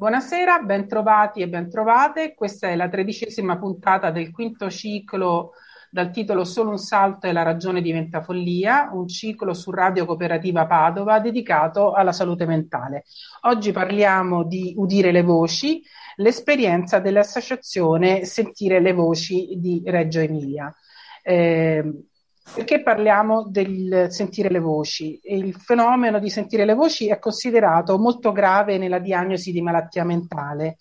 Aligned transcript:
Buonasera, 0.00 0.60
bentrovati 0.60 1.42
e 1.42 1.48
bentrovate. 1.50 2.32
Questa 2.34 2.68
è 2.68 2.74
la 2.74 2.88
tredicesima 2.88 3.58
puntata 3.58 4.10
del 4.10 4.30
quinto 4.30 4.70
ciclo 4.70 5.52
dal 5.90 6.10
titolo 6.10 6.44
Solo 6.44 6.70
un 6.70 6.78
salto 6.78 7.26
e 7.26 7.32
la 7.34 7.42
ragione 7.42 7.82
diventa 7.82 8.22
follia, 8.22 8.88
un 8.94 9.06
ciclo 9.08 9.52
su 9.52 9.70
Radio 9.70 10.06
Cooperativa 10.06 10.66
Padova 10.66 11.20
dedicato 11.20 11.92
alla 11.92 12.12
salute 12.12 12.46
mentale. 12.46 13.04
Oggi 13.42 13.72
parliamo 13.72 14.42
di 14.42 14.72
Udire 14.74 15.12
le 15.12 15.20
voci, 15.20 15.82
l'esperienza 16.16 16.98
dell'associazione 16.98 18.24
Sentire 18.24 18.80
le 18.80 18.94
voci 18.94 19.58
di 19.58 19.82
Reggio 19.84 20.20
Emilia. 20.20 20.74
Eh, 21.22 22.04
perché 22.54 22.82
parliamo 22.82 23.44
del 23.48 24.06
sentire 24.10 24.48
le 24.50 24.58
voci? 24.58 25.20
Il 25.24 25.54
fenomeno 25.54 26.18
di 26.18 26.28
sentire 26.30 26.64
le 26.64 26.74
voci 26.74 27.08
è 27.08 27.18
considerato 27.18 27.98
molto 27.98 28.32
grave 28.32 28.78
nella 28.78 28.98
diagnosi 28.98 29.52
di 29.52 29.62
malattia 29.62 30.04
mentale. 30.04 30.76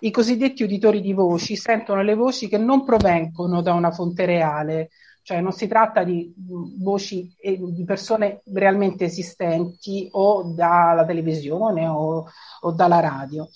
I 0.00 0.10
cosiddetti 0.10 0.62
uditori 0.62 1.00
di 1.00 1.12
voci 1.12 1.56
sentono 1.56 2.02
le 2.02 2.14
voci 2.14 2.48
che 2.48 2.58
non 2.58 2.84
provengono 2.84 3.62
da 3.62 3.72
una 3.72 3.90
fonte 3.90 4.26
reale, 4.26 4.90
cioè 5.22 5.40
non 5.40 5.52
si 5.52 5.66
tratta 5.66 6.04
di 6.04 6.32
voci 6.78 7.34
di 7.40 7.84
persone 7.84 8.42
realmente 8.52 9.04
esistenti 9.04 10.08
o 10.12 10.52
dalla 10.54 11.04
televisione 11.04 11.86
o, 11.86 12.26
o 12.60 12.72
dalla 12.72 13.00
radio 13.00 13.48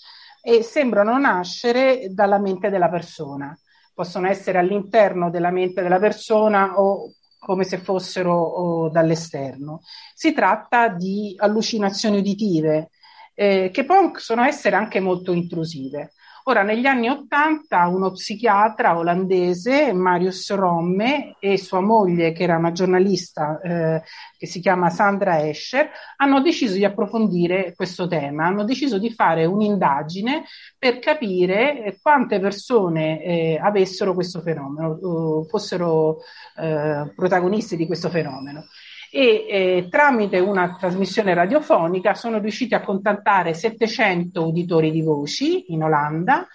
e 0.43 0.63
sembrano 0.63 1.19
nascere 1.19 2.09
dalla 2.13 2.39
mente 2.39 2.71
della 2.71 2.89
persona 2.89 3.57
possono 4.01 4.29
essere 4.29 4.57
all'interno 4.57 5.29
della 5.29 5.51
mente 5.51 5.83
della 5.83 5.99
persona 5.99 6.81
o 6.81 7.13
come 7.41 7.65
se 7.65 7.79
fossero 7.79 8.35
oh, 8.35 8.91
dall'esterno. 8.91 9.81
Si 10.15 10.33
tratta 10.33 10.89
di 10.89 11.35
allucinazioni 11.39 12.19
uditive 12.19 12.91
eh, 13.35 13.71
che 13.73 13.85
possono 13.85 14.45
essere 14.45 14.77
anche 14.77 15.01
molto 15.01 15.33
intrusive. 15.33 16.13
Ora, 16.45 16.63
negli 16.63 16.87
anni 16.87 17.09
Ottanta, 17.09 17.87
uno 17.87 18.13
psichiatra 18.13 18.97
olandese, 18.97 19.93
Marius 19.93 20.53
Romme, 20.55 21.37
e 21.39 21.59
sua 21.59 21.81
moglie, 21.81 22.33
che 22.33 22.45
era 22.45 22.57
una 22.57 22.73
giornalista 22.73 23.61
eh, 23.61 24.03
che 24.39 24.47
si 24.47 24.61
chiama 24.61 24.89
Sandra 24.89 25.47
Escher, 25.47 25.91
hanno 26.17 26.41
deciso 26.41 26.75
di 26.75 26.85
approfondire 26.85 27.75
questo 27.75 28.07
tema, 28.07 28.47
hanno 28.47 28.65
deciso 28.65 28.99
di 28.99 29.13
fare 29.13 29.45
un'indagine 29.45 30.45
per 30.79 30.99
capire 30.99 31.99
quante 32.01 32.41
persone 32.41 33.23
eh, 33.23 33.59
avessero 33.63 34.15
questo 34.15 34.41
fenomeno, 34.41 35.45
fossero 35.47 36.21
eh, 36.57 37.13
protagonisti 37.15 37.77
di 37.77 37.87
questo 37.87 38.09
fenomeno 38.09 38.65
e 39.11 39.47
eh, 39.49 39.87
tramite 39.91 40.39
una 40.39 40.77
trasmissione 40.79 41.35
radiofonica 41.35 42.15
sono 42.15 42.39
riusciti 42.39 42.75
a 42.75 42.81
contattare 42.81 43.55
700 43.55 44.47
uditori 44.47 44.91
di 44.93 45.03
voci 45.03 45.73
in 45.73 45.83
Olanda 45.83 46.47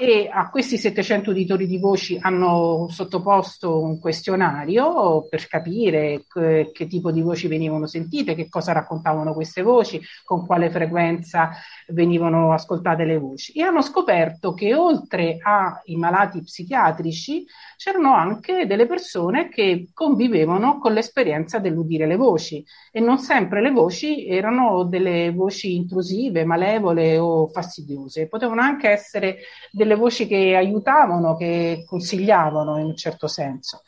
e 0.00 0.30
a 0.32 0.48
questi 0.48 0.78
700 0.78 1.28
uditori 1.28 1.66
di 1.66 1.76
voci 1.76 2.18
hanno 2.18 2.86
sottoposto 2.88 3.82
un 3.82 3.98
questionario 3.98 5.26
per 5.28 5.46
capire 5.46 6.24
che, 6.26 6.70
che 6.72 6.86
tipo 6.86 7.10
di 7.12 7.20
voci 7.20 7.48
venivano 7.48 7.86
sentite, 7.86 8.34
che 8.34 8.48
cosa 8.48 8.72
raccontavano 8.72 9.34
queste 9.34 9.60
voci, 9.60 10.00
con 10.24 10.46
quale 10.46 10.70
frequenza 10.70 11.50
venivano 11.88 12.54
ascoltate 12.54 13.04
le 13.04 13.18
voci. 13.18 13.52
E 13.52 13.60
hanno 13.60 13.82
scoperto 13.82 14.54
che 14.54 14.74
oltre 14.74 15.36
ai 15.42 15.96
malati 15.96 16.40
psichiatrici 16.40 17.44
c'erano 17.76 18.14
anche 18.14 18.64
delle 18.66 18.86
persone 18.86 19.50
che 19.50 19.90
convivevano 19.92 20.78
con 20.78 20.94
l'esperienza 20.94 21.58
dell'udire 21.58 22.06
le 22.06 22.16
voci. 22.16 22.64
E 22.90 23.00
non 23.00 23.18
sempre 23.18 23.60
le 23.60 23.70
voci 23.70 24.26
erano 24.26 24.84
delle 24.84 25.30
voci 25.30 25.76
intrusive, 25.76 26.46
malevole 26.46 27.18
o 27.18 27.48
fastidiose, 27.48 28.28
potevano 28.28 28.62
anche 28.62 28.88
essere 28.88 29.40
delle 29.70 29.89
voci 29.96 30.26
che 30.26 30.54
aiutavano, 30.56 31.36
che 31.36 31.84
consigliavano 31.86 32.78
in 32.78 32.86
un 32.86 32.96
certo 32.96 33.26
senso. 33.26 33.82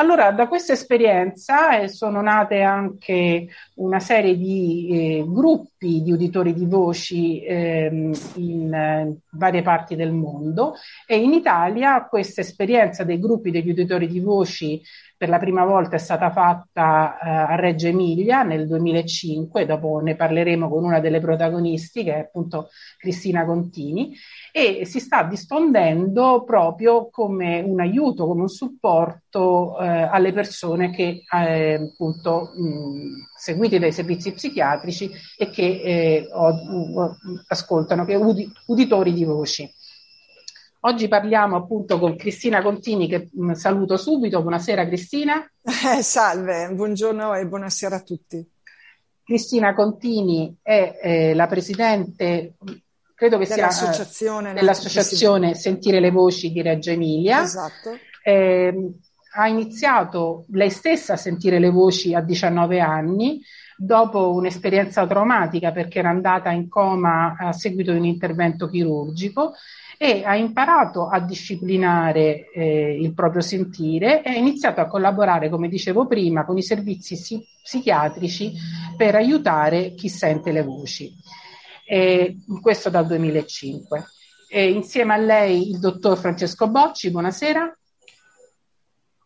Allora, 0.00 0.30
da 0.30 0.46
questa 0.46 0.74
esperienza 0.74 1.80
eh, 1.80 1.88
sono 1.88 2.22
nate 2.22 2.62
anche 2.62 3.48
una 3.74 3.98
serie 3.98 4.36
di 4.36 4.88
eh, 4.90 5.24
gruppi 5.26 6.02
di 6.02 6.12
uditori 6.12 6.54
di 6.54 6.66
voci 6.66 7.42
ehm, 7.42 8.12
in 8.34 8.72
eh, 8.72 9.18
varie 9.30 9.62
parti 9.62 9.96
del 9.96 10.12
mondo 10.12 10.74
e 11.04 11.18
in 11.18 11.32
Italia 11.32 12.06
questa 12.06 12.42
esperienza 12.42 13.02
dei 13.02 13.18
gruppi 13.18 13.50
degli 13.50 13.70
uditori 13.70 14.06
di 14.06 14.20
voci 14.20 14.80
per 15.18 15.28
la 15.28 15.38
prima 15.38 15.64
volta 15.64 15.96
è 15.96 15.98
stata 15.98 16.30
fatta 16.30 17.18
eh, 17.18 17.28
a 17.28 17.54
Reggio 17.56 17.88
Emilia 17.88 18.44
nel 18.44 18.68
2005, 18.68 19.66
dopo 19.66 19.98
ne 19.98 20.14
parleremo 20.14 20.68
con 20.68 20.84
una 20.84 21.00
delle 21.00 21.18
protagonisti 21.18 22.04
che 22.04 22.14
è 22.14 22.18
appunto 22.20 22.68
Cristina 22.96 23.44
Contini 23.44 24.14
e 24.52 24.84
si 24.84 25.00
sta 25.00 25.24
diffondendo 25.24 26.44
proprio 26.44 27.10
come 27.10 27.60
un 27.60 27.80
aiuto, 27.80 28.28
come 28.28 28.42
un 28.42 28.48
supporto 28.48 29.76
eh, 29.80 29.86
alle 29.86 30.32
persone 30.32 30.90
che 30.90 31.24
eh, 31.28 31.74
appunto 31.74 32.52
mh, 32.54 33.36
seguite 33.36 33.80
dai 33.80 33.90
servizi 33.90 34.32
psichiatrici 34.32 35.10
e 35.36 35.50
che 35.50 35.80
eh, 35.82 36.28
ascoltano, 37.48 38.04
che 38.04 38.14
udi, 38.14 38.48
uditori 38.66 39.12
di 39.12 39.24
voci. 39.24 39.68
Oggi 40.88 41.06
parliamo 41.06 41.54
appunto 41.54 41.98
con 41.98 42.16
Cristina 42.16 42.62
Contini 42.62 43.08
che 43.08 43.28
mh, 43.30 43.52
saluto 43.52 43.98
subito. 43.98 44.40
Buonasera 44.40 44.86
Cristina. 44.86 45.46
Eh, 45.98 46.02
salve, 46.02 46.70
buongiorno 46.72 47.34
e 47.34 47.46
buonasera 47.46 47.96
a 47.96 48.00
tutti. 48.00 48.42
Cristina 49.22 49.74
Contini 49.74 50.56
è 50.62 50.98
eh, 51.02 51.34
la 51.34 51.46
presidente, 51.46 52.54
credo 53.14 53.36
che 53.36 53.46
dell'associazione, 53.46 54.52
sia 54.52 54.54
dell'associazione 54.54 55.54
Sentire 55.54 56.00
le 56.00 56.10
Voci 56.10 56.50
di 56.50 56.62
Reggio 56.62 56.90
Emilia. 56.90 57.42
Esatto. 57.42 57.98
Eh, 58.22 58.92
ha 59.36 59.46
iniziato 59.46 60.46
lei 60.52 60.70
stessa 60.70 61.12
a 61.12 61.16
sentire 61.16 61.58
le 61.58 61.68
voci 61.68 62.14
a 62.14 62.22
19 62.22 62.80
anni 62.80 63.42
dopo 63.76 64.32
un'esperienza 64.32 65.06
traumatica 65.06 65.70
perché 65.70 65.98
era 65.98 66.08
andata 66.08 66.50
in 66.50 66.68
coma 66.68 67.36
a 67.38 67.52
seguito 67.52 67.92
di 67.92 67.98
un 67.98 68.06
intervento 68.06 68.68
chirurgico 68.68 69.52
e 70.00 70.22
ha 70.24 70.36
imparato 70.36 71.08
a 71.08 71.18
disciplinare 71.18 72.52
eh, 72.52 72.96
il 73.00 73.12
proprio 73.14 73.42
sentire 73.42 74.22
e 74.22 74.30
ha 74.30 74.36
iniziato 74.36 74.80
a 74.80 74.86
collaborare, 74.86 75.48
come 75.48 75.68
dicevo 75.68 76.06
prima, 76.06 76.44
con 76.44 76.56
i 76.56 76.62
servizi 76.62 77.16
si- 77.16 77.44
psichiatrici 77.60 78.52
per 78.96 79.16
aiutare 79.16 79.94
chi 79.94 80.08
sente 80.08 80.52
le 80.52 80.62
voci. 80.62 81.12
E 81.84 82.36
questo 82.62 82.90
dal 82.90 83.08
2005. 83.08 84.04
E 84.48 84.70
insieme 84.70 85.14
a 85.14 85.16
lei 85.16 85.70
il 85.70 85.80
dottor 85.80 86.16
Francesco 86.16 86.68
Bocci, 86.68 87.10
buonasera. 87.10 87.76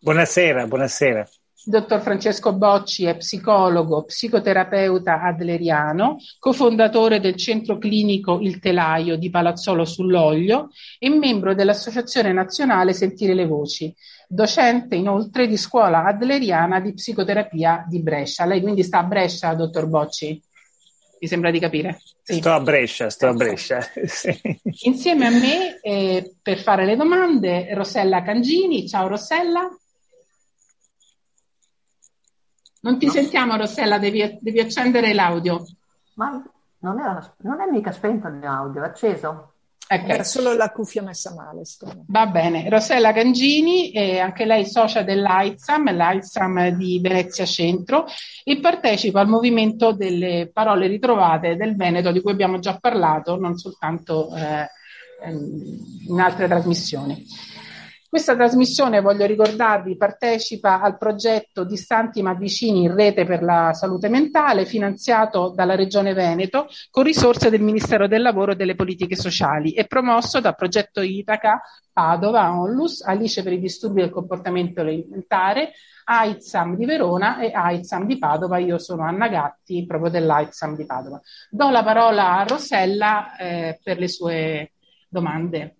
Buonasera, 0.00 0.66
buonasera. 0.66 1.28
Dottor 1.64 2.00
Francesco 2.00 2.52
Bocci 2.52 3.04
è 3.04 3.16
psicologo, 3.16 4.02
psicoterapeuta 4.02 5.22
adleriano, 5.22 6.16
cofondatore 6.38 7.20
del 7.20 7.36
centro 7.36 7.78
clinico 7.78 8.40
Il 8.40 8.58
Telaio 8.58 9.16
di 9.16 9.30
Palazzolo 9.30 9.84
sull'Oglio 9.84 10.70
e 10.98 11.08
membro 11.08 11.54
dell'Associazione 11.54 12.32
Nazionale 12.32 12.92
Sentire 12.92 13.34
le 13.34 13.46
Voci, 13.46 13.94
docente 14.26 14.96
inoltre 14.96 15.46
di 15.46 15.56
scuola 15.56 16.04
adleriana 16.04 16.80
di 16.80 16.94
psicoterapia 16.94 17.84
di 17.88 18.00
Brescia. 18.00 18.44
Lei 18.44 18.60
quindi 18.60 18.82
sta 18.82 18.98
a 18.98 19.04
Brescia, 19.04 19.54
dottor 19.54 19.86
Bocci? 19.86 20.42
Mi 21.20 21.28
sembra 21.28 21.52
di 21.52 21.60
capire. 21.60 22.00
Sì. 22.24 22.38
Sto 22.38 22.50
a 22.50 22.60
Brescia, 22.60 23.08
sto 23.08 23.28
a 23.28 23.32
Brescia. 23.34 23.78
sì. 24.06 24.36
Insieme 24.82 25.26
a 25.26 25.30
me, 25.30 25.78
eh, 25.80 26.34
per 26.42 26.58
fare 26.58 26.84
le 26.84 26.96
domande, 26.96 27.72
Rossella 27.74 28.22
Cangini. 28.22 28.88
Ciao 28.88 29.06
Rossella. 29.06 29.68
Non 32.82 32.98
ti 32.98 33.06
no. 33.06 33.12
sentiamo 33.12 33.56
Rossella, 33.56 33.98
devi, 33.98 34.38
devi, 34.41 34.60
accendere 34.60 35.15
l'audio. 35.15 35.65
Ma 36.15 36.43
non 36.78 36.98
è, 36.98 37.28
non 37.38 37.60
è 37.60 37.70
mica 37.70 37.93
spento 37.93 38.26
il 38.26 38.34
mio 38.34 38.50
audio, 38.50 38.82
è 38.82 38.87
acceso. 38.87 39.53
Okay. 39.88 40.09
Era 40.09 40.24
solo 40.24 40.54
la 40.54 40.71
cuffia 40.71 41.03
messa 41.03 41.34
male. 41.34 41.65
Secondo. 41.65 42.04
Va 42.09 42.27
bene. 42.27 42.68
Rossella 42.68 43.12
Gangini, 43.12 43.91
è 43.91 44.18
anche 44.18 44.45
lei 44.45 44.66
socia 44.66 45.03
dell'AISAM, 45.03 45.95
l'AISAM 45.95 46.68
di 46.71 46.98
Venezia 47.01 47.45
Centro, 47.45 48.06
e 48.42 48.59
partecipa 48.59 49.21
al 49.21 49.28
movimento 49.28 49.92
delle 49.92 50.51
parole 50.53 50.86
ritrovate 50.86 51.56
del 51.56 51.77
Veneto, 51.77 52.10
di 52.10 52.21
cui 52.21 52.33
abbiamo 52.33 52.59
già 52.59 52.78
parlato, 52.80 53.36
non 53.36 53.56
soltanto 53.59 54.34
eh, 54.34 54.66
in 55.28 56.18
altre 56.18 56.48
trasmissioni. 56.48 57.24
Questa 58.12 58.36
trasmissione, 58.36 59.00
voglio 59.00 59.24
ricordarvi, 59.24 59.97
partecipa 59.97 60.82
al 60.82 60.98
progetto 60.98 61.64
Distanti 61.64 62.20
ma 62.20 62.34
vicini 62.34 62.82
in 62.82 62.94
rete 62.94 63.24
per 63.24 63.42
la 63.42 63.72
salute 63.72 64.10
mentale, 64.10 64.66
finanziato 64.66 65.48
dalla 65.56 65.76
Regione 65.76 66.12
Veneto 66.12 66.68
con 66.91 67.04
risorse 67.04 67.48
del 67.48 67.62
Ministero 67.62 68.06
del 68.06 68.20
Lavoro 68.20 68.53
e 68.53 68.56
delle 68.56 68.74
Politiche 68.74 69.16
Sociali 69.16 69.72
e 69.72 69.86
promosso 69.86 70.41
da 70.41 70.53
Progetto 70.53 71.00
Itaca, 71.00 71.62
Padova, 71.91 72.53
Onlus, 72.53 73.00
Alice 73.00 73.42
per 73.42 73.54
i 73.54 73.59
disturbi 73.59 74.03
del 74.03 74.10
comportamento 74.10 74.82
alimentare, 74.82 75.72
AIDSAM 76.04 76.76
di 76.76 76.84
Verona 76.84 77.41
e 77.41 77.50
AIDSAM 77.50 78.04
di 78.04 78.18
Padova. 78.18 78.58
Io 78.58 78.76
sono 78.76 79.04
Anna 79.04 79.28
Gatti, 79.28 79.86
proprio 79.86 80.10
dell'AIDSAM 80.10 80.76
di 80.76 80.84
Padova. 80.84 81.18
Do 81.48 81.70
la 81.70 81.82
parola 81.82 82.36
a 82.36 82.44
Rosella 82.44 83.36
eh, 83.38 83.80
per 83.82 83.97
le 83.97 84.08
sue 84.08 84.72
domande. 85.08 85.76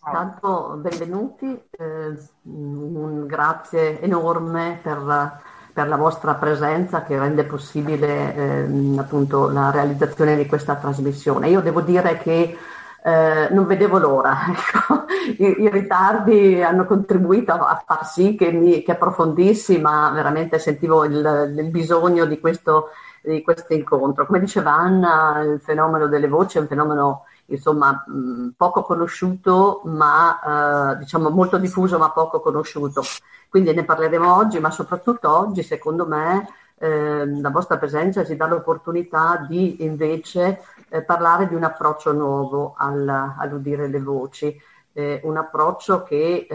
Tanto 0.00 0.78
benvenuti, 0.80 1.60
eh, 1.70 2.14
un 2.42 3.26
grazie 3.26 4.00
enorme 4.00 4.78
per, 4.80 5.40
per, 5.72 5.88
la 5.88 5.96
vostra 5.96 6.34
presenza 6.34 7.02
che 7.02 7.18
rende 7.18 7.42
possibile 7.42 8.34
eh, 8.34 8.68
appunto 8.96 9.50
la 9.50 9.72
realizzazione 9.72 10.36
di 10.36 10.46
questa 10.46 10.76
trasmissione. 10.76 11.48
Io 11.48 11.60
devo 11.62 11.80
dire 11.80 12.16
che 12.18 12.56
eh, 13.02 13.48
non 13.50 13.66
vedevo 13.66 13.98
l'ora, 13.98 14.36
ecco. 14.50 15.04
I, 15.38 15.62
I, 15.62 15.68
ritardi 15.68 16.62
hanno 16.62 16.86
contribuito 16.86 17.52
a, 17.52 17.82
far 17.84 18.06
sì 18.06 18.36
che, 18.36 18.52
mi, 18.52 18.84
che 18.84 18.92
approfondissi, 18.92 19.80
ma 19.80 20.10
veramente 20.10 20.60
sentivo 20.60 21.04
il, 21.04 21.54
il 21.56 21.70
bisogno 21.70 22.24
di 22.24 22.38
questo, 22.38 22.90
di 23.20 23.42
questo 23.42 23.74
incontro. 23.74 24.26
Come 24.26 24.38
diceva 24.38 24.74
Anna, 24.74 25.40
il 25.40 25.60
fenomeno 25.60 26.06
delle 26.06 26.28
voci 26.28 26.58
è 26.58 26.60
un 26.60 26.68
fenomeno 26.68 27.24
insomma 27.46 28.04
mh, 28.06 28.50
poco 28.56 28.82
conosciuto 28.82 29.82
ma 29.84 30.92
eh, 30.92 30.98
diciamo 30.98 31.30
molto 31.30 31.58
diffuso 31.58 31.98
ma 31.98 32.10
poco 32.10 32.40
conosciuto. 32.40 33.02
Quindi 33.48 33.72
ne 33.72 33.84
parleremo 33.84 34.34
oggi, 34.34 34.58
ma 34.58 34.70
soprattutto 34.70 35.30
oggi 35.30 35.62
secondo 35.62 36.06
me 36.06 36.48
eh, 36.78 37.26
la 37.40 37.50
vostra 37.50 37.78
presenza 37.78 38.24
ci 38.24 38.36
dà 38.36 38.46
l'opportunità 38.46 39.46
di 39.48 39.84
invece 39.84 40.60
eh, 40.88 41.02
parlare 41.02 41.48
di 41.48 41.54
un 41.54 41.64
approccio 41.64 42.12
nuovo 42.12 42.74
al, 42.76 43.08
all'udire 43.08 43.88
le 43.88 44.00
voci, 44.00 44.60
eh, 44.92 45.20
un 45.24 45.36
approccio 45.36 46.02
che 46.02 46.46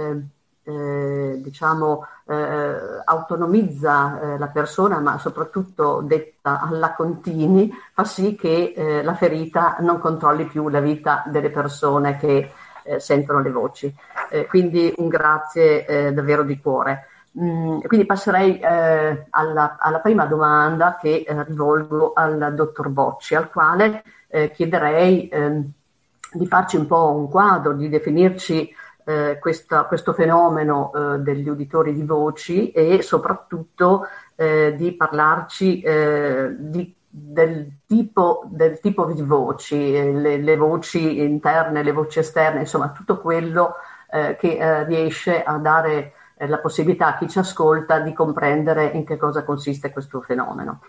eh, 0.72 1.22
eh, 1.32 1.42
diciamo, 1.42 2.06
eh, 2.28 2.76
autonomizza 3.06 4.20
eh, 4.20 4.38
la 4.38 4.48
persona, 4.48 5.00
ma 5.00 5.18
soprattutto 5.18 6.02
detta 6.02 6.62
alla 6.62 6.94
contini, 6.94 7.72
fa 7.94 8.04
sì 8.04 8.36
che 8.36 8.74
eh, 8.76 9.04
la 9.04 9.16
ferita 9.16 9.78
non 9.80 10.00
controlli 10.00 10.46
più 10.46 10.70
la 10.70 10.80
vita 10.80 11.24
delle 11.28 11.50
persone 11.50 12.18
che 12.18 12.52
eh, 12.84 13.00
sentono 13.00 13.42
le 13.42 13.52
voci. 13.52 13.94
Eh, 14.30 14.46
quindi 14.48 14.94
un 14.98 15.08
grazie 15.08 16.14
davvero 16.14 16.44
di 16.44 16.60
cuore. 16.60 17.08
Mm, 17.40 17.80
quindi 17.82 18.06
passerei 18.06 18.62
alla, 18.62 19.78
alla, 19.80 20.00
prima 20.00 20.26
domanda 20.26 20.98
che 21.00 21.26
rivolgo 21.48 22.12
al 22.14 22.54
dottor 22.56 22.90
Bocci, 22.90 23.36
al 23.36 23.50
quale 23.50 24.04
chiederei 24.54 25.30
ehm, 25.30 25.72
di 26.34 26.48
farci 26.48 26.78
un 26.78 26.88
po' 26.88 27.12
un 27.12 27.30
quadro, 27.30 27.74
di 27.74 27.90
definirci 27.90 28.74
eh, 29.06 29.38
questa, 29.40 29.86
questo 29.86 30.14
fenomeno 30.14 30.92
eh, 30.94 31.20
degli 31.20 31.48
uditori 31.48 31.94
di 31.94 32.04
voci 32.04 32.72
e 32.72 33.02
soprattutto 33.02 34.08
eh, 34.36 34.74
di 34.76 34.94
parlarci 34.94 35.82
eh, 35.82 36.56
di, 36.58 36.96
del, 37.08 37.80
tipo, 37.86 38.44
del, 38.48 38.80
tipo, 38.80 39.06
di 39.06 39.22
voci, 39.22 39.96
eh, 39.96 40.12
le, 40.12 40.38
le, 40.38 40.56
voci 40.56 41.20
interne, 41.20 41.84
le 41.84 41.92
voci 41.92 42.20
esterne, 42.20 42.60
insomma 42.62 42.92
tutto 42.92 43.20
quello 43.20 43.76
eh, 44.12 44.36
che 44.40 44.86
riesce 44.86 45.44
a 45.44 45.58
dare 45.58 46.14
la 46.38 46.58
possibilità 46.58 47.08
a 47.08 47.18
chi 47.18 47.30
ci 47.30 47.38
ascolta 47.38 48.00
di 48.00 48.14
comprendere 48.14 48.86
in 48.86 49.06
che 49.06 49.18
cosa 49.18 49.44
consiste 49.44 49.92
questo 49.92 50.22
fenomeno. 50.22 50.80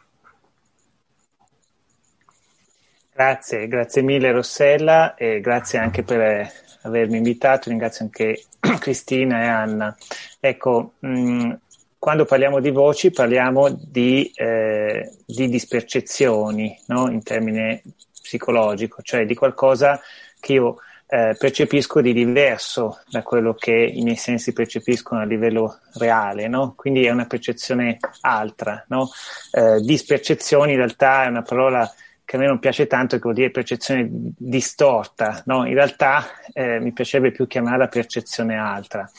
Grazie, 3.23 3.69
grazie 3.69 4.03
mille 4.03 4.33
Rossella 4.33 5.15
e 5.15 5.39
grazie 5.39 5.79
anche 5.79 6.03
per 6.03 6.51
avermi 6.83 7.19
invitato, 7.19 7.69
ringrazio 7.69 8.05
anche 8.05 8.47
Cristina 8.81 9.43
e 9.43 9.47
Anna. 9.47 9.97
Ecco, 10.41 10.95
mh, 10.99 11.09
mm, 11.09 11.53
quando 12.01 12.25
parliamo 12.25 12.59
di 12.59 12.71
voci 12.73 13.13
parliamo 13.13 13.69
di, 13.81 14.29
eh, 14.35 15.09
di 15.25 15.49
dispercezioni, 15.49 16.77
no? 16.89 17.09
in 17.13 17.23
termine 17.23 17.83
psicologico, 18.21 19.03
cioè 19.03 19.25
di 19.25 19.37
qualcosa 19.37 20.01
che 20.41 20.55
io 20.55 20.79
eh, 21.07 21.37
percepisco 21.39 22.01
di 22.01 22.13
diverso 22.13 23.03
da 23.09 23.23
quello 23.23 23.55
che 23.55 23.73
i 23.73 24.03
miei 24.03 24.17
sensi 24.17 24.53
percepiscono 24.53 25.21
a 25.21 25.25
livello 25.25 25.79
reale, 25.95 26.49
no? 26.49 26.73
Quindi 26.75 27.05
è 27.05 27.11
una 27.11 27.27
percezione 27.27 27.99
altra, 28.23 28.85
no? 28.89 29.11
Eh, 29.53 29.79
dispercezioni 29.81 30.73
in 30.73 30.79
realtà 30.79 31.23
è 31.23 31.29
una 31.29 31.43
parola 31.43 31.89
che 32.25 32.37
a 32.37 32.39
me 32.39 32.47
non 32.47 32.59
piace 32.59 32.87
tanto, 32.87 33.17
che 33.17 33.23
vuol 33.23 33.35
dire 33.35 33.51
percezione 33.51 34.09
distorta, 34.11 35.43
no? 35.47 35.67
In 35.67 35.75
realtà 35.75 36.27
eh, 36.53 36.79
mi 36.81 36.93
piacerebbe 36.93 37.33
più 37.33 37.47
chiamarla 37.47 37.89
percezione 37.89 38.57
altra. 38.57 39.11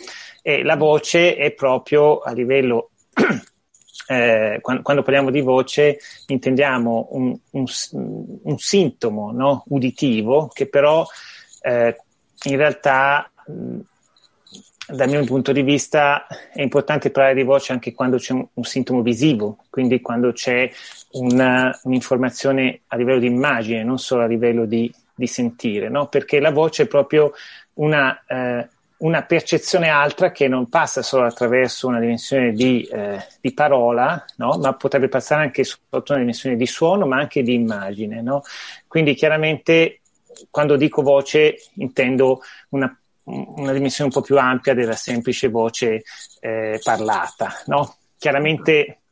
E 0.41 0.63
la 0.63 0.75
voce 0.75 1.35
è 1.35 1.51
proprio 1.51 2.19
a 2.19 2.31
livello 2.31 2.91
eh, 4.07 4.59
quando, 4.61 4.81
quando, 4.81 5.03
parliamo 5.03 5.29
di 5.29 5.41
voce 5.41 5.99
intendiamo 6.27 7.09
un, 7.11 7.37
un, 7.51 7.65
un 8.43 8.57
sintomo 8.57 9.31
no? 9.31 9.63
uditivo 9.67 10.47
che 10.47 10.67
però 10.67 11.05
eh, 11.61 11.95
in 12.45 12.57
realtà 12.57 13.31
dal 14.87 15.09
mio 15.09 15.23
punto 15.23 15.51
di 15.51 15.61
vista 15.61 16.27
è 16.51 16.61
importante 16.61 17.09
parlare 17.09 17.35
di 17.35 17.43
voce 17.43 17.71
anche 17.71 17.93
quando 17.93 18.17
c'è 18.17 18.33
un, 18.33 18.45
un 18.53 18.63
sintomo 18.63 19.01
visivo, 19.01 19.57
quindi 19.69 20.01
quando 20.01 20.33
c'è 20.33 20.69
una, 21.13 21.77
un'informazione 21.83 22.81
a 22.87 22.95
livello 22.95 23.19
di 23.19 23.27
immagine, 23.27 23.83
non 23.83 23.99
solo 23.99 24.23
a 24.23 24.27
livello 24.27 24.65
di, 24.65 24.91
di 25.13 25.27
sentire, 25.27 25.89
no? 25.89 26.07
perché 26.07 26.39
la 26.39 26.51
voce 26.51 26.83
è 26.83 26.87
proprio 26.87 27.33
una, 27.75 28.23
eh, 28.27 28.67
una, 28.97 29.23
percezione 29.23 29.89
altra 29.89 30.31
che 30.31 30.47
non 30.47 30.69
passa 30.69 31.01
solo 31.01 31.25
attraverso 31.25 31.87
una 31.87 31.99
dimensione 31.99 32.53
di, 32.53 32.83
eh, 32.83 33.19
di 33.41 33.53
parola, 33.53 34.23
no? 34.37 34.57
ma 34.57 34.73
potrebbe 34.73 35.09
passare 35.09 35.43
anche 35.43 35.63
sotto 35.63 36.13
una 36.13 36.19
dimensione 36.19 36.55
di 36.55 36.65
suono, 36.65 37.05
ma 37.05 37.17
anche 37.17 37.43
di 37.43 37.53
immagine. 37.53 38.21
No? 38.21 38.41
Quindi 38.87 39.13
chiaramente 39.13 39.99
quando 40.49 40.75
dico 40.77 41.01
voce 41.03 41.57
intendo 41.75 42.41
una 42.69 42.95
una 43.25 43.71
dimensione 43.71 44.11
un 44.13 44.19
po' 44.19 44.25
più 44.25 44.37
ampia 44.37 44.73
della 44.73 44.95
semplice 44.95 45.47
voce 45.47 46.03
eh, 46.41 46.79
parlata. 46.83 47.53
Chiaramente 48.17 49.02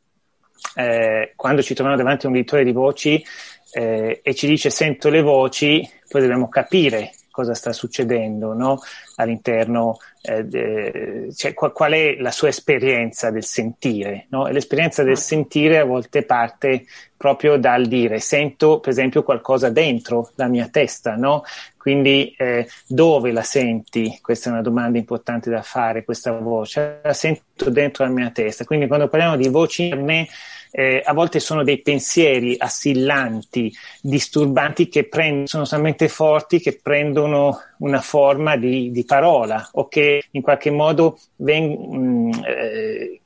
eh, 0.74 1.32
quando 1.36 1.62
ci 1.62 1.74
troviamo 1.74 2.00
davanti 2.00 2.26
a 2.26 2.28
un 2.28 2.36
editore 2.36 2.64
di 2.64 2.72
voci 2.72 3.24
eh, 3.72 4.20
e 4.22 4.34
ci 4.34 4.46
dice 4.46 4.70
sento 4.70 5.08
le 5.08 5.22
voci, 5.22 5.88
poi 6.08 6.20
dobbiamo 6.20 6.48
capire 6.48 7.12
cosa 7.32 7.54
sta 7.54 7.72
succedendo 7.72 8.52
no? 8.52 8.78
all'interno, 9.16 9.96
eh, 10.20 10.44
de, 10.44 11.32
cioè, 11.34 11.54
qual, 11.54 11.72
qual, 11.72 11.92
è 11.92 12.16
la 12.18 12.30
sua 12.30 12.48
esperienza 12.48 13.30
del 13.30 13.44
sentire. 13.44 14.26
No? 14.28 14.46
E 14.46 14.52
l'esperienza 14.52 15.02
del 15.02 15.18
sentire 15.18 15.78
a 15.78 15.84
volte 15.84 16.24
parte 16.24 16.84
proprio 17.16 17.56
dal 17.56 17.86
dire 17.86 18.20
sento 18.20 18.80
per 18.80 18.90
esempio 18.90 19.22
qualcosa 19.22 19.70
dentro 19.70 20.30
la 20.34 20.46
mia 20.46 20.68
testa, 20.68 21.16
no? 21.16 21.42
Quindi 21.76 22.32
eh, 22.36 22.68
dove 22.86 23.32
la 23.32 23.42
senti? 23.42 24.18
Questa 24.22 24.48
è 24.48 24.52
una 24.52 24.62
domanda 24.62 24.98
importante 24.98 25.50
da 25.50 25.62
fare, 25.62 26.04
questa 26.04 26.30
voce. 26.32 27.00
La 27.02 27.12
sento 27.12 27.70
dentro 27.70 28.04
la 28.04 28.10
mia 28.10 28.30
testa. 28.30 28.64
Quindi 28.64 28.86
quando 28.86 29.08
parliamo 29.08 29.36
di 29.36 29.48
voci 29.48 29.84
interne, 29.84 30.28
eh, 30.74 31.02
a 31.04 31.12
volte 31.12 31.38
sono 31.38 31.62
dei 31.62 31.82
pensieri 31.82 32.56
assillanti, 32.58 33.70
disturbanti 34.00 34.88
che 34.88 35.06
prendono, 35.06 35.46
sono 35.46 35.66
talmente 35.66 36.08
forti 36.08 36.60
che 36.60 36.80
prendono 36.82 37.60
una 37.78 38.00
forma 38.00 38.56
di, 38.56 38.90
di 38.90 39.04
parola 39.04 39.68
o 39.72 39.86
che 39.86 40.24
in 40.30 40.40
qualche 40.40 40.70
modo 40.70 41.18
vengono, 41.36 41.98
mm, 41.98 42.30
eh, 42.46 43.20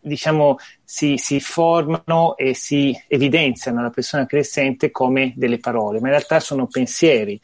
diciamo, 0.00 0.58
si, 0.84 1.16
si, 1.18 1.40
formano 1.40 2.36
e 2.36 2.54
si 2.54 2.96
evidenziano 3.08 3.80
alla 3.80 3.90
persona 3.90 4.24
che 4.24 4.36
le 4.36 4.44
sente 4.44 4.92
come 4.92 5.32
delle 5.34 5.58
parole, 5.58 5.98
ma 5.98 6.06
in 6.06 6.12
realtà 6.12 6.38
sono 6.38 6.68
pensieri, 6.68 7.38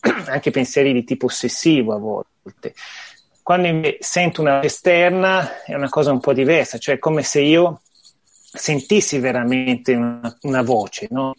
anche 0.26 0.50
pensieri 0.50 0.92
di 0.92 1.04
tipo 1.04 1.26
ossessivo 1.26 1.94
a 1.94 1.98
volte. 1.98 2.74
Quando 3.44 3.94
sento 4.00 4.40
una 4.40 4.60
esterna 4.62 5.62
è 5.62 5.74
una 5.74 5.88
cosa 5.88 6.10
un 6.10 6.18
po' 6.18 6.32
diversa, 6.32 6.78
cioè 6.78 6.98
come 6.98 7.22
se 7.22 7.40
io 7.40 7.82
sentissi 8.54 9.18
veramente 9.18 9.94
una, 9.94 10.36
una 10.42 10.62
voce, 10.62 11.08
no? 11.10 11.34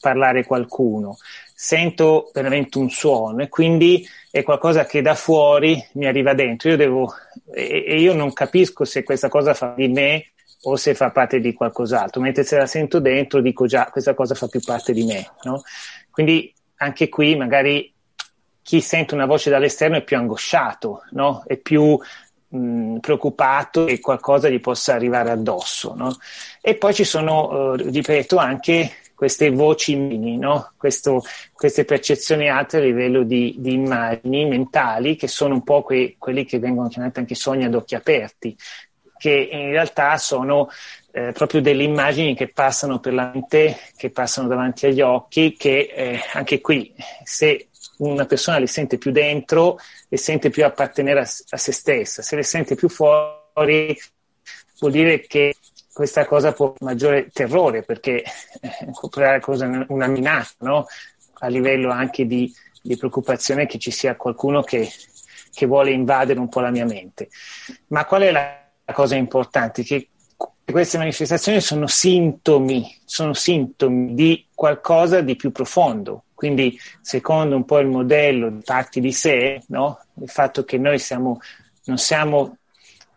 parlare 0.00 0.44
qualcuno, 0.44 1.16
sento 1.54 2.30
veramente 2.34 2.78
un 2.78 2.90
suono 2.90 3.42
e 3.42 3.48
quindi 3.48 4.06
è 4.30 4.42
qualcosa 4.42 4.84
che 4.84 5.00
da 5.00 5.14
fuori 5.14 5.82
mi 5.92 6.06
arriva 6.06 6.34
dentro. 6.34 6.70
Io 6.70 6.76
devo, 6.76 7.14
e, 7.52 7.84
e 7.86 8.00
io 8.00 8.14
non 8.14 8.32
capisco 8.32 8.84
se 8.84 9.04
questa 9.04 9.28
cosa 9.28 9.54
fa 9.54 9.74
di 9.76 9.88
me 9.88 10.32
o 10.62 10.76
se 10.76 10.94
fa 10.94 11.10
parte 11.10 11.38
di 11.38 11.52
qualcos'altro, 11.52 12.20
mentre 12.20 12.42
se 12.42 12.56
la 12.56 12.66
sento 12.66 12.98
dentro 12.98 13.40
dico 13.40 13.66
già 13.66 13.88
questa 13.90 14.14
cosa 14.14 14.34
fa 14.34 14.48
più 14.48 14.60
parte 14.60 14.92
di 14.92 15.04
me. 15.04 15.30
No? 15.42 15.62
Quindi 16.10 16.52
anche 16.78 17.08
qui 17.08 17.36
magari 17.36 17.92
chi 18.62 18.80
sente 18.80 19.14
una 19.14 19.26
voce 19.26 19.48
dall'esterno 19.48 19.96
è 19.96 20.02
più 20.02 20.16
angosciato, 20.16 21.04
no? 21.12 21.44
è 21.46 21.56
più 21.56 21.96
mh, 22.48 22.98
preoccupato 22.98 23.84
che 23.84 24.00
qualcosa 24.00 24.48
gli 24.48 24.60
possa 24.60 24.94
arrivare 24.94 25.30
addosso. 25.30 25.94
No? 25.94 26.16
E 26.68 26.74
poi 26.74 26.92
ci 26.94 27.04
sono, 27.04 27.74
eh, 27.74 27.90
ripeto, 27.90 28.38
anche 28.38 28.90
queste 29.14 29.50
voci 29.50 29.94
mini, 29.94 30.36
no? 30.36 30.72
Questo, 30.76 31.22
queste 31.52 31.84
percezioni 31.84 32.50
alte 32.50 32.78
a 32.78 32.80
livello 32.80 33.22
di, 33.22 33.54
di, 33.56 33.74
immagini 33.74 34.46
mentali, 34.46 35.14
che 35.14 35.28
sono 35.28 35.54
un 35.54 35.62
po' 35.62 35.82
que, 35.82 36.16
quelli 36.18 36.44
che 36.44 36.58
vengono 36.58 36.88
chiamati 36.88 37.20
anche 37.20 37.36
sogni 37.36 37.66
ad 37.66 37.74
occhi 37.76 37.94
aperti, 37.94 38.56
che 39.16 39.48
in 39.48 39.70
realtà 39.70 40.16
sono 40.16 40.68
eh, 41.12 41.30
proprio 41.30 41.60
delle 41.60 41.84
immagini 41.84 42.34
che 42.34 42.48
passano 42.48 42.98
per 42.98 43.14
la 43.14 43.30
mente, 43.32 43.78
che 43.96 44.10
passano 44.10 44.48
davanti 44.48 44.86
agli 44.86 45.02
occhi, 45.02 45.54
che 45.56 45.92
eh, 45.94 46.20
anche 46.32 46.60
qui, 46.60 46.92
se 47.22 47.68
una 47.98 48.24
persona 48.24 48.58
le 48.58 48.66
sente 48.66 48.98
più 48.98 49.12
dentro, 49.12 49.78
le 50.08 50.16
sente 50.16 50.50
più 50.50 50.64
appartenere 50.64 51.20
a, 51.20 51.28
a 51.50 51.56
se 51.56 51.70
stessa, 51.70 52.22
se 52.22 52.34
le 52.34 52.42
sente 52.42 52.74
più 52.74 52.88
fuori, 52.88 53.96
vuol 54.78 54.92
dire 54.92 55.20
che 55.20 55.55
questa 55.96 56.26
cosa 56.26 56.52
può 56.52 56.74
maggiore 56.80 57.30
terrore 57.32 57.82
perché 57.82 58.22
creare 59.08 59.40
una 59.88 60.06
minaccia 60.06 60.52
no? 60.58 60.86
a 61.38 61.46
livello 61.46 61.90
anche 61.90 62.26
di, 62.26 62.52
di, 62.82 62.98
preoccupazione 62.98 63.64
che 63.64 63.78
ci 63.78 63.90
sia 63.90 64.14
qualcuno 64.14 64.60
che, 64.60 64.90
che, 65.50 65.64
vuole 65.64 65.92
invadere 65.92 66.38
un 66.38 66.50
po' 66.50 66.60
la 66.60 66.68
mia 66.68 66.84
mente. 66.84 67.30
Ma 67.86 68.04
qual 68.04 68.22
è 68.22 68.30
la, 68.30 68.62
la 68.84 68.92
cosa 68.92 69.14
importante? 69.14 69.84
Che 69.84 70.10
queste 70.70 70.98
manifestazioni 70.98 71.62
sono 71.62 71.86
sintomi, 71.86 72.94
sono 73.06 73.32
sintomi 73.32 74.12
di 74.12 74.48
qualcosa 74.54 75.22
di 75.22 75.34
più 75.34 75.50
profondo. 75.50 76.24
Quindi, 76.34 76.78
secondo 77.00 77.56
un 77.56 77.64
po' 77.64 77.78
il 77.78 77.86
modello 77.86 78.50
di 78.50 78.60
parti 78.62 79.00
di 79.00 79.12
sé, 79.12 79.62
no? 79.68 79.98
il 80.20 80.28
fatto 80.28 80.62
che 80.64 80.76
noi 80.76 80.98
siamo, 80.98 81.40
non 81.84 81.96
siamo 81.96 82.58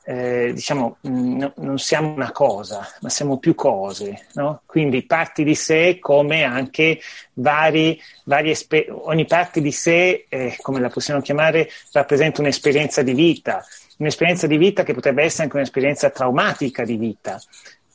eh, 0.10 0.54
diciamo, 0.56 0.98
mh, 1.01 1.38
no, 1.38 1.54
non 1.58 1.78
siamo 1.78 2.12
una 2.12 2.32
cosa, 2.32 2.84
ma 3.01 3.10
siamo 3.10 3.38
più 3.38 3.54
cose, 3.54 4.25
no? 4.34 4.63
Quindi 4.66 5.06
parti 5.06 5.44
di 5.44 5.54
sé 5.54 6.00
come 6.00 6.42
anche 6.42 7.00
vari, 7.34 8.01
vari 8.24 8.50
esper- 8.50 8.89
ogni 8.89 9.28
parte 9.28 9.62
di 9.62 9.72
sé, 9.72 10.25
eh, 10.28 10.58
come 10.62 10.80
la 10.80 10.89
possiamo 10.89 11.22
chiamare, 11.22 11.70
rappresenta 11.92 12.42
un'esperienza 12.42 13.04
di 13.04 13.13
vita, 13.13 13.63
un'esperienza 14.00 14.48
di 14.48 14.58
vita 14.58 14.82
che 14.82 14.96
potrebbe 14.96 15.22
essere 15.22 15.44
anche 15.44 15.58
un'esperienza 15.58 16.10
traumatica 16.10 16.84
di 16.84 16.98
vita, 16.98 17.39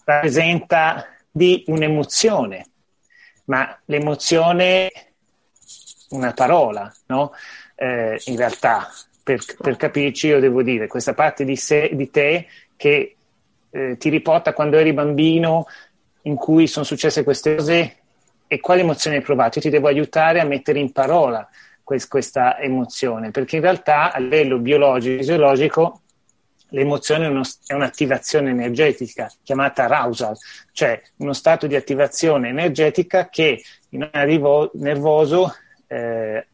rappresenta 0.04 1.08
di 1.32 1.64
un'emozione, 1.66 2.64
ma 3.46 3.76
l'emozione, 3.86 4.88
una 6.10 6.32
parola, 6.32 6.94
no? 7.06 7.32
Eh, 7.74 8.20
in 8.26 8.36
realtà 8.36 8.88
per, 9.24 9.42
per, 9.58 9.76
capirci, 9.76 10.28
io 10.28 10.38
devo 10.38 10.62
dire 10.62 10.86
questa 10.86 11.14
parte 11.14 11.44
di, 11.44 11.56
sé, 11.56 11.90
di 11.94 12.10
te 12.10 12.46
che 12.76 13.16
eh, 13.70 13.96
ti 13.96 14.10
riporta 14.10 14.52
quando 14.52 14.76
eri 14.76 14.92
bambino, 14.92 15.66
in 16.22 16.36
cui 16.36 16.66
sono 16.66 16.84
successe 16.84 17.24
queste 17.24 17.56
cose 17.56 17.96
e 18.46 18.60
quali 18.60 18.82
emozioni 18.82 19.16
hai 19.16 19.22
provato. 19.22 19.58
Io 19.58 19.64
ti 19.64 19.70
devo 19.70 19.88
aiutare 19.88 20.40
a 20.40 20.44
mettere 20.44 20.78
in 20.78 20.92
parola 20.92 21.48
quest- 21.82 22.08
questa 22.08 22.58
emozione, 22.60 23.30
perché 23.30 23.56
in 23.56 23.62
realtà 23.62 24.12
a 24.12 24.18
livello 24.18 24.58
biologico, 24.58 25.16
fisiologico, 25.16 26.00
l'emozione 26.68 27.26
è, 27.26 27.28
uno, 27.28 27.42
è, 27.66 27.72
un'attivazione 27.72 28.50
energetica 28.50 29.32
chiamata 29.42 29.84
arousal, 29.84 30.36
cioè 30.72 31.00
uno 31.16 31.32
stato 31.32 31.66
di 31.66 31.76
attivazione 31.76 32.48
energetica 32.48 33.28
che 33.28 33.62
in 33.90 34.02
un 34.02 34.70
nervoso 34.74 35.54
eh, 35.86 36.46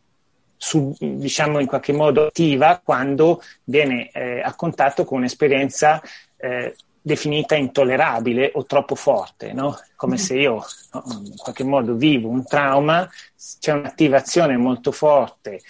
su, 0.63 0.95
diciamo 0.99 1.59
in 1.59 1.67
qualche 1.67 1.95
modo 1.95 2.27
attiva 2.27 2.83
quando 2.85 3.43
viene 3.65 4.11
eh, 4.11 4.43
a 4.43 4.55
contatto 4.55 5.07
con 5.07 5.19
un'esperienza 5.19 6.03
eh, 6.37 6.77
definita 7.01 7.55
intollerabile 7.55 8.51
o 8.55 8.67
troppo 8.67 8.95
forte, 8.95 9.55
no? 9.55 9.75
come 9.97 10.19
se 10.19 10.35
io 10.35 10.63
no, 10.93 11.03
in 11.25 11.37
qualche 11.39 11.65
modo 11.65 11.95
vivo 11.95 12.29
un 12.29 12.45
trauma, 12.45 13.09
c'è 13.59 13.73
un'attivazione 13.73 14.59
molto 14.59 14.93
forte 14.93 15.63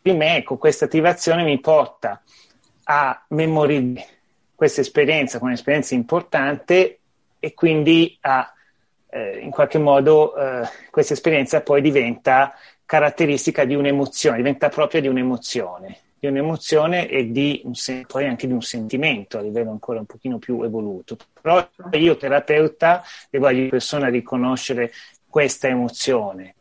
di 0.00 0.12
me, 0.12 0.36
ecco, 0.36 0.58
questa 0.58 0.84
attivazione 0.84 1.42
mi 1.42 1.58
porta 1.58 2.22
a 2.84 3.24
memorizzare 3.30 4.18
questa 4.54 4.82
esperienza 4.82 5.38
come 5.38 5.52
un'esperienza 5.52 5.94
importante 5.94 6.98
e 7.40 7.54
quindi 7.54 8.16
a, 8.20 8.52
eh, 9.08 9.38
in 9.38 9.50
qualche 9.50 9.78
modo 9.78 10.36
eh, 10.36 10.68
questa 10.90 11.14
esperienza 11.14 11.62
poi 11.62 11.80
diventa 11.80 12.54
caratteristica 12.90 13.64
di 13.64 13.76
un'emozione, 13.76 14.38
diventa 14.38 14.68
propria 14.68 15.00
di 15.00 15.06
un'emozione, 15.06 15.96
di 16.18 16.26
un'emozione 16.26 17.06
e 17.08 17.30
di 17.30 17.62
un, 17.62 17.72
poi 18.08 18.26
anche 18.26 18.48
di 18.48 18.52
un 18.52 18.62
sentimento 18.62 19.38
a 19.38 19.42
livello 19.42 19.70
ancora 19.70 20.00
un 20.00 20.06
pochino 20.06 20.38
più 20.38 20.60
evoluto. 20.64 21.16
Però 21.40 21.64
io 21.92 22.16
terapeuta 22.16 23.04
devo 23.30 23.46
aiutare 23.46 23.64
la 23.66 23.70
persona 23.70 24.06
a 24.06 24.10
riconoscere 24.10 24.90
questa 25.28 25.68
emozione. 25.68 26.56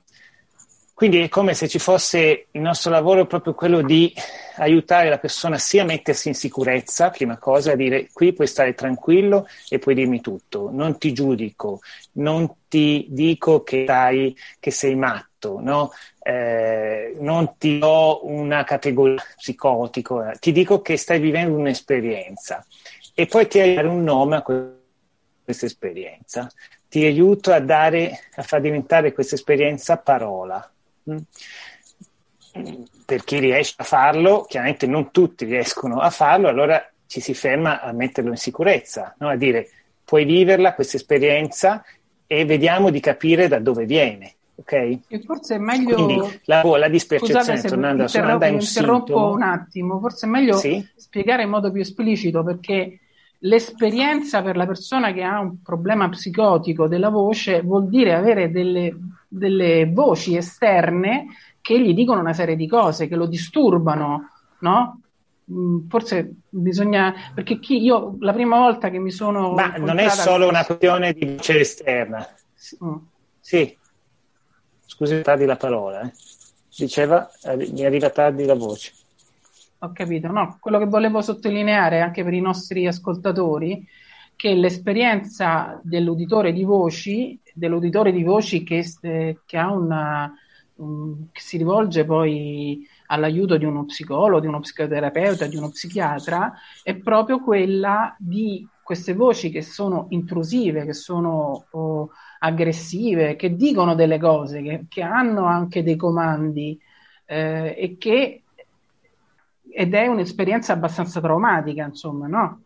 Quindi 0.93 1.19
è 1.19 1.29
come 1.29 1.55
se 1.55 1.67
ci 1.67 1.79
fosse 1.79 2.45
il 2.51 2.61
nostro 2.61 2.91
lavoro 2.91 3.25
proprio 3.25 3.55
quello 3.55 3.81
di 3.81 4.13
aiutare 4.57 5.09
la 5.09 5.17
persona 5.17 5.57
sia 5.57 5.81
a 5.81 5.85
mettersi 5.85 6.27
in 6.27 6.35
sicurezza, 6.35 7.09
prima 7.09 7.39
cosa, 7.39 7.71
a 7.71 7.75
dire 7.75 8.09
qui 8.13 8.33
puoi 8.33 8.45
stare 8.45 8.75
tranquillo 8.75 9.47
e 9.67 9.79
puoi 9.79 9.95
dirmi 9.95 10.21
tutto, 10.21 10.69
non 10.71 10.99
ti 10.99 11.11
giudico, 11.11 11.79
non 12.13 12.53
ti 12.67 13.07
dico 13.09 13.63
che, 13.63 13.85
stai, 13.85 14.37
che 14.59 14.69
sei 14.69 14.93
matto, 14.93 15.28
no? 15.59 15.91
eh, 16.21 17.15
non 17.19 17.55
ti 17.57 17.79
do 17.79 18.25
una 18.27 18.63
categoria 18.63 19.23
psicotico, 19.35 20.23
eh, 20.23 20.37
ti 20.39 20.51
dico 20.51 20.81
che 20.81 20.97
stai 20.97 21.19
vivendo 21.19 21.57
un'esperienza 21.57 22.65
e 23.13 23.25
poi 23.25 23.47
ti 23.47 23.59
aiuto 23.59 23.79
a 23.79 23.83
dare 23.83 23.95
un 23.95 24.03
nome 24.03 24.35
a 24.35 24.41
questa 24.41 25.65
esperienza, 25.65 26.51
ti 26.87 27.05
aiuto 27.05 27.51
a, 27.51 27.59
dare, 27.59 28.19
a 28.35 28.43
far 28.43 28.61
diventare 28.61 29.13
questa 29.13 29.35
esperienza 29.35 29.97
parola. 29.97 30.71
Mm? 31.09 31.17
Per 33.05 33.23
chi 33.23 33.39
riesce 33.39 33.73
a 33.77 33.83
farlo, 33.83 34.43
chiaramente 34.43 34.87
non 34.87 35.11
tutti 35.11 35.45
riescono 35.45 35.99
a 35.99 36.09
farlo, 36.09 36.47
allora 36.47 36.87
ci 37.07 37.21
si 37.21 37.33
ferma 37.33 37.81
a 37.81 37.91
metterlo 37.91 38.29
in 38.31 38.37
sicurezza, 38.37 39.15
no? 39.19 39.29
a 39.29 39.35
dire 39.35 39.69
puoi 40.09 40.25
viverla 40.25 40.73
questa 40.73 40.97
esperienza 40.97 41.83
e 42.25 42.45
vediamo 42.45 42.89
di 42.89 42.99
capire 42.99 43.47
da 43.47 43.59
dove 43.59 43.85
viene. 43.85 44.35
Okay? 44.59 45.01
E 45.07 45.21
forse 45.21 45.55
è 45.55 45.57
meglio. 45.57 45.95
Quindi 45.95 46.39
la, 46.45 46.61
la 46.63 46.89
dispercezione, 46.89 47.61
tornando 47.61 48.07
sua 48.07 48.21
domanda, 48.21 48.45
è 48.45 48.49
un 48.49 48.59
interrompo 48.59 49.05
sintomo. 49.05 49.33
un 49.33 49.41
attimo, 49.41 49.99
forse 49.99 50.25
è 50.25 50.29
meglio 50.29 50.57
sì? 50.57 50.85
spiegare 50.95 51.43
in 51.43 51.49
modo 51.49 51.71
più 51.71 51.81
esplicito 51.81 52.43
perché 52.43 52.99
l'esperienza 53.39 54.41
per 54.41 54.57
la 54.57 54.65
persona 54.65 55.13
che 55.13 55.23
ha 55.23 55.39
un 55.39 55.61
problema 55.61 56.09
psicotico 56.09 56.87
della 56.87 57.09
voce 57.09 57.61
vuol 57.61 57.87
dire 57.87 58.13
avere 58.13 58.51
delle, 58.51 58.95
delle 59.27 59.85
voci 59.85 60.35
esterne 60.35 61.27
che 61.61 61.79
gli 61.79 61.93
dicono 61.93 62.19
una 62.19 62.33
serie 62.33 62.57
di 62.57 62.67
cose, 62.67 63.07
che 63.07 63.15
lo 63.15 63.27
disturbano, 63.27 64.29
no? 64.59 65.01
Mm, 65.51 65.87
forse 65.87 66.33
bisogna 66.49 67.13
perché 67.33 67.59
chi 67.59 67.81
io 67.81 68.17
la 68.19 68.33
prima 68.33 68.57
volta 68.57 68.91
che 68.91 68.99
mi 68.99 69.09
sono 69.09 69.53
ma 69.53 69.77
non 69.77 69.97
è 69.97 70.07
solo 70.09 70.47
una 70.47 70.63
questione 70.63 71.11
di 71.11 71.25
voce 71.25 71.61
esterna 71.61 72.27
mm. 72.83 72.95
sì 73.39 73.75
scusi 74.89 75.21
tardi 75.21 75.45
la 75.45 75.55
parola 75.55 76.01
eh. 76.01 76.11
diceva 76.75 77.29
mi 77.71 77.85
arriva 77.85 78.09
tardi 78.09 78.45
la 78.45 78.55
voce 78.55 78.91
ho 79.81 79.91
capito, 79.93 80.27
no, 80.29 80.57
quello 80.59 80.77
che 80.77 80.85
volevo 80.85 81.21
sottolineare 81.21 82.01
anche 82.01 82.23
per 82.23 82.33
i 82.33 82.41
nostri 82.41 82.85
ascoltatori 82.85 83.87
che 84.35 84.53
l'esperienza 84.53 85.79
dell'uditore 85.83 86.51
di 86.51 86.63
voci, 86.63 87.39
dell'uditore 87.53 88.11
di 88.11 88.23
voci 88.23 88.63
che, 88.63 88.85
eh, 89.01 89.39
che, 89.45 89.57
una, 89.57 90.33
um, 90.75 91.27
che 91.31 91.41
si 91.41 91.57
rivolge 91.57 92.03
poi 92.03 92.85
all'aiuto 93.07 93.57
di 93.57 93.65
uno 93.65 93.85
psicologo, 93.85 94.41
di 94.41 94.47
uno 94.47 94.59
psicoterapeuta, 94.59 95.45
di 95.47 95.55
uno 95.55 95.69
psichiatra, 95.69 96.53
è 96.83 96.95
proprio 96.95 97.41
quella 97.41 98.15
di 98.17 98.67
queste 98.83 99.13
voci 99.13 99.49
che 99.49 99.61
sono 99.61 100.07
intrusive, 100.09 100.85
che 100.85 100.93
sono 100.93 101.65
oh, 101.71 102.09
aggressive, 102.39 103.35
che 103.35 103.55
dicono 103.55 103.95
delle 103.95 104.17
cose, 104.17 104.61
che, 104.61 104.85
che 104.89 105.01
hanno 105.01 105.45
anche 105.45 105.83
dei 105.83 105.95
comandi 105.95 106.79
eh, 107.25 107.75
e 107.77 107.97
che 107.97 108.43
ed 109.71 109.93
è 109.93 110.07
un'esperienza 110.07 110.73
abbastanza 110.73 111.21
traumatica, 111.21 111.85
insomma, 111.85 112.27
no? 112.27 112.61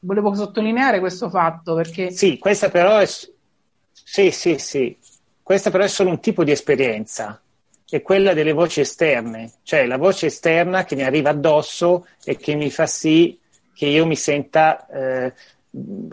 Volevo 0.00 0.34
sottolineare 0.34 0.98
questo 0.98 1.30
fatto 1.30 1.74
perché... 1.74 2.10
Sì, 2.10 2.36
questa 2.38 2.68
però 2.68 2.98
è... 2.98 3.06
Sì, 3.06 4.30
sì, 4.30 4.58
sì. 4.58 4.96
Questa 5.42 5.70
però 5.70 5.84
è 5.84 5.88
solo 5.88 6.10
un 6.10 6.20
tipo 6.20 6.44
di 6.44 6.50
esperienza, 6.50 7.40
è 7.88 8.02
quella 8.02 8.34
delle 8.34 8.52
voci 8.52 8.80
esterne, 8.80 9.52
cioè 9.62 9.86
la 9.86 9.96
voce 9.96 10.26
esterna 10.26 10.84
che 10.84 10.94
mi 10.94 11.04
arriva 11.04 11.30
addosso 11.30 12.06
e 12.24 12.36
che 12.36 12.54
mi 12.54 12.70
fa 12.70 12.86
sì 12.86 13.38
che 13.74 13.86
io 13.86 14.06
mi 14.06 14.16
senta 14.16 14.86
eh, 14.88 15.34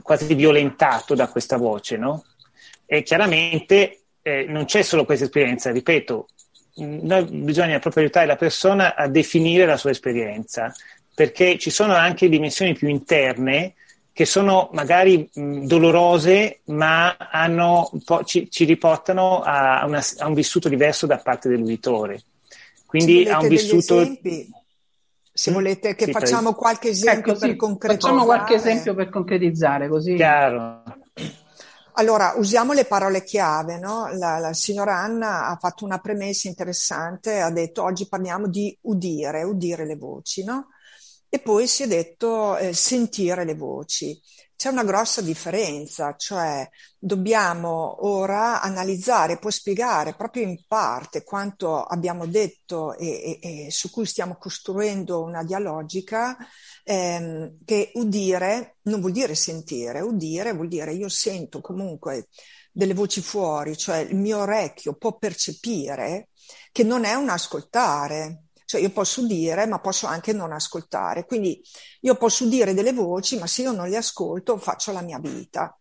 quasi 0.01 0.33
violentato 0.33 1.15
da 1.15 1.27
questa 1.27 1.57
voce, 1.57 1.97
no? 1.97 2.23
E 2.91 3.03
chiaramente 3.03 4.05
eh, 4.23 4.45
non 4.47 4.65
c'è 4.65 4.81
solo 4.81 5.05
questa 5.05 5.25
esperienza, 5.25 5.71
ripeto, 5.71 6.27
noi 6.77 7.23
bisogna 7.25 7.77
proprio 7.79 8.03
aiutare 8.03 8.25
la 8.25 8.35
persona 8.35 8.95
a 8.95 9.07
definire 9.07 9.65
la 9.65 9.77
sua 9.77 9.91
esperienza, 9.91 10.73
perché 11.13 11.59
ci 11.59 11.69
sono 11.69 11.93
anche 11.93 12.29
dimensioni 12.29 12.73
più 12.73 12.87
interne 12.87 13.75
che 14.11 14.25
sono 14.25 14.69
magari 14.73 15.29
mh, 15.31 15.65
dolorose, 15.65 16.61
ma 16.65 17.15
hanno, 17.15 17.89
ci, 18.25 18.49
ci, 18.49 18.65
riportano 18.65 19.41
a, 19.41 19.85
una, 19.85 20.03
a, 20.17 20.27
un 20.27 20.33
vissuto 20.33 20.67
diverso 20.67 21.05
da 21.05 21.17
parte 21.17 21.47
dell'uditore. 21.47 22.23
Quindi 22.85 23.29
a 23.29 23.39
un 23.39 23.47
vissuto. 23.47 24.17
Se 25.31 25.51
volete 25.51 25.95
che 25.95 26.05
sì, 26.05 26.11
facciamo 26.11 26.49
per... 26.49 26.59
qualche 26.59 26.89
esempio 26.89 27.31
ecco, 27.31 27.39
per 27.39 27.49
sì, 27.51 27.55
concretizzare. 27.55 28.13
Facciamo 28.13 28.25
qualche 28.25 28.53
esempio 28.55 28.93
per 28.93 29.09
concretizzare, 29.09 29.87
così. 29.87 30.15
Chiaro. 30.15 30.83
Allora, 31.99 32.35
usiamo 32.37 32.71
le 32.71 32.85
parole 32.85 33.25
chiave, 33.25 33.77
no? 33.77 34.07
La, 34.13 34.39
la, 34.39 34.53
signora 34.53 34.99
Anna 34.99 35.47
ha 35.47 35.57
fatto 35.57 35.83
una 35.83 35.99
premessa 35.99 36.47
interessante, 36.47 37.41
ha 37.41 37.51
detto 37.51 37.83
oggi 37.83 38.07
parliamo 38.07 38.47
di 38.47 38.75
udire, 38.83 39.43
udire 39.43 39.85
le 39.85 39.97
voci, 39.97 40.45
no? 40.45 40.69
E 41.27 41.39
poi 41.39 41.67
si 41.67 41.83
è 41.83 41.87
detto 41.87 42.55
eh, 42.55 42.71
sentire 42.73 43.43
le 43.43 43.53
voci. 43.53 44.17
C'è 44.55 44.69
una 44.69 44.85
grossa 44.85 45.21
differenza, 45.21 46.15
cioè 46.15 46.65
dobbiamo 46.97 48.07
ora 48.07 48.61
analizzare, 48.61 49.37
poi 49.37 49.51
spiegare 49.51 50.15
proprio 50.15 50.43
in 50.43 50.63
parte 50.67 51.23
quanto 51.23 51.83
abbiamo 51.83 52.25
detto 52.27 52.95
e, 52.95 53.39
e, 53.41 53.65
e 53.67 53.71
su 53.71 53.89
cui 53.91 54.05
stiamo 54.05 54.37
costruendo 54.37 55.21
una 55.21 55.43
dialogica, 55.43 56.37
ehm, 56.89 57.57
che 57.65 57.91
udire 57.95 58.77
non 58.83 58.99
vuol 58.99 59.11
dire 59.11 59.35
sentire, 59.35 60.01
udire 60.01 60.53
vuol 60.53 60.67
dire 60.67 60.91
io 60.91 61.07
sento 61.07 61.61
comunque 61.61 62.29
delle 62.71 62.95
voci 62.95 63.21
fuori, 63.21 63.77
cioè 63.77 63.97
il 63.97 64.15
mio 64.15 64.39
orecchio 64.39 64.95
può 64.95 65.15
percepire 65.15 66.29
che 66.71 66.83
non 66.83 67.03
è 67.03 67.13
un 67.13 67.29
ascoltare, 67.29 68.45
cioè 68.65 68.81
io 68.81 68.89
posso 68.89 69.23
dire, 69.25 69.67
ma 69.67 69.79
posso 69.79 70.07
anche 70.07 70.33
non 70.33 70.51
ascoltare. 70.51 71.25
Quindi 71.25 71.61
io 72.01 72.15
posso 72.15 72.45
dire 72.45 72.73
delle 72.73 72.93
voci, 72.93 73.37
ma 73.37 73.45
se 73.45 73.63
io 73.63 73.71
non 73.71 73.87
le 73.87 73.97
ascolto 73.97 74.57
faccio 74.57 74.91
la 74.91 75.01
mia 75.01 75.19
vita. 75.19 75.77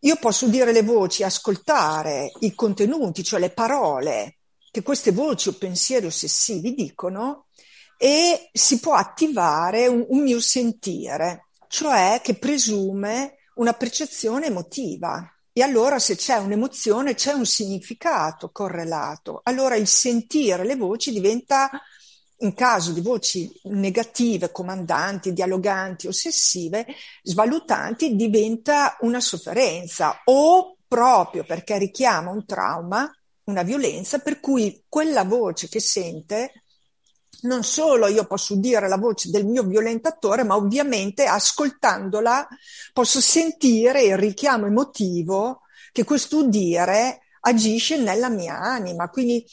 Io 0.00 0.16
posso 0.16 0.46
dire 0.46 0.72
le 0.72 0.82
voci, 0.82 1.22
ascoltare 1.22 2.30
i 2.40 2.54
contenuti, 2.54 3.24
cioè 3.24 3.40
le 3.40 3.50
parole 3.50 4.38
che 4.70 4.82
queste 4.82 5.10
voci 5.10 5.48
o 5.48 5.52
pensieri 5.52 6.06
ossessivi 6.06 6.74
dicono 6.74 7.46
e 8.00 8.48
si 8.52 8.78
può 8.78 8.94
attivare 8.94 9.88
un, 9.88 10.06
un 10.08 10.22
mio 10.22 10.40
sentire, 10.40 11.48
cioè 11.66 12.20
che 12.22 12.34
presume 12.34 13.38
una 13.54 13.74
percezione 13.74 14.46
emotiva. 14.46 15.30
E 15.52 15.62
allora 15.62 15.98
se 15.98 16.14
c'è 16.14 16.36
un'emozione 16.36 17.14
c'è 17.14 17.32
un 17.32 17.44
significato 17.44 18.50
correlato. 18.52 19.40
Allora 19.42 19.74
il 19.74 19.88
sentire 19.88 20.64
le 20.64 20.76
voci 20.76 21.10
diventa 21.10 21.68
in 22.40 22.54
caso 22.54 22.92
di 22.92 23.00
voci 23.00 23.50
negative, 23.64 24.52
comandanti, 24.52 25.32
dialoganti, 25.32 26.06
ossessive, 26.06 26.86
svalutanti, 27.22 28.14
diventa 28.14 28.96
una 29.00 29.18
sofferenza 29.18 30.22
o 30.26 30.76
proprio 30.86 31.42
perché 31.42 31.78
richiama 31.78 32.30
un 32.30 32.46
trauma, 32.46 33.10
una 33.44 33.62
violenza, 33.62 34.18
per 34.18 34.38
cui 34.38 34.84
quella 34.88 35.24
voce 35.24 35.68
che 35.68 35.80
sente, 35.80 36.52
non 37.42 37.62
solo 37.62 38.06
io 38.08 38.26
posso 38.26 38.54
udire 38.54 38.88
la 38.88 38.96
voce 38.96 39.30
del 39.30 39.46
mio 39.46 39.62
violentatore, 39.62 40.44
ma 40.44 40.56
ovviamente 40.56 41.24
ascoltandola 41.24 42.48
posso 42.92 43.20
sentire 43.20 44.02
il 44.02 44.16
richiamo 44.16 44.66
emotivo 44.66 45.62
che 45.92 46.04
questo 46.04 46.38
udire 46.38 47.20
agisce 47.40 47.96
nella 47.96 48.28
mia 48.28 48.58
anima. 48.58 49.08
Quindi 49.08 49.44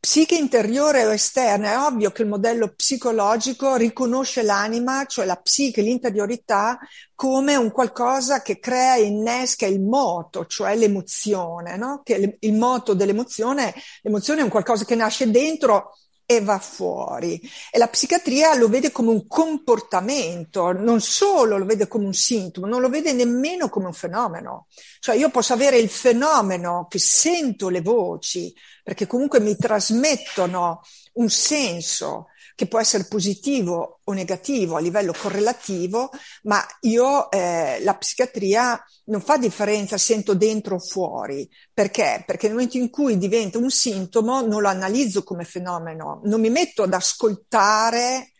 Psiche 0.00 0.34
interiore 0.34 1.04
o 1.04 1.12
esterna, 1.12 1.72
è 1.72 1.78
ovvio 1.78 2.10
che 2.10 2.22
il 2.22 2.28
modello 2.28 2.72
psicologico 2.72 3.76
riconosce 3.76 4.42
l'anima, 4.42 5.04
cioè 5.04 5.26
la 5.26 5.36
psiche, 5.36 5.82
l'interiorità, 5.82 6.78
come 7.14 7.54
un 7.56 7.70
qualcosa 7.70 8.40
che 8.40 8.58
crea 8.58 8.94
e 8.94 9.02
innesca 9.02 9.66
il 9.66 9.82
moto, 9.82 10.46
cioè 10.46 10.74
l'emozione, 10.74 11.76
no? 11.76 12.00
Che 12.02 12.38
il 12.40 12.54
moto 12.54 12.94
dell'emozione, 12.94 13.74
l'emozione 14.00 14.40
è 14.40 14.42
un 14.44 14.48
qualcosa 14.48 14.86
che 14.86 14.94
nasce 14.94 15.30
dentro 15.30 15.90
e 16.30 16.40
va 16.40 16.60
fuori. 16.60 17.40
E 17.72 17.78
la 17.78 17.88
psichiatria 17.88 18.54
lo 18.54 18.68
vede 18.68 18.92
come 18.92 19.10
un 19.10 19.26
comportamento, 19.26 20.70
non 20.70 21.00
solo 21.00 21.58
lo 21.58 21.64
vede 21.64 21.88
come 21.88 22.04
un 22.04 22.14
sintomo, 22.14 22.68
non 22.68 22.80
lo 22.80 22.88
vede 22.88 23.12
nemmeno 23.12 23.68
come 23.68 23.86
un 23.86 23.92
fenomeno. 23.92 24.68
Cioè 25.00 25.16
io 25.16 25.30
posso 25.30 25.54
avere 25.54 25.78
il 25.78 25.88
fenomeno 25.88 26.86
che 26.88 27.00
sento 27.00 27.68
le 27.68 27.80
voci, 27.80 28.54
perché 28.84 29.08
comunque 29.08 29.40
mi 29.40 29.56
trasmettono 29.56 30.82
un 31.14 31.28
senso 31.28 32.26
che 32.60 32.66
può 32.66 32.78
essere 32.78 33.06
positivo 33.06 34.00
o 34.04 34.12
negativo 34.12 34.76
a 34.76 34.80
livello 34.80 35.14
correlativo, 35.18 36.10
ma 36.42 36.62
io 36.80 37.30
eh, 37.30 37.80
la 37.82 37.94
psichiatria 37.94 38.78
non 39.04 39.22
fa 39.22 39.38
differenza 39.38 39.96
sento 39.96 40.34
dentro 40.34 40.74
o 40.74 40.78
fuori. 40.78 41.48
Perché? 41.72 42.22
Perché 42.26 42.48
nel 42.48 42.56
momento 42.56 42.76
in 42.76 42.90
cui 42.90 43.16
diventa 43.16 43.56
un 43.56 43.70
sintomo 43.70 44.42
non 44.42 44.60
lo 44.60 44.68
analizzo 44.68 45.22
come 45.22 45.44
fenomeno, 45.44 46.20
non 46.24 46.38
mi 46.38 46.50
metto 46.50 46.82
ad 46.82 46.92
ascoltare 46.92 48.32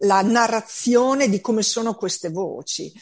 la 0.00 0.20
narrazione 0.20 1.30
di 1.30 1.40
come 1.40 1.62
sono 1.62 1.94
queste 1.94 2.28
voci. 2.28 2.92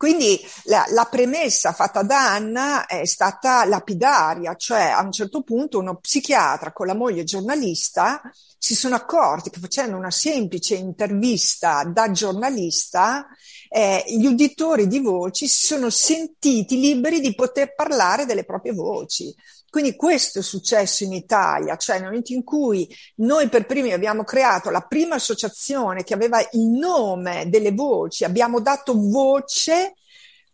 Quindi 0.00 0.40
la, 0.64 0.86
la, 0.92 1.04
premessa 1.04 1.74
fatta 1.74 2.02
da 2.02 2.32
Anna 2.32 2.86
è 2.86 3.04
stata 3.04 3.66
lapidaria, 3.66 4.54
cioè 4.54 4.84
a 4.84 5.02
un 5.02 5.12
certo 5.12 5.42
punto 5.42 5.78
uno 5.78 5.96
psichiatra 5.96 6.72
con 6.72 6.86
la 6.86 6.94
moglie 6.94 7.22
giornalista 7.22 8.22
si 8.56 8.74
sono 8.74 8.94
accorti 8.94 9.50
che 9.50 9.60
facendo 9.60 9.98
una 9.98 10.10
semplice 10.10 10.74
intervista 10.74 11.84
da 11.84 12.10
giornalista 12.12 13.26
eh, 13.68 14.02
gli 14.06 14.24
uditori 14.24 14.86
di 14.86 15.00
voci 15.00 15.46
si 15.46 15.66
sono 15.66 15.90
sentiti 15.90 16.80
liberi 16.80 17.20
di 17.20 17.34
poter 17.34 17.74
parlare 17.74 18.24
delle 18.24 18.46
proprie 18.46 18.72
voci. 18.72 19.34
Quindi 19.70 19.94
questo 19.94 20.40
è 20.40 20.42
successo 20.42 21.04
in 21.04 21.12
Italia, 21.12 21.76
cioè 21.76 21.96
nel 21.96 22.06
momento 22.06 22.32
in 22.32 22.42
cui 22.42 22.92
noi 23.16 23.48
per 23.48 23.66
primi 23.66 23.92
abbiamo 23.92 24.24
creato 24.24 24.68
la 24.68 24.80
prima 24.80 25.14
associazione 25.14 26.02
che 26.02 26.12
aveva 26.12 26.40
il 26.40 26.66
nome 26.66 27.48
delle 27.48 27.70
voci, 27.70 28.24
abbiamo 28.24 28.60
dato 28.60 28.94
voce 28.94 29.94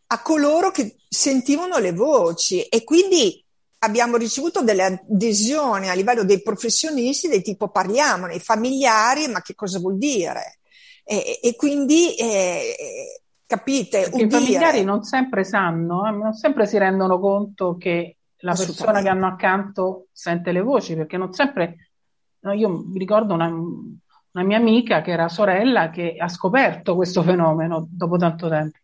a 0.09 0.21
coloro 0.21 0.71
che 0.71 0.97
sentivano 1.09 1.79
le 1.79 1.93
voci 1.93 2.63
e 2.63 2.85
quindi 2.85 3.43
abbiamo 3.79 4.19
ricevuto 4.19 4.63
delle 4.63 4.83
adesioni 4.83 5.89
a 5.89 5.95
livello 5.95 6.23
dei 6.23 6.43
professionisti 6.43 7.29
del 7.29 7.43
tipo 7.43 7.69
parliamone, 7.69 8.35
i 8.35 8.41
familiari, 8.41 9.29
ma 9.29 9.41
che 9.41 9.55
cosa 9.55 9.79
vuol 9.79 9.97
dire? 9.97 10.59
E, 11.05 11.41
e 11.43 11.57
quindi 11.57 12.15
eh, 12.17 13.23
capite? 13.47 14.11
I 14.13 14.29
familiari 14.29 14.85
non 14.85 15.05
sempre 15.05 15.43
sanno, 15.45 16.07
eh, 16.07 16.11
non 16.11 16.35
sempre 16.35 16.67
si 16.67 16.77
rendono 16.77 17.19
conto 17.19 17.77
che 17.79 18.16
la 18.39 18.55
persona 18.55 19.01
che 19.01 19.09
hanno 19.09 19.27
accanto 19.27 20.09
sente 20.13 20.53
le 20.53 20.61
voci, 20.61 20.95
perché 20.95 21.17
non 21.17 21.33
sempre, 21.33 21.91
no, 22.41 22.53
io 22.53 22.69
mi 22.69 22.99
ricordo 22.99 23.35
una, 23.35 23.47
una 23.49 24.45
mia 24.45 24.59
amica 24.59 25.01
che 25.01 25.13
era 25.13 25.29
sorella 25.29 25.91
che 25.91 26.17
ha 26.19 26.29
scoperto 26.29 26.95
questo 26.95 27.23
fenomeno 27.23 27.87
dopo 27.91 28.17
tanto 28.17 28.49
tempo. 28.49 28.79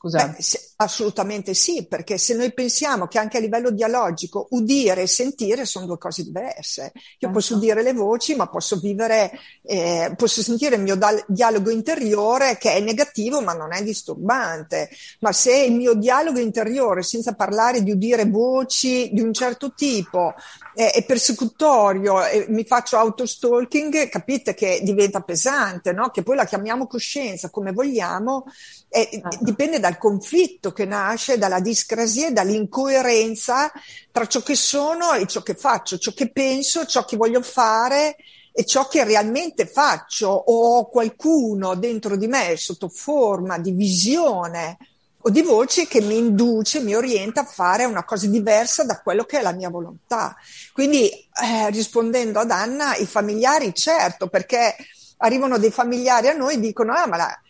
Scusate. 0.00 0.36
Beh, 0.36 0.42
se, 0.42 0.70
assolutamente 0.76 1.52
sì, 1.52 1.86
perché 1.86 2.16
se 2.16 2.34
noi 2.34 2.54
pensiamo 2.54 3.06
che 3.06 3.18
anche 3.18 3.36
a 3.36 3.40
livello 3.40 3.70
dialogico 3.70 4.46
udire 4.52 5.02
e 5.02 5.06
sentire 5.06 5.66
sono 5.66 5.84
due 5.84 5.98
cose 5.98 6.22
diverse. 6.22 6.92
Io 6.94 7.02
certo. 7.18 7.34
posso 7.34 7.56
udire 7.56 7.82
le 7.82 7.92
voci, 7.92 8.34
ma 8.34 8.48
posso 8.48 8.78
vivere, 8.78 9.30
eh, 9.60 10.14
posso 10.16 10.42
sentire 10.42 10.76
il 10.76 10.80
mio 10.80 10.96
da- 10.96 11.22
dialogo 11.26 11.68
interiore 11.68 12.56
che 12.56 12.72
è 12.72 12.80
negativo, 12.80 13.42
ma 13.42 13.52
non 13.52 13.74
è 13.74 13.82
disturbante. 13.82 14.88
Ma 15.18 15.32
se 15.32 15.54
il 15.64 15.74
mio 15.74 15.92
dialogo 15.92 16.38
interiore, 16.38 17.02
senza 17.02 17.34
parlare 17.34 17.82
di 17.82 17.90
udire 17.90 18.24
voci 18.24 19.10
di 19.12 19.20
un 19.20 19.34
certo 19.34 19.74
tipo, 19.74 20.32
eh, 20.76 20.92
è 20.92 21.04
persecutorio 21.04 22.24
e 22.24 22.46
mi 22.48 22.64
faccio 22.64 22.96
autostalking, 22.96 24.08
capite 24.08 24.54
che 24.54 24.80
diventa 24.82 25.20
pesante, 25.20 25.92
no? 25.92 26.08
Che 26.08 26.22
poi 26.22 26.36
la 26.36 26.46
chiamiamo 26.46 26.86
coscienza 26.86 27.50
come 27.50 27.72
vogliamo, 27.72 28.44
eh, 28.88 29.22
dipende 29.40 29.78
dal 29.90 29.98
conflitto 29.98 30.72
che 30.72 30.84
nasce, 30.84 31.36
dalla 31.36 31.58
discrasia 31.58 32.30
dall'incoerenza 32.30 33.72
tra 34.12 34.26
ciò 34.26 34.40
che 34.40 34.54
sono 34.54 35.12
e 35.14 35.26
ciò 35.26 35.42
che 35.42 35.54
faccio, 35.54 35.98
ciò 35.98 36.12
che 36.12 36.30
penso, 36.30 36.86
ciò 36.86 37.04
che 37.04 37.16
voglio 37.16 37.42
fare 37.42 38.16
e 38.52 38.64
ciò 38.64 38.86
che 38.86 39.02
realmente 39.02 39.66
faccio 39.66 40.28
o 40.28 40.76
ho 40.76 40.88
qualcuno 40.88 41.74
dentro 41.74 42.16
di 42.16 42.28
me 42.28 42.56
sotto 42.56 42.88
forma 42.88 43.58
di 43.58 43.72
visione 43.72 44.78
o 45.22 45.28
di 45.28 45.42
voce 45.42 45.86
che 45.86 46.00
mi 46.00 46.16
induce, 46.16 46.80
mi 46.80 46.94
orienta 46.94 47.42
a 47.42 47.44
fare 47.44 47.84
una 47.84 48.04
cosa 48.04 48.26
diversa 48.26 48.84
da 48.84 49.00
quello 49.00 49.24
che 49.24 49.40
è 49.40 49.42
la 49.42 49.52
mia 49.52 49.68
volontà. 49.68 50.34
Quindi 50.72 51.10
eh, 51.10 51.68
rispondendo 51.70 52.38
ad 52.38 52.50
Anna, 52.50 52.96
i 52.96 53.06
familiari 53.06 53.74
certo, 53.74 54.28
perché 54.28 54.76
arrivano 55.18 55.58
dei 55.58 55.70
familiari 55.70 56.28
a 56.28 56.32
noi 56.32 56.54
e 56.54 56.60
dicono 56.60 56.94
ah 56.94 57.06
ma 57.06 57.16
la, 57.18 57.40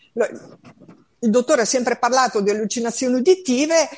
il 1.20 1.30
dottore 1.30 1.62
ha 1.62 1.66
sempre 1.66 1.96
parlato 1.96 2.40
di 2.40 2.50
allucinazioni 2.50 3.16
uditive, 3.16 3.88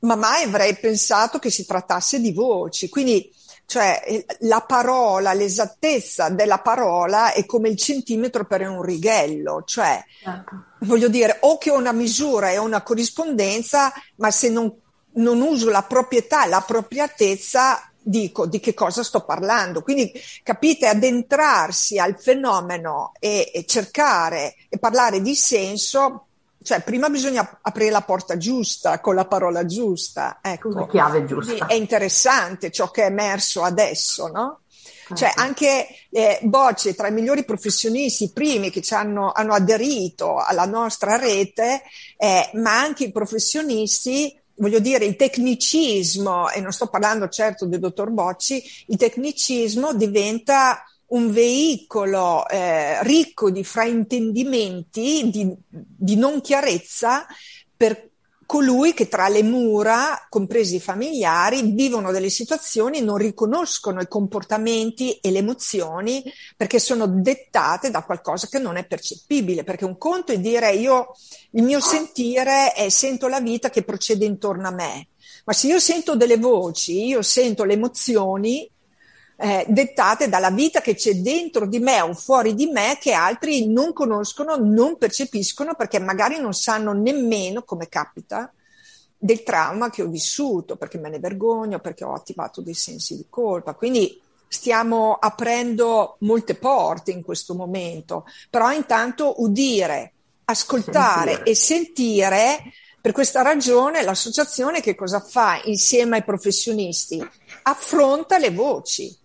ma 0.00 0.16
mai 0.16 0.44
avrei 0.44 0.76
pensato 0.76 1.38
che 1.38 1.50
si 1.50 1.66
trattasse 1.66 2.20
di 2.20 2.32
voci. 2.32 2.88
Quindi 2.88 3.32
cioè 3.70 4.24
la 4.40 4.62
parola, 4.62 5.32
l'esattezza 5.32 6.28
della 6.28 6.58
parola 6.58 7.32
è 7.32 7.46
come 7.46 7.68
il 7.68 7.76
centimetro 7.76 8.44
per 8.44 8.68
un 8.68 8.82
righello, 8.82 9.62
cioè 9.64 10.04
certo. 10.20 10.64
voglio 10.80 11.08
dire 11.08 11.36
o 11.42 11.56
che 11.56 11.70
ho 11.70 11.76
una 11.76 11.92
misura 11.92 12.50
e 12.50 12.58
una 12.58 12.82
corrispondenza, 12.82 13.92
ma 14.16 14.32
se 14.32 14.48
non, 14.48 14.74
non 15.12 15.40
uso 15.40 15.70
la 15.70 15.84
proprietà, 15.84 16.46
l'appropriatezza, 16.46 17.92
dico 18.02 18.46
di 18.46 18.58
che 18.58 18.74
cosa 18.74 19.04
sto 19.04 19.24
parlando. 19.24 19.82
Quindi 19.82 20.12
capite, 20.42 20.88
addentrarsi 20.88 21.96
al 21.96 22.20
fenomeno 22.20 23.12
e, 23.20 23.52
e 23.54 23.64
cercare 23.66 24.56
e 24.68 24.78
parlare 24.78 25.22
di 25.22 25.36
senso 25.36 26.24
cioè 26.62 26.82
prima 26.82 27.08
bisogna 27.08 27.58
aprire 27.62 27.90
la 27.90 28.02
porta 28.02 28.36
giusta 28.36 29.00
con 29.00 29.14
la 29.14 29.26
parola 29.26 29.64
giusta, 29.64 30.38
ecco. 30.42 30.68
La 30.70 30.86
chiave 30.86 31.24
giusta. 31.24 31.66
È 31.66 31.74
interessante 31.74 32.70
ciò 32.70 32.90
che 32.90 33.04
è 33.04 33.06
emerso 33.06 33.62
adesso, 33.62 34.28
no? 34.28 34.60
Cioè 35.12 35.30
ecco. 35.30 35.40
anche 35.40 35.88
eh, 36.10 36.38
Bocce, 36.42 36.94
tra 36.94 37.08
i 37.08 37.12
migliori 37.12 37.44
professionisti, 37.44 38.24
i 38.24 38.32
primi 38.32 38.70
che 38.70 38.80
ci 38.80 38.94
hanno, 38.94 39.32
hanno 39.32 39.54
aderito 39.54 40.36
alla 40.36 40.66
nostra 40.66 41.16
rete, 41.16 41.82
eh, 42.16 42.50
ma 42.54 42.78
anche 42.78 43.04
i 43.04 43.12
professionisti 43.12 44.36
voglio 44.60 44.78
dire, 44.78 45.06
il 45.06 45.16
tecnicismo, 45.16 46.50
e 46.50 46.60
non 46.60 46.70
sto 46.70 46.88
parlando 46.88 47.28
certo 47.28 47.64
del 47.64 47.80
dottor 47.80 48.10
Bocci, 48.10 48.62
il 48.88 48.98
tecnicismo 48.98 49.94
diventa 49.94 50.84
un 51.10 51.30
veicolo 51.32 52.46
eh, 52.48 53.02
ricco 53.02 53.50
di 53.50 53.64
fraintendimenti, 53.64 55.30
di, 55.30 55.54
di 55.68 56.16
non 56.16 56.40
chiarezza 56.40 57.26
per 57.76 58.10
colui 58.50 58.94
che 58.94 59.06
tra 59.06 59.28
le 59.28 59.44
mura, 59.44 60.26
compresi 60.28 60.74
i 60.74 60.80
familiari, 60.80 61.62
vivono 61.72 62.10
delle 62.10 62.30
situazioni, 62.30 63.00
non 63.00 63.16
riconoscono 63.16 64.00
i 64.00 64.08
comportamenti 64.08 65.12
e 65.20 65.30
le 65.30 65.38
emozioni 65.38 66.20
perché 66.56 66.80
sono 66.80 67.06
dettate 67.06 67.90
da 67.90 68.02
qualcosa 68.02 68.48
che 68.48 68.58
non 68.58 68.76
è 68.76 68.84
percepibile. 68.86 69.62
Perché 69.62 69.84
un 69.84 69.96
conto 69.96 70.32
è 70.32 70.40
dire 70.40 70.72
io, 70.72 71.12
il 71.52 71.62
mio 71.62 71.78
sentire 71.78 72.72
è 72.72 72.88
sento 72.88 73.28
la 73.28 73.38
vita 73.38 73.70
che 73.70 73.84
procede 73.84 74.24
intorno 74.24 74.66
a 74.66 74.72
me. 74.72 75.06
Ma 75.44 75.52
se 75.52 75.68
io 75.68 75.78
sento 75.78 76.16
delle 76.16 76.36
voci, 76.36 77.06
io 77.06 77.22
sento 77.22 77.62
le 77.62 77.74
emozioni, 77.74 78.68
eh, 79.42 79.64
dettate 79.68 80.28
dalla 80.28 80.50
vita 80.50 80.82
che 80.82 80.94
c'è 80.94 81.14
dentro 81.14 81.66
di 81.66 81.78
me 81.78 82.02
o 82.02 82.12
fuori 82.12 82.54
di 82.54 82.66
me 82.66 82.98
che 83.00 83.12
altri 83.12 83.66
non 83.66 83.94
conoscono, 83.94 84.56
non 84.56 84.98
percepiscono 84.98 85.74
perché 85.74 85.98
magari 85.98 86.38
non 86.38 86.52
sanno 86.52 86.92
nemmeno 86.92 87.62
come 87.62 87.88
capita 87.88 88.52
del 89.16 89.42
trauma 89.42 89.88
che 89.88 90.02
ho 90.02 90.08
vissuto, 90.08 90.76
perché 90.76 90.98
me 90.98 91.08
ne 91.08 91.18
vergogno, 91.18 91.78
perché 91.78 92.04
ho 92.04 92.12
attivato 92.12 92.60
dei 92.60 92.74
sensi 92.74 93.16
di 93.16 93.26
colpa. 93.30 93.72
Quindi 93.72 94.20
stiamo 94.46 95.14
aprendo 95.14 96.16
molte 96.20 96.54
porte 96.54 97.10
in 97.10 97.22
questo 97.22 97.54
momento, 97.54 98.26
però 98.50 98.70
intanto 98.72 99.40
udire, 99.42 100.12
ascoltare 100.44 101.32
sentire. 101.32 101.50
e 101.50 101.54
sentire 101.54 102.62
per 103.00 103.12
questa 103.12 103.40
ragione 103.40 104.02
l'associazione 104.02 104.82
che 104.82 104.94
cosa 104.94 105.20
fa 105.20 105.58
insieme 105.64 106.16
ai 106.16 106.24
professionisti? 106.24 107.26
Affronta 107.62 108.36
le 108.36 108.50
voci, 108.50 109.16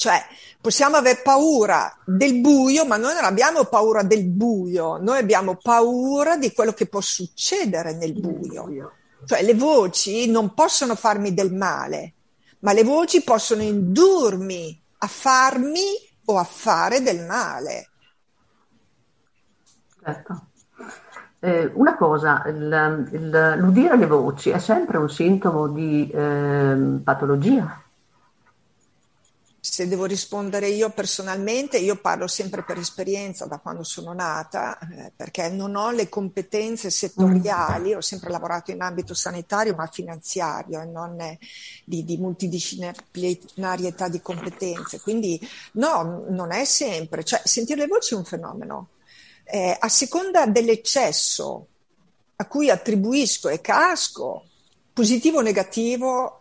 cioè, 0.00 0.18
possiamo 0.62 0.96
aver 0.96 1.20
paura 1.20 1.94
del 2.06 2.40
buio, 2.40 2.86
ma 2.86 2.96
noi 2.96 3.12
non 3.12 3.24
abbiamo 3.24 3.66
paura 3.66 4.02
del 4.02 4.24
buio, 4.24 4.96
noi 4.96 5.18
abbiamo 5.18 5.56
paura 5.56 6.38
di 6.38 6.54
quello 6.54 6.72
che 6.72 6.86
può 6.86 7.02
succedere 7.02 7.92
nel 7.92 8.18
buio. 8.18 8.92
Cioè, 9.26 9.42
le 9.42 9.54
voci 9.54 10.30
non 10.30 10.54
possono 10.54 10.94
farmi 10.94 11.34
del 11.34 11.52
male, 11.52 12.14
ma 12.60 12.72
le 12.72 12.82
voci 12.82 13.22
possono 13.22 13.60
indurmi 13.60 14.82
a 14.96 15.06
farmi 15.06 15.84
o 16.24 16.38
a 16.38 16.44
fare 16.44 17.02
del 17.02 17.26
male. 17.26 17.90
Certo. 20.02 20.46
Eh, 21.40 21.70
una 21.74 21.94
cosa, 21.98 22.42
il, 22.46 23.08
il, 23.12 23.54
l'udire 23.58 23.98
le 23.98 24.06
voci 24.06 24.48
è 24.48 24.58
sempre 24.58 24.96
un 24.96 25.10
sintomo 25.10 25.68
di 25.68 26.08
eh, 26.08 27.00
patologia? 27.04 27.82
Se 29.80 29.88
devo 29.88 30.04
rispondere 30.04 30.68
io 30.68 30.90
personalmente, 30.90 31.78
io 31.78 31.96
parlo 31.96 32.26
sempre 32.26 32.62
per 32.62 32.76
esperienza 32.76 33.46
da 33.46 33.60
quando 33.60 33.82
sono 33.82 34.12
nata, 34.12 34.78
eh, 34.78 35.10
perché 35.16 35.48
non 35.48 35.74
ho 35.74 35.90
le 35.90 36.10
competenze 36.10 36.90
settoriali, 36.90 37.94
ho 37.94 38.02
sempre 38.02 38.28
lavorato 38.28 38.72
in 38.72 38.82
ambito 38.82 39.14
sanitario 39.14 39.74
ma 39.74 39.86
finanziario 39.86 40.82
e 40.82 40.84
non 40.84 41.16
di, 41.82 42.04
di 42.04 42.18
multidisciplinarietà 42.18 44.08
di 44.08 44.20
competenze. 44.20 45.00
Quindi 45.00 45.40
no, 45.72 46.26
non 46.28 46.52
è 46.52 46.66
sempre, 46.66 47.24
cioè 47.24 47.40
sentire 47.42 47.80
le 47.80 47.86
voci 47.86 48.12
è 48.12 48.18
un 48.18 48.26
fenomeno. 48.26 48.88
Eh, 49.44 49.74
a 49.80 49.88
seconda 49.88 50.44
dell'eccesso 50.44 51.68
a 52.36 52.44
cui 52.46 52.68
attribuisco 52.68 53.48
e 53.48 53.62
casco, 53.62 54.44
positivo 54.92 55.38
o 55.38 55.42
negativo, 55.42 56.39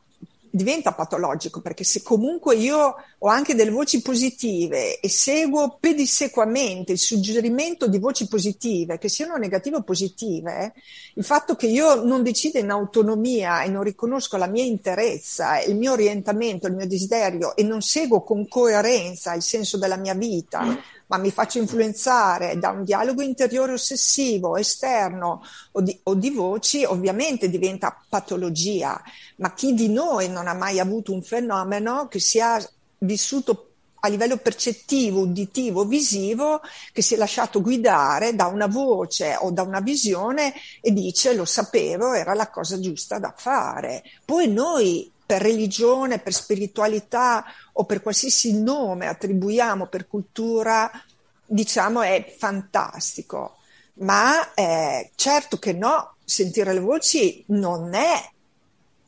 diventa 0.50 0.94
patologico 0.94 1.62
perché 1.62 1.84
se 1.84 2.02
comunque 2.02 2.56
io 2.56 2.96
ho 3.18 3.28
anche 3.28 3.56
delle 3.56 3.72
voci 3.72 4.02
positive 4.02 5.00
e 5.00 5.10
seguo 5.10 5.78
pedissequamente 5.80 6.92
il 6.92 6.98
suggerimento 6.98 7.88
di 7.88 8.00
voci 8.00 8.28
positive, 8.28 8.98
che 8.98 9.10
siano 9.10 9.36
negative 9.36 9.78
o 9.78 9.84
positive, 9.84 10.74
il 11.16 11.24
fatto 11.24 11.56
che 11.56 11.68
io 11.68 12.04
non 12.04 12.24
decida 12.24 12.60
in 12.60 12.70
autonomia 12.70 13.64
e 13.64 13.70
non 13.70 13.84
riconosco 13.84 14.38
la 14.38 14.48
mia 14.48 14.64
interezza, 14.64 15.62
il 15.62 15.76
mio 15.76 15.92
orientamento, 15.92 16.68
il 16.68 16.76
mio 16.76 16.88
desiderio 16.88 17.56
e 17.56 17.64
non 17.64 17.82
seguo 17.82 18.24
con 18.24 18.48
coerenza 18.48 19.34
il 19.34 19.42
senso 19.42 19.78
della 19.78 19.98
mia 19.98 20.14
vita, 20.14 20.78
ma 21.10 21.18
mi 21.18 21.32
faccio 21.32 21.58
influenzare 21.58 22.58
da 22.60 22.70
un 22.70 22.84
dialogo 22.84 23.22
interiore 23.22 23.74
ossessivo, 23.74 24.58
esterno 24.58 25.44
o 25.72 25.82
di, 25.82 26.00
o 26.04 26.14
di 26.14 26.30
voci, 26.30 26.84
ovviamente 26.84 27.50
diventa 27.50 28.00
patologia. 28.08 29.02
Ma 29.38 29.54
chi 29.54 29.74
di 29.74 29.90
noi 29.90 30.30
non 30.30 30.48
ha 30.48 30.54
mai 30.54 30.80
avuto 30.80 31.12
un 31.12 31.24
fenomeno 31.24 32.08
che 32.08 32.20
sia 32.20 32.64
vissuto 33.00 33.66
a 34.02 34.08
livello 34.08 34.38
percettivo, 34.38 35.22
uditivo, 35.22 35.84
visivo, 35.84 36.62
che 36.94 37.02
si 37.02 37.16
è 37.16 37.18
lasciato 37.18 37.62
guidare 37.62 38.36
da 38.36 38.46
una 38.46 38.68
voce 38.68 39.36
o 39.36 39.52
da 39.52 39.64
una 39.64 39.82
visione 39.82 40.54
e 40.80 40.92
dice 40.92 41.34
lo 41.34 41.46
sapevo, 41.46 42.14
era 42.14 42.36
la 42.36 42.50
cosa 42.50 42.80
giusta 42.80 43.18
da 43.18 43.34
fare. 43.36 44.04
Poi 44.24 44.48
noi 44.48 45.12
per 45.30 45.44
religione, 45.44 46.18
per 46.18 46.34
spiritualità 46.34 47.46
o 47.74 47.86
per 47.86 48.02
qualsiasi 48.02 48.64
nome 48.64 49.06
attribuiamo 49.06 49.86
per 49.86 50.08
cultura, 50.08 50.90
diciamo 51.46 52.02
è 52.02 52.34
fantastico. 52.36 53.58
Ma 54.00 54.56
eh, 54.56 55.12
certo 55.14 55.60
che 55.60 55.74
no, 55.74 56.16
sentire 56.26 56.74
le 56.74 56.80
voci 56.80 57.44
non 57.50 57.94
è 57.94 58.28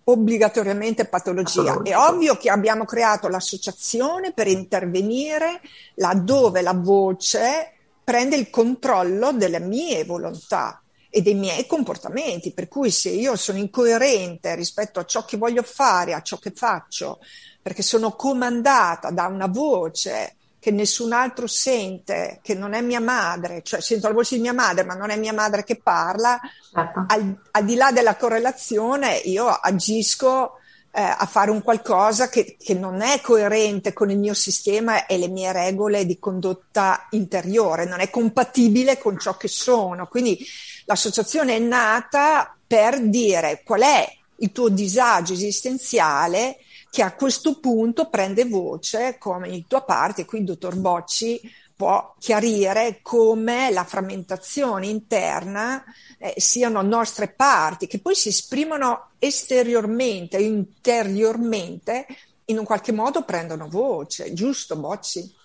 obbligatoriamente 0.03 1.05
patologia. 1.05 1.63
patologia. 1.63 1.91
È 1.91 1.97
ovvio 1.97 2.37
che 2.37 2.51
abbiamo 2.51 2.85
creato 2.85 3.27
l'associazione 3.27 4.31
per 4.31 4.45
intervenire 4.45 5.59
laddove 5.95 6.61
la 6.61 6.73
voce 6.75 7.73
prende 8.03 8.35
il 8.35 8.51
controllo 8.51 9.31
delle 9.31 9.59
mie 9.59 10.05
volontà 10.05 10.80
e 11.13 11.21
dei 11.21 11.35
miei 11.35 11.67
comportamenti, 11.67 12.53
per 12.53 12.69
cui 12.69 12.89
se 12.89 13.09
io 13.09 13.35
sono 13.35 13.57
incoerente 13.57 14.55
rispetto 14.55 14.99
a 15.01 15.05
ciò 15.05 15.25
che 15.25 15.35
voglio 15.35 15.61
fare, 15.61 16.13
a 16.13 16.21
ciò 16.21 16.37
che 16.37 16.51
faccio, 16.55 17.19
perché 17.61 17.83
sono 17.83 18.15
comandata 18.15 19.11
da 19.11 19.27
una 19.27 19.47
voce 19.47 20.37
che 20.57 20.71
nessun 20.71 21.11
altro 21.11 21.47
sente, 21.47 22.39
che 22.41 22.53
non 22.53 22.73
è 22.73 22.81
mia 22.81 23.01
madre, 23.01 23.61
cioè 23.61 23.81
sento 23.81 24.07
la 24.07 24.13
voce 24.13 24.35
di 24.35 24.41
mia 24.41 24.53
madre, 24.53 24.85
ma 24.85 24.93
non 24.93 25.09
è 25.09 25.17
mia 25.17 25.33
madre 25.33 25.65
che 25.65 25.75
parla, 25.75 26.39
certo. 26.71 27.03
al, 27.07 27.41
al, 27.51 27.65
di 27.65 27.75
là 27.75 27.91
della 27.91 28.15
correlazione 28.15 29.15
io 29.15 29.47
agisco 29.47 30.60
eh, 30.93 31.01
a 31.01 31.25
fare 31.25 31.51
un 31.51 31.61
qualcosa 31.61 32.27
che, 32.27 32.57
che, 32.59 32.73
non 32.73 33.01
è 33.01 33.21
coerente 33.21 33.93
con 33.93 34.09
il 34.11 34.17
mio 34.17 34.33
sistema 34.33 35.05
e 35.05 35.17
le 35.17 35.29
mie 35.29 35.51
regole 35.53 36.05
di 36.05 36.19
condotta 36.19 37.07
interiore, 37.11 37.85
non 37.85 38.01
è 38.01 38.09
compatibile 38.09 38.97
con 38.97 39.17
ciò 39.17 39.37
che 39.37 39.47
sono. 39.47 40.07
Quindi 40.07 40.37
l'associazione 40.85 41.55
è 41.55 41.59
nata 41.59 42.55
per 42.67 43.01
dire 43.01 43.61
qual 43.63 43.81
è 43.81 44.15
il 44.37 44.51
tuo 44.51 44.69
disagio 44.69 45.33
esistenziale 45.33 46.57
che 46.89 47.03
a 47.03 47.13
questo 47.13 47.59
punto 47.59 48.09
prende 48.09 48.43
voce 48.43 49.15
come 49.17 49.47
in 49.47 49.65
tua 49.65 49.83
parte, 49.83 50.25
qui 50.25 50.39
il 50.39 50.45
dottor 50.45 50.75
Bocci 50.75 51.39
può 51.81 52.13
chiarire 52.19 52.99
come 53.01 53.71
la 53.71 53.83
frammentazione 53.83 54.85
interna 54.85 55.83
eh, 56.19 56.35
siano 56.37 56.83
nostre 56.83 57.29
parti 57.29 57.87
che 57.87 57.99
poi 57.99 58.13
si 58.13 58.29
esprimono 58.29 59.13
esteriormente, 59.17 60.37
interiormente, 60.37 62.05
in 62.45 62.59
un 62.59 62.65
qualche 62.65 62.91
modo 62.91 63.23
prendono 63.23 63.67
voce, 63.67 64.31
giusto 64.33 64.75
Bocci? 64.75 65.35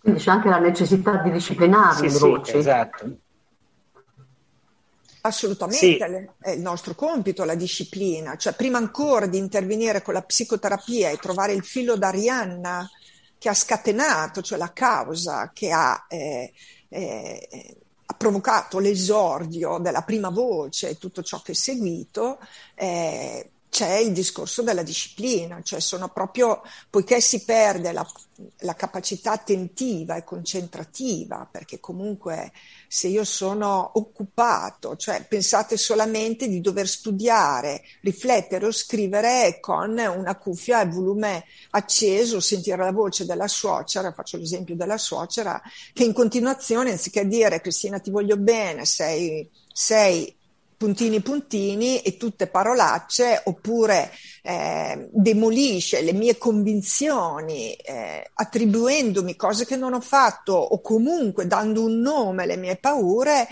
Quindi 0.00 0.18
c'è 0.18 0.32
anche 0.32 0.48
la 0.48 0.58
necessità 0.58 1.18
di 1.18 1.30
disciplinare 1.30 1.94
sì, 1.94 2.02
le 2.02 2.10
sì, 2.10 2.18
voci. 2.18 2.56
Esatto. 2.56 3.16
Assolutamente, 5.20 5.78
sì. 5.78 5.98
è 6.40 6.50
il 6.50 6.60
nostro 6.62 6.96
compito, 6.96 7.44
la 7.44 7.54
disciplina, 7.54 8.36
cioè 8.36 8.54
prima 8.54 8.78
ancora 8.78 9.26
di 9.26 9.38
intervenire 9.38 10.02
con 10.02 10.14
la 10.14 10.22
psicoterapia 10.22 11.10
e 11.10 11.18
trovare 11.18 11.52
il 11.52 11.62
filo 11.62 11.96
d'Arianna 11.96 12.90
che 13.40 13.48
ha 13.48 13.54
scatenato, 13.54 14.42
cioè 14.42 14.58
la 14.58 14.70
causa 14.74 15.50
che 15.54 15.72
ha, 15.72 16.04
eh, 16.10 16.52
eh, 16.90 17.76
ha 18.04 18.14
provocato 18.14 18.78
l'esordio 18.78 19.78
della 19.78 20.02
prima 20.02 20.28
voce 20.28 20.90
e 20.90 20.98
tutto 20.98 21.22
ciò 21.22 21.40
che 21.40 21.52
è 21.52 21.54
seguito, 21.54 22.38
eh, 22.74 23.49
c'è 23.70 23.98
il 23.98 24.12
discorso 24.12 24.62
della 24.62 24.82
disciplina, 24.82 25.62
cioè 25.62 25.80
sono 25.80 26.08
proprio, 26.08 26.60
poiché 26.90 27.20
si 27.20 27.44
perde 27.44 27.92
la, 27.92 28.04
la, 28.58 28.74
capacità 28.74 29.30
attentiva 29.30 30.16
e 30.16 30.24
concentrativa, 30.24 31.48
perché 31.50 31.78
comunque 31.78 32.50
se 32.88 33.06
io 33.06 33.22
sono 33.22 33.92
occupato, 33.94 34.96
cioè 34.96 35.24
pensate 35.24 35.76
solamente 35.76 36.48
di 36.48 36.60
dover 36.60 36.88
studiare, 36.88 37.82
riflettere 38.00 38.66
o 38.66 38.72
scrivere 38.72 39.58
con 39.60 39.96
una 39.96 40.36
cuffia 40.36 40.82
e 40.82 40.88
volume 40.88 41.44
acceso, 41.70 42.40
sentire 42.40 42.76
la 42.76 42.90
voce 42.90 43.24
della 43.24 43.48
suocera, 43.48 44.12
faccio 44.12 44.36
l'esempio 44.36 44.74
della 44.74 44.98
suocera, 44.98 45.62
che 45.92 46.02
in 46.02 46.12
continuazione, 46.12 46.90
anziché 46.90 47.24
dire 47.24 47.60
Cristina 47.60 48.00
ti 48.00 48.10
voglio 48.10 48.36
bene, 48.36 48.84
sei, 48.84 49.48
sei 49.72 50.36
puntini 50.80 51.20
puntini 51.20 52.00
e 52.00 52.16
tutte 52.16 52.46
parolacce 52.46 53.42
oppure 53.44 54.10
eh, 54.40 55.10
demolisce 55.12 56.00
le 56.00 56.14
mie 56.14 56.38
convinzioni 56.38 57.74
eh, 57.74 58.30
attribuendomi 58.32 59.36
cose 59.36 59.66
che 59.66 59.76
non 59.76 59.92
ho 59.92 60.00
fatto 60.00 60.54
o 60.54 60.80
comunque 60.80 61.46
dando 61.46 61.84
un 61.84 62.00
nome 62.00 62.44
alle 62.44 62.56
mie 62.56 62.76
paure, 62.76 63.46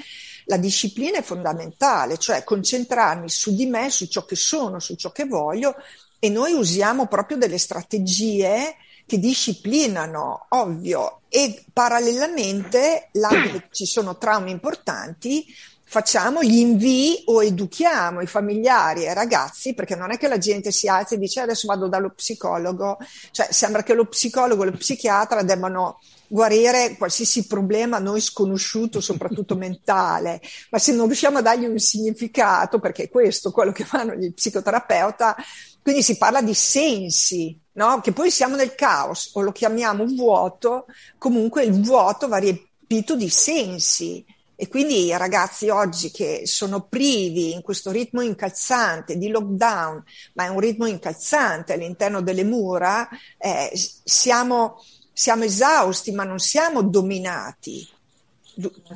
la 0.46 0.56
disciplina 0.56 1.18
è 1.18 1.22
fondamentale, 1.22 2.16
cioè 2.16 2.44
concentrarmi 2.44 3.28
su 3.28 3.54
di 3.54 3.66
me, 3.66 3.90
su 3.90 4.06
ciò 4.06 4.24
che 4.24 4.34
sono, 4.34 4.78
su 4.78 4.94
ciò 4.94 5.12
che 5.12 5.26
voglio 5.26 5.74
e 6.18 6.30
noi 6.30 6.54
usiamo 6.54 7.08
proprio 7.08 7.36
delle 7.36 7.58
strategie 7.58 8.74
che 9.04 9.18
disciplinano, 9.18 10.46
ovvio, 10.48 11.20
e 11.28 11.62
parallelamente, 11.74 13.10
là 13.12 13.28
dove 13.28 13.68
ci 13.70 13.84
sono 13.84 14.16
traumi 14.16 14.50
importanti, 14.50 15.46
facciamo 15.90 16.42
gli 16.42 16.59
invii 16.59 17.22
o 17.27 17.42
educhiamo 17.42 18.20
i 18.20 18.27
familiari 18.27 19.07
e 19.07 19.11
i 19.11 19.14
ragazzi, 19.14 19.72
perché 19.72 19.96
non 19.96 20.12
è 20.12 20.18
che 20.18 20.29
la 20.29 20.37
gente 20.37 20.70
si 20.70 20.87
alza 20.87 21.14
e 21.14 21.18
dice 21.18 21.40
adesso 21.40 21.66
vado 21.66 21.88
dallo 21.88 22.11
psicologo, 22.11 22.98
cioè 23.31 23.48
sembra 23.51 23.83
che 23.83 23.94
lo 23.94 24.05
psicologo 24.05 24.64
e 24.64 24.66
lo 24.66 24.77
psichiatra 24.77 25.42
debbano 25.42 25.98
guarire 26.27 26.94
qualsiasi 26.98 27.46
problema 27.46 27.96
a 27.96 28.01
noi 28.01 28.20
sconosciuto, 28.20 29.01
soprattutto 29.01 29.57
mentale, 29.57 30.42
ma 30.70 30.79
se 30.79 30.92
non 30.92 31.07
riusciamo 31.07 31.38
a 31.38 31.42
dargli 31.42 31.64
un 31.64 31.79
significato, 31.79 32.81
perché 32.81 33.05
è 33.05 33.09
questo 33.09 33.51
quello 33.51 33.72
che 33.72 33.85
fanno 33.85 34.14
gli 34.14 34.31
psicoterapeuta, 34.31 35.37
quindi 35.81 36.03
si 36.03 36.18
parla 36.18 36.42
di 36.42 36.53
sensi, 36.53 37.59
no? 37.72 38.01
che 38.03 38.12
poi 38.12 38.31
siamo 38.31 38.57
nel 38.57 38.74
caos 38.74 39.31
o 39.33 39.40
lo 39.40 39.53
chiamiamo 39.53 40.05
vuoto, 40.05 40.85
comunque 41.16 41.64
il 41.64 41.81
vuoto 41.81 42.29
va 42.29 42.37
riempito 42.37 43.16
di 43.16 43.31
sensi 43.31 44.22
e 44.60 44.66
quindi 44.66 45.04
i 45.04 45.16
ragazzi 45.16 45.68
oggi 45.68 46.10
che 46.10 46.42
sono 46.44 46.82
privi 46.82 47.52
in 47.52 47.62
questo 47.62 47.92
ritmo 47.92 48.22
incalzante 48.22 49.16
di 49.16 49.28
lockdown, 49.28 50.02
ma 50.32 50.46
è 50.46 50.48
un 50.48 50.58
ritmo 50.58 50.86
incalzante 50.86 51.74
all'interno 51.74 52.22
delle 52.22 52.42
mura, 52.42 53.08
eh, 53.38 53.70
siamo, 54.02 54.82
siamo 55.12 55.44
esausti, 55.44 56.10
ma 56.10 56.24
non 56.24 56.40
siamo 56.40 56.82
dominati. 56.82 57.88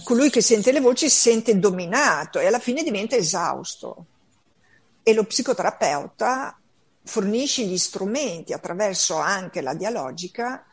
Colui 0.02 0.30
che 0.30 0.42
sente 0.42 0.72
le 0.72 0.80
voci 0.80 1.08
sente 1.08 1.56
dominato 1.56 2.40
e 2.40 2.46
alla 2.46 2.58
fine 2.58 2.82
diventa 2.82 3.14
esausto. 3.14 4.06
E 5.04 5.14
lo 5.14 5.22
psicoterapeuta 5.22 6.58
fornisce 7.04 7.62
gli 7.62 7.78
strumenti 7.78 8.52
attraverso 8.52 9.14
anche 9.14 9.60
la 9.60 9.74
dialogica 9.74 10.66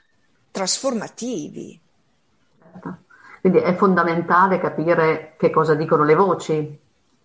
trasformativi. 0.50 1.80
Quindi 3.42 3.60
è 3.60 3.76
fondamentale 3.76 4.60
capire 4.60 5.36
che 5.38 5.50
cosa 5.50 5.76
dicono 5.76 6.04
le 6.04 6.16
voci. 6.16 6.80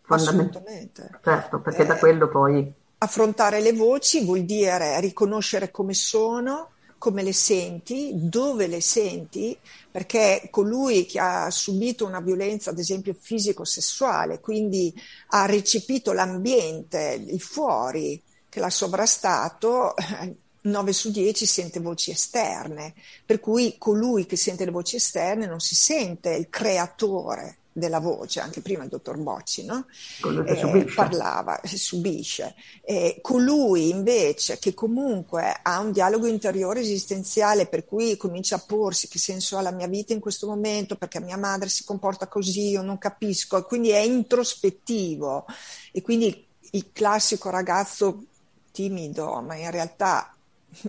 Assolutamente. 0.06 1.10
Certo, 1.22 1.60
perché 1.60 1.82
eh, 1.82 1.86
da 1.86 1.96
quello 1.96 2.28
poi... 2.28 2.72
Affrontare 2.98 3.60
le 3.60 3.72
voci 3.72 4.24
vuol 4.24 4.42
dire 4.42 5.00
riconoscere 5.00 5.70
come 5.70 5.92
sono, 5.94 6.70
come 6.98 7.22
le 7.22 7.32
senti, 7.32 8.12
dove 8.14 8.66
le 8.66 8.80
senti, 8.80 9.56
perché 9.90 10.48
colui 10.50 11.04
che 11.04 11.18
ha 11.18 11.50
subito 11.50 12.06
una 12.06 12.20
violenza, 12.20 12.70
ad 12.70 12.78
esempio 12.78 13.14
fisico-sessuale, 13.18 14.40
quindi 14.40 14.94
ha 15.28 15.44
recepito 15.44 16.12
l'ambiente, 16.12 17.22
il 17.26 17.40
fuori 17.40 18.22
che 18.48 18.60
l'ha 18.60 18.70
sovrastato, 18.70 19.94
9 20.64 20.92
su 20.92 21.10
10 21.10 21.46
sente 21.46 21.80
voci 21.80 22.10
esterne, 22.10 22.94
per 23.24 23.40
cui 23.40 23.76
colui 23.78 24.26
che 24.26 24.36
sente 24.36 24.64
le 24.64 24.70
voci 24.70 24.96
esterne 24.96 25.46
non 25.46 25.60
si 25.60 25.74
sente 25.74 26.30
il 26.34 26.48
creatore 26.48 27.58
della 27.76 27.98
voce, 27.98 28.38
anche 28.38 28.60
prima 28.60 28.84
il 28.84 28.88
dottor 28.88 29.18
Bocci 29.18 29.64
no? 29.64 29.86
eh, 30.46 30.84
parlava, 30.94 31.60
subisce. 31.64 32.54
Eh, 32.82 33.18
colui 33.20 33.90
invece 33.90 34.58
che 34.58 34.74
comunque 34.74 35.58
ha 35.60 35.80
un 35.80 35.90
dialogo 35.90 36.26
interiore 36.26 36.80
esistenziale 36.80 37.66
per 37.66 37.84
cui 37.84 38.16
comincia 38.16 38.56
a 38.56 38.64
porsi 38.64 39.08
che 39.08 39.18
senso 39.18 39.58
ha 39.58 39.60
la 39.60 39.72
mia 39.72 39.88
vita 39.88 40.12
in 40.12 40.20
questo 40.20 40.46
momento, 40.46 40.96
perché 40.96 41.20
mia 41.20 41.36
madre 41.36 41.68
si 41.68 41.84
comporta 41.84 42.28
così, 42.28 42.68
io 42.68 42.82
non 42.82 42.96
capisco, 42.96 43.58
e 43.58 43.64
quindi 43.64 43.90
è 43.90 43.98
introspettivo. 43.98 45.44
E 45.90 46.00
quindi 46.00 46.46
il 46.70 46.92
classico 46.92 47.50
ragazzo 47.50 48.26
timido, 48.70 49.40
ma 49.40 49.56
in 49.56 49.70
realtà 49.70 50.33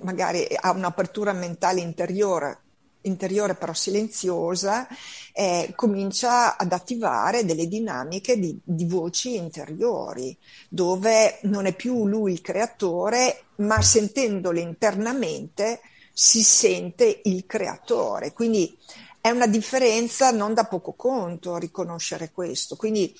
magari 0.01 0.47
ha 0.59 0.71
un'apertura 0.71 1.33
mentale 1.33 1.81
interiore, 1.81 2.59
interiore 3.01 3.55
però 3.55 3.73
silenziosa, 3.73 4.87
eh, 5.33 5.73
comincia 5.75 6.57
ad 6.57 6.71
attivare 6.71 7.45
delle 7.45 7.67
dinamiche 7.67 8.39
di, 8.39 8.59
di, 8.63 8.85
voci 8.85 9.35
interiori, 9.35 10.37
dove 10.69 11.39
non 11.43 11.65
è 11.65 11.73
più 11.73 12.07
lui 12.07 12.33
il 12.33 12.41
creatore, 12.41 13.43
ma 13.57 13.81
sentendole 13.81 14.61
internamente 14.61 15.81
si 16.13 16.43
sente 16.43 17.21
il 17.25 17.45
creatore. 17.45 18.33
Quindi 18.33 18.77
è 19.19 19.29
una 19.29 19.47
differenza 19.47 20.31
non 20.31 20.53
da 20.53 20.65
poco 20.65 20.93
conto 20.93 21.57
riconoscere 21.57 22.31
questo. 22.31 22.75
Quindi 22.75 23.13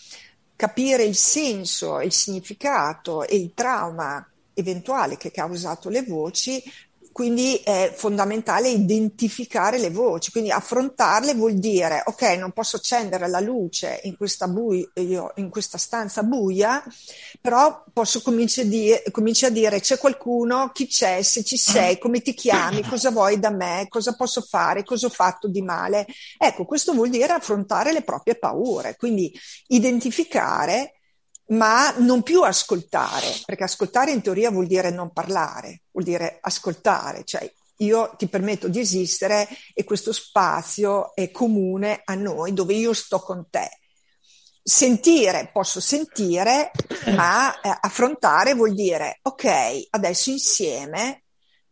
capire 0.56 1.04
il 1.04 1.16
senso, 1.16 2.00
il 2.00 2.14
significato 2.14 3.24
e 3.24 3.36
il 3.36 3.54
trauma 3.54 4.26
eventuale 4.56 5.18
che 5.18 5.28
ha 5.28 5.32
causato 5.32 5.90
le 5.90 6.02
voci, 6.02 6.64
quindi 7.16 7.56
è 7.64 7.94
fondamentale 7.96 8.68
identificare 8.68 9.78
le 9.78 9.90
voci, 9.90 10.32
quindi 10.32 10.52
affrontarle 10.52 11.34
vuol 11.34 11.54
dire, 11.54 12.04
ok, 12.06 12.24
non 12.38 12.52
posso 12.52 12.76
accendere 12.76 13.30
la 13.30 13.40
luce 13.40 14.02
in 14.04 14.18
questa, 14.18 14.50
buio, 14.50 14.92
in 15.36 15.50
questa 15.50 15.78
stanza 15.78 16.24
buia, 16.24 16.84
però 17.40 17.86
posso 17.94 18.22
cominciare 18.22 18.68
a, 18.68 18.70
dire, 18.70 19.04
cominci 19.12 19.46
a 19.46 19.50
dire 19.50 19.80
c'è 19.80 19.98
qualcuno, 19.98 20.72
chi 20.74 20.88
c'è, 20.88 21.22
se 21.22 21.46
ci 21.46 21.56
sei, 21.56 21.98
come 22.00 22.20
ti 22.20 22.34
chiami, 22.34 22.84
cosa 22.90 23.12
vuoi 23.12 23.40
da 23.40 23.50
me, 23.50 23.86
cosa 23.88 24.14
posso 24.18 24.42
fare, 24.42 24.84
cosa 24.84 25.08
ho 25.08 25.10
fatto 25.10 25.48
di 25.48 25.62
male. 25.62 26.06
Ecco, 26.38 26.66
questo 26.66 26.92
vuol 26.92 27.08
dire 27.08 27.32
affrontare 27.32 27.94
le 27.94 28.02
proprie 28.02 28.36
paure, 28.36 28.98
quindi 28.98 29.34
identificare 29.68 30.95
ma 31.48 31.94
non 31.98 32.24
più 32.24 32.42
ascoltare, 32.42 33.28
perché 33.46 33.64
ascoltare 33.64 34.12
in 34.12 34.22
teoria 34.22 34.52
vuol 34.52 34.68
dire 34.68 34.90
non 34.90 35.12
parlare, 35.12 35.82
vuol 35.92 36.06
dire 36.06 36.40
ascoltare, 36.42 37.24
cioè 37.24 37.52
io 37.80 38.14
ti 38.18 38.28
permetto 38.28 38.68
di 38.68 38.80
esistere 38.80 39.48
e 39.74 39.84
questo 39.84 40.14
spazio 40.14 41.14
è 41.14 41.30
comune 41.32 42.02
a 42.06 42.16
noi 42.16 42.54
dove 42.54 42.74
io 42.74 42.94
sto 42.94 43.20
con 43.20 43.48
te. 43.50 43.70
Sentire, 44.64 45.52
posso 45.54 45.80
sentire, 45.80 46.72
ma 47.16 47.60
eh, 47.62 47.78
affrontare 47.82 48.56
vuol 48.56 48.74
dire 48.74 49.20
ok, 49.22 49.88
adesso 49.92 50.32
insieme 50.32 51.25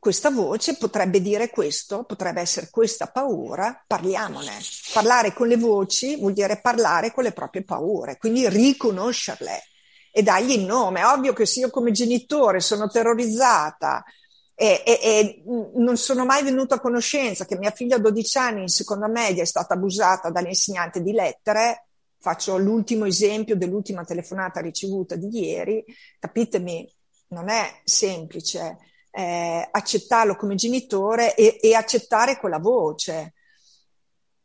questa 0.04 0.30
voce 0.30 0.76
potrebbe 0.76 1.22
dire 1.22 1.50
questo, 1.50 2.04
potrebbe 2.04 2.42
essere 2.42 2.68
questa 2.70 3.08
paura, 3.08 3.82
parliamone. 3.88 4.52
Parlare 4.92 5.32
con 5.32 5.48
le 5.48 5.56
voci 5.56 6.18
vuol 6.18 6.34
dire 6.34 6.60
parlare 6.60 7.14
con 7.14 7.24
le 7.24 7.32
proprie 7.32 7.64
paure, 7.64 8.18
quindi 8.18 8.50
riconoscerle 8.50 9.64
e 10.12 10.22
dargli 10.22 10.52
il 10.52 10.66
nome. 10.66 11.00
È 11.00 11.06
ovvio 11.06 11.32
che 11.32 11.46
se 11.46 11.62
io 11.62 11.70
come 11.70 11.92
genitore 11.92 12.60
sono 12.60 12.90
terrorizzata 12.90 14.04
e, 14.54 14.84
e, 14.86 15.00
e, 15.02 15.44
non 15.76 15.96
sono 15.96 16.26
mai 16.26 16.44
venuta 16.44 16.76
a 16.76 16.82
conoscenza 16.82 17.46
che 17.46 17.58
mia 17.58 17.72
figlia 17.72 17.96
a 17.96 18.00
12 18.00 18.38
anni 18.38 18.62
in 18.64 18.68
seconda 18.68 19.08
media 19.08 19.42
è 19.42 19.46
stata 19.46 19.76
abusata 19.76 20.32
dall'insegnante 20.32 21.02
di 21.02 21.14
lettere, 21.14 21.88
faccio 22.20 22.58
l'ultimo 22.58 23.06
esempio 23.06 23.56
dell'ultima 23.56 24.04
telefonata 24.04 24.60
ricevuta 24.60 25.16
di 25.16 25.30
ieri, 25.30 25.82
capitemi, 26.20 26.94
non 27.30 27.48
è 27.48 27.80
semplice 27.86 28.80
eh, 29.16 29.68
accettarlo 29.70 30.36
come 30.36 30.56
genitore 30.56 31.36
e, 31.36 31.60
e, 31.62 31.76
accettare 31.76 32.38
quella 32.38 32.58
voce. 32.58 33.34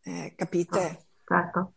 Eh, 0.02 0.34
capite? 0.36 1.06
certo. 1.24 1.72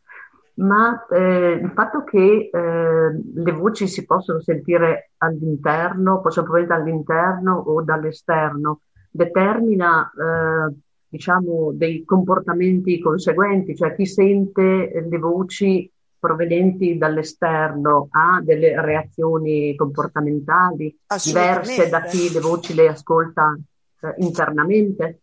ma 0.55 1.05
eh, 1.07 1.59
il 1.61 1.71
fatto 1.73 2.03
che 2.03 2.49
eh, 2.51 3.21
le 3.33 3.51
voci 3.51 3.87
si 3.87 4.05
possono 4.05 4.41
sentire 4.41 5.11
all'interno, 5.17 6.21
possono 6.21 6.45
provenire 6.45 6.75
dall'interno 6.75 7.57
o 7.57 7.81
dall'esterno, 7.81 8.81
determina 9.09 10.09
eh, 10.09 10.75
diciamo 11.07 11.71
dei 11.73 12.05
comportamenti 12.05 12.99
conseguenti, 12.99 13.75
cioè 13.75 13.95
chi 13.95 14.05
sente 14.05 15.05
le 15.09 15.17
voci 15.17 15.91
provenienti 16.21 16.99
dall'esterno 16.99 18.07
ha 18.11 18.39
delle 18.43 18.79
reazioni 18.79 19.75
comportamentali 19.75 20.95
diverse 21.23 21.89
da 21.89 22.03
chi 22.03 22.31
le 22.31 22.39
voci 22.39 22.75
le 22.75 22.89
ascolta 22.89 23.57
eh, 24.01 24.13
internamente? 24.17 25.20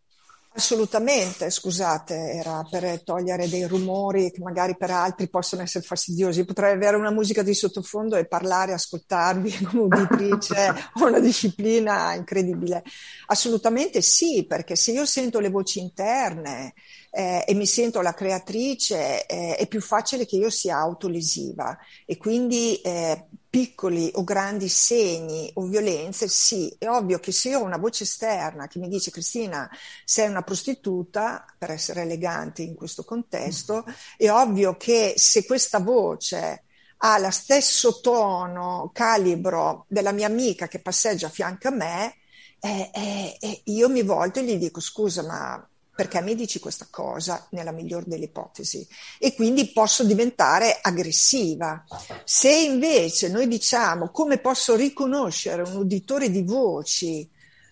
Assolutamente, 0.59 1.51
scusate, 1.51 2.33
era 2.33 2.67
per 2.69 3.05
togliere 3.05 3.49
dei 3.49 3.65
rumori 3.69 4.33
che 4.33 4.41
magari 4.43 4.77
per 4.77 4.91
altri 4.91 5.29
possono 5.29 5.63
essere 5.63 5.85
fastidiosi. 5.85 6.45
Potrei 6.45 6.73
avere 6.73 6.97
una 6.97 7.13
musica 7.13 7.45
di 7.45 7.55
sottofondo 7.55 8.17
e 8.17 8.27
parlare, 8.27 8.73
ascoltarvi 8.73 9.53
come 9.71 9.83
uditrice, 9.83 10.75
ho 10.95 11.07
una 11.07 11.21
disciplina 11.21 12.13
incredibile. 12.15 12.83
Assolutamente 13.27 14.03
sì, 14.03 14.47
perché 14.49 14.75
se 14.75 14.91
io 14.91 15.07
sento 15.07 15.39
le 15.39 15.51
voci 15.51 15.79
interne 15.79 16.75
eh, 17.13 17.45
e 17.47 17.55
mi 17.55 17.65
sento 17.65 18.01
la 18.01 18.13
creatrice, 18.13 19.27
eh, 19.27 19.55
è 19.55 19.69
più 19.69 19.81
facile 19.81 20.27
che 20.27 20.35
io 20.35 20.51
sia 20.51 20.77
autolesiva 20.79 21.79
e 22.05 22.17
quindi 22.17 22.81
eh, 22.81 23.29
piccoli 23.51 24.11
o 24.15 24.25
grandi 24.25 24.69
segni 24.69 25.51
o 25.55 25.63
violenze, 25.67 26.29
sì, 26.29 26.75
è 26.79 26.89
ovvio 26.89 27.19
che 27.19 27.33
se 27.33 27.51
io 27.51 27.61
ho 27.61 27.65
una 27.65 27.79
voce 27.79 28.05
esterna 28.05 28.67
che 28.67 28.79
mi 28.79 28.89
dice 28.89 29.11
Cristina 29.11 29.69
sei 30.05 30.29
una 30.29 30.43
prostituta, 30.43 31.45
per 31.57 31.71
essere 31.71 32.03
elegante 32.03 32.63
in 32.63 32.75
questo 32.75 33.05
contesto, 33.05 33.85
è 34.17 34.31
ovvio 34.31 34.77
che 34.77 35.15
se 35.17 35.47
questa 35.47 35.79
voce 35.81 36.65
ha 36.99 37.19
lo 37.19 37.31
stesso 37.31 38.01
tono, 38.01 38.91
calibro 38.93 39.85
della 39.89 40.13
mia 40.13 40.27
amica 40.27 40.69
che 40.69 40.81
passeggia 40.81 41.29
a 41.29 41.31
fianco 41.31 41.69
a 41.69 41.71
me, 41.71 42.17
eh, 42.61 42.91
eh, 42.93 43.37
eh, 43.41 43.63
io 43.67 43.89
mi 43.89 44.03
volto 44.03 44.41
e 44.41 44.45
gli 44.45 44.57
dico 44.57 44.81
scusa 44.81 45.23
ma 45.23 45.69
perché 45.99 46.23
mi 46.23 46.37
dici 46.37 46.61
questa 46.61 46.87
cosa 46.89 47.45
nella 47.51 47.73
miglior 47.73 48.05
delle 48.05 48.27
ipotesi 48.27 48.87
e 49.19 49.35
quindi 49.35 49.73
posso 49.73 50.05
diventare 50.05 50.79
aggressiva. 50.81 51.85
Se 52.23 52.49
invece 52.49 53.29
noi 53.29 53.49
diciamo 53.49 54.11
come 54.13 54.39
posso 54.39 54.77
riconoscere 54.77 55.63
un 55.63 55.75
uditore 55.75 56.31
di 56.31 56.43
voci 56.45 57.29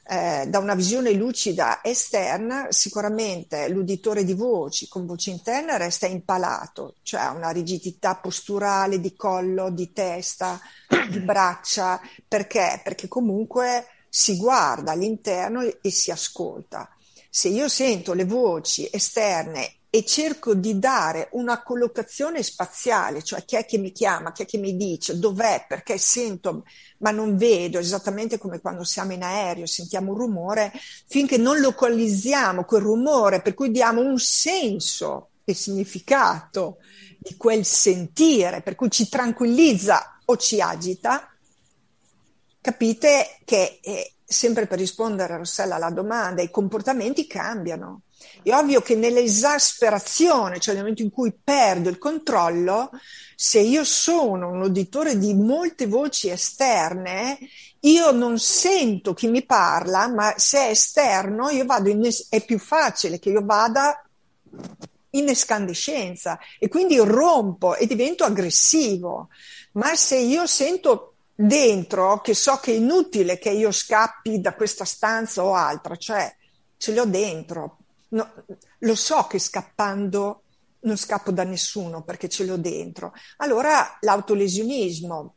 eh, 0.08 0.44
da 0.48 0.58
una 0.58 0.74
visione 0.74 1.12
lucida 1.12 1.84
esterna, 1.84 2.66
sicuramente 2.70 3.68
l'uditore 3.68 4.24
di 4.24 4.34
voci 4.34 4.88
con 4.88 5.06
voce 5.06 5.30
interna 5.30 5.76
resta 5.76 6.08
impalato, 6.08 6.96
cioè 7.04 7.20
ha 7.20 7.30
una 7.30 7.50
rigidità 7.50 8.16
posturale 8.16 8.98
di 8.98 9.14
collo, 9.14 9.70
di 9.70 9.92
testa, 9.92 10.60
di 11.08 11.20
braccia, 11.20 12.00
perché? 12.26 12.80
Perché 12.82 13.06
comunque 13.06 13.86
si 14.08 14.36
guarda 14.36 14.90
all'interno 14.90 15.60
e 15.62 15.90
si 15.92 16.10
ascolta 16.10 16.90
se 17.36 17.48
io 17.48 17.68
sento 17.68 18.14
le 18.14 18.24
voci 18.24 18.88
esterne 18.90 19.80
e 19.90 20.06
cerco 20.06 20.54
di 20.54 20.78
dare 20.78 21.28
una 21.32 21.62
collocazione 21.62 22.42
spaziale, 22.42 23.22
cioè 23.22 23.44
chi 23.44 23.56
è 23.56 23.66
che 23.66 23.76
mi 23.76 23.92
chiama, 23.92 24.32
chi 24.32 24.44
è 24.44 24.46
che 24.46 24.56
mi 24.56 24.74
dice, 24.74 25.18
dov'è, 25.18 25.66
perché 25.68 25.98
sento 25.98 26.64
ma 27.00 27.10
non 27.10 27.36
vedo, 27.36 27.78
esattamente 27.78 28.38
come 28.38 28.62
quando 28.62 28.84
siamo 28.84 29.12
in 29.12 29.22
aereo, 29.22 29.66
sentiamo 29.66 30.12
un 30.12 30.18
rumore, 30.18 30.72
finché 31.08 31.36
non 31.36 31.60
localizziamo 31.60 32.64
quel 32.64 32.80
rumore, 32.80 33.42
per 33.42 33.52
cui 33.52 33.70
diamo 33.70 34.00
un 34.00 34.18
senso 34.18 35.32
e 35.44 35.52
significato 35.52 36.78
di 37.18 37.36
quel 37.36 37.66
sentire, 37.66 38.62
per 38.62 38.76
cui 38.76 38.90
ci 38.90 39.10
tranquillizza 39.10 40.20
o 40.24 40.38
ci 40.38 40.58
agita, 40.62 41.30
capite 42.62 43.40
che 43.44 43.78
eh, 43.82 44.15
sempre 44.28 44.66
per 44.66 44.78
rispondere 44.78 45.34
a 45.34 45.36
Rossella 45.36 45.76
alla 45.76 45.90
domanda, 45.90 46.42
i 46.42 46.50
comportamenti 46.50 47.26
cambiano. 47.28 48.02
È 48.42 48.52
ovvio 48.52 48.80
che 48.80 48.96
nell'esasperazione, 48.96 50.58
cioè 50.58 50.74
nel 50.74 50.82
momento 50.82 51.02
in 51.02 51.10
cui 51.10 51.32
perdo 51.32 51.88
il 51.88 51.98
controllo, 51.98 52.90
se 53.36 53.60
io 53.60 53.84
sono 53.84 54.50
un 54.50 54.62
uditore 54.62 55.16
di 55.16 55.32
molte 55.34 55.86
voci 55.86 56.28
esterne, 56.28 57.38
io 57.80 58.10
non 58.10 58.38
sento 58.38 59.14
chi 59.14 59.28
mi 59.28 59.44
parla, 59.44 60.08
ma 60.08 60.34
se 60.36 60.58
è 60.58 60.70
esterno, 60.70 61.48
es- 61.48 62.26
è 62.28 62.44
più 62.44 62.58
facile 62.58 63.18
che 63.20 63.30
io 63.30 63.44
vada 63.44 64.02
in 65.10 65.28
escandescenza 65.28 66.38
e 66.58 66.68
quindi 66.68 66.98
rompo 66.98 67.76
e 67.76 67.86
divento 67.86 68.24
aggressivo. 68.24 69.28
Ma 69.72 69.94
se 69.94 70.16
io 70.16 70.46
sento 70.46 71.15
dentro 71.36 72.20
che 72.22 72.34
so 72.34 72.56
che 72.56 72.72
è 72.72 72.76
inutile 72.76 73.38
che 73.38 73.50
io 73.50 73.70
scappi 73.70 74.40
da 74.40 74.54
questa 74.54 74.86
stanza 74.86 75.44
o 75.44 75.54
altra, 75.54 75.96
cioè 75.96 76.34
ce 76.78 76.94
l'ho 76.94 77.04
dentro. 77.04 77.78
No, 78.08 78.44
lo 78.78 78.94
so 78.94 79.26
che 79.26 79.38
scappando 79.38 80.42
non 80.80 80.96
scappo 80.96 81.32
da 81.32 81.44
nessuno 81.44 82.02
perché 82.02 82.28
ce 82.28 82.44
l'ho 82.44 82.56
dentro. 82.56 83.12
Allora 83.38 83.98
l'autolesionismo 84.00 85.34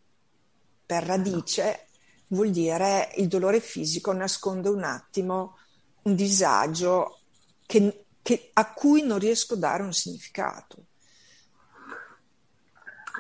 per 0.85 1.03
radice 1.03 1.87
vuol 2.27 2.51
dire 2.51 3.11
il 3.17 3.27
dolore 3.27 3.59
fisico 3.59 4.13
nasconde 4.13 4.69
un 4.69 4.83
attimo 4.83 5.57
un 6.03 6.15
disagio 6.15 7.19
che, 7.65 8.05
che, 8.21 8.51
a 8.53 8.73
cui 8.73 9.01
non 9.01 9.19
riesco 9.19 9.55
a 9.55 9.57
dare 9.57 9.83
un 9.83 9.93
significato. 9.93 10.85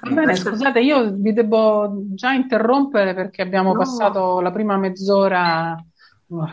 Bene, 0.01 0.35
scusate, 0.35 0.79
io 0.79 1.11
vi 1.11 1.33
devo 1.33 2.03
già 2.13 2.31
interrompere 2.31 3.13
perché 3.13 3.41
abbiamo 3.41 3.73
no. 3.73 3.79
passato 3.79 4.39
la 4.39 4.51
prima 4.51 4.77
mezz'ora, 4.77 5.75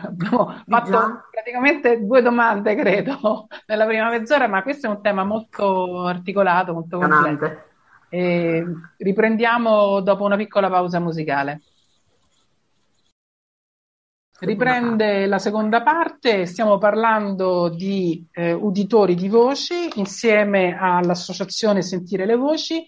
abbiamo 0.03 0.53
fatto 0.67 0.91
già. 0.91 1.27
praticamente 1.31 2.05
due 2.05 2.21
domande, 2.21 2.75
credo, 2.75 3.47
nella 3.67 3.85
prima 3.85 4.09
mezz'ora, 4.09 4.47
ma 4.47 4.63
questo 4.63 4.87
è 4.87 4.89
un 4.89 5.01
tema 5.01 5.23
molto 5.23 6.05
articolato, 6.05 6.73
molto 6.73 6.99
complesso. 6.99 7.65
E 8.09 8.65
riprendiamo 8.97 10.01
dopo 10.01 10.23
una 10.23 10.35
piccola 10.37 10.69
pausa 10.69 10.99
musicale. 10.99 11.61
Riprende 14.39 15.25
la 15.25 15.39
seconda 15.39 15.81
parte, 15.81 16.45
stiamo 16.45 16.77
parlando 16.77 17.69
di 17.69 18.23
eh, 18.31 18.53
uditori 18.53 19.15
di 19.15 19.29
voci 19.29 19.89
insieme 19.95 20.77
all'associazione 20.79 21.81
Sentire 21.81 22.27
le 22.27 22.35
Voci 22.35 22.85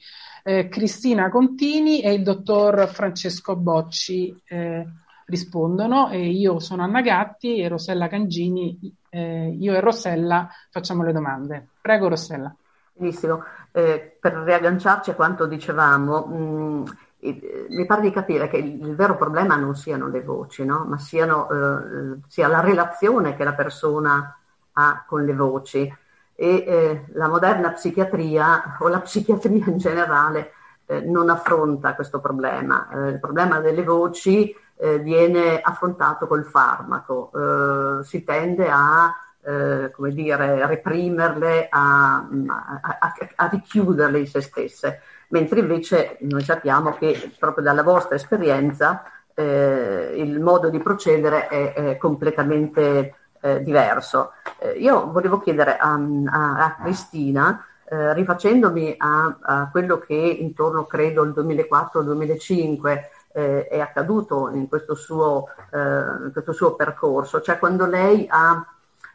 eh, 0.50 0.68
Cristina 0.68 1.30
Contini 1.30 2.02
e 2.02 2.12
il 2.12 2.24
dottor 2.24 2.88
Francesco 2.88 3.56
Bocci 3.56 4.36
eh, 4.48 4.84
rispondono 5.26 6.10
e 6.10 6.28
io 6.28 6.58
sono 6.58 6.82
Anna 6.82 7.02
Gatti 7.02 7.60
e 7.60 7.68
Rossella 7.68 8.08
Cangini, 8.08 8.80
eh, 9.10 9.56
io 9.56 9.76
e 9.76 9.80
Rossella 9.80 10.50
facciamo 10.72 11.04
le 11.04 11.12
domande. 11.12 11.68
Prego 11.80 12.08
Rossella. 12.08 12.52
Benissimo, 12.94 13.44
eh, 13.72 14.18
per 14.20 14.34
riagganciarci 14.38 15.12
a 15.12 15.14
quanto 15.14 15.46
dicevamo, 15.46 16.26
mh, 16.26 16.34
mm, 16.34 16.84
eh, 17.20 17.68
mi 17.70 17.86
pare 17.86 18.02
di 18.02 18.12
capire 18.12 18.48
che 18.48 18.58
il, 18.58 18.88
il, 18.88 18.96
vero 18.96 19.18
problema 19.18 19.56
non 19.56 19.76
siano 19.76 20.08
le 20.08 20.24
voci, 20.24 20.66
no? 20.66 20.84
ma 20.84 20.98
siano, 20.98 21.48
eh, 21.48 22.18
sia 22.28 22.48
la 22.48 22.62
relazione 22.62 23.36
che 23.36 23.44
la 23.44 23.54
persona 23.54 24.36
ha 24.72 25.04
con 25.08 25.24
le 25.24 25.36
voci 25.36 25.96
e 26.41 26.63
eh, 26.65 27.04
la 27.15 27.28
moderna 27.28 27.71
psichiatria 27.71 28.78
o 28.80 28.88
la 28.88 29.02
psichiatria 29.02 29.65
in 29.67 29.78
generale 29.78 30.54
eh, 30.86 31.02
non 31.02 31.30
affronta 31.30 31.95
questo 31.95 32.21
problema. 32.21 32.88
Eh, 32.89 33.10
il 33.10 33.19
problema 33.19 33.60
delle 33.60 33.84
voci 33.84 34.56
eh, 34.78 34.99
viene 34.99 35.60
affrontato 35.60 36.28
col 36.28 36.45
farmaco, 36.45 37.30
eh, 37.36 38.04
si 38.06 38.23
tende 38.23 38.69
a 38.71 39.13
eh, 39.41 39.91
come 39.93 40.12
dire, 40.13 40.65
reprimerle, 40.65 41.67
a, 41.69 42.15
a, 42.19 42.80
a, 42.99 43.13
a, 43.36 43.47
richiuderle 43.49 44.19
in 44.19 44.28
se 44.28 44.39
stesse, 44.39 45.02
mentre 45.30 45.60
invece 45.60 46.19
noi 46.21 46.41
sappiamo 46.41 46.93
che 46.93 47.34
proprio 47.38 47.65
dalla 47.65 47.84
vostra 47.84 48.15
esperienza 48.15 49.04
il 49.39 50.38
modo 50.41 50.69
di 50.69 50.82
procedere 50.82 51.47
è, 51.47 51.73
è 51.73 51.97
completamente 51.97 53.13
eh, 53.41 53.63
diverso. 53.63 54.34
Eh, 54.58 54.71
io 54.71 55.12
volevo 55.12 55.39
chiedere 55.39 55.78
a, 55.78 55.93
a, 55.93 56.58
a 56.58 56.75
Cristina, 56.82 57.63
eh, 57.91 58.13
rifacendomi 58.13 58.95
a, 58.97 59.38
a, 59.41 59.69
quello 59.71 59.97
che 59.97 60.13
intorno, 60.13 60.86
credo, 60.86 61.23
al 61.23 61.34
2004-2005 61.36 63.04
eh, 63.32 63.67
è 63.67 63.80
accaduto 63.80 64.49
in 64.49 64.67
questo, 64.67 64.93
suo, 64.93 65.47
eh, 65.71 65.78
in 65.80 66.30
questo 66.32 66.52
suo 66.52 66.75
percorso, 66.75 67.41
cioè 67.41 67.58
quando 67.58 67.86
lei 67.86 68.28
ha 68.30 68.63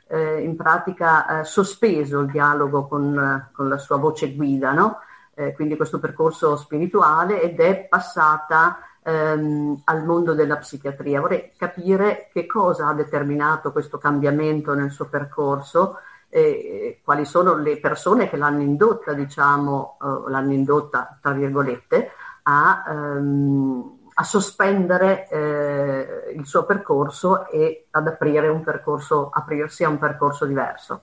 eh, 0.06 0.40
in 0.40 0.56
pratica 0.56 1.44
sospeso 1.44 2.20
il 2.20 2.30
dialogo 2.30 2.87
con, 2.87 3.48
con, 3.52 3.68
la 3.68 3.78
sua 3.78 3.96
voce 3.96 4.34
guida, 4.34 4.72
no? 4.72 4.98
quindi 5.56 5.74
questo 5.74 5.98
percorso 5.98 6.54
spirituale 6.56 7.42
ed 7.42 7.58
è 7.58 7.88
passata 7.88 8.78
ehm, 9.04 9.82
al 9.84 10.05
mondo 10.05 10.34
della 10.34 10.57
psichiatria. 10.57 11.20
Vorrei 11.20 11.52
capire 11.57 12.28
che 12.32 12.46
cosa 12.46 12.88
ha 12.88 12.94
determinato 12.94 13.70
questo 13.70 13.98
cambiamento 13.98 14.74
nel 14.74 14.90
suo 14.90 15.07
percorso 15.07 15.98
e 16.28 17.00
quali 17.05 17.24
sono 17.24 17.55
le 17.57 17.78
persone 17.78 18.28
che 18.28 18.36
l'hanno 18.36 18.62
indotta, 18.62 19.12
diciamo, 19.12 19.98
uh, 20.00 20.28
l'hanno 20.28 20.52
indotta, 20.52 21.16
tra 21.20 21.30
virgolette, 21.30 22.11
a, 22.42 22.82
um, 22.88 23.98
a 24.14 24.24
sospendere 24.24 25.28
eh, 25.28 26.34
il 26.36 26.44
suo 26.44 26.64
percorso 26.64 27.48
e 27.48 27.86
ad 27.90 28.09
aprire 28.09 28.48
un 28.48 28.64
percorso, 28.64 29.30
aprirsi 29.32 29.84
a 29.84 29.88
un 29.88 29.98
percorso 29.98 30.44
diverso. 30.44 31.02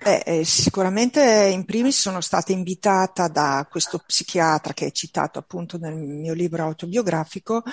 Eh, 0.00 0.22
eh, 0.24 0.44
sicuramente 0.44 1.50
in 1.52 1.64
primis 1.64 1.98
sono 1.98 2.20
stata 2.20 2.52
invitata 2.52 3.26
da 3.26 3.66
questo 3.68 3.98
psichiatra 3.98 4.72
che 4.72 4.86
è 4.86 4.90
citato 4.92 5.40
appunto 5.40 5.76
nel 5.76 5.96
mio 5.96 6.34
libro 6.34 6.62
autobiografico, 6.62 7.64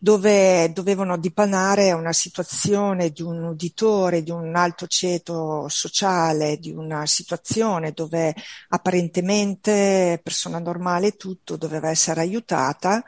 dove 0.00 0.72
dovevano 0.72 1.16
dipanare 1.16 1.92
una 1.92 2.12
situazione 2.12 3.10
di 3.10 3.22
un 3.22 3.44
uditore, 3.44 4.24
di 4.24 4.32
un 4.32 4.56
alto 4.56 4.88
ceto 4.88 5.68
sociale, 5.68 6.58
di 6.58 6.70
una 6.72 7.06
situazione 7.06 7.92
dove 7.92 8.34
apparentemente 8.70 10.20
persona 10.22 10.58
normale 10.58 11.08
e 11.08 11.16
tutto 11.16 11.56
doveva 11.56 11.88
essere 11.88 12.20
aiutata. 12.20 13.02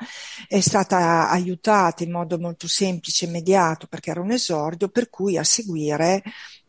È 0.47 0.61
stata 0.61 1.29
aiutata 1.29 2.05
in 2.05 2.13
modo 2.13 2.39
molto 2.39 2.69
semplice, 2.69 3.25
immediato, 3.25 3.89
perché 3.89 4.11
era 4.11 4.21
un 4.21 4.31
esordio, 4.31 4.89
per 4.89 5.11
cui 5.11 5.37
a 5.37 5.45
seguire 5.45 6.23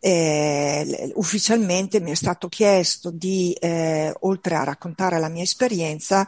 eh, 0.06 1.14
ufficialmente 1.16 2.02
mi 2.02 2.12
è 2.12 2.14
stato 2.14 2.50
chiesto 2.50 3.10
di, 3.10 3.54
eh, 3.54 4.14
oltre 4.22 4.56
a 4.56 4.66
raccontare 4.66 5.18
la 5.18 5.30
mia 5.30 5.44
esperienza, 5.44 6.28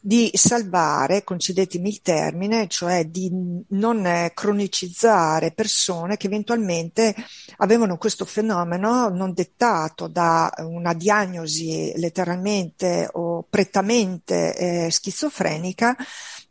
di 0.00 0.30
salvare, 0.32 1.24
concedetemi 1.24 1.88
il 1.88 2.02
termine, 2.02 2.68
cioè 2.68 3.06
di 3.06 3.28
non 3.70 4.06
eh, 4.06 4.30
cronicizzare 4.32 5.50
persone 5.50 6.16
che 6.16 6.28
eventualmente 6.28 7.16
avevano 7.56 7.98
questo 7.98 8.24
fenomeno 8.24 9.08
non 9.08 9.34
dettato 9.34 10.06
da 10.06 10.48
una 10.58 10.94
diagnosi 10.94 11.94
letteralmente 11.96 13.08
o 13.14 13.44
prettamente 13.50 14.54
eh, 14.86 14.90
schizofrenica, 14.92 15.96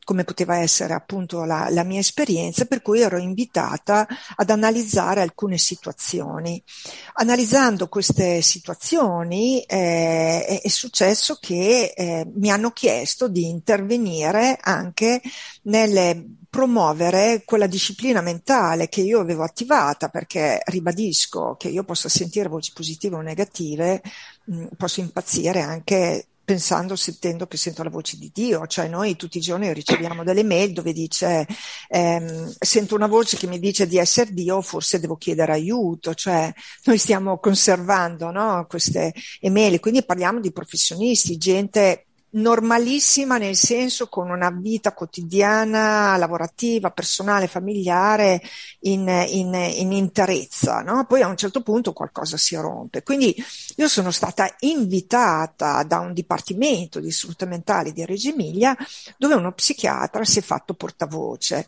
come 0.05 0.23
poteva 0.23 0.59
essere 0.59 0.93
appunto 0.93 1.43
la, 1.43 1.67
la, 1.71 1.83
mia 1.83 1.99
esperienza, 1.99 2.65
per 2.65 2.81
cui 2.81 3.01
ero 3.01 3.17
invitata 3.17 4.07
ad 4.35 4.49
analizzare 4.49 5.19
alcune 5.19 5.57
situazioni. 5.57 6.63
Analizzando 7.15 7.89
queste 7.89 8.41
situazioni 8.41 9.61
eh, 9.63 10.45
è, 10.45 10.61
è, 10.61 10.67
successo 10.69 11.39
che 11.41 11.91
eh, 11.95 12.25
mi 12.35 12.51
hanno 12.51 12.71
chiesto 12.71 13.27
di 13.27 13.49
intervenire 13.49 14.57
anche 14.61 15.21
nel 15.63 16.23
promuovere 16.55 17.41
quella 17.43 17.67
disciplina 17.67 18.21
mentale 18.21 18.87
che 18.87 19.01
io 19.01 19.19
avevo 19.19 19.43
attivata, 19.43 20.09
perché 20.09 20.61
ribadisco 20.65 21.55
che 21.57 21.67
io 21.67 21.83
possa 21.83 22.09
sentire 22.09 22.47
voci 22.47 22.71
positive 22.73 23.15
o 23.15 23.21
negative, 23.21 24.01
mh, 24.45 24.67
posso 24.77 24.99
impazzire 24.99 25.61
anche 25.61 26.27
pensando, 26.45 26.95
sentendo 26.95 27.47
che 27.47 27.57
sento 27.57 27.83
la 27.83 27.89
voce 27.89 28.17
di 28.17 28.31
Dio, 28.33 28.65
cioè 28.67 28.87
noi 28.87 29.15
tutti 29.15 29.39
i 29.39 29.41
giorni 29.41 29.73
riceviamo 29.73 30.23
delle 30.23 30.43
mail 30.43 30.71
dove 30.71 30.93
dice 30.93 31.45
ehm, 31.89 32.55
sento 32.59 32.95
una 32.95 33.07
voce 33.07 33.35
che 33.35 33.47
mi 33.47 33.59
dice 33.59 33.87
di 33.87 33.97
essere 33.97 34.31
Dio, 34.31 34.61
forse 34.61 34.99
devo 34.99 35.17
chiedere 35.17 35.53
aiuto, 35.53 36.13
cioè 36.13 36.53
noi 36.83 36.97
stiamo 36.97 37.39
conservando 37.39 38.31
no, 38.31 38.65
queste 38.69 39.13
email, 39.41 39.79
quindi 39.79 40.05
parliamo 40.05 40.39
di 40.39 40.51
professionisti, 40.51 41.37
gente 41.37 42.04
normalissima 42.35 43.37
nel 43.37 43.55
senso 43.55 44.07
con 44.07 44.29
una 44.29 44.49
vita 44.49 44.93
quotidiana, 44.93 46.17
lavorativa, 46.17 46.91
personale, 46.91 47.47
familiare 47.47 48.41
in, 48.81 49.07
in, 49.29 49.53
in 49.53 49.91
interezza, 49.91 50.81
no? 50.81 51.05
Poi 51.05 51.21
a 51.21 51.27
un 51.27 51.37
certo 51.37 51.61
punto 51.61 51.93
qualcosa 51.93 52.37
si 52.37 52.55
rompe. 52.55 53.03
Quindi 53.03 53.35
io 53.75 53.87
sono 53.87 54.11
stata 54.11 54.53
invitata 54.59 55.83
da 55.83 55.99
un 55.99 56.13
dipartimento 56.13 56.99
di 56.99 57.11
salute 57.11 57.43
di 57.93 58.05
Reggio 58.05 58.29
Emilia 58.29 58.75
dove 59.17 59.35
uno 59.35 59.51
psichiatra 59.51 60.23
si 60.23 60.39
è 60.39 60.41
fatto 60.41 60.73
portavoce. 60.73 61.67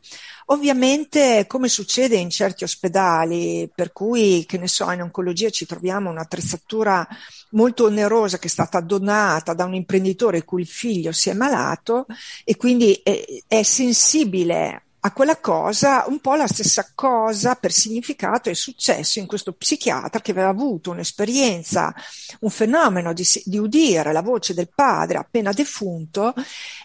Ovviamente, 0.50 1.46
come 1.46 1.68
succede 1.68 2.16
in 2.16 2.30
certi 2.30 2.64
ospedali, 2.64 3.70
per 3.74 3.92
cui, 3.92 4.46
che 4.48 4.58
ne 4.58 4.68
so, 4.68 4.90
in 4.92 5.02
oncologia 5.02 5.50
ci 5.50 5.66
troviamo 5.66 6.10
un'attrezzatura 6.10 7.06
molto 7.52 7.86
onerosa 7.86 8.40
che 8.40 8.48
è 8.48 8.50
stata 8.50 8.80
donata 8.82 9.54
da 9.54 9.66
un 9.66 9.74
imprenditore 9.74 10.44
cui 10.44 10.62
il 10.62 10.68
figlio 10.68 11.12
si 11.12 11.30
è 11.30 11.34
malato 11.34 12.06
e 12.44 12.56
quindi 12.56 13.00
è, 13.04 13.24
è 13.48 13.64
sensibile 13.64 14.87
a 15.08 15.12
quella 15.12 15.38
cosa, 15.38 16.04
un 16.08 16.20
po' 16.20 16.36
la 16.36 16.48
stessa 16.48 16.92
cosa 16.94 17.56
per 17.56 17.72
significato 17.72 18.50
è 18.50 18.54
successo 18.54 19.20
in 19.20 19.26
questo 19.26 19.54
psichiatra 19.54 20.20
che 20.20 20.32
aveva 20.32 20.50
avuto 20.50 20.92
un'esperienza, 20.92 21.94
un 22.42 22.50
fenomeno 22.50 23.14
di, 23.14 23.26
di, 23.46 23.58
udire 23.58 24.12
la 24.12 24.22
voce 24.22 24.54
del 24.54 24.70
padre 24.74 25.18
appena 25.18 25.52
defunto 25.52 26.34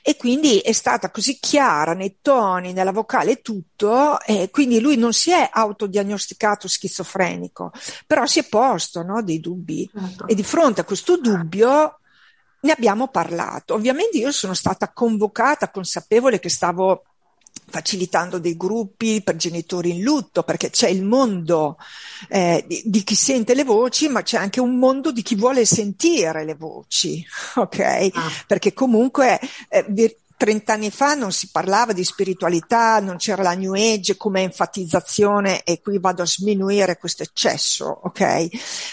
e 0.03 0.17
quindi 0.17 0.59
è 0.59 0.73
stata 0.73 1.11
così 1.11 1.39
chiara 1.41 1.95
nei 1.95 2.19
toni, 2.23 2.73
nella 2.73 2.93
vocale 2.93 3.43
tutto 3.43 4.21
e 4.21 4.51
quindi 4.51 4.81
lui 4.81 4.97
non 4.97 5.13
si 5.13 5.33
è 5.33 5.49
autodiagnosticato 5.53 6.69
schizofrenico, 6.69 7.73
però 8.07 8.25
si 8.27 8.39
è 8.39 8.45
posto 8.45 9.03
no, 9.03 9.23
dei 9.23 9.41
dubbi 9.41 9.91
certo. 9.93 10.27
e 10.29 10.35
di 10.35 10.45
fronte 10.45 10.81
a 10.81 10.85
questo 10.85 11.17
dubbio 11.17 11.99
ne 12.61 12.71
abbiamo 12.71 13.09
parlato. 13.09 13.75
Ovviamente 13.75 14.19
io 14.19 14.31
sono 14.31 14.55
stata 14.55 14.93
convocata 14.93 15.71
consapevole 15.71 16.39
che 16.39 16.49
stavo 16.49 17.03
facilitando 17.69 18.39
dei 18.39 18.57
gruppi 18.57 19.23
per 19.23 19.37
genitori 19.37 19.91
in 19.91 20.03
lutto, 20.03 20.43
perché 20.43 20.71
c'è 20.71 20.89
il 20.89 21.05
mondo 21.05 21.79
eh, 22.29 22.65
di, 22.67 22.83
di, 22.85 23.03
chi 23.03 23.15
sente 23.15 23.55
le 23.55 23.65
voci, 23.65 24.09
ma 24.09 24.23
c'è 24.23 24.37
anche 24.37 24.61
un 24.61 24.79
mondo 24.79 25.11
di 25.11 25.23
chi 25.23 25.35
vuole 25.35 25.65
sentire 25.65 26.45
le 26.45 26.55
voci, 26.55 27.25
ok? 27.57 28.11
Ah. 28.13 28.31
Perché 28.47 28.73
comunque 28.73 29.41
eh, 29.69 29.85
30 30.43 30.73
anni 30.73 30.91
fa 30.91 31.15
non 31.15 31.31
si 31.31 31.51
parlava 31.53 31.93
di 31.93 32.03
spiritualità, 32.03 32.99
non 32.99 33.17
c'era 33.17 33.45
la 33.45 33.55
New 33.55 33.75
Age 33.75 34.17
come 34.17 34.43
enfatizzazione 34.43 35.63
e 35.63 35.81
qui 35.81 36.01
vado 36.01 36.23
a 36.23 36.27
sminuire 36.27 36.99
questo 36.99 37.23
eccesso, 37.23 38.01
ok? 38.03 38.49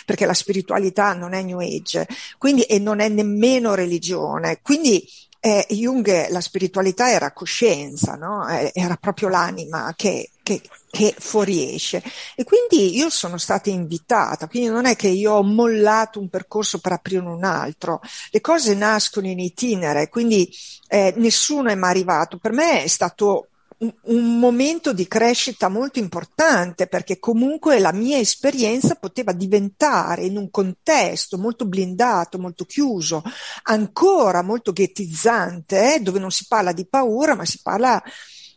Perché 0.06 0.28
la 0.28 0.36
spiritualità 0.36 1.14
non 1.14 1.34
è 1.34 1.42
New 1.42 1.60
Age, 1.60 2.08
quindi 2.38 2.62
e 2.62 2.78
non 2.78 3.00
è 3.00 3.10
nemmeno 3.10 3.74
religione. 3.74 4.60
Quindi 4.62 5.04
eh, 5.42 5.66
Jung 5.70 6.30
la 6.30 6.42
spiritualità 6.42 7.10
era 7.12 7.32
coscienza, 7.32 8.16
no? 8.16 8.48
Eh, 8.48 8.72
era 8.74 8.98
proprio 8.98 9.30
l'anima 9.30 9.94
che, 9.96 10.32
che, 10.44 10.62
che, 10.90 11.16
fuoriesce. 11.18 12.04
E 12.36 12.44
quindi 12.44 12.98
io 12.98 13.10
sono 13.10 13.38
stata 13.38 13.70
invitata, 13.70 14.48
quindi 14.48 14.70
non 14.70 14.86
è 14.86 14.96
che 14.96 15.08
io 15.08 15.34
ho 15.34 15.44
mollato 15.44 16.20
un 16.20 16.30
percorso 16.30 16.80
per 16.80 16.94
aprire 16.94 17.26
un 17.26 17.44
altro, 17.44 18.02
le 18.32 18.42
cose 18.42 18.74
nascono 18.76 19.28
in 19.28 19.40
itinere, 19.40 20.10
quindi 20.10 20.50
eh, 20.88 21.14
nessuno 21.18 21.70
è 21.70 21.76
mai 21.76 21.92
arrivato. 21.92 22.38
Per 22.38 22.52
me 22.52 22.84
è 22.84 22.88
stato 22.88 23.49
un, 23.80 24.40
momento 24.40 24.92
di 24.92 25.08
crescita 25.08 25.70
molto 25.70 26.00
importante 26.00 26.88
perché 26.88 27.20
comunque 27.20 27.80
la 27.80 27.94
mia 27.94 28.18
esperienza 28.18 28.96
poteva 28.96 29.32
diventare 29.32 30.26
in 30.26 30.38
un 30.38 30.50
contesto 30.50 31.38
molto 31.38 31.66
blindato, 31.66 32.40
molto 32.40 32.66
chiuso, 32.66 33.24
ancora 33.64 34.42
molto 34.42 34.74
ghettizzante, 34.74 35.96
eh, 35.96 36.00
dove 36.00 36.20
non 36.20 36.32
si 36.32 36.46
parla 36.48 36.74
di 36.74 36.86
paura 36.88 37.36
ma 37.36 37.46
si 37.46 37.60
parla 37.62 38.02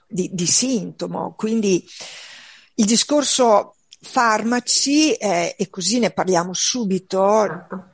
di, 0.09 0.29
di 0.33 0.47
sintomo. 0.47 1.35
Quindi 1.37 1.85
il 2.77 2.85
discorso 2.85 3.77
farmaci, 4.01 5.13
eh, 5.13 5.55
e 5.57 5.71
così 5.71 6.01
ne 6.01 6.11
parliamo 6.11 6.53
subito, 6.53 7.47
certo. 7.47 7.85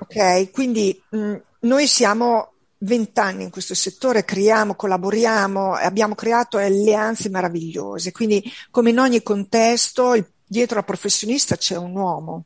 ok? 0.00 0.50
Quindi 0.50 1.00
mh, 1.10 1.36
noi 1.60 1.86
siamo 1.86 2.51
vent'anni 2.82 3.44
in 3.44 3.50
questo 3.50 3.74
settore, 3.74 4.24
creiamo, 4.24 4.74
collaboriamo, 4.74 5.74
abbiamo 5.74 6.14
creato 6.14 6.58
alleanze 6.58 7.28
meravigliose. 7.28 8.12
Quindi, 8.12 8.42
come 8.70 8.90
in 8.90 8.98
ogni 8.98 9.22
contesto, 9.22 10.14
il, 10.14 10.26
dietro 10.44 10.78
al 10.78 10.84
professionista 10.84 11.56
c'è 11.56 11.76
un 11.76 11.96
uomo. 11.96 12.44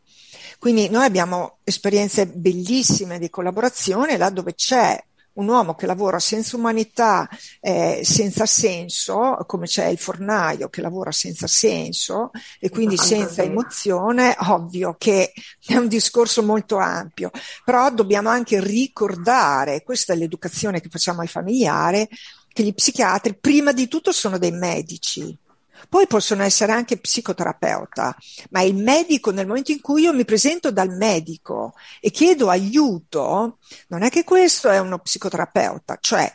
Quindi 0.58 0.88
noi 0.88 1.04
abbiamo 1.04 1.58
esperienze 1.64 2.26
bellissime 2.26 3.18
di 3.18 3.28
collaborazione 3.28 4.16
là 4.16 4.30
dove 4.30 4.54
c'è 4.54 4.98
un 5.36 5.48
uomo 5.48 5.74
che 5.74 5.86
lavora 5.86 6.18
senza 6.18 6.56
umanità, 6.56 7.28
eh, 7.60 8.00
senza 8.02 8.46
senso, 8.46 9.38
come 9.46 9.66
c'è 9.66 9.86
il 9.86 9.98
fornaio 9.98 10.68
che 10.68 10.80
lavora 10.80 11.12
senza 11.12 11.46
senso 11.46 12.30
e 12.58 12.68
quindi 12.68 12.96
senza 12.96 13.42
emozione, 13.42 14.36
ovvio 14.38 14.96
che 14.98 15.32
è 15.66 15.76
un 15.76 15.88
discorso 15.88 16.42
molto 16.42 16.76
ampio, 16.76 17.30
però 17.64 17.90
dobbiamo 17.90 18.28
anche 18.28 18.60
ricordare, 18.60 19.82
questa 19.82 20.12
è 20.12 20.16
l'educazione 20.16 20.80
che 20.80 20.88
facciamo 20.88 21.20
ai 21.20 21.28
familiari, 21.28 22.08
che 22.52 22.62
gli 22.62 22.74
psichiatri 22.74 23.36
prima 23.38 23.72
di 23.72 23.86
tutto 23.88 24.12
sono 24.12 24.38
dei 24.38 24.52
medici 24.52 25.36
poi 25.88 26.06
possono 26.06 26.42
essere 26.42 26.72
anche 26.72 26.98
psicoterapeuta, 26.98 28.16
ma 28.50 28.62
il 28.62 28.74
medico 28.74 29.30
nel 29.30 29.46
momento 29.46 29.72
in 29.72 29.80
cui 29.80 30.02
io 30.02 30.12
mi 30.12 30.24
presento 30.24 30.70
dal 30.70 30.90
medico 30.90 31.74
e 32.00 32.10
chiedo 32.10 32.48
aiuto, 32.48 33.58
non 33.88 34.02
è 34.02 34.10
che 34.10 34.24
questo 34.24 34.68
è 34.68 34.78
uno 34.78 34.98
psicoterapeuta, 34.98 35.98
cioè 36.00 36.32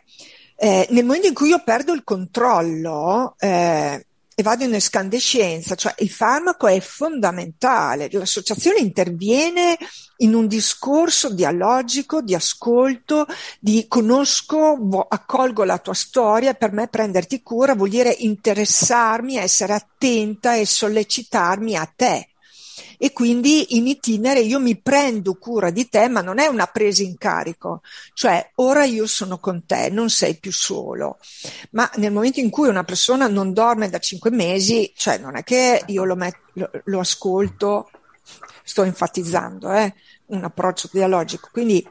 eh, 0.56 0.88
nel 0.92 1.06
momento 1.06 1.28
in 1.28 1.34
cui 1.34 1.50
io 1.50 1.64
perdo 1.64 1.92
il 1.92 2.04
controllo, 2.04 3.36
eh, 3.39 4.06
e 4.34 4.43
vado 4.43 4.63
in 4.63 4.73
escandescenza, 4.73 5.75
cioè 5.75 5.93
il 5.99 6.09
farmaco 6.09 6.67
è 6.67 6.79
fondamentale, 6.79 8.09
l'associazione 8.11 8.79
interviene 8.79 9.77
in 10.17 10.34
un 10.34 10.47
discorso 10.47 11.34
dialogico, 11.34 12.21
di 12.21 12.34
ascolto, 12.34 13.25
di 13.59 13.86
conosco, 13.88 15.05
accolgo 15.09 15.63
la 15.63 15.79
tua 15.79 15.93
storia, 15.93 16.53
per 16.53 16.71
me 16.71 16.88
prenderti 16.88 17.41
cura 17.41 17.75
vuol 17.75 17.89
dire 17.89 18.15
interessarmi, 18.19 19.38
essere 19.38 19.73
attenta 19.73 20.55
e 20.55 20.65
sollecitarmi 20.65 21.75
a 21.75 21.91
te 21.93 22.30
e 23.04 23.14
quindi 23.14 23.78
in 23.78 23.88
itinere 23.88 24.41
io 24.41 24.60
mi 24.60 24.80
prendo 24.80 25.34
cura 25.34 25.72
di 25.72 25.89
te, 25.89 26.08
ma 26.08 26.22
non 26.22 26.38
è 26.38 26.45
una 26.45 26.68
presa 26.68 27.02
in 27.02 27.18
carico, 27.18 27.82
cioè 28.14 28.52
ora 28.58 28.84
io 28.84 29.08
sono 29.08 29.39
con 29.39 29.66
te, 29.66 29.89
non 29.89 30.12
sei 30.12 30.38
più 30.38 30.52
solo. 30.52 31.18
Ma 31.72 31.89
nel 31.95 32.12
momento 32.12 32.39
in 32.39 32.52
cui 32.52 32.68
una 32.68 32.84
persona 32.84 33.26
non 33.26 33.54
dorme 33.54 33.89
da 33.89 33.97
cinque 33.97 34.30
mesi, 34.30 34.93
cioè 34.95 35.18
non 35.18 35.36
è 35.36 35.43
che 35.43 35.82
io 35.88 36.04
lo, 36.04 36.16
met- 36.16 36.52
lo, 36.54 36.70
lo 36.84 36.99
ascolto, 36.99 37.89
sto 38.64 38.84
enfatizzando, 38.84 39.72
eh, 39.72 39.95
un 40.28 40.43
approccio 40.43 40.88
dialogico. 40.93 41.49
Quindi 41.52 41.84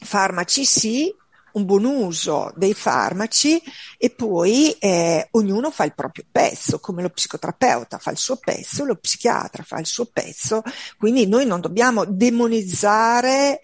farmaci 0.00 0.66
sì, 0.66 1.14
un 1.56 1.64
buon 1.64 1.84
uso 1.84 2.52
dei 2.54 2.74
farmaci 2.74 3.60
e 3.98 4.10
poi 4.10 4.72
eh, 4.78 5.28
ognuno 5.32 5.70
fa 5.70 5.84
il 5.84 5.94
proprio 5.94 6.24
pezzo, 6.30 6.78
come 6.78 7.02
lo 7.02 7.08
psicoterapeuta 7.08 7.98
fa 7.98 8.10
il 8.10 8.18
suo 8.18 8.36
pezzo, 8.36 8.84
lo 8.84 8.96
psichiatra 8.96 9.62
fa 9.62 9.78
il 9.78 9.86
suo 9.86 10.06
pezzo, 10.06 10.62
quindi 10.98 11.26
noi 11.26 11.46
non 11.46 11.60
dobbiamo 11.60 12.04
demonizzare 12.04 13.60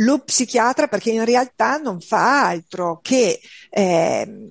lo 0.00 0.18
psichiatra 0.18 0.88
perché 0.88 1.10
in 1.10 1.24
realtà 1.24 1.76
non 1.78 2.00
fa 2.00 2.46
altro 2.46 2.98
che 3.00 3.40
eh, 3.70 4.50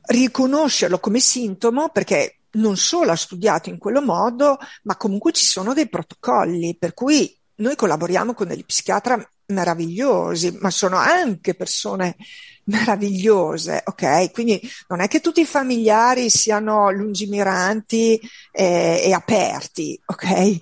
riconoscerlo 0.00 0.98
come 0.98 1.20
sintomo 1.20 1.90
perché 1.90 2.36
non 2.52 2.76
solo 2.76 3.12
ha 3.12 3.16
studiato 3.16 3.68
in 3.68 3.78
quello 3.78 4.02
modo, 4.02 4.58
ma 4.82 4.96
comunque 4.96 5.32
ci 5.32 5.44
sono 5.44 5.74
dei 5.74 5.88
protocolli, 5.88 6.76
per 6.76 6.94
cui 6.94 7.36
noi 7.56 7.76
collaboriamo 7.76 8.34
con 8.34 8.48
degli 8.48 8.64
psichiatra 8.64 9.24
meravigliosi, 9.50 10.56
ma 10.60 10.70
sono 10.70 10.96
anche 10.96 11.54
persone 11.54 12.16
meravigliose, 12.64 13.82
ok? 13.84 14.30
Quindi 14.32 14.60
non 14.88 15.00
è 15.00 15.08
che 15.08 15.20
tutti 15.20 15.40
i 15.40 15.46
familiari 15.46 16.30
siano 16.30 16.90
lungimiranti 16.90 18.20
eh, 18.52 19.02
e 19.04 19.12
aperti, 19.12 20.00
ok? 20.06 20.58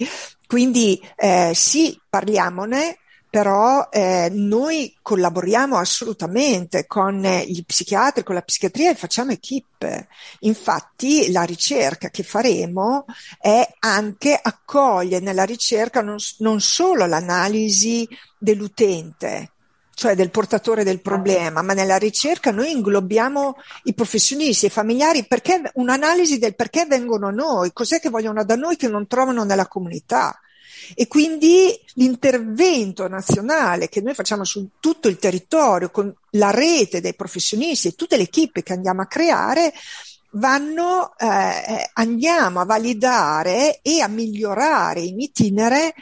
Quindi 0.46 1.00
eh, 1.16 1.52
sì, 1.54 2.00
parliamone, 2.08 2.98
però 3.30 3.88
eh, 3.90 4.30
noi 4.32 4.96
collaboriamo 5.02 5.76
assolutamente 5.76 6.86
con 6.86 7.20
gli 7.20 7.62
psichiatri, 7.64 8.22
con 8.22 8.34
la 8.34 8.42
psichiatria 8.42 8.90
e 8.90 8.94
facciamo 8.94 9.32
equip. 9.32 10.06
Infatti 10.40 11.30
la 11.30 11.42
ricerca 11.42 12.08
che 12.08 12.22
faremo 12.22 13.04
è 13.38 13.66
anche 13.80 14.38
accogliere 14.40 15.22
nella 15.22 15.44
ricerca 15.44 16.00
non, 16.00 16.16
non 16.38 16.60
solo 16.60 17.04
l'analisi 17.04 18.08
dell'utente, 18.38 19.52
cioè 19.92 20.14
del 20.14 20.30
portatore 20.30 20.84
del 20.84 21.02
problema, 21.02 21.60
ma 21.60 21.74
nella 21.74 21.96
ricerca 21.98 22.50
noi 22.50 22.70
inglobiamo 22.70 23.56
i 23.84 23.94
professionisti 23.94 24.64
e 24.64 24.68
i 24.68 24.72
familiari 24.72 25.26
perché 25.26 25.70
un'analisi 25.74 26.38
del 26.38 26.54
perché 26.54 26.86
vengono 26.86 27.26
a 27.26 27.32
noi, 27.32 27.72
cos'è 27.72 28.00
che 28.00 28.08
vogliono 28.08 28.42
da 28.44 28.56
noi 28.56 28.76
che 28.76 28.88
non 28.88 29.06
trovano 29.06 29.44
nella 29.44 29.66
comunità. 29.66 30.38
E 30.94 31.06
quindi 31.08 31.78
l'intervento 31.94 33.08
nazionale 33.08 33.88
che 33.88 34.00
noi 34.00 34.14
facciamo 34.14 34.44
su 34.44 34.68
tutto 34.80 35.08
il 35.08 35.18
territorio 35.18 35.90
con 35.90 36.14
la 36.32 36.50
rete 36.50 37.00
dei 37.00 37.14
professionisti 37.14 37.88
e 37.88 37.94
tutte 37.94 38.16
le 38.16 38.24
equip 38.24 38.62
che 38.62 38.72
andiamo 38.72 39.02
a 39.02 39.06
creare 39.06 39.72
vanno, 40.32 41.14
eh, 41.16 41.90
andiamo 41.94 42.60
a 42.60 42.64
validare 42.64 43.80
e 43.82 44.00
a 44.00 44.08
migliorare 44.08 45.00
in 45.00 45.20
itinere 45.20 45.94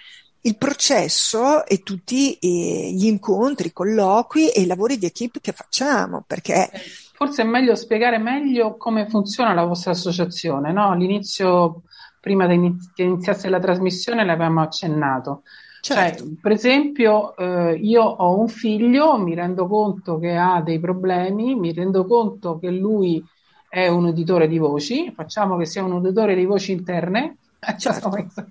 il 0.43 0.57
processo 0.57 1.67
e 1.67 1.83
tutti 1.83 2.35
eh, 2.35 2.93
gli 2.93 3.07
incontri, 3.07 3.69
i 3.69 3.73
colloqui 3.73 4.49
e 4.51 4.61
i 4.61 4.67
lavori 4.67 4.97
di 4.97 5.07
equip 5.07 5.41
che 5.41 5.53
facciamo, 5.53 6.23
perché 6.27 6.71
forse 7.17 7.43
è 7.43 7.45
meglio 7.45 7.75
spiegare 7.75 8.19
meglio 8.19 8.77
come 8.77 9.09
funziona 9.09 9.55
la 9.55 9.65
vostra 9.65 9.91
associazione, 9.91 10.73
no? 10.73 10.91
All'inizio 10.91 11.83
prima 12.27 12.49
che 12.49 13.05
iniziasse 13.05 13.49
la 13.49 13.61
trasmissione 13.61 14.25
l'avevamo 14.25 14.61
accennato. 14.61 15.43
Cioè, 15.81 15.97
certo. 15.97 16.25
Cioè, 16.25 16.33
per 16.43 16.51
esempio, 16.51 17.37
eh, 17.37 17.75
io 17.75 18.03
ho 18.03 18.37
un 18.37 18.49
figlio, 18.49 19.17
mi 19.17 19.33
rendo 19.37 19.69
conto 19.69 20.19
che 20.19 20.35
ha 20.35 20.61
dei 20.61 20.81
problemi, 20.81 21.55
mi 21.55 21.73
rendo 21.73 22.05
conto 22.05 22.59
che 22.59 22.73
lui 22.73 23.25
è 23.69 23.87
un 23.87 24.07
uditore 24.07 24.49
di 24.49 24.59
voci, 24.59 25.13
facciamo 25.15 25.57
che 25.57 25.67
sia 25.67 25.85
un 25.85 25.93
uditore 25.93 26.35
di 26.35 26.45
voci 26.45 26.73
interne, 26.73 27.37
Certo. 27.79 28.11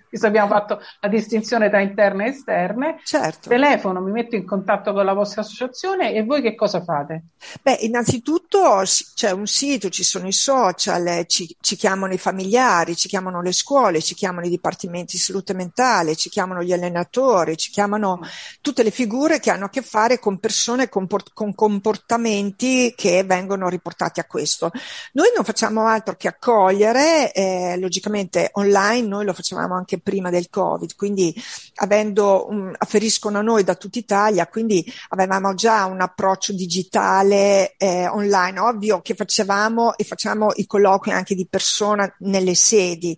Visto 0.09 0.27
abbiamo 0.27 0.47
fatto 0.47 0.79
la 0.99 1.07
distinzione 1.07 1.69
tra 1.69 1.79
interne 1.79 2.25
e 2.25 2.29
esterne. 2.29 2.99
Certo. 3.03 3.49
Telefono, 3.49 4.01
mi 4.01 4.11
metto 4.11 4.35
in 4.35 4.45
contatto 4.45 4.93
con 4.93 5.05
la 5.05 5.13
vostra 5.13 5.41
associazione 5.41 6.13
e 6.13 6.23
voi 6.23 6.41
che 6.41 6.55
cosa 6.55 6.83
fate? 6.83 7.23
Beh, 7.61 7.77
innanzitutto 7.81 8.83
c'è 9.15 9.31
un 9.31 9.47
sito, 9.47 9.89
ci 9.89 10.03
sono 10.03 10.27
i 10.27 10.31
social, 10.31 11.25
ci, 11.27 11.55
ci, 11.61 11.75
chiamano 11.75 12.13
i 12.13 12.17
familiari, 12.17 12.95
ci 12.95 13.07
chiamano 13.07 13.41
le 13.41 13.51
scuole, 13.51 14.01
ci 14.01 14.15
chiamano 14.15 14.45
i 14.45 14.49
dipartimenti 14.49 15.15
di 15.15 15.21
salute 15.21 15.53
mentale, 15.53 16.15
ci 16.15 16.29
chiamano 16.29 16.63
gli 16.63 16.73
allenatori, 16.73 17.57
ci 17.57 17.71
chiamano 17.71 18.19
tutte 18.61 18.83
le 18.83 18.91
figure 18.91 19.39
che 19.39 19.51
hanno 19.51 19.65
a 19.65 19.69
che 19.69 19.81
fare 19.81 20.19
con 20.19 20.39
persone 20.39 20.89
con, 20.89 21.07
con 21.33 21.53
comportamenti 21.53 22.93
che 22.95 23.23
vengono 23.23 23.69
riportati 23.69 24.19
a 24.19 24.25
questo. 24.25 24.71
Noi 25.13 25.29
non 25.35 25.43
facciamo 25.43 25.85
altro 25.85 26.15
che 26.15 26.27
accogliere, 26.27 27.31
eh, 27.31 27.77
logicamente 27.79 28.49
online, 28.53 29.04
noi 29.05 29.25
lo 29.25 29.33
facevamo 29.33 29.75
anche 29.75 29.99
prima 29.99 30.29
del 30.29 30.49
Covid, 30.49 30.95
quindi 30.95 31.33
avendo, 31.75 32.47
um, 32.49 32.73
afferiscono 32.77 33.39
a 33.39 33.41
noi 33.41 33.63
da 33.63 33.75
tutta 33.75 33.99
Italia, 33.99 34.47
quindi 34.47 34.85
avevamo 35.09 35.53
già 35.53 35.85
un 35.85 36.01
approccio 36.01 36.53
digitale 36.53 37.75
eh, 37.77 38.07
online, 38.07 38.59
ovvio 38.59 39.01
che 39.01 39.15
facevamo 39.15 39.95
e 39.97 40.03
facciamo 40.03 40.51
i 40.55 40.65
colloqui 40.65 41.11
anche 41.11 41.35
di 41.35 41.47
persona 41.47 42.11
nelle 42.19 42.55
sedi. 42.55 43.17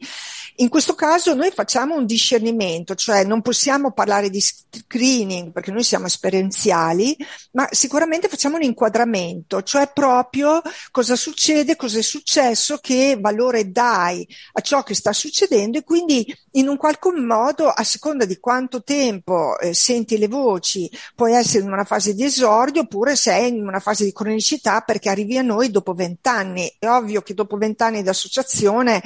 In 0.60 0.70
questo 0.70 0.96
caso 0.96 1.36
noi 1.36 1.52
facciamo 1.52 1.96
un 1.96 2.06
discernimento, 2.06 2.96
cioè 2.96 3.24
non 3.24 3.42
possiamo 3.42 3.92
parlare 3.92 4.30
di 4.32 4.42
screening 4.42 5.52
perché 5.52 5.72
noi 5.72 5.84
siamo 5.84 6.08
esperienziali, 6.08 7.16
ma 7.52 7.68
sicuramente 7.72 8.28
facciamo 8.28 8.56
un 8.56 8.64
inquadramento, 8.64 9.62
cioè 9.62 9.92
proprio 9.94 10.62
cosa 10.90 11.16
succede, 11.16 11.76
cosa 11.76 12.00
è 12.00 12.02
successo, 12.02 12.80
che 12.80 13.18
valore 13.20 13.72
dai 13.72 14.28
a 14.54 14.62
ciò 14.62 14.82
che 14.82 14.96
sta 14.96 15.14
succedendo 15.14 15.78
e 15.78 15.84
quindi 15.84 16.26
in 16.58 16.68
un 16.68 16.78
qualche 16.78 17.12
modo, 17.12 17.70
a 17.70 17.84
seconda 17.84 18.26
di 18.26 18.40
quanto 18.40 18.84
tempo 18.84 19.58
eh, 19.60 19.74
senti 19.74 20.18
le 20.18 20.28
voci, 20.28 20.90
puoi 21.16 21.34
essere 21.34 21.64
in 21.64 21.72
una 21.72 21.84
fase 21.84 22.14
di 22.14 22.24
esordio 22.24 22.82
oppure 22.82 23.16
sei 23.16 23.50
in 23.50 23.66
una 23.66 23.80
fase 23.80 24.04
di 24.04 24.12
cronicità 24.12 24.82
perché 24.82 25.10
arrivi 25.10 25.38
a 25.38 25.44
noi 25.44 25.70
dopo 25.70 25.94
vent'anni. 25.94 26.76
È 26.80 26.88
ovvio 26.88 27.22
che 27.22 27.34
dopo 27.34 27.58
vent'anni 27.58 28.02
di 28.02 28.10
associazione 28.10 29.02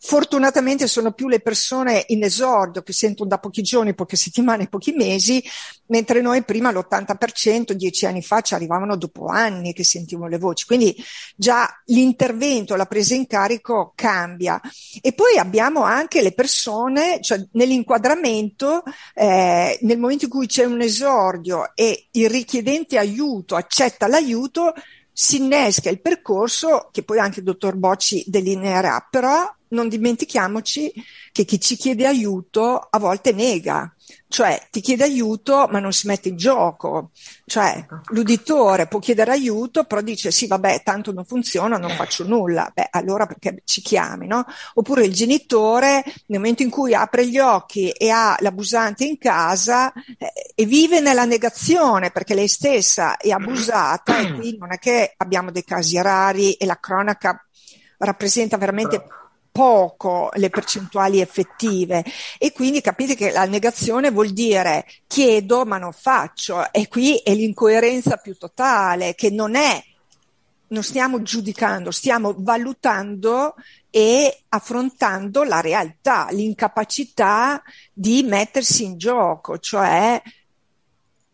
Fortunatamente 0.00 0.86
sono 0.86 1.12
più 1.12 1.28
le 1.28 1.40
persone 1.40 2.04
in 2.08 2.22
esordio 2.22 2.82
che 2.82 2.92
sentono 2.92 3.28
da 3.28 3.38
pochi 3.38 3.62
giorni, 3.62 3.94
poche 3.94 4.16
settimane, 4.16 4.68
pochi 4.68 4.92
mesi, 4.92 5.42
mentre 5.86 6.20
noi 6.20 6.44
prima 6.44 6.70
l'80%, 6.70 7.72
dieci 7.72 8.06
anni 8.06 8.22
fa, 8.22 8.40
ci 8.40 8.54
arrivavano 8.54 8.96
dopo 8.96 9.26
anni 9.26 9.72
che 9.72 9.84
sentivano 9.84 10.28
le 10.28 10.38
voci. 10.38 10.64
Quindi 10.66 10.94
già 11.36 11.68
l'intervento, 11.86 12.76
la 12.76 12.86
presa 12.86 13.14
in 13.14 13.26
carico 13.26 13.92
cambia. 13.94 14.60
E 15.00 15.12
poi 15.12 15.38
abbiamo 15.38 15.82
anche 15.82 16.22
le 16.22 16.32
persone, 16.32 17.20
cioè 17.20 17.44
nell'inquadramento, 17.52 18.82
eh, 19.14 19.78
nel 19.82 19.98
momento 19.98 20.24
in 20.24 20.30
cui 20.30 20.46
c'è 20.46 20.64
un 20.64 20.80
esordio 20.80 21.72
e 21.74 22.08
il 22.12 22.30
richiedente 22.30 22.98
aiuto 22.98 23.56
accetta 23.56 24.06
l'aiuto, 24.06 24.72
si 25.12 25.36
innesca 25.36 25.90
il 25.90 26.00
percorso 26.00 26.88
che 26.90 27.04
poi 27.04 27.18
anche 27.18 27.38
il 27.38 27.44
dottor 27.44 27.76
Bocci 27.76 28.24
delineerà, 28.26 29.06
però 29.08 29.48
non 29.74 29.88
dimentichiamoci 29.88 30.92
che 31.32 31.44
chi 31.44 31.60
ci 31.60 31.76
chiede 31.76 32.06
aiuto 32.06 32.78
a 32.78 32.98
volte 32.98 33.32
nega, 33.32 33.92
cioè 34.28 34.68
ti 34.70 34.80
chiede 34.80 35.04
aiuto 35.04 35.66
ma 35.70 35.80
non 35.80 35.92
si 35.92 36.06
mette 36.06 36.28
in 36.28 36.36
gioco, 36.36 37.10
cioè 37.44 37.84
l'uditore 38.12 38.86
può 38.86 38.98
chiedere 38.98 39.32
aiuto 39.32 39.84
però 39.84 40.00
dice 40.00 40.30
sì 40.30 40.46
vabbè 40.46 40.82
tanto 40.82 41.12
non 41.12 41.24
funziona, 41.24 41.76
non 41.76 41.90
faccio 41.90 42.26
nulla, 42.26 42.70
beh 42.72 42.88
allora 42.90 43.26
perché 43.26 43.62
ci 43.64 43.80
chiami, 43.80 44.26
no? 44.26 44.44
Oppure 44.74 45.04
il 45.04 45.12
genitore 45.12 46.02
nel 46.26 46.38
momento 46.38 46.62
in 46.62 46.70
cui 46.70 46.94
apre 46.94 47.26
gli 47.26 47.38
occhi 47.38 47.90
e 47.90 48.10
ha 48.10 48.36
l'abusante 48.40 49.04
in 49.04 49.18
casa 49.18 49.92
eh, 49.92 50.32
e 50.54 50.64
vive 50.64 51.00
nella 51.00 51.24
negazione 51.24 52.10
perché 52.10 52.34
lei 52.34 52.48
stessa 52.48 53.16
è 53.16 53.30
abusata 53.30 54.18
e 54.18 54.34
qui 54.34 54.56
non 54.56 54.72
è 54.72 54.78
che 54.78 55.14
abbiamo 55.16 55.50
dei 55.50 55.64
casi 55.64 56.00
rari 56.00 56.52
e 56.52 56.64
la 56.64 56.78
cronaca 56.78 57.44
rappresenta 57.98 58.56
veramente 58.56 59.04
poco 59.54 60.30
le 60.34 60.50
percentuali 60.50 61.20
effettive. 61.20 62.04
E 62.38 62.50
quindi 62.50 62.80
capite 62.80 63.14
che 63.14 63.30
la 63.30 63.44
negazione 63.44 64.10
vuol 64.10 64.30
dire 64.30 64.84
chiedo 65.06 65.64
ma 65.64 65.78
non 65.78 65.92
faccio. 65.92 66.72
E 66.72 66.88
qui 66.88 67.18
è 67.18 67.32
l'incoerenza 67.32 68.16
più 68.16 68.36
totale 68.36 69.14
che 69.14 69.30
non 69.30 69.54
è 69.54 69.80
non 70.66 70.82
stiamo 70.82 71.22
giudicando, 71.22 71.92
stiamo 71.92 72.34
valutando 72.36 73.54
e 73.90 74.42
affrontando 74.48 75.44
la 75.44 75.60
realtà, 75.60 76.26
l'incapacità 76.32 77.62
di 77.92 78.24
mettersi 78.24 78.82
in 78.82 78.98
gioco, 78.98 79.58
cioè 79.58 80.20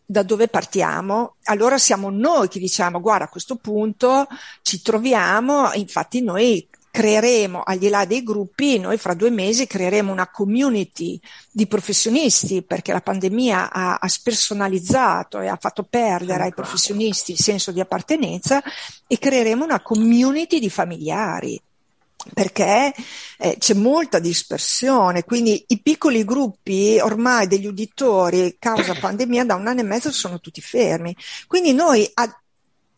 da 0.04 0.22
dove 0.22 0.48
partiamo, 0.48 1.36
allora 1.44 1.78
siamo 1.78 2.10
noi 2.10 2.48
che 2.48 2.58
diciamo 2.58 3.00
guarda 3.00 3.26
a 3.26 3.28
questo 3.28 3.56
punto 3.56 4.26
ci 4.60 4.82
troviamo, 4.82 5.72
infatti 5.72 6.20
noi 6.20 6.68
creeremo, 6.91 7.62
al 7.62 7.78
di 7.78 7.88
là 7.88 8.05
dei 8.05 8.22
gruppi, 8.22 8.78
noi 8.78 8.99
fra 8.99 9.14
due 9.14 9.30
mesi 9.30 9.66
creeremo 9.66 10.11
una 10.11 10.28
community 10.28 11.18
di 11.51 11.66
professionisti 11.66 12.62
perché 12.62 12.93
la 12.93 13.01
pandemia 13.01 13.70
ha, 13.70 13.95
ha 14.01 14.09
spersonalizzato 14.09 15.41
e 15.41 15.49
ha 15.49 15.59
fatto 15.61 15.84
perdere 15.84 16.45
ai 16.45 16.55
professionisti 16.55 17.32
il 17.32 17.38
senso 17.38 17.70
di 17.70 17.80
appartenenza 17.80 18.62
e 19.07 19.18
creeremo 19.18 19.64
una 19.64 19.80
community 19.80 20.59
di 20.59 20.70
familiari 20.70 21.61
perché 22.34 22.93
eh, 23.38 23.57
c'è 23.59 23.74
molta 23.74 24.18
dispersione, 24.18 25.24
quindi 25.24 25.64
i 25.68 25.80
piccoli 25.80 26.24
gruppi 26.24 26.99
ormai 27.01 27.47
degli 27.47 27.66
uditori 27.66 28.57
causa 28.59 28.95
pandemia 29.01 29.45
da 29.45 29.55
un 29.55 29.66
anno 29.66 29.80
e 29.80 29.84
mezzo 29.84 30.12
sono 30.12 30.38
tutti 30.38 30.61
fermi. 30.61 31.16
Quindi 31.47 31.72
noi 31.72 32.09
a- 32.12 32.41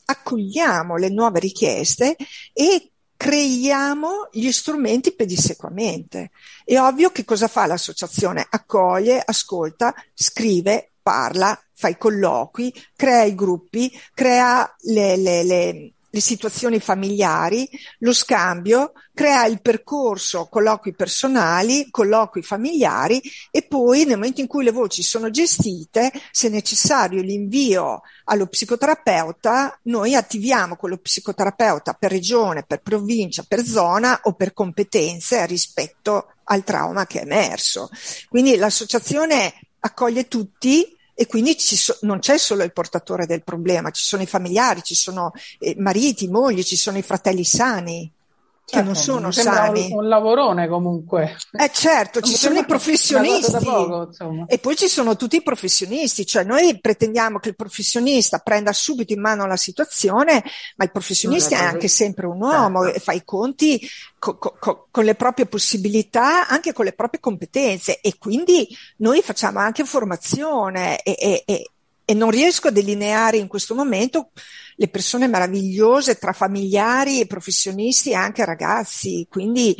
accogliamo 0.05 0.97
le 0.97 1.09
nuove 1.09 1.39
richieste 1.39 2.17
e 2.53 2.92
creiamo 3.23 4.31
gli 4.33 4.51
strumenti 4.51 5.15
pedissequamente. 5.15 6.33
È 6.65 6.77
ovvio 6.77 7.13
che 7.13 7.25
cosa 7.25 7.47
fa 7.47 7.67
l'associazione? 7.67 8.45
Accoglie, 8.51 9.23
ascolta, 9.25 9.95
scrive, 10.13 10.95
parla, 11.01 11.57
fa 11.73 11.87
i 11.87 11.97
colloqui, 11.97 12.75
crea 12.97 13.23
i 13.23 13.37
gruppi, 13.37 13.97
crea 14.13 14.75
le, 14.81 15.17
le, 15.17 15.45
le 15.45 15.93
le 16.15 16.21
situazioni 16.21 16.79
familiari, 16.79 17.67
lo 18.01 18.13
scambio, 18.13 18.93
crea 19.15 19.47
il 19.47 19.63
percorso, 19.63 20.47
colloqui 20.47 20.95
personali, 20.95 21.89
colloqui 21.91 22.43
familiari 22.43 23.23
e 23.51 23.63
poi 23.63 24.05
nel 24.05 24.17
momento 24.17 24.43
in 24.43 24.47
cui 24.47 24.63
le 24.63 24.73
voci 24.73 25.03
sono 25.03 25.31
gestite, 25.31 26.13
se 26.31 26.51
necessario 26.51 27.23
l'invio 27.23 28.03
allo 28.25 28.47
psicoterapeuta, 28.47 29.79
noi 29.85 30.15
attiviamo 30.15 30.77
quello 30.77 30.99
psicoterapeuta 30.99 31.95
per 31.95 32.11
regione, 32.11 32.65
per 32.67 32.83
provincia, 32.83 33.47
per 33.49 33.65
zona 33.65 34.21
o 34.25 34.35
per 34.35 34.53
competenze 34.53 35.47
rispetto 35.47 36.35
al 36.45 36.63
trauma 36.63 37.07
che 37.07 37.21
è 37.21 37.23
emerso. 37.23 37.89
Quindi 38.29 38.57
l'associazione 38.57 39.55
accoglie 39.81 40.29
tutti 40.29 40.95
e 41.23 41.27
quindi 41.29 41.57
so, 41.57 41.97
non 42.01 42.19
c'è 42.19 42.37
solo 42.37 42.65
il 42.65 42.73
portatore 42.73 43.27
del 43.27 43.45
problema, 43.45 43.91
ci 43.91 44.03
sono 44.03 44.23
i 44.23 44.27
familiari, 44.27 44.83
ci 44.83 44.97
sono 44.97 45.31
eh, 45.61 45.77
mariti, 45.79 46.27
mogli, 46.27 46.65
ci 46.65 46.75
sono 46.75 46.99
i 46.99 47.03
fratelli 47.03 47.45
sani 47.45 48.13
che 48.65 48.77
certo, 48.77 48.87
non 48.87 48.95
sono 48.95 49.31
sani. 49.31 49.89
Un, 49.91 49.99
un 50.05 50.09
lavorone 50.09 50.69
comunque. 50.69 51.37
Eh 51.53 51.71
certo, 51.73 52.21
ci 52.21 52.35
sono 52.35 52.59
i 52.61 52.65
professionisti 52.65 53.53
poco, 53.63 54.11
e 54.47 54.59
poi 54.59 54.77
ci 54.77 54.89
sono 54.89 55.17
tutti 55.17 55.37
i 55.37 55.43
professionisti, 55.43 56.25
cioè 56.25 56.45
noi 56.45 56.79
pretendiamo 56.81 57.39
che 57.39 57.51
il 57.51 57.57
professionista 57.57 58.39
prenda 58.39 58.73
subito 58.73 59.13
in 59.13 59.21
mano 59.21 59.47
la 59.47 59.57
situazione, 59.57 60.43
ma 60.77 60.85
il 60.85 60.93
professionista 60.93 61.57
è 61.57 61.63
anche 61.63 61.89
sempre 61.89 62.27
un 62.27 62.41
uomo 62.41 62.85
certo. 62.85 62.97
e 62.97 63.01
fa 63.01 63.13
i 63.13 63.25
conti 63.25 63.81
co- 64.19 64.39
co- 64.39 64.87
con 64.91 65.05
le 65.05 65.17
proprie 65.17 65.47
possibilità, 65.47 66.47
anche 66.47 66.73
con 66.73 66.85
le 66.85 66.93
proprie 66.93 67.21
competenze 67.21 68.01
e 68.01 68.17
quindi 68.17 68.69
noi 68.99 69.21
facciamo 69.23 69.59
anche 69.59 69.85
formazione 69.85 71.03
e, 71.03 71.17
e, 71.19 71.43
e, 71.45 71.71
e 72.05 72.15
non 72.15 72.31
riesco 72.31 72.69
a 72.69 72.71
delineare 72.73 73.37
in 73.37 73.49
questo 73.49 73.75
momento 73.75 74.31
le 74.83 74.89
persone 74.89 75.29
meravigliose 75.29 76.19
tra 76.19 76.33
familiari 76.33 77.21
e 77.21 77.27
professionisti 77.27 78.11
e 78.11 78.15
anche 78.15 78.45
ragazzi. 78.45 79.29
Quindi 79.31 79.77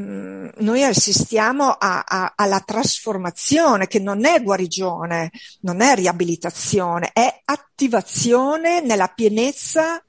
mm, 0.00 0.48
noi 0.60 0.82
assistiamo 0.82 1.68
a, 1.68 2.02
a, 2.06 2.32
alla 2.34 2.60
trasformazione 2.60 3.86
che 3.86 3.98
non 3.98 4.24
è 4.24 4.42
guarigione, 4.42 5.30
non 5.60 5.82
è 5.82 5.94
riabilitazione, 5.94 7.10
è 7.12 7.42
attivazione 7.44 8.80
nella 8.80 9.08
pienezza 9.08 10.02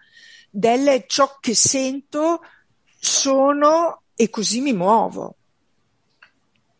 del 0.49 1.03
ciò 1.05 1.37
che 1.41 1.53
sento, 1.53 2.39
sono 2.97 4.03
e 4.15 4.29
così 4.29 4.61
mi 4.61 4.73
muovo. 4.73 5.35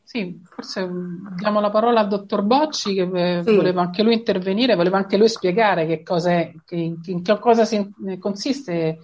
Sì, 0.09 0.41
forse 0.43 0.89
diamo 1.35 1.59
la 1.59 1.69
parola 1.69 1.99
al 1.99 2.07
dottor 2.07 2.41
Bocci 2.41 2.95
che 2.95 3.37
eh, 3.37 3.43
sì. 3.43 3.55
voleva 3.55 3.81
anche 3.81 4.01
lui 4.01 4.15
intervenire, 4.15 4.73
voleva 4.73 4.97
anche 4.97 5.17
lui 5.17 5.29
spiegare 5.29 5.85
che 5.85 6.01
cosa, 6.01 6.31
è, 6.31 6.51
che, 6.65 6.75
in 7.05 7.21
che 7.21 7.37
cosa 7.37 7.63
si, 7.63 7.93
consiste 8.17 9.01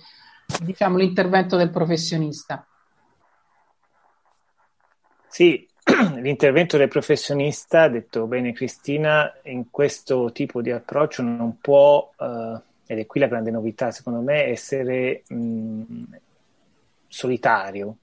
diciamo, 0.64 0.98
l'intervento 0.98 1.58
del 1.58 1.70
professionista. 1.70 2.66
Sì, 5.28 5.68
l'intervento 6.22 6.76
del 6.76 6.88
professionista, 6.88 7.84
ha 7.84 7.90
detto 7.90 8.26
bene 8.26 8.52
Cristina, 8.52 9.32
in 9.44 9.70
questo 9.70 10.32
tipo 10.32 10.60
di 10.64 10.72
approccio 10.72 11.22
non 11.22 11.60
può, 11.62 12.14
eh, 12.18 12.60
ed 12.88 12.98
è 12.98 13.06
qui 13.06 13.20
la 13.20 13.28
grande 13.28 13.52
novità 13.52 13.92
secondo 13.92 14.22
me, 14.22 14.46
essere 14.46 15.22
mh, 15.28 16.04
solitario 17.08 17.98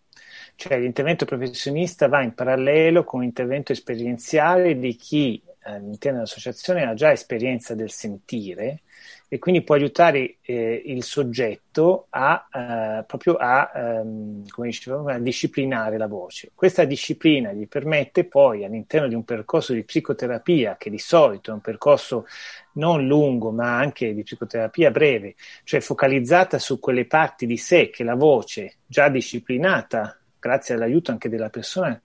cioè 0.63 0.79
l'intervento 0.79 1.25
professionista 1.25 2.07
va 2.07 2.23
in 2.23 2.35
parallelo 2.35 3.03
con 3.03 3.23
l'intervento 3.23 3.73
esperienziale 3.73 4.79
di 4.79 4.95
chi 4.95 5.43
eh, 5.45 5.73
all'interno 5.73 6.19
dell'associazione 6.19 6.85
ha 6.85 6.95
già 6.95 7.11
esperienza 7.11 7.75
del 7.75 7.91
sentire 7.91 8.83
e 9.27 9.41
quindi 9.41 9.63
può 9.63 9.75
aiutare 9.75 10.37
eh, 10.41 10.83
il 10.87 11.03
soggetto 11.03 12.07
a, 12.11 12.47
eh, 12.53 13.05
proprio 13.09 13.35
a, 13.37 13.73
ehm, 13.75 14.45
dicevo, 14.57 15.09
a 15.09 15.19
disciplinare 15.19 15.99
la 15.99 16.07
voce. 16.07 16.53
Questa 16.55 16.85
disciplina 16.85 17.51
gli 17.51 17.67
permette 17.67 18.23
poi 18.23 18.65
all'interno 18.65 19.09
di 19.09 19.17
un 19.17 19.25
percorso 19.25 19.73
di 19.73 19.83
psicoterapia, 19.83 20.77
che 20.79 20.91
di 20.91 20.99
solito 20.99 21.51
è 21.51 21.55
un 21.55 21.61
percorso 21.61 22.27
non 22.75 23.05
lungo 23.05 23.51
ma 23.51 23.79
anche 23.79 24.15
di 24.15 24.23
psicoterapia 24.23 24.93
breve, 24.93 25.35
cioè 25.65 25.81
focalizzata 25.81 26.61
su 26.61 26.79
quelle 26.79 27.07
parti 27.07 27.47
di 27.47 27.57
sé 27.57 27.91
che 27.91 28.05
la 28.05 28.15
voce 28.15 28.77
già 28.87 29.09
disciplinata 29.09 30.19
grazie 30.43 30.75
all'aiuto 30.75 31.13
anche 31.13 31.29
della 31.29 31.51
persona 31.51 32.01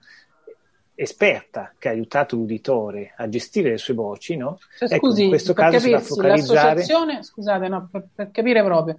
esperta 0.94 1.74
che 1.78 1.90
ha 1.90 1.92
aiutato 1.92 2.36
l'uditore 2.36 3.14
a 3.18 3.28
gestire 3.30 3.72
le 3.72 3.78
sue 3.78 3.96
voci, 3.96 4.36
no? 4.36 4.60
Cioè, 4.78 4.94
ecco, 4.94 5.08
scusi, 5.08 5.24
in 5.24 5.30
questo 5.30 5.54
caso 5.54 5.78
capirsi, 5.78 5.88
si 5.88 5.92
va 5.92 5.98
a 5.98 6.02
focalizzare... 6.02 7.24
Scusate, 7.24 7.68
no, 7.68 7.90
per, 7.92 8.08
per, 8.14 8.32
capire 8.32 8.64
proprio, 8.64 8.96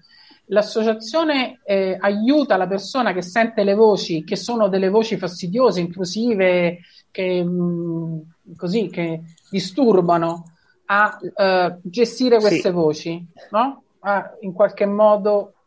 l'associazione 0.46 1.60
eh, 1.64 1.96
aiuta 1.98 2.56
la 2.56 2.66
persona 2.66 3.12
che 3.12 3.22
sente 3.22 3.64
le 3.64 3.74
voci, 3.74 4.24
che 4.24 4.36
sono 4.36 4.68
delle 4.68 4.88
voci 4.88 5.16
fastidiose, 5.16 5.80
intrusive, 5.80 6.78
che, 7.10 7.42
mh, 7.42 7.50
mm, 7.50 8.20
così, 8.56 8.88
che 8.88 9.22
disturbano, 9.50 10.52
a 10.90 11.18
uh, 11.20 11.80
gestire 11.82 12.38
queste 12.38 12.68
sì. 12.68 12.70
voci, 12.70 13.26
no? 13.50 13.82
A, 14.00 14.36
in 14.40 14.52
qualche 14.52 14.86
modo 14.86 15.48
eh, 15.48 15.57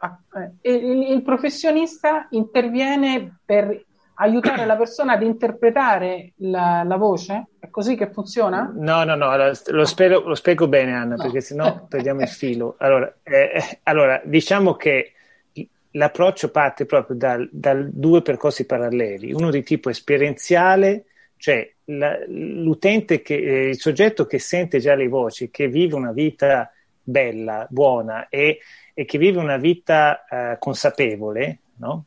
il, 0.61 1.11
il 1.11 1.21
professionista 1.21 2.27
interviene 2.31 3.39
per 3.45 3.85
aiutare 4.15 4.65
la 4.65 4.75
persona 4.77 5.13
ad 5.13 5.23
interpretare 5.23 6.33
la, 6.37 6.83
la, 6.83 6.95
voce? 6.95 7.47
È 7.59 7.69
così 7.69 7.95
che 7.95 8.11
funziona? 8.11 8.71
No, 8.73 9.03
no, 9.03 9.15
no, 9.15 9.35
lo, 9.35 9.85
spero, 9.85 10.19
lo, 10.21 10.35
spiego 10.35 10.67
bene 10.67 10.93
Anna, 10.93 11.15
no. 11.15 11.23
perché 11.23 11.41
sennò 11.41 11.85
perdiamo 11.87 12.21
il 12.21 12.27
filo. 12.27 12.75
Allora, 12.77 13.13
eh, 13.23 13.51
eh, 13.53 13.79
allora, 13.83 14.21
diciamo 14.23 14.75
che 14.75 15.13
l'approccio 15.91 16.51
parte 16.51 16.85
proprio 16.85 17.17
da, 17.17 17.37
da, 17.49 17.73
due 17.75 18.21
percorsi 18.21 18.65
paralleli, 18.65 19.33
uno 19.33 19.49
di 19.49 19.63
tipo 19.63 19.89
esperienziale, 19.89 21.05
cioè 21.37 21.69
la, 21.85 22.17
l'utente, 22.27 23.21
che, 23.21 23.35
eh, 23.35 23.69
il 23.69 23.79
soggetto 23.79 24.25
che 24.25 24.39
sente 24.39 24.79
già 24.79 24.93
le 24.93 25.07
voci, 25.07 25.49
che 25.49 25.67
vive 25.67 25.95
una 25.95 26.11
vita 26.11 26.71
bella, 27.03 27.65
buona 27.69 28.29
e 28.29 28.59
e 28.93 29.05
che 29.05 29.17
vive 29.17 29.39
una 29.39 29.57
vita 29.57 30.25
eh, 30.25 30.57
consapevole, 30.59 31.59
no? 31.77 32.05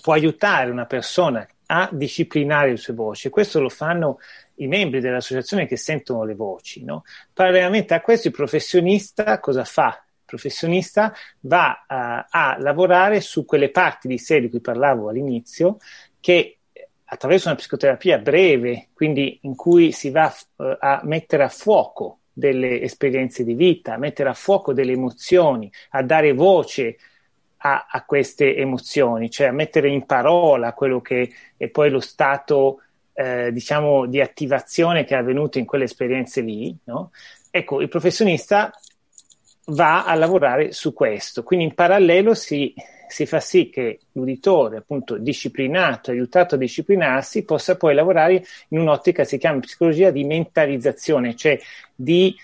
può 0.00 0.14
aiutare 0.14 0.70
una 0.70 0.86
persona 0.86 1.46
a 1.66 1.88
disciplinare 1.90 2.70
le 2.70 2.76
sue 2.76 2.94
voci. 2.94 3.30
Questo 3.30 3.60
lo 3.60 3.68
fanno 3.68 4.18
i 4.56 4.66
membri 4.66 5.00
dell'associazione 5.00 5.66
che 5.66 5.76
sentono 5.76 6.24
le 6.24 6.34
voci. 6.34 6.84
No? 6.84 7.04
Parallelamente 7.32 7.94
a 7.94 8.00
questo 8.00 8.28
il 8.28 8.34
professionista 8.34 9.38
cosa 9.40 9.64
fa? 9.64 10.02
Il 10.04 10.38
professionista 10.38 11.12
va 11.40 11.70
uh, 11.70 12.26
a 12.30 12.56
lavorare 12.58 13.20
su 13.20 13.44
quelle 13.44 13.70
parti 13.70 14.08
di 14.08 14.18
sé 14.18 14.40
di 14.40 14.48
cui 14.48 14.60
parlavo 14.60 15.08
all'inizio 15.08 15.78
che 16.20 16.58
attraverso 17.04 17.48
una 17.48 17.56
psicoterapia 17.56 18.18
breve, 18.18 18.88
quindi 18.94 19.38
in 19.42 19.54
cui 19.54 19.92
si 19.92 20.10
va 20.10 20.34
uh, 20.56 20.76
a 20.78 21.00
mettere 21.04 21.44
a 21.44 21.48
fuoco 21.48 22.20
delle 22.32 22.80
esperienze 22.80 23.44
di 23.44 23.54
vita, 23.54 23.94
a 23.94 23.98
mettere 23.98 24.28
a 24.28 24.34
fuoco 24.34 24.72
delle 24.72 24.92
emozioni, 24.92 25.70
a 25.90 26.02
dare 26.02 26.32
voce 26.32 26.96
a, 27.58 27.86
a, 27.90 28.04
queste 28.04 28.56
emozioni, 28.56 29.30
cioè 29.30 29.48
a 29.48 29.52
mettere 29.52 29.88
in 29.88 30.04
parola 30.06 30.72
quello 30.72 31.00
che 31.00 31.30
è 31.56 31.68
poi 31.68 31.90
lo 31.90 32.00
stato, 32.00 32.80
eh, 33.12 33.52
diciamo, 33.52 34.06
di 34.06 34.20
attivazione 34.20 35.04
che 35.04 35.14
è 35.14 35.18
avvenuto 35.18 35.58
in 35.58 35.64
quelle 35.64 35.84
esperienze 35.84 36.40
lì. 36.40 36.74
No? 36.84 37.10
Ecco, 37.50 37.80
il 37.80 37.88
professionista 37.88 38.72
va 39.66 40.04
a 40.04 40.14
lavorare 40.14 40.72
su 40.72 40.92
questo. 40.92 41.42
Quindi 41.42 41.66
in 41.66 41.74
parallelo 41.74 42.34
si, 42.34 42.74
si 43.12 43.26
fa 43.26 43.40
sì 43.40 43.68
che 43.68 44.00
l'uditore, 44.12 44.78
appunto 44.78 45.18
disciplinato, 45.18 46.10
aiutato 46.10 46.54
a 46.54 46.58
disciplinarsi, 46.58 47.44
possa 47.44 47.76
poi 47.76 47.94
lavorare 47.94 48.42
in 48.68 48.78
un'ottica, 48.78 49.24
si 49.24 49.36
chiama 49.36 49.60
psicologia 49.60 50.10
di 50.10 50.24
mentalizzazione, 50.24 51.36
cioè 51.36 51.60
di 51.94 52.34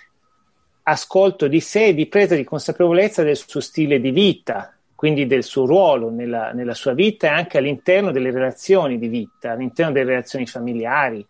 ascolto 0.83 1.49
di 1.49 1.61
sé 1.61 1.87
e 1.87 1.95
di 1.95 2.07
presa 2.07 2.35
di 2.35 2.45
consapevolezza 2.45 3.23
del 3.23 3.37
suo 3.37 3.61
stile 3.61 3.99
di 4.01 4.11
vita, 4.11 4.75
quindi 4.95 5.27
del 5.27 5.43
suo 5.43 5.65
ruolo 5.65 6.11
nella, 6.11 6.53
nella, 6.53 6.75
sua 6.75 6.93
vita 6.93 7.29
e 7.29 7.31
anche 7.31 7.59
all'interno 7.59 8.11
delle 8.11 8.31
relazioni 8.31 8.99
di 8.99 9.09
vita, 9.09 9.53
all'interno 9.53 9.93
delle 9.93 10.11
relazioni 10.11 10.47
familiari, 10.47 11.25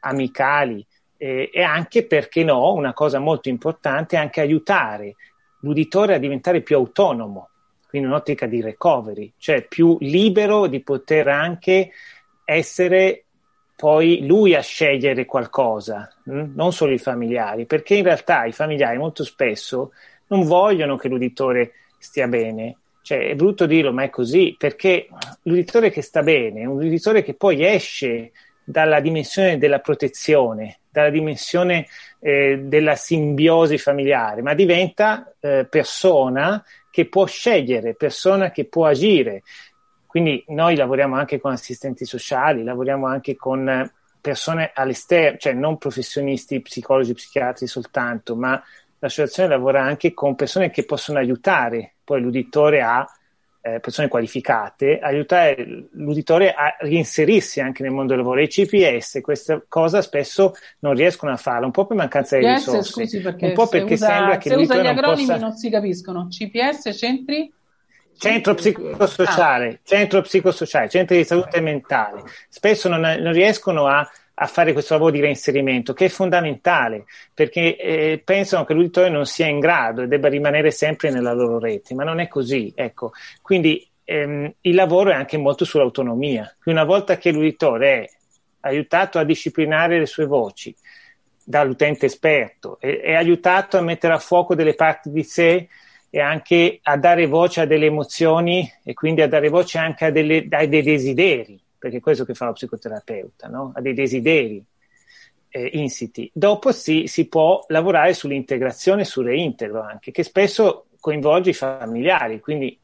amicali 0.00 0.86
eh, 1.18 1.50
e 1.52 1.62
anche, 1.62 2.06
perché 2.06 2.42
no, 2.44 2.72
una 2.72 2.92
cosa 2.94 3.18
molto 3.18 3.48
importante, 3.48 4.16
anche 4.16 4.40
aiutare 4.40 5.16
l'uditore 5.60 6.14
a 6.14 6.18
diventare 6.18 6.62
più 6.62 6.76
autonomo, 6.76 7.50
quindi 7.88 8.08
un'ottica 8.08 8.46
di 8.46 8.60
recovery, 8.60 9.32
cioè 9.38 9.62
più 9.62 9.96
libero 10.00 10.66
di 10.66 10.80
poter 10.80 11.28
anche 11.28 11.90
essere 12.44 13.24
poi 13.74 14.26
lui 14.26 14.54
a 14.54 14.60
scegliere 14.60 15.24
qualcosa, 15.24 16.12
hm? 16.24 16.52
non 16.54 16.72
solo 16.72 16.92
i 16.92 16.98
familiari, 16.98 17.64
perché 17.64 17.94
in 17.94 18.02
realtà 18.02 18.44
i 18.44 18.52
familiari 18.52 18.98
molto 18.98 19.24
spesso 19.24 19.92
non 20.28 20.44
vogliono 20.44 20.96
che 20.96 21.08
l'uditore 21.08 21.72
stia 21.98 22.26
bene. 22.26 22.76
Cioè, 23.02 23.30
è 23.30 23.34
brutto 23.34 23.66
dirlo, 23.66 23.92
ma 23.92 24.02
è 24.02 24.10
così, 24.10 24.54
perché 24.58 25.08
l'uditore 25.42 25.90
che 25.90 26.02
sta 26.02 26.22
bene 26.22 26.62
è 26.62 26.64
un 26.66 26.82
uditore 26.82 27.22
che 27.22 27.34
poi 27.34 27.64
esce 27.64 28.32
dalla 28.62 29.00
dimensione 29.00 29.56
della 29.56 29.78
protezione, 29.78 30.80
dalla 30.90 31.08
dimensione 31.08 31.86
eh, 32.20 32.58
della 32.64 32.96
simbiosi 32.96 33.78
familiare, 33.78 34.42
ma 34.42 34.52
diventa 34.52 35.32
eh, 35.40 35.66
persona 35.70 36.62
che 36.90 37.08
può 37.08 37.26
scegliere, 37.26 37.94
persona 37.94 38.50
che 38.50 38.64
può 38.64 38.86
agire, 38.86 39.42
quindi 40.06 40.42
noi 40.48 40.74
lavoriamo 40.74 41.16
anche 41.16 41.38
con 41.38 41.52
assistenti 41.52 42.04
sociali, 42.04 42.64
lavoriamo 42.64 43.06
anche 43.06 43.36
con 43.36 43.90
persone 44.20 44.72
all'esterno, 44.74 45.38
cioè 45.38 45.52
non 45.52 45.76
professionisti, 45.78 46.62
psicologi, 46.62 47.12
psichiatri 47.12 47.66
soltanto, 47.66 48.34
ma 48.34 48.60
l'associazione 48.98 49.50
lavora 49.50 49.82
anche 49.82 50.14
con 50.14 50.34
persone 50.34 50.70
che 50.70 50.84
possono 50.84 51.18
aiutare. 51.18 51.96
Poi 52.02 52.20
l'uditore 52.20 52.80
a 52.80 53.06
eh, 53.60 53.80
persone 53.80 54.08
qualificate, 54.08 54.98
aiutare 54.98 55.88
l'uditore 55.92 56.52
a 56.52 56.76
reinserirsi 56.78 57.60
anche 57.60 57.82
nel 57.82 57.92
mondo 57.92 58.14
del 58.14 58.22
lavoro. 58.22 58.40
I 58.40 58.48
CPS 58.48 59.20
questa 59.20 59.62
cosa 59.66 60.00
spesso 60.00 60.54
non 60.80 60.94
riescono 60.94 61.32
a 61.32 61.36
farlo, 61.36 61.66
un 61.66 61.72
po' 61.72 61.86
per 61.86 61.96
mancanza 61.96 62.36
di 62.36 62.44
CPS, 62.44 62.54
risorse, 62.56 62.90
scusi, 62.90 63.20
perché 63.20 63.46
un 63.46 63.52
po' 63.54 63.66
perché 63.66 63.94
usa, 63.94 64.06
sembra 64.06 64.38
che 64.38 64.48
se 64.50 64.54
usa 64.56 64.80
gli 64.80 64.86
acronimi 64.86 65.26
possa... 65.26 65.38
non 65.38 65.52
si 65.52 65.70
capiscono. 65.70 66.28
CPS, 66.28 66.96
centri? 66.96 67.52
Centro 68.16 68.54
psicosociale, 68.54 69.68
ah. 69.68 69.78
centro 69.84 70.22
psicosociale, 70.22 70.88
centri 70.88 71.18
di 71.18 71.24
salute 71.24 71.60
mentale, 71.60 72.24
spesso 72.48 72.88
non, 72.88 73.00
non 73.00 73.32
riescono 73.32 73.86
a, 73.86 74.08
a, 74.40 74.46
fare 74.46 74.72
questo 74.72 74.94
lavoro 74.94 75.12
di 75.12 75.20
reinserimento 75.20 75.92
che 75.92 76.06
è 76.06 76.08
fondamentale 76.08 77.04
perché 77.34 77.76
eh, 77.76 78.22
pensano 78.24 78.64
che 78.64 78.74
l'uditore 78.74 79.08
non 79.08 79.26
sia 79.26 79.46
in 79.46 79.58
grado 79.58 80.02
e 80.02 80.06
debba 80.06 80.28
rimanere 80.28 80.70
sempre 80.70 81.10
nella 81.10 81.32
loro 81.32 81.58
rete, 81.58 81.94
ma 81.94 82.04
non 82.04 82.20
è 82.20 82.28
così. 82.28 82.72
Ecco. 82.74 83.12
Quindi 83.42 83.86
ehm, 84.04 84.52
il 84.60 84.74
lavoro 84.74 85.10
è 85.10 85.14
anche 85.14 85.36
molto 85.36 85.64
sull'autonomia. 85.64 86.56
Una 86.64 86.84
volta 86.84 87.16
che 87.18 87.32
l'uditore 87.32 88.02
è 88.02 88.08
aiutato 88.60 89.18
a 89.18 89.24
disciplinare 89.24 89.98
le 89.98 90.06
sue 90.06 90.26
voci 90.26 90.74
dall'utente 91.44 92.06
esperto, 92.06 92.78
è, 92.80 93.00
è 93.00 93.14
aiutato 93.14 93.78
a 93.78 93.82
mettere 93.82 94.14
a 94.14 94.18
fuoco 94.18 94.54
delle 94.54 94.74
parti 94.74 95.10
di 95.10 95.22
sé 95.22 95.68
e 96.10 96.20
anche 96.20 96.80
a 96.82 96.96
dare 96.96 97.26
voce 97.26 97.62
a 97.62 97.66
delle 97.66 97.86
emozioni 97.86 98.70
e 98.82 98.94
quindi 98.94 99.20
a 99.20 99.28
dare 99.28 99.48
voce 99.48 99.78
anche 99.78 100.06
a, 100.06 100.10
delle, 100.10 100.46
a 100.50 100.66
dei 100.66 100.82
desideri, 100.82 101.60
perché 101.78 101.98
è 101.98 102.00
questo 102.00 102.24
che 102.24 102.34
fa 102.34 102.46
lo 102.46 102.52
psicoterapeuta, 102.52 103.48
no? 103.48 103.72
a 103.74 103.80
dei 103.80 103.94
desideri 103.94 104.64
eh, 105.48 105.70
insiti. 105.74 106.30
Dopo 106.32 106.72
si, 106.72 107.06
si 107.06 107.28
può 107.28 107.64
lavorare 107.68 108.12
sull'integrazione 108.14 109.04
sul 109.04 109.26
reintegro 109.26 109.82
anche, 109.82 110.10
che 110.10 110.22
spesso 110.22 110.86
coinvolge 111.00 111.50
i 111.50 111.54
familiari, 111.54 112.40
quindi 112.40 112.78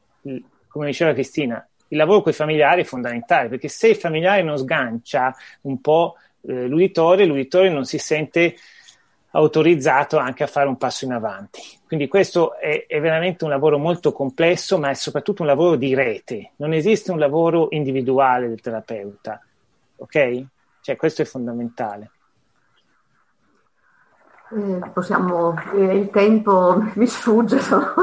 come 0.67 0.87
diceva 0.87 1.13
Cristina, 1.13 1.65
il 1.89 1.97
lavoro 1.97 2.21
con 2.21 2.31
i 2.31 2.35
familiari 2.35 2.81
è 2.81 2.85
fondamentale, 2.85 3.49
perché 3.49 3.67
se 3.67 3.89
il 3.89 3.95
familiare 3.95 4.41
non 4.41 4.57
sgancia 4.57 5.35
un 5.61 5.79
po' 5.79 6.15
eh, 6.41 6.67
l'uditore, 6.67 7.25
l'uditore 7.25 7.69
non 7.69 7.85
si 7.85 7.97
sente 7.97 8.55
autorizzato 9.35 10.17
anche 10.17 10.43
a 10.43 10.47
fare 10.47 10.67
un 10.67 10.77
passo 10.77 11.05
in 11.05 11.11
avanti. 11.11 11.61
Quindi 11.85 12.07
questo 12.07 12.55
è, 12.55 12.85
è, 12.87 12.99
veramente 13.01 13.43
un 13.43 13.49
lavoro 13.49 13.77
molto 13.77 14.11
complesso, 14.11 14.79
ma 14.79 14.89
è 14.89 14.93
soprattutto 14.93 15.41
un 15.41 15.47
lavoro 15.47 15.75
di 15.75 15.93
rete. 15.93 16.51
Non 16.57 16.73
esiste 16.73 17.11
un 17.11 17.19
lavoro 17.19 17.67
individuale 17.71 18.47
del 18.47 18.61
terapeuta, 18.61 19.41
ok? 19.97 20.43
Cioè 20.81 20.95
questo 20.95 21.21
è 21.21 21.25
fondamentale. 21.25 22.11
Eh, 24.51 24.89
possiamo, 24.93 25.53
eh, 25.73 25.97
il 25.97 26.09
tempo 26.11 26.81
mi 26.95 27.07
sfugge, 27.07 27.59
sono, 27.59 27.93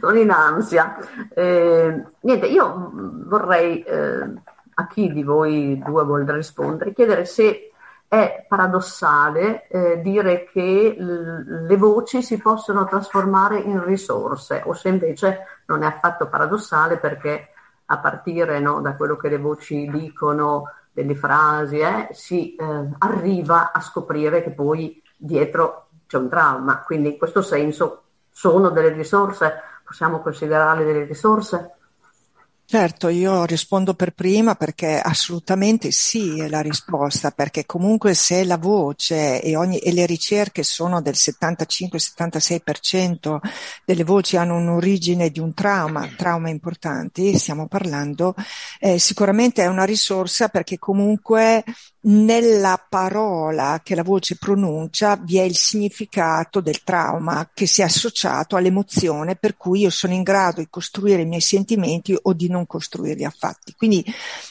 sono 0.00 0.18
in 0.18 0.30
ansia. 0.30 0.96
Eh, 1.34 2.04
niente, 2.20 2.46
io 2.46 2.90
vorrei 3.26 3.82
eh, 3.82 4.32
a 4.74 4.86
chi 4.86 5.12
di 5.12 5.24
voi 5.24 5.82
due 5.84 6.04
vuole 6.04 6.32
rispondere 6.32 6.92
chiedere 6.92 7.24
se 7.24 7.72
è 8.08 8.44
paradossale 8.48 9.66
eh, 9.68 10.00
dire 10.00 10.44
che 10.44 10.94
l- 10.98 11.66
le 11.66 11.76
voci 11.76 12.22
si 12.22 12.38
possono 12.38 12.86
trasformare 12.86 13.58
in 13.58 13.84
risorse, 13.84 14.62
o 14.64 14.72
se 14.72 14.88
invece 14.88 15.62
non 15.66 15.82
è 15.82 15.86
affatto 15.86 16.28
paradossale 16.28 16.98
perché 16.98 17.48
a 17.86 17.98
partire 17.98 18.58
no, 18.60 18.80
da 18.80 18.94
quello 18.96 19.16
che 19.16 19.28
le 19.28 19.38
voci 19.38 19.88
dicono, 19.90 20.64
delle 20.92 21.14
frasi, 21.14 21.78
eh, 21.78 22.08
si 22.12 22.54
eh, 22.56 22.88
arriva 22.98 23.72
a 23.72 23.80
scoprire 23.80 24.42
che 24.42 24.50
poi 24.50 25.02
dietro 25.16 25.88
c'è 26.06 26.16
un 26.16 26.28
trauma. 26.28 26.82
Quindi 26.82 27.10
in 27.10 27.18
questo 27.18 27.42
senso 27.42 28.02
sono 28.30 28.70
delle 28.70 28.88
risorse, 28.90 29.60
possiamo 29.84 30.20
considerarle 30.20 30.84
delle 30.84 31.04
risorse? 31.04 31.75
Certo, 32.68 33.06
io 33.06 33.44
rispondo 33.44 33.94
per 33.94 34.12
prima 34.12 34.56
perché 34.56 34.98
assolutamente 34.98 35.92
sì 35.92 36.40
è 36.40 36.48
la 36.48 36.62
risposta, 36.62 37.30
perché 37.30 37.64
comunque 37.64 38.12
se 38.12 38.44
la 38.44 38.56
voce 38.56 39.40
e, 39.40 39.54
ogni, 39.54 39.78
e 39.78 39.92
le 39.92 40.04
ricerche 40.04 40.64
sono 40.64 41.00
del 41.00 41.14
75-76% 41.14 43.38
delle 43.84 44.02
voci 44.02 44.36
hanno 44.36 44.56
un'origine 44.56 45.30
di 45.30 45.38
un 45.38 45.54
trauma, 45.54 46.10
trauma 46.16 46.50
importanti, 46.50 47.38
stiamo 47.38 47.68
parlando, 47.68 48.34
eh, 48.80 48.98
sicuramente 48.98 49.62
è 49.62 49.68
una 49.68 49.84
risorsa 49.84 50.48
perché 50.48 50.76
comunque 50.76 51.62
nella 52.06 52.84
parola 52.88 53.80
che 53.82 53.94
la 53.94 54.02
voce 54.02 54.36
pronuncia 54.36 55.16
vi 55.16 55.38
è 55.38 55.42
il 55.42 55.56
significato 55.56 56.60
del 56.60 56.84
trauma 56.84 57.50
che 57.52 57.66
si 57.66 57.80
è 57.80 57.84
associato 57.84 58.54
all'emozione 58.54 59.34
per 59.34 59.56
cui 59.56 59.80
io 59.80 59.90
sono 59.90 60.12
in 60.12 60.22
grado 60.22 60.60
di 60.60 60.68
costruire 60.70 61.22
i 61.22 61.26
miei 61.26 61.40
sentimenti 61.40 62.16
o 62.20 62.32
di 62.32 62.48
non 62.48 62.66
costruirli 62.66 63.24
affatti. 63.24 63.74
Quindi 63.76 64.04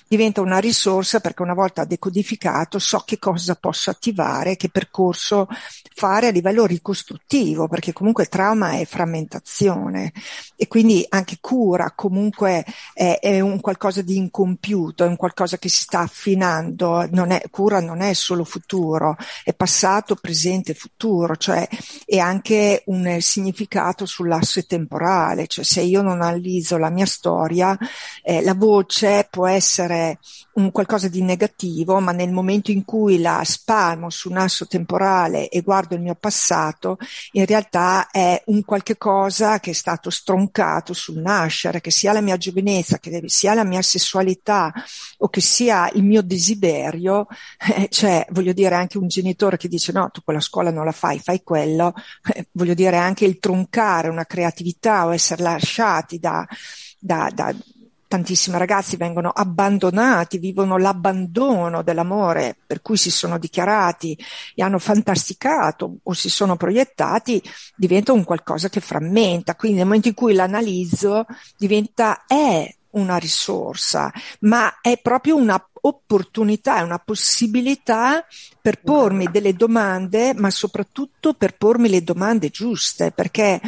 diventa 0.07 0.41
una 0.41 0.57
risorsa 0.57 1.19
perché 1.19 1.43
una 1.43 1.53
volta 1.53 1.85
decodificato 1.85 2.77
so 2.77 3.03
che 3.05 3.19
cosa 3.19 3.55
posso 3.55 3.89
attivare, 3.89 4.57
che 4.57 4.69
percorso 4.69 5.47
fare 5.93 6.27
a 6.27 6.31
livello 6.31 6.65
ricostruttivo, 6.65 7.69
perché 7.69 7.93
comunque 7.93 8.23
il 8.23 8.29
trauma 8.29 8.71
è 8.71 8.85
frammentazione 8.85 10.11
e 10.57 10.67
quindi 10.67 11.05
anche 11.07 11.37
cura 11.39 11.93
comunque 11.95 12.65
è, 12.93 13.17
è 13.21 13.39
un 13.39 13.61
qualcosa 13.61 14.01
di 14.01 14.17
incompiuto, 14.17 15.05
è 15.05 15.07
un 15.07 15.15
qualcosa 15.15 15.57
che 15.57 15.69
si 15.69 15.83
sta 15.83 15.99
affinando, 15.99 17.07
non 17.11 17.31
è, 17.31 17.43
cura 17.49 17.79
non 17.79 18.01
è 18.01 18.13
solo 18.13 18.43
futuro, 18.43 19.15
è 19.43 19.53
passato, 19.53 20.15
presente, 20.15 20.73
futuro, 20.73 21.35
cioè 21.35 21.67
è 22.05 22.17
anche 22.17 22.83
un 22.87 23.17
significato 23.19 24.05
sull'asse 24.05 24.65
temporale, 24.65 25.47
cioè 25.47 25.63
se 25.63 25.81
io 25.81 26.01
non 26.01 26.21
analizzo 26.21 26.77
la 26.77 26.89
mia 26.89 27.05
storia, 27.05 27.77
eh, 28.23 28.41
la 28.41 28.53
voce 28.53 29.27
può 29.29 29.47
essere 29.47 30.19
un 30.55 30.71
qualcosa 30.71 31.07
di 31.07 31.21
negativo, 31.21 31.99
ma 31.99 32.11
nel 32.11 32.31
momento 32.31 32.71
in 32.71 32.85
cui 32.85 33.19
la 33.19 33.41
spalmo 33.43 34.09
su 34.09 34.29
un 34.29 34.37
asso 34.37 34.67
temporale 34.67 35.49
e 35.49 35.61
guardo 35.61 35.95
il 35.95 36.01
mio 36.01 36.15
passato, 36.15 36.97
in 37.31 37.45
realtà 37.45 38.09
è 38.09 38.41
un 38.47 38.63
qualche 38.63 38.97
cosa 38.97 39.59
che 39.59 39.71
è 39.71 39.73
stato 39.73 40.09
stroncato 40.09 40.93
sul 40.93 41.19
nascere, 41.19 41.81
che 41.81 41.91
sia 41.91 42.13
la 42.13 42.21
mia 42.21 42.37
giovinezza, 42.37 42.99
che 42.99 43.23
sia 43.25 43.53
la 43.53 43.65
mia 43.65 43.81
sessualità 43.81 44.71
o 45.19 45.29
che 45.29 45.41
sia 45.41 45.89
il 45.93 46.03
mio 46.03 46.21
desiderio, 46.21 47.27
eh, 47.75 47.87
cioè 47.89 48.25
voglio 48.31 48.53
dire 48.53 48.75
anche 48.75 48.97
un 48.97 49.07
genitore 49.07 49.57
che 49.57 49.67
dice 49.67 49.91
no, 49.91 50.09
tu 50.11 50.21
quella 50.23 50.39
scuola 50.39 50.71
non 50.71 50.85
la 50.85 50.91
fai, 50.91 51.19
fai 51.19 51.43
quello, 51.43 51.93
eh, 52.33 52.47
voglio 52.51 52.73
dire 52.73 52.97
anche 52.97 53.25
il 53.25 53.39
troncare 53.39 54.09
una 54.09 54.25
creatività 54.25 55.05
o 55.05 55.13
essere 55.13 55.43
lasciati 55.43 56.17
da, 56.19 56.47
da, 56.99 57.29
da 57.33 57.53
tantissimi 58.15 58.57
ragazzi 58.57 58.95
vengono 58.95 59.29
abbandonati, 59.29 60.37
vivono 60.37 60.77
l'abbandono 60.77 61.83
dell'amore 61.83 62.55
per 62.65 62.81
cui 62.81 62.95
si 62.95 63.11
sono 63.11 63.37
dichiarati 63.37 64.17
e 64.55 64.63
hanno 64.63 64.79
fantasticato 64.79 65.97
o 66.01 66.13
si 66.13 66.29
sono 66.29 66.55
proiettati, 66.55 67.43
diventa 67.75 68.13
un 68.13 68.23
qualcosa 68.23 68.69
che 68.69 68.79
frammenta. 68.79 69.55
Quindi 69.55 69.79
nel 69.79 69.87
momento 69.87 70.07
in 70.07 70.13
cui 70.13 70.33
l'analizzo 70.33 71.25
diventa 71.57 72.23
è 72.25 72.73
una 72.91 73.17
risorsa, 73.17 74.09
ma 74.41 74.79
è 74.79 74.97
proprio 75.01 75.35
una 75.35 75.61
opportunità, 75.81 76.77
è 76.77 76.81
una 76.81 76.99
possibilità 76.99 78.25
per 78.61 78.79
pormi 78.81 79.29
delle 79.29 79.53
domande, 79.53 80.33
ma 80.33 80.49
soprattutto 80.49 81.33
per 81.33 81.57
pormi 81.57 81.89
le 81.89 82.01
domande 82.01 82.47
giuste, 82.47 83.11
perché 83.11 83.59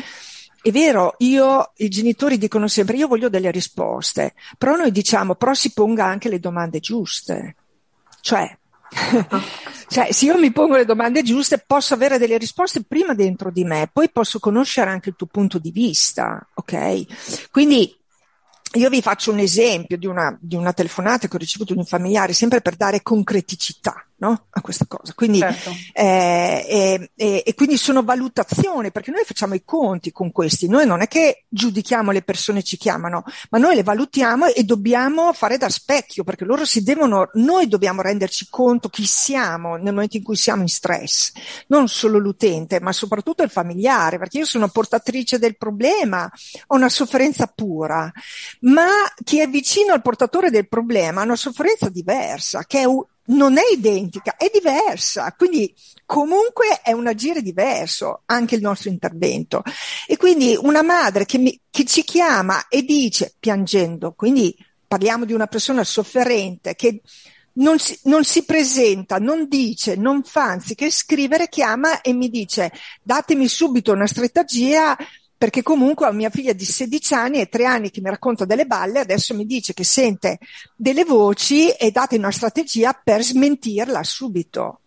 è 0.68 0.72
vero, 0.72 1.15
io, 1.20 1.72
i 1.78 1.88
genitori 1.88 2.38
dicono 2.38 2.68
sempre 2.68 2.97
io 2.97 3.07
voglio 3.07 3.30
delle 3.30 3.51
risposte, 3.51 4.34
però 4.57 4.76
noi 4.76 4.91
diciamo 4.91 5.36
però 5.36 5.53
si 5.53 5.72
ponga 5.72 6.03
anche 6.03 6.28
le 6.28 6.41
domande 6.41 6.82
giuste. 6.82 7.55
Cioè, 8.20 8.57
cioè, 9.88 10.11
se 10.11 10.26
io 10.26 10.38
mi 10.38 10.51
pongo 10.51 10.76
le 10.76 10.84
domande 10.84 11.24
giuste, 11.24 11.63
posso 11.65 11.93
avere 11.93 12.18
delle 12.18 12.38
risposte 12.38 12.84
prima 12.84 13.13
dentro 13.13 13.49
di 13.49 13.63
me, 13.63 13.89
poi 13.93 14.09
posso 14.09 14.39
conoscere 14.39 14.89
anche 14.89 15.07
il 15.07 15.15
tuo 15.15 15.28
punto 15.28 15.57
di 15.57 15.72
vista, 15.72 16.45
ok? 16.55 17.49
Quindi 17.49 17.97
io 18.74 18.89
vi 18.89 19.01
faccio 19.01 19.32
un 19.32 19.39
esempio 19.39 19.97
di 19.97 20.05
una, 20.05 20.38
di 20.38 20.57
una 20.57 20.74
telefonata 20.74 21.30
che 21.30 21.36
ho 21.38 21.39
ricevuto 21.39 21.72
di 21.72 21.80
un 21.80 21.86
familiare, 21.86 22.34
sempre 22.34 22.59
per 22.59 22.76
dare 22.76 23.01
concreticità 23.01 24.07
no? 24.18 24.47
a 24.49 24.61
questa 24.61 24.86
cosa. 24.88 25.13
Quindi, 25.13 25.39
certo. 25.39 25.72
eh, 25.93 27.09
e, 27.15 27.43
e, 27.45 27.53
quindi 27.53 27.78
sono 27.78 28.03
valutazioni, 28.03 28.91
perché 28.91 29.11
noi 29.11 29.24
facciamo 29.26 29.53
i 29.53 29.63
conti 29.63 30.11
con 30.11 30.32
questi, 30.32 30.68
noi 30.68 30.86
non 30.86 31.01
è 31.01 31.07
che 31.07 31.45
giudichiamo 31.49 32.11
le 32.11 32.22
persone 32.22 32.63
ci 32.63 32.78
chiamano, 32.78 33.24
ma 33.49 33.57
noi 33.57 33.76
le 33.76 33.84
valutiamo 33.84 34.47
e 34.47 34.63
dobbiamo 34.63 35.34
fare 35.34 35.57
da 35.57 35.70
specchio, 35.70 36.24
perché 36.24 36.45
loro 36.45 36.65
si 36.65 36.84
devono, 36.84 37.30
noi 37.34 37.68
dobbiamo 37.68 38.01
renderci 38.01 38.47
conto 38.49 38.89
chi 38.89 39.05
siamo 39.05 39.76
nel 39.76 39.93
momento 39.93 40.18
in 40.18 40.24
cui 40.24 40.36
siamo 40.36 40.61
in 40.61 40.70
stress, 40.70 41.32
non 41.68 41.88
solo 41.88 42.18
l'utente, 42.18 42.80
ma 42.80 42.91
soprattutto 42.91 43.43
il 43.43 43.49
familiare, 43.49 44.18
perché 44.18 44.39
io 44.39 44.45
sono 44.45 44.68
portatrice 44.70 45.38
del 45.39 45.57
problema, 45.57 46.30
ho 46.68 46.76
una 46.76 46.89
sofferenza 46.89 47.47
pura, 47.47 48.11
ma 48.61 48.88
chi 49.24 49.39
è 49.39 49.47
vicino 49.47 49.93
al 49.93 50.01
portatore 50.01 50.49
del 50.49 50.68
problema 50.68 51.22
ha 51.22 51.26
una 51.26 51.36
sofferenza 51.36 51.89
diversa, 51.89 52.63
che 52.65 52.82
è 52.82 52.86
non 53.28 53.57
è 53.57 53.63
identica, 53.73 54.36
è 54.38 54.49
diversa, 54.53 55.34
quindi 55.38 55.73
comunque 56.05 56.82
è 56.82 56.91
un 56.91 57.07
agire 57.07 57.41
diverso 57.41 58.21
anche 58.25 58.55
il 58.55 58.61
nostro 58.61 58.89
intervento. 58.89 59.63
E 60.07 60.17
quindi 60.17 60.57
una 60.59 60.84
madre 60.84 61.25
che, 61.25 61.38
mi, 61.38 61.59
che 61.69 61.86
ci 61.86 62.03
chiama 62.03 62.67
e 62.67 62.84
dice, 62.84 63.34
piangendo, 63.39 64.13
quindi 64.13 64.55
parliamo 64.88 65.25
di 65.25 65.34
una 65.34 65.47
persona 65.47 65.84
sofferente 65.84 66.75
che 66.75 67.01
non 67.53 67.80
si, 67.80 67.99
non 68.03 68.23
si, 68.23 68.45
presenta, 68.45 69.17
non 69.17 69.47
dice, 69.47 69.95
non 69.95 70.23
fa, 70.23 70.51
anziché 70.51 70.89
scrivere, 70.91 71.49
chiama 71.49 72.01
e 72.01 72.13
mi 72.13 72.30
dice 72.30 72.71
datemi 73.01 73.47
subito 73.47 73.91
una 73.91 74.07
strategia 74.07 74.95
perché 75.38 75.61
comunque 75.61 76.07
ho 76.07 76.11
mia 76.11 76.29
figlia 76.29 76.53
di 76.53 76.65
16 76.65 77.13
anni 77.13 77.39
e 77.39 77.47
3 77.47 77.65
anni 77.65 77.91
che 77.91 78.01
mi 78.01 78.09
racconta 78.09 78.45
delle 78.45 78.65
balle, 78.65 78.99
adesso 78.99 79.35
mi 79.35 79.45
dice 79.45 79.73
che 79.73 79.83
sente 79.83 80.39
delle 80.75 81.05
voci 81.05 81.69
e 81.69 81.91
date 81.91 82.17
una 82.17 82.31
strategia 82.31 82.99
per 83.01 83.21
smentirla 83.21 84.03
subito. 84.03 84.81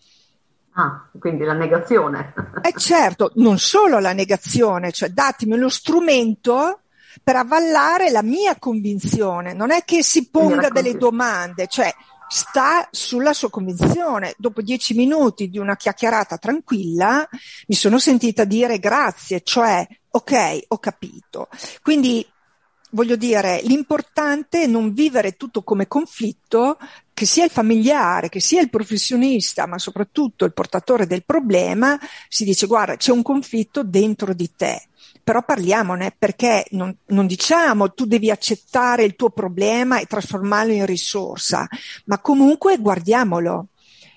Ah, 0.72 1.08
quindi 1.18 1.44
la 1.44 1.52
negazione. 1.52 2.32
Eh 2.62 2.72
certo, 2.76 3.32
non 3.36 3.58
solo 3.58 3.98
la 3.98 4.12
negazione, 4.12 4.92
cioè 4.92 5.10
datemi 5.10 5.56
lo 5.56 5.68
strumento 5.68 6.80
per 7.22 7.36
avvallare 7.36 8.10
la 8.10 8.22
mia 8.22 8.56
convinzione, 8.58 9.52
non 9.52 9.70
è 9.70 9.84
che 9.84 10.02
si 10.02 10.30
ponga 10.30 10.68
delle 10.68 10.96
domande, 10.96 11.66
cioè 11.66 11.92
sta 12.30 12.88
sulla 12.92 13.32
sua 13.32 13.50
convinzione. 13.50 14.34
Dopo 14.38 14.62
dieci 14.62 14.94
minuti 14.94 15.50
di 15.50 15.58
una 15.58 15.76
chiacchierata 15.76 16.38
tranquilla 16.38 17.28
mi 17.66 17.74
sono 17.74 17.98
sentita 17.98 18.44
dire 18.44 18.78
grazie, 18.78 19.42
cioè 19.42 19.86
ok, 20.10 20.60
ho 20.68 20.78
capito. 20.78 21.48
Quindi 21.82 22.24
voglio 22.92 23.16
dire, 23.16 23.60
l'importante 23.64 24.62
è 24.62 24.66
non 24.66 24.92
vivere 24.92 25.36
tutto 25.36 25.62
come 25.62 25.88
conflitto, 25.88 26.78
che 27.12 27.26
sia 27.26 27.44
il 27.44 27.50
familiare, 27.50 28.28
che 28.28 28.40
sia 28.40 28.60
il 28.60 28.70
professionista, 28.70 29.66
ma 29.66 29.78
soprattutto 29.78 30.44
il 30.44 30.52
portatore 30.52 31.06
del 31.06 31.24
problema, 31.24 31.98
si 32.28 32.44
dice 32.44 32.66
guarda, 32.66 32.96
c'è 32.96 33.12
un 33.12 33.22
conflitto 33.22 33.82
dentro 33.82 34.32
di 34.34 34.50
te 34.54 34.89
però 35.22 35.42
parliamone 35.42 36.14
perché 36.16 36.64
non, 36.70 36.94
non, 37.06 37.26
diciamo 37.26 37.92
tu 37.92 38.04
devi 38.04 38.30
accettare 38.30 39.04
il 39.04 39.16
tuo 39.16 39.30
problema 39.30 39.98
e 39.98 40.06
trasformarlo 40.06 40.72
in 40.72 40.86
risorsa, 40.86 41.68
ma 42.06 42.18
comunque 42.18 42.78
guardiamolo. 42.78 43.68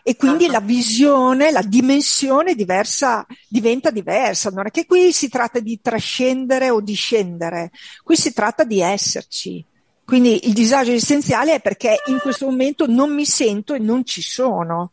E 0.05 0.17
quindi 0.17 0.47
la 0.47 0.59
visione, 0.59 1.49
la 1.49 1.61
dimensione 1.61 2.55
diversa, 2.55 3.25
diventa 3.47 3.89
diversa. 3.89 4.49
Non 4.49 4.67
è 4.67 4.69
che 4.69 4.85
qui 4.85 5.13
si 5.13 5.29
tratta 5.29 5.59
di 5.59 5.79
trascendere 5.81 6.69
o 6.69 6.81
di 6.81 6.93
scendere, 6.93 7.71
qui 8.03 8.17
si 8.17 8.33
tratta 8.33 8.65
di 8.65 8.81
esserci. 8.81 9.63
Quindi 10.03 10.45
il 10.47 10.53
disagio 10.53 10.91
esistenziale 10.91 11.55
è 11.55 11.61
perché 11.61 12.01
in 12.07 12.19
questo 12.19 12.45
momento 12.45 12.85
non 12.85 13.13
mi 13.13 13.25
sento 13.25 13.73
e 13.73 13.79
non 13.79 14.05
ci 14.05 14.21
sono 14.21 14.91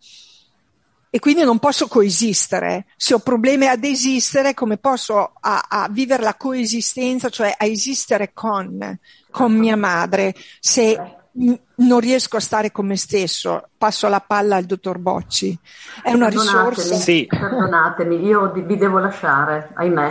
e 1.11 1.19
quindi 1.19 1.43
non 1.43 1.59
posso 1.59 1.89
coesistere. 1.89 2.87
Se 2.97 3.15
ho 3.15 3.19
problemi 3.19 3.67
ad 3.67 3.83
esistere, 3.83 4.55
come 4.55 4.79
posso 4.79 5.33
a, 5.41 5.67
a 5.69 5.89
vivere 5.91 6.23
la 6.23 6.37
coesistenza, 6.37 7.29
cioè 7.29 7.53
a 7.59 7.65
esistere 7.65 8.31
con, 8.33 8.99
con 9.31 9.53
mia 9.53 9.77
madre, 9.77 10.35
se 10.61 11.17
m- 11.33 11.59
non 11.75 11.99
riesco 11.99 12.37
a 12.37 12.41
stare 12.41 12.71
con 12.71 12.87
me 12.87 12.97
stesso? 12.97 13.71
Passo 13.77 14.07
la 14.07 14.21
palla 14.21 14.55
al 14.55 14.65
dottor 14.65 14.99
Bocci. 14.99 15.59
È 16.01 16.13
una 16.13 16.29
risorsa. 16.29 16.95
Sì. 16.95 17.27
Perdonatemi, 17.29 18.25
io 18.25 18.53
vi 18.53 18.77
devo 18.77 18.99
lasciare, 18.99 19.71
ahimè 19.75 20.11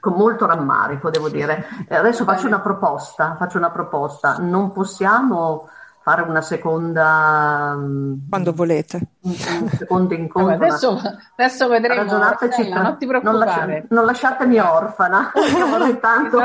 con 0.00 0.14
molto 0.14 0.46
rammarico, 0.46 1.10
devo 1.10 1.28
dire. 1.28 1.68
Adesso 1.88 2.24
faccio 2.24 2.46
una 2.48 2.60
proposta, 2.60 3.36
faccio 3.38 3.58
una 3.58 3.70
proposta. 3.70 4.38
Non 4.38 4.72
possiamo 4.72 5.68
fare 6.02 6.22
una 6.22 6.40
seconda 6.40 7.74
mm, 7.76 8.28
quando 8.28 8.52
volete. 8.52 9.00
un, 9.20 9.36
un 9.60 9.68
secondo 9.68 10.14
incontro 10.14 10.52
allora, 10.52 10.66
adesso, 10.66 11.00
adesso 11.36 11.68
vedremo. 11.68 12.02
ragionateci 12.02 12.60
Marcella, 12.60 12.82
non 12.82 12.98
ti 12.98 13.06
preoccupare. 13.06 13.38
non, 13.38 13.46
lascia, 13.46 13.86
non 13.88 14.04
lasciatemi 14.04 14.58
orfana. 14.58 15.32
Vorrei 15.70 16.00
tanto, 16.00 16.38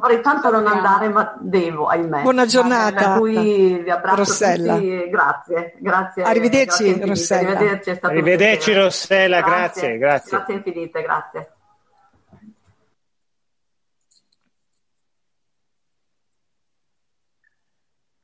vorrei 0.00 0.20
tanto 0.22 0.50
non 0.50 0.66
andare 0.66 1.08
ma 1.08 1.36
devo 1.38 1.86
ahimè. 1.86 2.22
Buona 2.22 2.46
giornata. 2.46 3.10
per 3.10 3.18
cui 3.18 3.82
vi 3.82 3.90
abbraccio 3.90 4.16
Rossella. 4.16 4.74
tutti 4.74 5.08
grazie 5.10 5.74
grazie. 5.78 6.22
Arrivederci 6.22 6.84
grazie 6.84 7.06
Rossella. 7.06 7.50
arrivederci, 7.50 7.98
arrivederci 8.02 8.74
Rossella 8.74 9.40
grazie 9.40 9.98
grazie 9.98 9.98
grazie, 9.98 10.36
grazie 10.36 10.54
infinite 10.54 11.02
grazie 11.02 11.52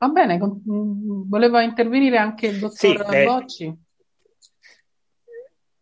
Va 0.01 0.07
bene, 0.07 0.37
mm, 0.37 1.27
voleva 1.27 1.61
intervenire 1.61 2.17
anche 2.17 2.47
il 2.47 2.59
dottor 2.59 3.05
sì, 3.05 3.15
eh, 3.15 3.25
Bocci. 3.25 3.77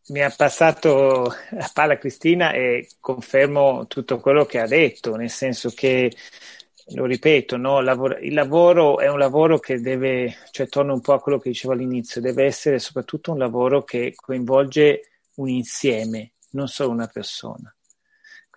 Mi 0.07 0.23
ha 0.23 0.33
passato 0.35 1.31
la 1.51 1.69
palla 1.71 1.99
Cristina 1.99 2.51
e 2.51 2.89
confermo 2.99 3.85
tutto 3.85 4.19
quello 4.19 4.45
che 4.45 4.59
ha 4.59 4.65
detto, 4.65 5.15
nel 5.15 5.29
senso 5.29 5.69
che, 5.69 6.11
lo 6.95 7.05
ripeto, 7.05 7.57
no, 7.57 7.79
lavoro, 7.81 8.17
il 8.17 8.33
lavoro 8.33 8.97
è 8.97 9.07
un 9.07 9.19
lavoro 9.19 9.59
che 9.59 9.79
deve, 9.81 10.35
cioè 10.49 10.67
torno 10.67 10.93
un 10.93 11.01
po' 11.01 11.13
a 11.13 11.21
quello 11.21 11.37
che 11.37 11.49
dicevo 11.49 11.73
all'inizio, 11.73 12.19
deve 12.19 12.45
essere 12.45 12.79
soprattutto 12.79 13.33
un 13.33 13.37
lavoro 13.37 13.83
che 13.83 14.13
coinvolge 14.15 15.01
un 15.35 15.49
insieme, 15.49 16.31
non 16.51 16.67
solo 16.67 16.89
una 16.89 17.07
persona 17.07 17.71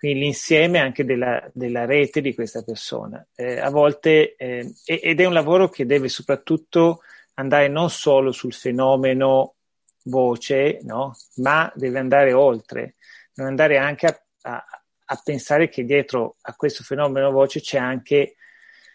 quindi 0.01 0.21
l'insieme 0.21 0.79
anche 0.79 1.05
della, 1.05 1.47
della 1.53 1.85
rete 1.85 2.21
di 2.21 2.33
questa 2.33 2.63
persona. 2.63 3.23
Eh, 3.35 3.59
a 3.59 3.69
volte, 3.69 4.35
eh, 4.35 4.73
ed 4.83 5.19
è 5.19 5.25
un 5.25 5.33
lavoro 5.33 5.69
che 5.69 5.85
deve 5.85 6.09
soprattutto 6.09 7.03
andare 7.35 7.67
non 7.67 7.91
solo 7.91 8.31
sul 8.31 8.51
fenomeno 8.51 9.57
voce, 10.05 10.79
no? 10.81 11.15
ma 11.35 11.71
deve 11.75 11.99
andare 11.99 12.33
oltre, 12.33 12.95
deve 13.31 13.49
andare 13.49 13.77
anche 13.77 14.07
a, 14.07 14.21
a, 14.41 14.65
a, 15.05 15.21
pensare 15.23 15.69
che 15.69 15.85
dietro 15.85 16.37
a 16.41 16.55
questo 16.55 16.83
fenomeno 16.83 17.29
voce 17.29 17.61
c'è 17.61 17.77
anche 17.77 18.37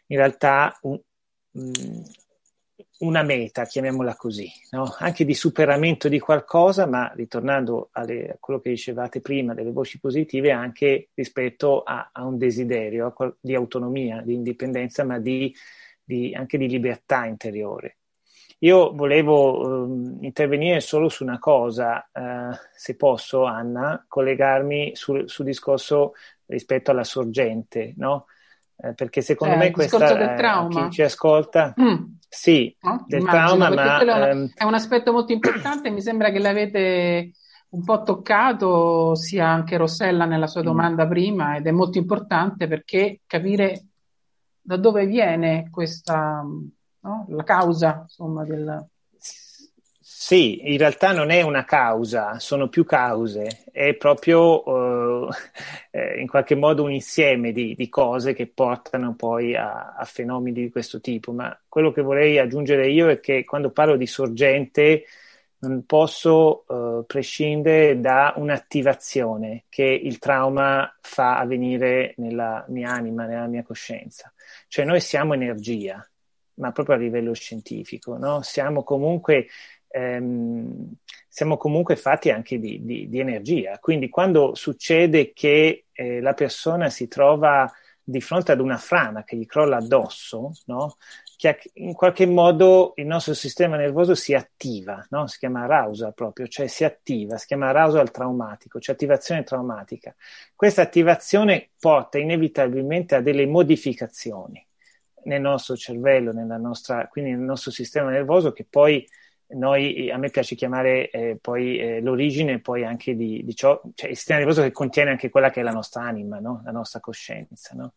in 0.07 0.17
realtà 0.17 0.77
un, 0.83 1.01
mm, 1.57 2.03
una 2.99 3.23
meta, 3.23 3.65
chiamiamola 3.65 4.15
così, 4.17 4.51
no? 4.71 4.95
anche 4.99 5.25
di 5.25 5.35
superamento 5.35 6.09
di 6.09 6.19
qualcosa, 6.19 6.87
ma 6.87 7.13
ritornando 7.15 7.91
alle, 7.93 8.31
a 8.31 8.37
quello 8.41 8.61
che 8.61 8.71
dicevate 8.71 9.21
prima 9.21 9.53
delle 9.53 9.73
voci 9.73 9.99
positive, 10.01 10.51
anche 10.51 11.09
rispetto 11.15 11.83
a, 11.83 12.11
a 12.13 12.25
un 12.25 12.39
desiderio 12.39 13.15
a, 13.15 13.35
di 13.39 13.55
autonomia, 13.55 14.23
di 14.23 14.35
indipendenza, 14.35 15.05
ma 15.05 15.19
di, 15.19 15.55
di, 16.03 16.35
anche 16.35 16.57
di 16.57 16.69
libertà 16.69 17.27
interiore. 17.27 17.99
Io 18.61 18.95
volevo 18.95 19.85
um, 19.85 20.19
intervenire 20.23 20.81
solo 20.81 21.11
su 21.11 21.23
una 21.23 21.39
cosa, 21.39 22.09
uh, 22.11 22.57
se 22.75 22.97
posso, 22.97 23.45
Anna, 23.45 24.07
collegarmi 24.09 24.93
sul, 24.95 25.29
sul 25.29 25.45
discorso 25.45 26.15
rispetto 26.47 26.91
alla 26.91 27.05
sorgente, 27.05 27.93
no? 27.99 28.27
Eh, 28.77 28.93
perché 28.95 29.23
secondo 29.23 29.55
cioè, 29.55 29.65
me 29.65 29.71
questa, 29.71 30.37
eh, 30.37 30.69
chi 30.69 30.91
ci 30.91 31.03
ascolta, 31.03 31.75
mm. 31.81 31.95
sì, 32.29 32.77
no? 32.83 33.05
del 33.07 33.21
Immagino, 33.21 33.57
trauma, 33.57 33.71
ma... 33.71 33.99
È, 33.99 34.31
ehm... 34.31 34.51
è 34.55 34.65
un 34.65 34.75
aspetto 34.75 35.13
molto 35.13 35.33
importante, 35.33 35.91
mi 35.91 36.03
sembra 36.03 36.31
che 36.31 36.39
l'avete 36.39 37.33
un 37.69 37.85
po' 37.85 38.03
toccato 38.03 39.15
sia 39.15 39.49
anche 39.49 39.77
Rossella 39.77 40.25
nella 40.27 40.47
sua 40.47 40.61
mm. 40.61 40.65
domanda 40.65 41.07
prima 41.07 41.57
ed 41.57 41.67
è 41.67 41.71
molto 41.71 41.99
importante 41.99 42.69
perché 42.69 43.21
capire 43.27 43.87
da 44.61 44.77
dove 44.77 45.07
viene 45.07 45.69
questa, 45.71 46.43
no? 46.43 47.27
la 47.29 47.45
causa, 47.45 48.01
insomma, 48.03 48.45
del... 48.45 48.89
Sì, 50.19 50.73
in 50.73 50.79
realtà 50.79 51.13
non 51.13 51.29
è 51.29 51.43
una 51.43 51.67
causa, 51.67 52.39
sono 52.39 52.69
più 52.69 52.85
cause, 52.85 53.65
è 53.71 53.95
proprio 53.95 54.67
uh, 54.67 55.29
eh, 55.93 56.19
in 56.21 56.27
qualche 56.27 56.55
modo 56.55 56.83
un 56.85 56.91
insieme 56.93 57.53
di, 57.53 57.75
di 57.75 57.89
cose 57.91 58.33
che 58.33 58.47
portano 58.47 59.15
poi 59.15 59.55
a, 59.55 59.95
a, 59.95 60.05
fenomeni 60.05 60.63
di 60.63 60.71
questo 60.71 61.01
tipo. 61.03 61.33
Ma 61.33 61.57
quello 61.69 61.93
che 61.93 62.01
vorrei 62.01 62.39
aggiungere 62.39 62.89
io 62.89 63.11
è 63.11 63.21
che 63.21 63.45
quando 63.45 63.71
parlo 63.71 63.97
di 63.97 64.07
sorgente 64.07 65.05
non 65.59 65.85
posso 65.85 66.65
uh, 66.67 67.05
prescindere 67.07 68.01
da 68.01 68.33
un'attivazione 68.37 69.65
che 69.69 69.85
il 69.85 70.19
trauma 70.19 70.97
fa 71.03 71.39
avvenire 71.39 72.15
nella 72.17 72.65
mia 72.69 72.91
anima, 72.91 73.27
nella 73.27 73.47
mia 73.47 73.63
coscienza. 73.63 74.33
Cioè 74.67 74.87
noi 74.87 75.01
siamo 75.01 75.35
energia, 75.35 76.05
ma 76.55 76.73
proprio 76.73 76.97
a 76.97 76.99
livello 76.99 77.35
scientifico, 77.35 78.17
no? 78.17 78.41
Siamo 78.43 78.83
comunque 78.83 79.49
ehm, 79.89 80.95
siamo 81.29 81.57
comunque 81.57 81.97
fatti 81.97 82.31
anche 82.31 82.59
di, 82.59 82.85
di, 82.85 83.09
di, 83.09 83.19
energia. 83.19 83.79
Quindi 83.79 84.09
quando 84.09 84.55
succede 84.55 85.33
che 85.33 85.87
eh, 85.93 86.21
la 86.21 86.35
persona 86.35 86.89
si 86.89 87.09
trova 87.09 87.71
di 88.03 88.21
fronte 88.21 88.53
ad 88.53 88.61
una 88.61 88.77
frana 88.79 89.25
che 89.25 89.37
gli 89.37 89.47
crolla 89.47 89.79
addosso, 89.79 90.53
no? 90.67 90.97
che 91.37 91.59
in 91.75 91.93
qualche 91.93 92.25
modo 92.25 92.93
il 92.97 93.07
nostro 93.07 93.35
sistema 93.35 93.77
nervoso 93.77 94.15
si 94.15 94.33
attiva, 94.33 95.05
no? 95.11 95.27
si 95.27 95.39
chiama 95.39 95.65
arousal 95.65 96.15
proprio, 96.15 96.47
cioè 96.47 96.69
si 96.69 96.85
attiva, 96.85 97.37
si 97.37 97.47
chiama 97.47 97.69
arousal 97.69 98.11
traumatico, 98.11 98.79
cioè 98.81 98.95
attivazione 98.95 99.43
traumatica. 99.43 100.15
Questa 100.55 100.83
attivazione 100.83 101.71
porta 101.79 102.19
inevitabilmente 102.19 103.17
a 103.17 103.21
delle 103.21 103.45
modificazioni 103.45 104.65
nel 105.25 105.41
nostro 105.41 105.77
cervello, 105.77 106.33
nostra, 106.33 107.09
quindi 107.09 107.33
nel 107.33 107.41
nostro 107.41 107.71
sistema 107.71 108.11
nervoso 108.11 108.53
che 108.53 108.65
poi 108.65 109.07
noi, 109.49 110.11
a 110.11 110.17
me 110.17 110.31
piace 110.31 110.55
chiamare 110.55 111.11
eh, 111.11 111.39
poi 111.41 111.79
eh, 111.79 112.01
l'origine 112.01 112.61
poi 112.61 112.85
anche 112.85 113.15
di, 113.15 113.43
di, 113.45 113.55
ciò, 113.55 113.81
cioè 113.95 114.11
il 114.11 114.17
sistema 114.17 114.39
nervoso 114.39 114.63
che 114.63 114.73
contiene 114.73 115.11
anche 115.11 115.31
quella 115.31 115.51
che 115.51 115.61
è 115.61 115.63
la 115.63 115.71
nostra 115.71 116.03
anima, 116.03 116.39
no? 116.39 116.63
la 116.65 116.73
nostra 116.73 117.01
coscienza, 117.01 117.75
no? 117.75 117.95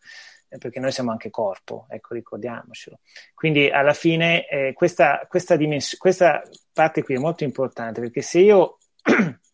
eh, 0.47 0.57
perché 0.57 0.79
noi 0.79 0.91
siamo 0.91 1.11
anche 1.11 1.29
corpo, 1.29 1.87
ecco 1.89 2.13
ricordiamocelo. 2.13 2.99
Quindi 3.33 3.69
alla 3.69 3.93
fine 3.93 4.47
eh, 4.47 4.73
questa, 4.73 5.25
questa, 5.27 5.55
dimens- 5.55 5.97
questa 5.97 6.41
parte 6.71 7.03
qui 7.03 7.15
è 7.15 7.19
molto 7.19 7.43
importante 7.43 7.99
perché 8.01 8.21
se 8.21 8.39
io 8.39 8.77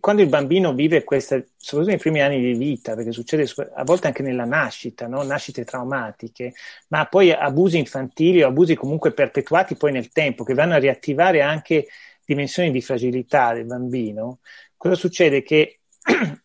quando 0.00 0.22
il 0.22 0.28
bambino 0.28 0.74
vive 0.74 1.04
queste, 1.04 1.50
soprattutto 1.56 1.90
nei 1.90 2.00
primi 2.00 2.20
anni 2.20 2.40
di 2.40 2.52
vita, 2.52 2.94
perché 2.94 3.12
succede 3.12 3.50
a 3.74 3.84
volte 3.84 4.08
anche 4.08 4.22
nella 4.22 4.44
nascita, 4.44 5.06
no? 5.06 5.22
nascite 5.22 5.64
traumatiche, 5.64 6.52
ma 6.88 7.06
poi 7.06 7.32
abusi 7.32 7.78
infantili 7.78 8.42
o 8.42 8.48
abusi 8.48 8.74
comunque 8.74 9.12
perpetuati 9.12 9.76
poi 9.76 9.92
nel 9.92 10.10
tempo, 10.10 10.44
che 10.44 10.54
vanno 10.54 10.74
a 10.74 10.78
riattivare 10.78 11.40
anche 11.40 11.86
dimensioni 12.24 12.70
di 12.70 12.82
fragilità 12.82 13.54
del 13.54 13.64
bambino, 13.64 14.40
cosa 14.76 14.94
succede? 14.94 15.42
Che 15.42 15.80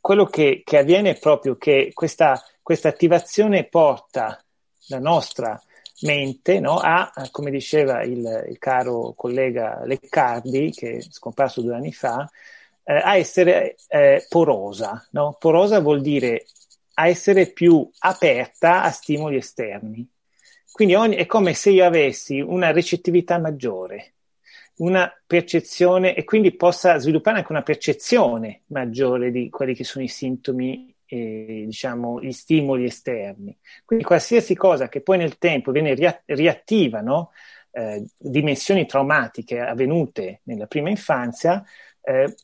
quello 0.00 0.24
che, 0.26 0.62
che, 0.64 0.78
avviene 0.78 1.10
è 1.10 1.18
proprio 1.18 1.56
che 1.56 1.90
questa, 1.92 2.40
questa 2.62 2.88
attivazione 2.88 3.64
porta 3.64 4.40
la 4.88 4.98
nostra 5.00 5.60
mente 6.02 6.60
no, 6.60 6.78
a, 6.78 7.10
come 7.30 7.50
diceva 7.50 8.02
il, 8.02 8.46
il, 8.48 8.58
caro 8.58 9.14
collega 9.16 9.82
Leccardi, 9.84 10.70
che 10.70 10.96
è 10.96 11.00
scomparso 11.00 11.62
due 11.62 11.74
anni 11.74 11.92
fa, 11.92 12.28
eh, 12.84 12.94
a 12.94 13.16
essere 13.16 13.76
eh, 13.88 14.26
porosa. 14.28 15.06
No? 15.12 15.36
Porosa 15.38 15.80
vuol 15.80 16.00
dire 16.00 16.46
a 16.94 17.08
essere 17.08 17.46
più 17.46 17.88
aperta 18.00 18.82
a 18.82 18.90
stimoli 18.90 19.36
esterni. 19.36 20.06
Quindi 20.70 20.94
ogni, 20.94 21.16
è 21.16 21.26
come 21.26 21.54
se 21.54 21.70
io 21.70 21.84
avessi 21.86 22.40
una 22.40 22.70
recettività 22.70 23.38
maggiore, 23.38 24.14
una 24.76 25.10
percezione 25.26 26.14
e 26.14 26.24
quindi 26.24 26.54
possa 26.54 26.98
sviluppare 26.98 27.38
anche 27.38 27.52
una 27.52 27.62
percezione 27.62 28.62
maggiore 28.66 29.30
di 29.30 29.48
quelli 29.48 29.74
che 29.74 29.84
sono 29.84 30.04
i 30.04 30.08
sintomi 30.08 30.94
eh, 31.06 31.64
diciamo, 31.66 32.20
gli 32.20 32.32
stimoli 32.32 32.84
esterni. 32.84 33.56
Quindi 33.84 34.04
qualsiasi 34.04 34.54
cosa 34.54 34.88
che 34.88 35.00
poi 35.00 35.18
nel 35.18 35.38
tempo 35.38 35.70
viene 35.70 35.94
ria- 35.94 36.22
riattiva, 36.26 37.00
no? 37.00 37.30
eh, 37.76 38.06
dimensioni 38.18 38.86
traumatiche 38.86 39.60
avvenute 39.60 40.40
nella 40.44 40.66
prima 40.66 40.88
infanzia, 40.88 41.62
eh, 42.00 42.34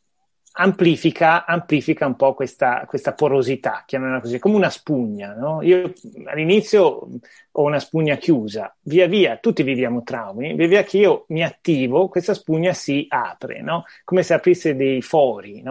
amplifica, 0.55 1.47
amplifica, 1.47 2.05
un 2.05 2.17
po' 2.17 2.35
questa, 2.35 2.85
questa 2.87 3.15
porosità, 3.15 3.85
chiamiamola 3.87 4.21
così, 4.21 4.39
come 4.39 4.57
una 4.57 4.69
spugna. 4.69 5.35
No? 5.35 5.63
Io 5.63 5.93
all'inizio 6.27 7.09
ho 7.53 7.63
una 7.63 7.81
spugna 7.81 8.17
chiusa, 8.17 8.77
via 8.83 9.07
via 9.07 9.39
tutti 9.39 9.63
viviamo 9.63 10.03
traumi, 10.03 10.55
via 10.55 10.67
via 10.69 10.83
che 10.83 10.99
io 10.99 11.25
mi 11.29 11.43
attivo, 11.43 12.09
questa 12.09 12.35
spugna 12.35 12.75
si 12.75 13.07
apre, 13.09 13.63
no? 13.63 13.85
come 14.05 14.23
se 14.23 14.35
aprisse 14.35 14.77
dei 14.77 15.01
fori. 15.01 15.63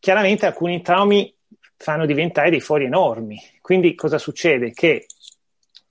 Chiaramente 0.00 0.46
alcuni 0.46 0.82
traumi 0.82 1.32
fanno 1.78 2.04
diventare 2.04 2.50
dei 2.50 2.60
fori 2.60 2.84
enormi. 2.84 3.40
Quindi 3.62 3.94
cosa 3.94 4.18
succede? 4.18 4.72
Che 4.72 5.06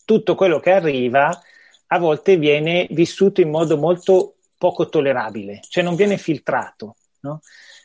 tutto 0.06 0.36
quello 0.36 0.60
che 0.60 0.72
arriva 0.72 1.42
a 1.88 2.00
volte 2.00 2.38
viene 2.38 2.88
vissuto 2.92 3.42
in 3.42 3.50
modo 3.50 3.78
molto 3.78 4.36
poco 4.58 4.90
tollerabile, 4.90 5.62
cioè 5.68 5.84
non 5.84 5.96
viene 5.96 6.18
filtrato. 6.18 6.98
No? 7.22 7.42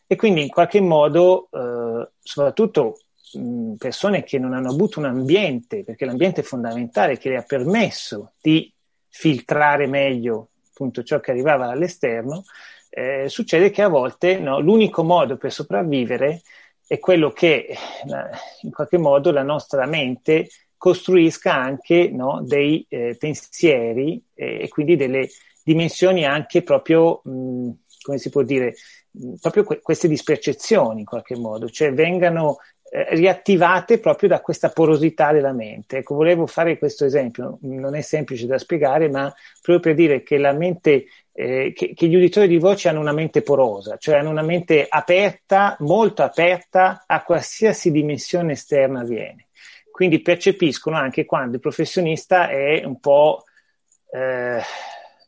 E 0.06 0.16
quindi 0.16 0.42
in 0.42 0.48
qualche 0.48 0.80
modo, 0.80 1.48
eh, 1.52 2.08
soprattutto 2.20 2.98
mh, 3.34 3.74
persone 3.74 4.24
che 4.24 4.38
non 4.38 4.52
hanno 4.52 4.70
avuto 4.70 4.98
un 4.98 5.06
ambiente, 5.06 5.84
perché 5.84 6.04
l'ambiente 6.04 6.40
è 6.40 6.44
fondamentale, 6.44 7.18
che 7.18 7.30
le 7.30 7.36
ha 7.36 7.42
permesso 7.42 8.32
di 8.40 8.70
filtrare 9.08 9.86
meglio 9.86 10.48
appunto 10.70 11.02
ciò 11.02 11.20
che 11.20 11.30
arrivava 11.30 11.66
dall'esterno, 11.66 12.44
eh, 12.90 13.28
succede 13.28 13.70
che 13.70 13.82
a 13.82 13.88
volte 13.88 14.38
no, 14.38 14.58
l'unico 14.58 15.02
modo 15.04 15.36
per 15.36 15.52
sopravvivere 15.52 16.42
è 16.86 16.98
quello 16.98 17.30
che 17.30 17.66
eh, 17.66 17.76
in 18.62 18.70
qualche 18.70 18.98
modo 18.98 19.30
la 19.30 19.42
nostra 19.42 19.86
mente 19.86 20.48
costruisca 20.76 21.54
anche 21.54 22.10
no, 22.10 22.42
dei 22.44 22.84
eh, 22.88 23.16
pensieri 23.18 24.22
eh, 24.34 24.62
e 24.62 24.68
quindi 24.68 24.96
delle 24.96 25.28
dimensioni 25.62 26.24
anche 26.24 26.62
proprio, 26.62 27.20
mh, 27.24 27.70
come 28.02 28.18
si 28.18 28.30
può 28.30 28.42
dire, 28.42 28.74
mh, 29.12 29.34
proprio 29.40 29.64
que- 29.64 29.80
queste 29.80 30.08
dispercezioni 30.08 31.00
in 31.00 31.06
qualche 31.06 31.36
modo, 31.36 31.68
cioè 31.68 31.92
vengano 31.92 32.58
eh, 32.90 33.14
riattivate 33.14 34.00
proprio 34.00 34.28
da 34.28 34.40
questa 34.40 34.70
porosità 34.70 35.32
della 35.32 35.52
mente. 35.52 35.98
Ecco, 35.98 36.14
volevo 36.14 36.46
fare 36.46 36.78
questo 36.78 37.04
esempio, 37.04 37.58
non 37.62 37.94
è 37.94 38.00
semplice 38.00 38.46
da 38.46 38.58
spiegare, 38.58 39.08
ma 39.08 39.32
proprio 39.60 39.80
per 39.80 39.94
dire 39.94 40.22
che 40.22 40.36
la 40.36 40.52
mente 40.52 41.06
eh, 41.32 41.72
che, 41.74 41.94
che, 41.94 42.06
gli 42.08 42.14
uditori 42.14 42.46
di 42.46 42.58
voce 42.58 42.88
hanno 42.88 43.00
una 43.00 43.12
mente 43.12 43.42
porosa, 43.42 43.96
cioè 43.96 44.18
hanno 44.18 44.30
una 44.30 44.42
mente 44.42 44.86
aperta, 44.88 45.76
molto 45.80 46.22
aperta 46.22 47.04
a 47.06 47.22
qualsiasi 47.22 47.90
dimensione 47.90 48.52
esterna 48.52 49.00
avviene. 49.00 49.48
Quindi 49.90 50.20
percepiscono 50.20 50.96
anche 50.96 51.24
quando 51.24 51.56
il 51.56 51.60
professionista 51.60 52.48
è 52.48 52.84
un 52.84 52.98
po', 52.98 53.44
eh, 54.10 54.60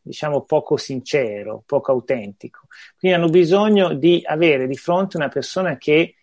diciamo, 0.02 0.42
poco 0.42 0.76
sincero, 0.76 1.62
poco 1.66 1.92
autentico. 1.92 2.66
Quindi 2.98 3.16
hanno 3.16 3.28
bisogno 3.28 3.94
di 3.94 4.22
avere 4.24 4.66
di 4.66 4.76
fronte 4.76 5.16
una 5.16 5.28
persona 5.28 5.76
che, 5.76 6.16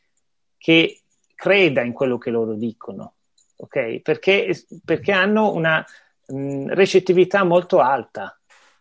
che 0.58 1.02
creda 1.36 1.82
in 1.82 1.94
quello 1.94 2.18
che 2.18 2.30
loro 2.30 2.54
dicono, 2.54 3.14
ok? 3.58 4.00
Perché, 4.02 4.56
perché 4.84 5.12
hanno 5.12 5.54
una 5.54 5.86
mh, 6.28 6.74
recettività 6.74 7.44
molto 7.44 7.80
alta 7.80 8.36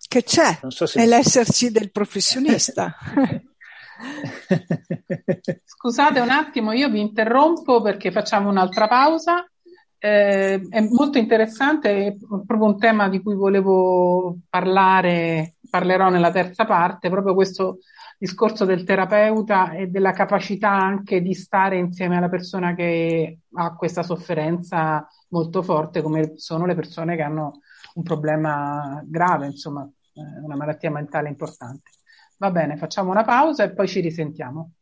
che 0.08 0.22
c'è, 0.22 0.58
so 0.68 0.86
se... 0.86 1.02
è 1.02 1.06
l'esserci 1.06 1.70
del 1.70 1.90
professionista. 1.90 2.94
Scusate 5.64 6.20
un 6.20 6.30
attimo, 6.30 6.72
io 6.72 6.88
vi 6.88 7.00
interrompo 7.00 7.80
perché 7.82 8.10
facciamo 8.10 8.48
un'altra 8.48 8.88
pausa. 8.88 9.44
Eh, 10.02 10.66
è 10.68 10.80
molto 10.80 11.18
interessante, 11.18 12.06
è 12.06 12.16
proprio 12.18 12.64
un 12.64 12.78
tema 12.78 13.10
di 13.10 13.20
cui 13.20 13.34
volevo 13.34 14.38
parlare, 14.48 15.56
parlerò 15.68 16.08
nella 16.08 16.30
terza 16.30 16.64
parte, 16.64 17.10
proprio 17.10 17.34
questo 17.34 17.80
discorso 18.18 18.64
del 18.64 18.84
terapeuta 18.84 19.72
e 19.72 19.86
della 19.86 20.12
capacità 20.12 20.70
anche 20.70 21.22
di 21.22 21.34
stare 21.34 21.76
insieme 21.78 22.16
alla 22.16 22.28
persona 22.28 22.74
che 22.74 23.40
ha 23.54 23.74
questa 23.74 24.02
sofferenza 24.02 25.06
molto 25.28 25.62
forte, 25.62 26.02
come 26.02 26.32
sono 26.36 26.66
le 26.66 26.74
persone 26.74 27.16
che 27.16 27.22
hanno 27.22 27.60
un 28.00 28.02
problema 28.02 29.02
grave, 29.04 29.46
insomma, 29.46 29.88
eh, 30.14 30.40
una 30.42 30.56
malattia 30.56 30.90
mentale 30.90 31.28
importante. 31.28 31.90
Va 32.38 32.50
bene, 32.50 32.76
facciamo 32.76 33.10
una 33.10 33.22
pausa 33.24 33.64
e 33.64 33.72
poi 33.72 33.86
ci 33.86 34.00
risentiamo. 34.00 34.72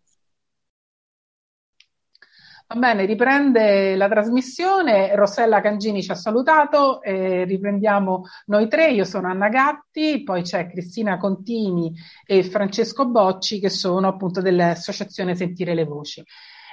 Va 2.70 2.76
bene, 2.76 3.06
riprende 3.06 3.96
la 3.96 4.08
trasmissione. 4.08 5.14
Rossella 5.16 5.60
Cangini 5.62 6.02
ci 6.02 6.10
ha 6.10 6.14
salutato. 6.14 7.00
Eh, 7.02 7.44
riprendiamo 7.44 8.24
noi 8.46 8.68
tre. 8.68 8.90
Io 8.90 9.04
sono 9.04 9.28
Anna 9.28 9.48
Gatti, 9.48 10.22
poi 10.22 10.42
c'è 10.42 10.68
Cristina 10.68 11.16
Contini 11.16 11.94
e 12.26 12.44
Francesco 12.44 13.08
Bocci, 13.08 13.58
che 13.58 13.70
sono 13.70 14.06
appunto 14.08 14.42
dell'Associazione 14.42 15.34
Sentire 15.34 15.74
le 15.74 15.84
Voci. 15.84 16.22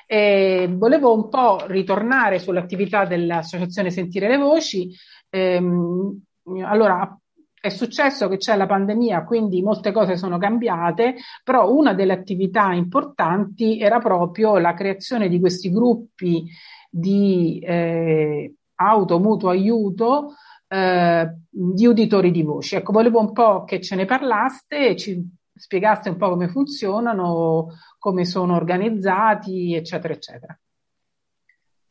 E 0.06 0.68
volevo 0.70 1.14
un 1.16 1.30
po' 1.30 1.66
ritornare 1.66 2.40
sull'attività 2.40 3.06
dell'Associazione 3.06 3.90
Sentire 3.90 4.28
le 4.28 4.38
Voci. 4.38 4.94
Ehm, 5.30 6.25
allora, 6.64 7.18
è 7.60 7.70
successo 7.70 8.28
che 8.28 8.38
c'è 8.38 8.56
la 8.56 8.68
pandemia, 8.68 9.24
quindi 9.24 9.64
molte 9.64 9.92
cose 9.92 10.18
sono 10.18 10.38
cambiate, 10.38 11.16
però 11.44 11.72
una 11.72 11.94
delle 11.96 12.14
attività 12.14 12.72
importanti 12.74 13.80
era 13.80 13.98
proprio 14.00 14.58
la 14.60 14.76
creazione 14.76 15.28
di 15.30 15.40
questi 15.40 15.72
gruppi 15.72 16.46
di 16.90 17.60
eh, 17.60 18.54
auto, 18.76 19.20
mutuo 19.20 19.50
aiuto 19.50 20.36
eh, 20.68 21.38
di 21.50 21.88
uditori 21.88 22.30
di 22.30 22.44
voci. 22.44 22.76
Ecco, 22.76 22.92
volevo 22.92 23.20
un 23.20 23.32
po' 23.32 23.64
che 23.64 23.82
ce 23.82 23.96
ne 23.96 24.06
parlaste 24.06 24.90
e 24.90 24.96
ci 24.96 25.28
spiegaste 25.52 26.10
un 26.10 26.18
po' 26.18 26.30
come 26.30 26.50
funzionano, 26.50 27.70
come 27.98 28.26
sono 28.26 28.56
organizzati, 28.56 29.74
eccetera, 29.74 30.14
eccetera. 30.14 30.60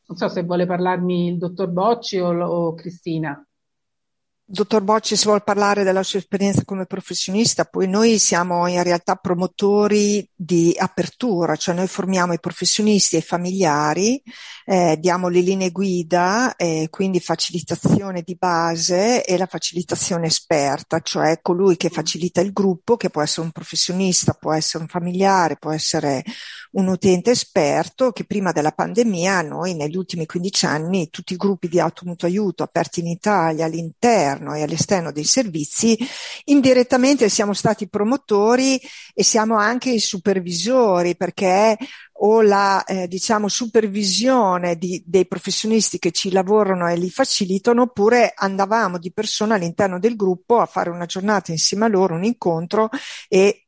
Non 0.07 0.17
so 0.17 0.29
se 0.29 0.43
vuole 0.43 0.67
parlarmi 0.67 1.29
il 1.29 1.39
dottor 1.39 1.71
Bocci 1.71 2.19
o, 2.19 2.29
o 2.29 2.75
Cristina. 2.75 3.45
Dottor 4.47 4.83
Bocci, 4.83 5.17
se 5.17 5.25
vuol 5.25 5.43
parlare 5.43 5.85
della 5.85 6.03
sua 6.03 6.19
esperienza 6.19 6.65
come 6.67 6.85
professionista, 6.85 7.65
poi 7.65 7.89
noi 7.89 8.19
siamo 8.19 8.67
in 8.67 8.83
realtà 8.83 9.15
promotori 9.15 10.29
di 10.35 10.75
apertura, 10.77 11.57
cioè 11.57 11.75
noi 11.75 11.87
formiamo 11.87 12.35
i 12.35 12.39
professionisti 12.39 13.17
e 13.17 13.21
i 13.21 13.23
familiari, 13.23 14.23
eh, 14.67 14.99
diamo 15.01 15.29
le 15.29 15.41
linee 15.41 15.71
guida, 15.71 16.57
eh, 16.57 16.89
quindi 16.91 17.21
facilitazione 17.21 18.21
di 18.21 18.37
base 18.37 19.25
e 19.25 19.39
la 19.39 19.47
facilitazione 19.47 20.27
esperta, 20.27 21.01
cioè 21.01 21.39
colui 21.41 21.79
che 21.79 21.89
facilita 21.89 22.43
il 22.43 22.53
gruppo, 22.53 22.99
che 22.99 23.09
può 23.09 23.23
essere 23.23 23.47
un 23.47 23.51
professionista, 23.51 24.35
può 24.35 24.53
essere 24.53 24.83
un 24.83 24.91
familiare, 24.91 25.57
può 25.57 25.73
essere 25.73 26.23
un 26.73 26.89
utente 26.89 27.31
esperto, 27.31 28.13
che 28.13 28.25
prima 28.25 28.53
della 28.53 28.73
pandemia 28.73 29.41
noi 29.41 29.75
negli 29.75 29.97
ultimi 29.97 30.27
15 30.27 30.67
anni 30.67 31.09
tutti 31.09 31.33
i 31.33 31.37
gruppi 31.37 31.69
di 31.69 31.81
automutuo 31.81 32.29
aiuto 32.29 32.63
aperti 32.63 33.01
in 33.01 33.07
Italia 33.07 33.65
all'interno 33.65 34.34
all'interno 34.35 34.55
e 34.55 34.63
all'esterno 34.63 35.13
dei 35.13 35.25
servizi, 35.25 35.97
indirettamente 36.45 37.29
siamo 37.29 37.53
stati 37.53 37.89
promotori 37.89 38.81
e 39.15 39.23
siamo 39.23 39.57
anche 39.57 39.91
i 39.91 39.99
supervisori 39.99 41.17
perché 41.17 41.77
o 42.19 42.43
la 42.43 42.85
eh, 42.85 43.09
diciamo 43.09 43.49
supervisione 43.49 44.77
di, 44.77 45.03
dei 45.05 45.27
professionisti 45.27 45.99
che 45.99 46.13
ci 46.13 46.31
lavorano 46.31 46.89
e 46.89 46.97
li 46.97 47.11
facilitano 47.11 47.83
oppure 47.83 48.33
andavamo 48.35 48.99
di 48.99 49.13
persona 49.13 49.57
all'interno 49.57 49.99
del 49.99 50.15
gruppo 50.15 50.61
a 50.61 50.67
fare 50.67 50.91
una 50.91 51.07
giornata 51.07 51.51
insieme 51.51 51.87
a 51.87 51.89
loro, 51.89 52.15
un 52.15 52.25
incontro 52.25 52.89
e 53.29 53.64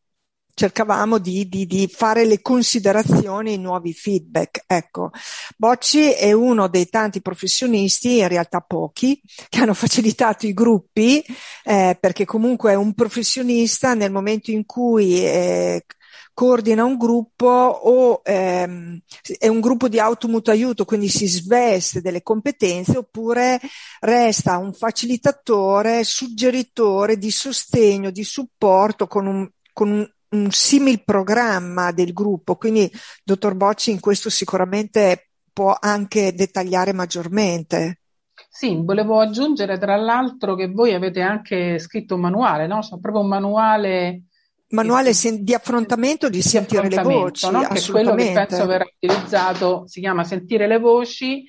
cercavamo 0.56 1.18
di, 1.18 1.48
di, 1.50 1.66
di, 1.66 1.86
fare 1.86 2.24
le 2.24 2.40
considerazioni, 2.40 3.52
i 3.52 3.58
nuovi 3.58 3.92
feedback. 3.92 4.62
Ecco, 4.66 5.10
Bocci 5.54 6.12
è 6.12 6.32
uno 6.32 6.66
dei 6.68 6.88
tanti 6.88 7.20
professionisti, 7.20 8.20
in 8.20 8.28
realtà 8.28 8.62
pochi, 8.62 9.20
che 9.50 9.60
hanno 9.60 9.74
facilitato 9.74 10.46
i 10.46 10.54
gruppi, 10.54 11.22
eh, 11.62 11.98
perché 12.00 12.24
comunque 12.24 12.72
è 12.72 12.74
un 12.74 12.94
professionista 12.94 13.92
nel 13.92 14.10
momento 14.10 14.50
in 14.50 14.64
cui 14.64 15.22
eh, 15.22 15.84
coordina 16.32 16.84
un 16.84 16.96
gruppo 16.96 17.46
o 17.46 18.22
ehm, 18.24 18.98
è 19.38 19.48
un 19.48 19.60
gruppo 19.60 19.88
di 19.88 20.00
automutuo 20.00 20.54
aiuto, 20.54 20.86
quindi 20.86 21.08
si 21.08 21.26
sveste 21.26 22.00
delle 22.00 22.22
competenze, 22.22 22.96
oppure 22.96 23.60
resta 24.00 24.56
un 24.56 24.72
facilitatore, 24.72 26.02
suggeritore 26.02 27.18
di 27.18 27.30
sostegno, 27.30 28.10
di 28.10 28.24
supporto 28.24 29.06
con 29.06 29.26
un, 29.26 29.50
con 29.74 29.90
un 29.90 30.10
un 30.30 30.50
simil 30.50 31.04
programma 31.04 31.92
del 31.92 32.12
gruppo, 32.12 32.56
quindi 32.56 32.90
dottor 33.24 33.54
Bocci 33.54 33.90
in 33.90 34.00
questo 34.00 34.30
sicuramente 34.30 35.30
può 35.52 35.76
anche 35.78 36.34
dettagliare 36.34 36.92
maggiormente. 36.92 38.00
Sì, 38.48 38.78
volevo 38.82 39.20
aggiungere 39.20 39.78
tra 39.78 39.96
l'altro 39.96 40.54
che 40.54 40.68
voi 40.68 40.92
avete 40.92 41.20
anche 41.20 41.78
scritto 41.78 42.14
un 42.14 42.22
manuale, 42.22 42.66
no? 42.66 42.80
C'è 42.80 42.98
proprio 43.00 43.22
un 43.22 43.28
manuale 43.28 44.22
manuale 44.70 45.12
di 45.12 45.54
affrontamento 45.54 46.28
di, 46.28 46.38
di 46.38 46.42
sentire 46.42 46.88
le 46.88 47.02
voci, 47.02 47.48
no? 47.50 47.60
che 47.68 47.78
è 47.78 47.90
quello 47.90 48.14
che 48.14 48.32
penso 48.32 48.66
verrà 48.66 48.84
utilizzato, 48.84 49.86
si 49.86 50.00
chiama 50.00 50.24
Sentire 50.24 50.66
le 50.66 50.78
voci 50.78 51.46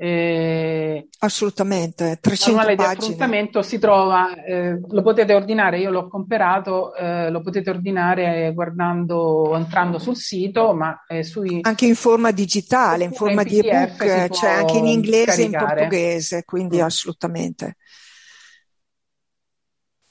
eh, 0.00 1.08
Assolutamente, 1.18 2.18
300 2.20 2.56
manuale 2.56 2.76
di 2.76 2.82
affrontamento 2.84 3.62
si 3.62 3.80
trova, 3.80 4.44
eh, 4.44 4.78
lo 4.88 5.02
potete 5.02 5.34
ordinare, 5.34 5.80
io 5.80 5.90
l'ho 5.90 6.06
comprato, 6.06 6.94
eh, 6.94 7.28
lo 7.30 7.42
potete 7.42 7.70
ordinare 7.70 8.52
guardando, 8.54 9.56
entrando 9.56 9.98
sul 9.98 10.14
sito, 10.14 10.72
ma 10.72 11.04
eh, 11.08 11.24
sui... 11.24 11.58
Anche 11.62 11.86
in 11.86 11.96
forma 11.96 12.30
digitale, 12.30 13.02
in 13.02 13.12
forma 13.12 13.42
in 13.42 13.48
di 13.48 13.58
ebook, 13.58 14.28
cioè 14.30 14.50
anche 14.50 14.78
in 14.78 14.86
inglese 14.86 15.42
e 15.42 15.44
in 15.46 15.50
portoghese, 15.50 16.44
quindi 16.44 16.78
mm. 16.78 16.82
assolutamente. 16.82 17.76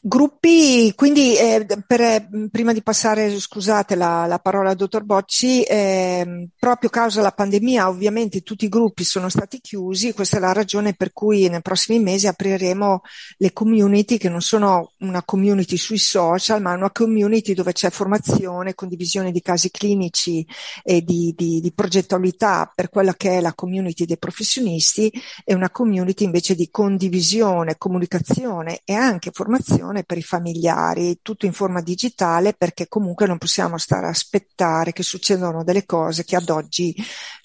Gruppi, 0.07 0.93
quindi 0.95 1.35
eh, 1.35 1.65
per, 1.85 2.29
prima 2.49 2.71
di 2.71 2.81
passare, 2.81 3.37
scusate, 3.37 3.95
la, 3.95 4.25
la 4.25 4.39
parola 4.39 4.69
al 4.69 4.77
dottor 4.77 5.03
Bocci, 5.03 5.63
eh, 5.63 6.47
proprio 6.57 6.89
causa 6.89 7.21
la 7.21 7.33
pandemia 7.33 7.89
ovviamente 7.89 8.39
tutti 8.39 8.63
i 8.63 8.69
gruppi 8.69 9.03
sono 9.03 9.27
stati 9.27 9.59
chiusi, 9.59 10.13
questa 10.13 10.37
è 10.37 10.39
la 10.39 10.53
ragione 10.53 10.93
per 10.93 11.11
cui 11.11 11.49
nei 11.49 11.61
prossimi 11.61 11.99
mesi 11.99 12.25
apriremo 12.25 13.01
le 13.35 13.51
community 13.51 14.17
che 14.17 14.29
non 14.29 14.39
sono 14.39 14.93
una 14.99 15.23
community 15.23 15.75
sui 15.75 15.97
social, 15.97 16.61
ma 16.61 16.71
una 16.71 16.91
community 16.91 17.53
dove 17.53 17.73
c'è 17.73 17.89
formazione, 17.89 18.75
condivisione 18.75 19.33
di 19.33 19.41
casi 19.41 19.69
clinici 19.71 20.47
e 20.83 21.01
di, 21.01 21.33
di, 21.35 21.59
di 21.59 21.73
progettualità 21.73 22.71
per 22.73 22.89
quella 22.89 23.13
che 23.13 23.39
è 23.39 23.41
la 23.41 23.53
community 23.53 24.05
dei 24.05 24.17
professionisti 24.17 25.11
e 25.43 25.53
una 25.53 25.69
community 25.69 26.23
invece 26.23 26.55
di 26.55 26.69
condivisione, 26.69 27.75
comunicazione 27.77 28.79
e 28.85 28.93
anche 28.93 29.31
formazione 29.33 29.95
informazione 29.97 30.03
per 30.03 30.17
i 30.17 30.21
familiari, 30.21 31.19
tutto 31.21 31.45
in 31.45 31.53
forma 31.53 31.81
digitale 31.81 32.53
perché 32.53 32.87
comunque 32.87 33.25
non 33.25 33.37
possiamo 33.37 33.77
stare 33.77 34.07
a 34.07 34.09
aspettare 34.09 34.91
che 34.91 35.03
succedano 35.03 35.63
delle 35.63 35.85
cose 35.85 36.23
che 36.23 36.35
ad 36.35 36.49
oggi 36.49 36.95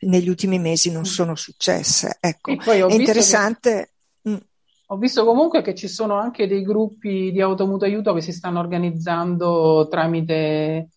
negli 0.00 0.28
ultimi 0.28 0.59
mesi 0.59 0.90
non 0.90 1.03
mm. 1.03 1.05
sono 1.05 1.34
successe. 1.34 2.18
Ecco, 2.20 2.50
è 2.50 2.92
interessante. 2.92 3.90
Che... 4.22 4.30
Mm. 4.30 4.36
Ho 4.86 4.96
visto 4.96 5.24
comunque 5.24 5.62
che 5.62 5.74
ci 5.74 5.88
sono 5.88 6.18
anche 6.18 6.46
dei 6.46 6.62
gruppi 6.62 7.30
di 7.32 7.40
automuto 7.40 7.84
aiuto 7.84 8.12
che 8.12 8.20
si 8.20 8.32
stanno 8.32 8.61
organizzando 8.61 9.88
tramite 9.88 10.88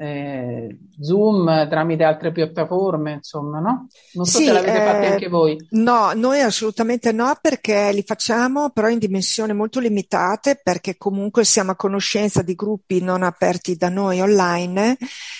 eh, 0.00 0.78
Zoom 1.00 1.68
tramite 1.68 2.04
altre 2.04 2.30
piattaforme, 2.30 3.14
insomma, 3.14 3.58
no? 3.58 3.88
Non 4.12 4.24
so 4.26 4.38
sì, 4.38 4.44
se 4.44 4.52
l'avete 4.52 4.80
eh, 4.80 4.84
fatti 4.84 5.06
anche 5.06 5.28
voi. 5.28 5.56
No, 5.70 6.12
noi 6.14 6.40
assolutamente 6.40 7.10
no, 7.10 7.36
perché 7.40 7.90
li 7.92 8.04
facciamo 8.06 8.70
però 8.70 8.88
in 8.88 8.98
dimensioni 8.98 9.52
molto 9.52 9.80
limitate, 9.80 10.60
perché 10.62 10.96
comunque 10.96 11.44
siamo 11.44 11.72
a 11.72 11.76
conoscenza 11.76 12.42
di 12.42 12.54
gruppi 12.54 13.02
non 13.02 13.24
aperti 13.24 13.74
da 13.74 13.88
noi 13.88 14.20
online, 14.20 14.96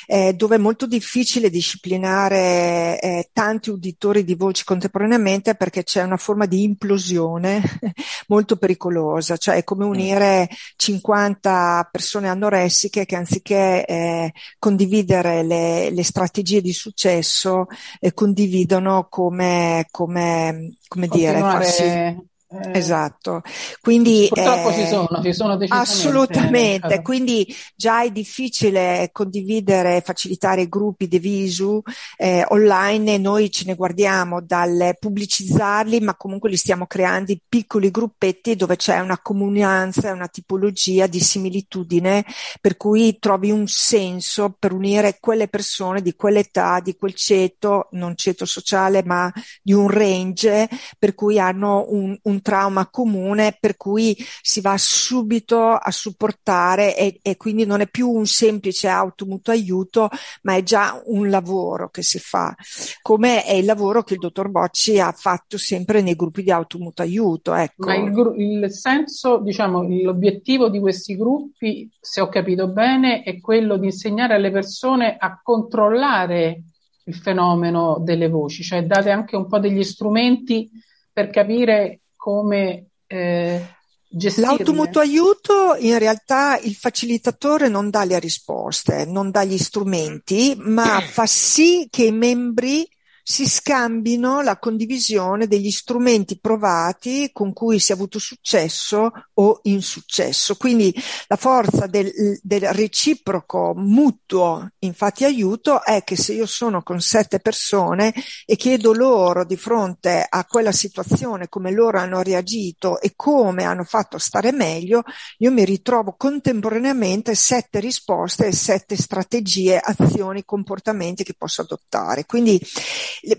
eh, 0.07 0.35
dove 0.35 0.57
è 0.57 0.59
molto 0.59 0.87
difficile 0.87 1.51
disciplinare 1.51 2.99
eh, 3.01 3.31
tanti 3.33 3.71
uditori 3.71 4.25
di 4.25 4.35
voci 4.35 4.65
contemporaneamente 4.65 5.55
perché 5.55 5.85
c'è 5.85 6.03
una 6.03 6.17
forma 6.17 6.47
di 6.47 6.65
implosione 6.65 7.63
molto 8.27 8.57
pericolosa, 8.57 9.37
cioè 9.37 9.55
è 9.55 9.65
come 9.65 9.85
unire 9.85 10.49
50 10.75 11.89
persone 11.93 12.29
anoressiche 12.29 13.05
che 13.05 13.15
anziché 13.15 13.85
eh, 13.85 14.33
condividere 14.59 15.43
le, 15.43 15.91
le 15.91 16.05
strategie 16.05 16.61
di 16.61 16.73
successo 16.73 17.67
e 17.99 18.13
condividono 18.15 19.07
come, 19.09 19.87
come, 19.91 20.77
come 20.87 21.09
dire, 21.09 21.39
farsi, 21.41 22.17
eh, 22.51 22.79
esatto, 22.79 23.43
quindi 23.83 24.27
purtroppo 24.31 24.71
eh, 24.71 24.75
ci 24.75 24.87
sono, 24.87 25.23
ci 25.23 25.33
sono 25.35 25.59
assolutamente. 25.69 26.95
Eh, 26.95 27.03
quindi 27.03 27.47
già 27.77 28.03
è 28.03 28.11
difficile 28.11 29.11
condividere, 29.13 30.01
facilitare 30.01 30.67
gruppi 30.67 31.09
di 31.09 31.19
visu 31.19 31.83
eh, 32.17 32.47
online. 32.49 33.19
Noi 33.19 33.51
ce 33.51 33.65
ne 33.67 33.75
guardiamo 33.75 34.41
dal 34.41 34.97
pubblicizzarli, 34.99 36.01
ma 36.01 36.17
comunque 36.17 36.49
li 36.49 36.57
stiamo 36.57 36.87
creando 36.87 37.33
in 37.33 37.39
piccoli 37.47 37.91
gruppetti 37.91 38.57
dove 38.57 38.77
c'è 38.77 38.99
una 39.01 39.19
comunanza, 39.21 40.13
una 40.13 40.29
tipologia 40.29 41.07
di 41.07 41.21
similitudine, 41.21 42.25
per 42.63 42.79
cui 42.79 43.19
trovi 43.19 43.51
un 43.51 43.67
senso 43.67 44.57
per 44.59 44.73
unire 44.73 45.19
quelle 45.21 45.49
persone 45.49 46.01
di 46.01 46.15
quell'età, 46.15 46.81
di 46.81 46.97
quel 46.97 47.13
ceto, 47.13 47.89
non 47.93 48.17
ceto 48.17 48.47
sociale, 48.47 49.03
ma 49.05 49.31
di 49.63 49.75
un 49.75 49.89
range, 49.89 50.67
per 50.99 51.15
cui 51.15 51.39
hanno 51.39 51.85
un, 51.89 52.17
un 52.23 52.38
trauma 52.41 52.89
comune 52.89 53.57
per 53.59 53.77
cui 53.77 54.17
si 54.41 54.61
va 54.61 54.77
subito 54.77 55.61
a 55.61 55.91
supportare 55.91 56.97
e, 56.97 57.19
e 57.23 57.37
quindi 57.37 57.67
non 57.67 57.81
è 57.81 57.89
più 57.89 58.11
un 58.11 58.27
semplice 58.27 58.89
automutuo 58.89 59.53
aiuto, 59.53 60.09
ma 60.43 60.55
è 60.55 60.63
già 60.63 61.01
un 61.07 61.29
lavoro 61.31 61.91
che 61.91 62.03
si 62.03 62.19
fa, 62.19 62.55
come 63.03 63.45
è 63.45 63.53
il 63.53 63.65
lavoro 63.65 64.03
che 64.03 64.15
il 64.15 64.21
dottor 64.21 64.49
Bocci 64.49 64.99
ha 64.99 65.13
fatto 65.13 65.59
sempre 65.59 66.03
nei 66.03 66.15
gruppi 66.15 66.43
di 66.43 66.51
automutuo 66.51 67.05
aiuto. 67.05 67.55
Ecco. 67.55 67.87
Ma 67.87 67.97
il, 67.97 68.35
il 68.37 68.71
senso, 68.71 69.39
diciamo, 69.39 69.83
l'obiettivo 69.83 70.69
di 70.69 70.81
questi 70.81 71.17
gruppi, 71.17 71.91
se 72.01 72.21
ho 72.21 72.29
capito 72.29 72.69
bene, 72.69 73.23
è 73.23 73.41
quello 73.41 73.77
di 73.77 73.87
insegnare 73.87 74.35
alle 74.35 74.51
persone 74.51 75.17
a 75.19 75.41
controllare 75.43 76.63
il 77.05 77.15
fenomeno 77.15 77.99
delle 78.01 78.29
voci, 78.29 78.63
cioè 78.63 78.85
date 78.85 79.11
anche 79.11 79.35
un 79.35 79.47
po' 79.47 79.59
degli 79.59 79.83
strumenti 79.83 80.71
per 81.11 81.31
capire 81.31 82.01
come 82.19 82.89
eh, 83.07 83.65
gestirle. 84.09 84.51
L'automutuo 84.51 85.01
aiuto 85.01 85.77
in 85.79 85.99
realtà 85.99 86.59
il 86.59 86.75
facilitatore 86.75 87.69
non 87.69 87.89
dà 87.89 88.05
le 88.05 88.19
risposte, 88.19 89.07
non 89.07 89.31
dà 89.31 89.45
gli 89.45 89.57
strumenti, 89.57 90.55
ma 90.59 91.01
fa 91.01 91.25
sì 91.27 91.87
che 91.91 92.05
i 92.05 92.13
membri 92.13 92.87
si 93.31 93.47
scambino 93.47 94.41
la 94.41 94.59
condivisione 94.59 95.47
degli 95.47 95.71
strumenti 95.71 96.39
provati 96.41 97.29
con 97.31 97.53
cui 97.53 97.79
si 97.79 97.93
è 97.93 97.95
avuto 97.95 98.19
successo 98.19 99.13
o 99.35 99.61
insuccesso. 99.65 100.57
Quindi 100.57 100.95
la 101.27 101.37
forza 101.37 101.87
del, 101.87 102.11
del 102.41 102.73
reciproco 102.73 103.75
mutuo, 103.77 104.71
infatti 104.79 105.25
aiuto, 105.25 105.85
è 105.85 106.05
che 106.05 106.17
se 106.17 106.33
io 106.33 106.47
sono 106.47 106.83
con 106.83 107.03
sette 107.03 107.39
persone 107.39 108.15
e 108.47 108.57
chiedo 108.57 108.95
loro 108.95 109.45
di 109.45 109.59
fronte 109.59 110.25
a 110.27 110.47
quella 110.47 110.73
situazione 110.73 111.51
come 111.51 111.71
loro 111.71 111.99
hanno 111.99 112.23
reagito 112.23 112.99
e 112.99 113.13
come 113.15 113.65
hanno 113.65 113.85
fatto 113.85 114.17
stare 114.17 114.53
meglio, 114.53 115.03
io 115.37 115.51
mi 115.51 115.67
ritrovo 115.67 116.15
contemporaneamente 116.17 117.35
sette 117.35 117.79
risposte 117.79 118.47
e 118.47 118.53
sette 118.53 118.97
strategie, 118.97 119.79
azioni, 119.79 120.47
comportamenti 120.47 121.25
che 121.25 121.35
posso 121.37 121.61
adottare. 121.61 122.25
Quindi 122.25 122.59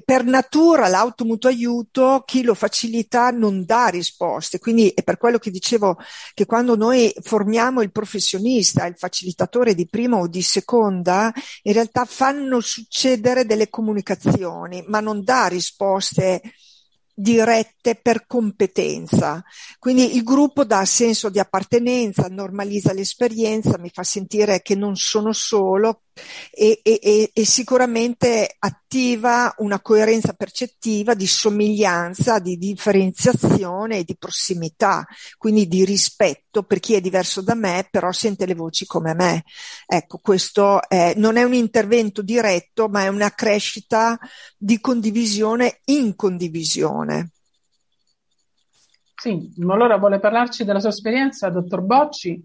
per 0.03 0.23
natura 0.23 0.87
l'automutuo 0.87 1.49
aiuto, 1.49 2.23
chi 2.25 2.43
lo 2.43 2.53
facilita 2.53 3.31
non 3.31 3.65
dà 3.65 3.87
risposte, 3.87 4.59
quindi 4.59 4.89
è 4.89 5.03
per 5.03 5.17
quello 5.17 5.37
che 5.37 5.51
dicevo 5.51 5.97
che 6.33 6.45
quando 6.45 6.75
noi 6.75 7.13
formiamo 7.21 7.81
il 7.81 7.91
professionista, 7.91 8.85
il 8.85 8.97
facilitatore 8.97 9.75
di 9.75 9.87
prima 9.87 10.17
o 10.17 10.27
di 10.27 10.41
seconda, 10.41 11.31
in 11.63 11.73
realtà 11.73 12.05
fanno 12.05 12.59
succedere 12.59 13.45
delle 13.45 13.69
comunicazioni, 13.69 14.83
ma 14.87 14.99
non 14.99 15.23
dà 15.23 15.47
risposte 15.47 16.41
dirette 17.19 17.95
per 17.95 18.25
competenza. 18.25 19.43
Quindi 19.77 20.15
il 20.15 20.23
gruppo 20.23 20.63
dà 20.63 20.85
senso 20.85 21.29
di 21.29 21.37
appartenenza, 21.37 22.27
normalizza 22.29 22.93
l'esperienza, 22.93 23.77
mi 23.77 23.89
fa 23.93 24.03
sentire 24.03 24.61
che 24.61 24.75
non 24.75 24.95
sono 24.95 25.33
solo, 25.33 26.03
e, 26.51 26.79
e, 26.83 27.31
e, 27.33 27.45
sicuramente 27.45 28.55
attiva 28.59 29.53
una 29.57 29.79
coerenza 29.81 30.33
percettiva 30.33 31.13
di 31.13 31.27
somiglianza, 31.27 32.39
di 32.39 32.57
differenziazione 32.57 33.99
e 33.99 34.03
di 34.03 34.17
prossimità, 34.17 35.05
quindi 35.37 35.67
di 35.67 35.85
rispetto 35.85 36.63
per 36.63 36.79
chi 36.79 36.95
è 36.95 37.01
diverso 37.01 37.41
da 37.41 37.55
me, 37.55 37.87
però 37.89 38.11
sente 38.11 38.45
le 38.45 38.55
voci 38.55 38.85
come 38.85 39.13
me. 39.13 39.43
Ecco, 39.85 40.19
questo 40.21 40.81
è, 40.87 41.13
non 41.15 41.37
è 41.37 41.43
un 41.43 41.53
intervento 41.53 42.21
diretto, 42.21 42.87
ma 42.89 43.03
è 43.03 43.07
una 43.07 43.31
crescita 43.31 44.17
di 44.57 44.79
condivisione 44.79 45.79
in 45.85 46.15
condivisione. 46.15 47.08
Sì, 49.15 49.53
allora 49.67 49.97
vuole 49.97 50.19
parlarci 50.19 50.63
della 50.63 50.79
sua 50.79 50.89
esperienza, 50.89 51.49
dottor 51.49 51.81
Bocci? 51.81 52.41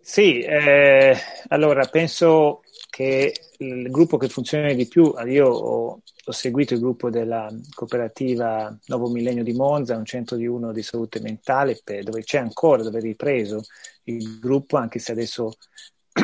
Sì, 0.00 0.40
eh, 0.40 1.16
allora 1.48 1.86
penso 1.86 2.62
che 2.90 3.32
il 3.58 3.90
gruppo 3.90 4.16
che 4.16 4.28
funziona 4.28 4.72
di 4.72 4.86
più, 4.86 5.14
io 5.26 5.46
ho, 5.48 6.00
ho, 6.24 6.32
seguito 6.32 6.74
il 6.74 6.80
gruppo 6.80 7.08
della 7.08 7.48
cooperativa 7.72 8.76
Nuovo 8.86 9.08
Millennio 9.10 9.42
di 9.42 9.54
Monza, 9.54 9.96
un 9.96 10.04
centro 10.04 10.36
di 10.36 10.46
uno 10.46 10.72
di 10.72 10.82
salute 10.82 11.20
mentale, 11.20 11.80
per, 11.82 12.02
dove 12.02 12.22
c'è 12.22 12.38
ancora, 12.38 12.82
dove 12.82 12.98
è 12.98 13.02
ripreso 13.02 13.62
il 14.04 14.38
gruppo, 14.38 14.76
anche 14.76 14.98
se 14.98 15.12
adesso 15.12 15.54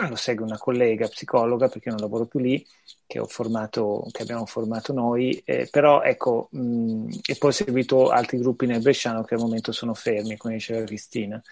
lo 0.09 0.17
segue 0.17 0.45
una 0.45 0.59
collega 0.59 1.09
psicologa, 1.09 1.69
perché 1.69 1.89
io 1.89 1.95
non 1.95 2.03
lavoro 2.03 2.27
più 2.27 2.41
lì, 2.41 2.65
che, 3.07 3.23
formato, 3.27 4.07
che 4.11 4.23
abbiamo 4.23 4.45
formato 4.45 4.93
noi, 4.93 5.41
eh, 5.45 5.69
però 5.71 6.03
ecco, 6.03 6.49
mh, 6.51 7.09
e 7.27 7.37
poi 7.37 7.51
ho 7.51 7.53
seguito 7.53 8.09
altri 8.11 8.39
gruppi 8.39 8.67
nel 8.67 8.83
Bresciano 8.83 9.25
che 9.25 9.35
al 9.35 9.41
momento 9.41 9.73
sono 9.73 9.95
fermi, 9.95 10.37
come 10.37 10.55
diceva 10.55 10.85
Cristina. 10.85 11.43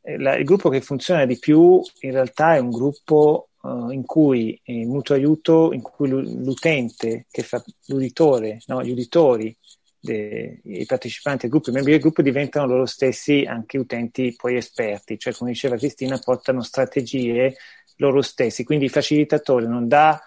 Eh, 0.00 0.18
la, 0.18 0.36
il 0.36 0.44
gruppo 0.44 0.68
che 0.68 0.80
funziona 0.80 1.26
di 1.26 1.38
più 1.38 1.80
in 2.00 2.10
realtà 2.12 2.54
è 2.54 2.58
un 2.58 2.70
gruppo 2.70 3.48
uh, 3.60 3.90
in 3.90 4.04
cui 4.04 4.58
il 4.64 4.88
mutuo 4.88 5.14
aiuto, 5.14 5.72
in 5.72 5.82
cui 5.82 6.08
l'utente 6.08 7.26
che 7.30 7.42
fa 7.42 7.62
l'uditore, 7.86 8.60
no, 8.66 8.82
gli 8.82 8.90
uditori, 8.90 9.56
de, 10.02 10.60
i 10.64 10.84
partecipanti 10.84 11.44
al 11.44 11.50
gruppo, 11.52 11.70
i 11.70 11.72
membri 11.72 11.92
del 11.92 12.00
gruppo 12.00 12.22
diventano 12.22 12.66
loro 12.66 12.86
stessi 12.86 13.44
anche 13.46 13.78
utenti 13.78 14.34
poi 14.36 14.56
esperti, 14.56 15.18
cioè 15.18 15.32
come 15.32 15.52
diceva 15.52 15.76
Cristina, 15.76 16.18
portano 16.18 16.62
strategie 16.62 17.54
loro 17.96 18.20
stessi, 18.20 18.64
quindi 18.64 18.86
il 18.86 18.90
facilitatore 18.90 19.66
non 19.66 19.86
dà 19.86 20.20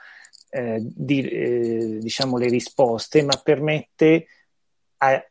eh, 0.49 0.77
di, 0.81 1.21
eh, 1.21 1.97
diciamo 1.99 2.37
le 2.37 2.47
risposte, 2.47 3.21
ma 3.23 3.35
permette 3.43 4.27
a, 4.97 5.21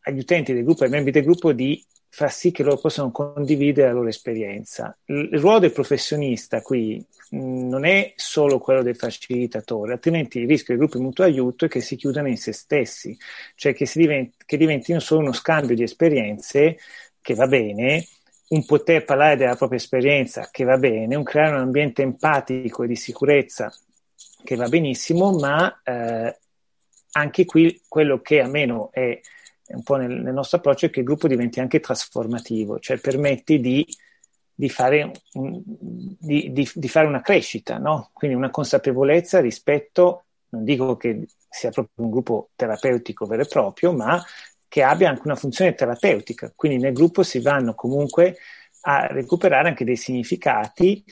agli 0.00 0.18
utenti 0.18 0.52
del 0.52 0.64
gruppo, 0.64 0.84
ai 0.84 0.90
membri 0.90 1.10
del 1.10 1.22
gruppo 1.22 1.52
di 1.52 1.82
fa 2.14 2.28
sì 2.28 2.50
che 2.50 2.62
loro 2.62 2.76
possano 2.76 3.10
condividere 3.10 3.88
la 3.88 3.94
loro 3.94 4.08
esperienza. 4.08 4.94
Il, 5.06 5.30
ruolo 5.40 5.60
del 5.60 5.72
professionista 5.72 6.60
qui 6.60 7.02
non 7.30 7.86
è 7.86 8.12
solo 8.16 8.58
quello 8.58 8.82
del 8.82 8.96
facilitatore, 8.96 9.94
altrimenti 9.94 10.38
il 10.38 10.46
rischio 10.46 10.74
del 10.74 10.82
gruppo 10.82 10.98
di 10.98 11.04
mutuo 11.04 11.24
aiuto 11.24 11.64
è 11.64 11.68
che 11.68 11.80
si 11.80 11.96
chiudano 11.96 12.28
in 12.28 12.36
se 12.36 12.52
stessi, 12.52 13.16
cioè 13.54 13.72
che, 13.72 13.90
diventi, 13.94 14.36
che 14.44 14.58
diventino 14.58 15.00
solo 15.00 15.22
uno 15.22 15.32
scambio 15.32 15.74
di 15.74 15.84
esperienze 15.84 16.76
che 17.18 17.34
va 17.34 17.46
bene, 17.46 18.06
un 18.48 18.66
poter 18.66 19.04
parlare 19.04 19.36
della 19.36 19.56
propria 19.56 19.78
esperienza 19.78 20.50
che 20.52 20.64
va 20.64 20.76
bene, 20.76 21.16
un 21.16 21.24
creare 21.24 21.54
un 21.54 21.62
ambiente 21.62 22.02
empatico 22.02 22.82
e 22.82 22.88
di 22.88 22.96
sicurezza 22.96 23.72
che 24.44 24.54
va 24.54 24.68
benissimo, 24.68 25.32
ma 25.32 25.80
eh, 25.82 26.36
anche 27.12 27.44
qui 27.46 27.80
quello 27.88 28.20
che 28.20 28.42
a 28.42 28.48
meno 28.48 28.90
è 28.92 29.18
un 29.74 29.82
po' 29.82 29.96
nel, 29.96 30.10
nel, 30.10 30.32
nostro 30.32 30.58
approccio 30.58 30.86
è 30.86 30.90
che 30.90 31.00
il 31.00 31.06
gruppo 31.06 31.28
diventi 31.28 31.60
anche 31.60 31.80
trasformativo, 31.80 32.78
cioè 32.78 32.98
permetti 32.98 33.60
di, 33.60 33.86
di, 34.54 34.68
fare, 34.68 35.10
un, 35.34 35.62
di, 35.64 36.52
di, 36.52 36.88
fare, 36.88 37.06
una 37.06 37.20
crescita, 37.20 37.78
no? 37.78 38.10
quindi 38.12 38.36
una 38.36 38.50
consapevolezza 38.50 39.40
rispetto, 39.40 40.24
non 40.50 40.64
dico 40.64 40.96
che 40.96 41.26
sia 41.48 41.70
proprio 41.70 42.04
un 42.04 42.10
gruppo 42.10 42.50
terapeutico 42.54 43.26
vero 43.26 43.42
e 43.42 43.46
proprio, 43.46 43.92
ma 43.92 44.22
che 44.68 44.82
abbia 44.82 45.10
anche 45.10 45.22
una 45.24 45.36
funzione 45.36 45.74
terapeutica, 45.74 46.52
quindi 46.56 46.78
nel 46.78 46.94
gruppo 46.94 47.22
si 47.22 47.40
vanno 47.40 47.74
comunque 47.74 48.36
a 48.82 49.06
recuperare 49.06 49.68
anche 49.68 49.84
dei 49.84 49.96
significati 49.96 51.04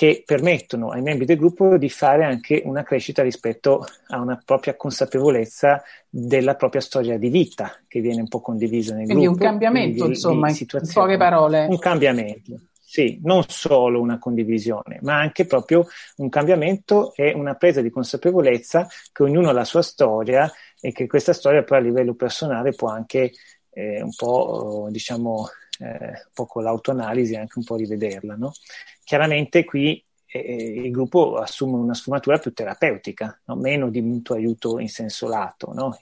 che 0.00 0.22
permettono 0.24 0.92
ai 0.92 1.02
membri 1.02 1.26
del 1.26 1.36
gruppo 1.36 1.76
di 1.76 1.90
fare 1.90 2.24
anche 2.24 2.62
una 2.64 2.82
crescita 2.82 3.22
rispetto 3.22 3.84
a 4.06 4.18
una 4.18 4.40
propria 4.42 4.74
consapevolezza 4.74 5.82
della 6.08 6.54
propria 6.54 6.80
storia 6.80 7.18
di 7.18 7.28
vita 7.28 7.78
che 7.86 8.00
viene 8.00 8.22
un 8.22 8.28
po' 8.28 8.40
condivisa 8.40 8.94
nel 8.94 9.04
quindi 9.04 9.24
gruppo. 9.26 9.36
Quindi 9.36 9.54
un 9.56 9.60
cambiamento, 9.60 10.04
di, 10.04 10.10
insomma, 10.12 10.50
di 10.50 10.58
in 10.58 10.90
poche 10.94 11.18
parole. 11.18 11.66
Un 11.68 11.78
cambiamento. 11.78 12.60
Sì, 12.80 13.20
non 13.22 13.44
solo 13.46 14.00
una 14.00 14.18
condivisione, 14.18 15.00
ma 15.02 15.18
anche 15.18 15.44
proprio 15.44 15.86
un 16.16 16.30
cambiamento 16.30 17.12
e 17.14 17.34
una 17.34 17.56
presa 17.56 17.82
di 17.82 17.90
consapevolezza 17.90 18.88
che 19.12 19.22
ognuno 19.22 19.50
ha 19.50 19.52
la 19.52 19.66
sua 19.66 19.82
storia 19.82 20.50
e 20.80 20.92
che 20.92 21.06
questa 21.06 21.34
storia 21.34 21.62
poi 21.62 21.76
a 21.76 21.82
livello 21.82 22.14
personale 22.14 22.72
può 22.72 22.88
anche 22.88 23.32
eh, 23.68 24.00
un 24.00 24.14
po', 24.16 24.88
diciamo, 24.90 25.46
un 25.86 26.30
po' 26.32 26.46
con 26.46 26.62
l'autoanalisi 26.62 27.36
anche 27.36 27.58
un 27.58 27.64
po' 27.64 27.76
rivederla, 27.76 28.36
no? 28.36 28.52
Chiaramente 29.02 29.64
qui 29.64 30.02
eh, 30.26 30.82
il 30.84 30.90
gruppo 30.90 31.36
assume 31.36 31.76
una 31.76 31.94
sfumatura 31.94 32.38
più 32.38 32.52
terapeutica, 32.52 33.40
no? 33.46 33.56
meno 33.56 33.90
di 33.90 34.00
mutuo 34.00 34.36
aiuto 34.36 34.78
in 34.78 34.88
senso 34.88 35.28
lato, 35.28 35.72
no? 35.72 35.98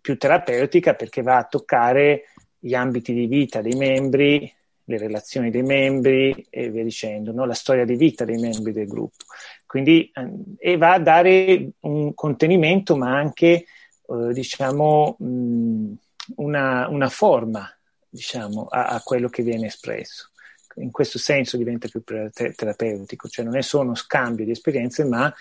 più 0.00 0.16
terapeutica 0.16 0.94
perché 0.94 1.22
va 1.22 1.38
a 1.38 1.44
toccare 1.44 2.24
gli 2.58 2.74
ambiti 2.74 3.12
di 3.12 3.26
vita 3.26 3.60
dei 3.60 3.74
membri, 3.74 4.52
le 4.84 4.98
relazioni 4.98 5.50
dei 5.50 5.62
membri 5.62 6.46
e 6.50 6.70
via 6.70 6.84
dicendo, 6.84 7.32
no? 7.32 7.44
la 7.44 7.54
storia 7.54 7.84
di 7.84 7.96
vita 7.96 8.24
dei 8.24 8.38
membri 8.38 8.72
del 8.72 8.86
gruppo. 8.86 9.24
Quindi, 9.66 10.10
eh, 10.12 10.72
e 10.72 10.76
va 10.76 10.94
a 10.94 11.00
dare 11.00 11.70
un 11.80 12.14
contenimento, 12.14 12.96
ma 12.96 13.16
anche, 13.16 13.64
eh, 14.06 14.32
diciamo, 14.32 15.16
mh, 15.18 15.92
una, 16.36 16.88
una, 16.88 17.08
forma, 17.08 17.68
diciamo, 18.10 18.66
a, 18.66 18.86
a 18.88 19.00
quello 19.00 19.28
che 19.28 19.42
viene 19.42 19.68
espresso 19.68 20.30
in 20.76 20.90
questo 20.90 21.18
senso 21.18 21.56
diventa 21.56 21.88
più 21.88 22.02
terapeutico, 22.02 23.28
cioè 23.28 23.44
non 23.44 23.56
è 23.56 23.62
solo 23.62 23.84
uno 23.84 23.94
scambio 23.94 24.44
di 24.44 24.52
esperienze, 24.52 25.04
ma 25.04 25.32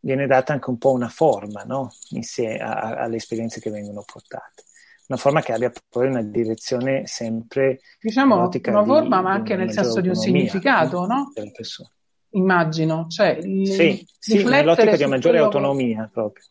viene 0.00 0.26
data 0.26 0.52
anche 0.52 0.70
un 0.70 0.78
po' 0.78 0.92
una 0.92 1.08
forma 1.08 1.62
no? 1.62 1.92
insieme 2.10 2.58
alle 2.58 3.16
esperienze 3.16 3.60
che 3.60 3.70
vengono 3.70 4.04
portate. 4.04 4.64
una 5.08 5.18
forma 5.18 5.40
che 5.40 5.52
abbia 5.52 5.72
poi 5.88 6.08
una 6.08 6.22
direzione 6.22 7.06
sempre 7.06 7.80
diciamo 8.00 8.36
una 8.36 8.84
forma, 8.84 9.16
di, 9.16 9.22
ma 9.22 9.32
anche 9.32 9.56
nel 9.56 9.72
senso 9.72 10.00
di 10.00 10.08
un 10.08 10.14
significato, 10.14 11.06
no? 11.06 11.32
Persone. 11.52 11.90
Immagino, 12.30 13.06
cioè 13.08 13.40
sì, 13.40 14.06
sì 14.18 14.44
nell'ottica 14.44 14.96
di 14.96 15.02
una 15.04 15.14
maggiore 15.14 15.38
autonomia 15.38 16.04
che... 16.04 16.10
proprio. 16.12 16.44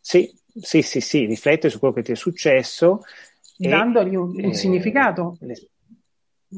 Sì, 0.00 0.30
sì, 0.54 0.82
sì, 0.82 1.00
sì, 1.00 1.24
riflettere 1.24 1.70
su 1.70 1.78
quello 1.78 1.94
che 1.94 2.02
ti 2.02 2.12
è 2.12 2.16
successo. 2.16 3.02
Dandogli 3.56 4.14
un, 4.14 4.30
un 4.36 4.50
eh, 4.50 4.54
significato. 4.54 5.36
Le, 5.40 5.54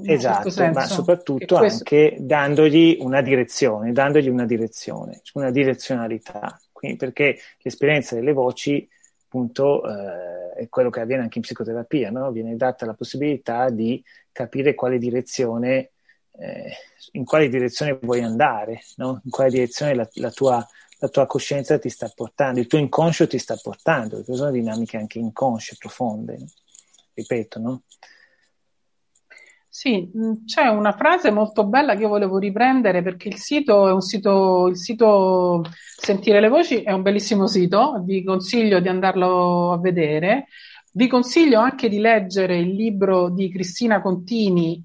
esatto, 0.05 0.51
ma 0.73 0.87
soprattutto 0.87 1.57
questo... 1.57 1.79
anche 1.79 2.17
dandogli 2.21 2.99
una 3.01 3.23
direzione, 3.23 3.93
dandogli 3.93 4.29
una 4.29 4.47
direzione, 4.47 5.23
una 5.35 5.51
direzionalità. 5.51 6.61
Quindi, 6.73 6.99
perché 6.99 7.39
l'esperienza 7.59 8.15
delle 8.15 8.33
voci, 8.33 8.87
appunto, 9.25 9.83
eh, 9.89 10.53
è 10.57 10.69
quello 10.69 10.91
che 10.91 11.01
avviene 11.01 11.23
anche 11.23 11.39
in 11.39 11.45
psicoterapia, 11.45 12.11
no? 12.11 12.31
viene 12.31 12.57
data 12.57 12.87
la 12.87 12.95
possibilità 12.95 13.71
di 13.71 14.03
capire 14.33 14.75
quale 14.75 14.99
direzione, 14.99 15.91
eh, 16.39 16.71
in 17.13 17.25
quale 17.25 17.49
direzione 17.49 17.99
vuoi 18.01 18.23
andare, 18.23 18.81
no? 18.97 19.21
in 19.25 19.31
quale 19.31 19.51
direzione 19.51 19.95
la, 19.95 20.09
la, 20.15 20.31
tua, 20.31 20.67
la, 21.07 21.09
tua, 21.09 21.27
coscienza 21.27 21.79
ti 21.79 21.89
sta 21.89 22.11
portando, 22.15 22.61
il 22.61 22.67
tuo 22.67 22.79
inconscio 22.79 23.27
ti 23.27 23.39
sta 23.39 23.57
portando, 23.61 24.17
perché 24.17 24.35
sono 24.35 24.51
dinamiche 24.51 24.97
anche 24.97 25.19
inconsce, 25.19 25.77
profonde, 25.79 26.45
ripeto, 27.15 27.61
no? 27.61 27.83
Sì, 29.69 30.11
mm, 30.17 30.47
c'è 30.47 30.69
una 30.69 30.93
frase 30.93 31.31
molto 31.31 31.67
bella 31.67 31.95
che 31.95 32.03
io 32.03 32.09
volevo 32.09 32.39
riprendere 32.39 33.03
perché 33.03 33.29
il 33.29 33.37
sito 33.37 33.87
è 33.89 33.93
un 33.93 34.01
sito, 34.01 34.69
il 34.69 34.79
sito 34.79 35.63
Sentire 35.99 36.41
le 36.41 36.49
Voci 36.49 36.81
è 36.83 36.93
un 36.93 37.03
bellissimo 37.03 37.47
sito, 37.47 38.01
vi 38.03 38.25
consiglio 38.25 38.81
di 38.81 38.89
andarlo 38.89 39.73
a 39.73 39.79
vedere. 39.79 40.47
Vi 40.93 41.09
consiglio 41.09 41.61
anche 41.61 41.91
di 41.91 41.99
leggere 41.99 42.57
il 42.57 42.71
libro 42.75 43.29
di 43.29 43.51
Cristina 43.51 44.01
Contini 44.01 44.83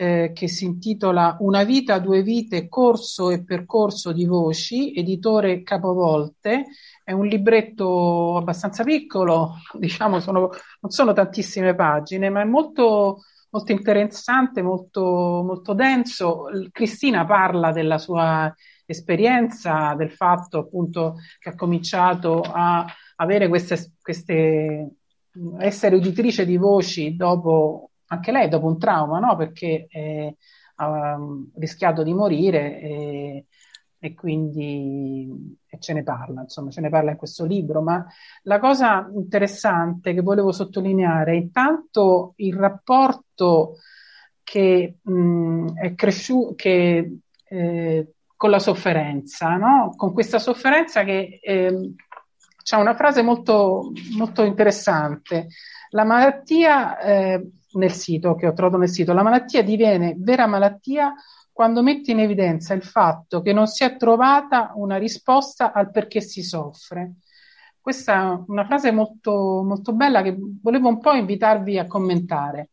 eh, 0.00 0.30
che 0.32 0.46
si 0.46 0.64
intitola 0.64 1.36
Una 1.40 1.64
vita, 1.64 1.98
due 1.98 2.22
vite, 2.22 2.68
corso 2.68 3.30
e 3.30 3.42
percorso 3.42 4.12
di 4.12 4.24
voci, 4.26 4.94
editore 4.94 5.64
Capovolte. 5.64 6.66
È 7.02 7.10
un 7.10 7.26
libretto 7.26 8.36
abbastanza 8.36 8.84
piccolo, 8.84 9.54
diciamo, 9.76 10.20
sono, 10.20 10.50
non 10.80 10.90
sono 10.92 11.12
tantissime 11.12 11.74
pagine, 11.74 12.30
ma 12.30 12.42
è 12.42 12.44
molto 12.44 13.22
molto 13.50 13.72
interessante, 13.72 14.62
molto, 14.62 15.42
molto 15.44 15.72
denso. 15.72 16.44
Cristina 16.70 17.24
parla 17.24 17.72
della 17.72 17.98
sua 17.98 18.54
esperienza, 18.84 19.94
del 19.94 20.12
fatto 20.12 20.58
appunto 20.58 21.16
che 21.40 21.48
ha 21.48 21.54
cominciato 21.54 22.40
a 22.40 22.86
avere 23.16 23.48
queste, 23.48 23.94
queste 24.00 24.90
essere 25.58 25.96
uditrice 25.96 26.44
di 26.44 26.56
voci 26.56 27.16
dopo, 27.16 27.90
anche 28.08 28.32
lei 28.32 28.48
dopo 28.48 28.66
un 28.66 28.78
trauma, 28.78 29.18
no? 29.18 29.36
Perché 29.36 29.86
eh, 29.90 30.36
ha 30.76 31.18
rischiato 31.56 32.02
di 32.02 32.12
morire 32.14 32.80
e, 32.80 33.46
e 33.98 34.14
quindi 34.14 35.56
e 35.66 35.78
ce 35.78 35.92
ne 35.92 36.02
parla, 36.02 36.42
insomma, 36.42 36.70
ce 36.70 36.80
ne 36.80 36.88
parla 36.88 37.12
in 37.12 37.16
questo 37.16 37.44
libro. 37.44 37.80
Ma 37.82 38.04
la 38.42 38.58
cosa 38.58 39.10
interessante 39.14 40.14
che 40.14 40.20
volevo 40.20 40.52
sottolineare 40.52 41.32
è 41.32 41.36
intanto 41.36 42.32
il 42.36 42.54
rapporto 42.54 43.76
che 44.42 44.98
mh, 45.02 45.78
è 45.80 45.94
cresciuto, 45.94 46.54
che 46.54 47.18
eh, 47.48 48.12
con 48.36 48.50
la 48.50 48.58
sofferenza, 48.58 49.56
no? 49.56 49.92
Con 49.96 50.12
questa 50.12 50.38
sofferenza 50.38 51.02
che 51.04 51.40
eh, 51.42 51.94
c'è 52.62 52.76
una 52.76 52.94
frase 52.94 53.22
molto, 53.22 53.90
molto 54.16 54.44
interessante. 54.44 55.48
La 55.90 56.04
malattia, 56.04 56.98
eh, 57.00 57.50
nel 57.72 57.92
sito 57.92 58.34
che 58.34 58.46
ho 58.46 58.52
trovato 58.52 58.78
nel 58.78 58.88
sito, 58.88 59.12
la 59.12 59.22
malattia 59.22 59.62
diviene 59.62 60.14
vera 60.18 60.46
malattia 60.46 61.14
quando 61.52 61.82
mette 61.82 62.12
in 62.12 62.20
evidenza 62.20 62.72
il 62.72 62.82
fatto 62.82 63.42
che 63.42 63.52
non 63.52 63.66
si 63.66 63.82
è 63.84 63.96
trovata 63.96 64.72
una 64.76 64.96
risposta 64.96 65.72
al 65.72 65.90
perché 65.90 66.20
si 66.20 66.42
soffre. 66.42 67.14
Questa 67.80 68.32
è 68.32 68.42
una 68.46 68.64
frase 68.64 68.92
molto, 68.92 69.62
molto 69.64 69.92
bella 69.92 70.22
che 70.22 70.36
volevo 70.38 70.88
un 70.88 71.00
po' 71.00 71.12
invitarvi 71.12 71.78
a 71.78 71.86
commentare. 71.86 72.70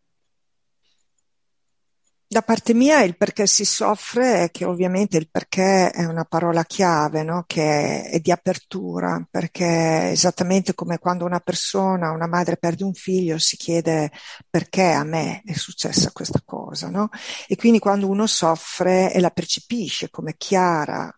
Da 2.27 2.41
parte 2.41 2.73
mia 2.73 3.03
il 3.03 3.15
perché 3.17 3.45
si 3.45 3.65
soffre 3.65 4.45
è 4.45 4.51
che 4.51 4.65
ovviamente 4.65 5.15
il 5.15 5.29
perché 5.29 5.91
è 5.91 6.05
una 6.05 6.25
parola 6.25 6.63
chiave, 6.63 7.21
no? 7.21 7.43
che 7.45 8.01
è, 8.09 8.19
di 8.19 8.31
apertura, 8.31 9.25
perché 9.29 10.09
esattamente 10.09 10.73
come 10.73 10.97
quando 10.97 11.23
una 11.23 11.39
persona, 11.39 12.11
una 12.11 12.27
madre 12.27 12.57
perde 12.57 12.83
un 12.83 12.95
figlio, 12.95 13.37
si 13.37 13.57
chiede 13.57 14.11
perché 14.49 14.91
a 14.91 15.03
me 15.03 15.43
è 15.45 15.53
successa 15.53 16.11
questa 16.11 16.41
cosa, 16.43 16.89
no? 16.89 17.09
E 17.47 17.55
quindi 17.55 17.77
quando 17.77 18.09
uno 18.09 18.25
soffre 18.25 19.13
e 19.13 19.19
la 19.19 19.29
percepisce 19.29 20.09
come 20.09 20.33
chiara, 20.35 21.15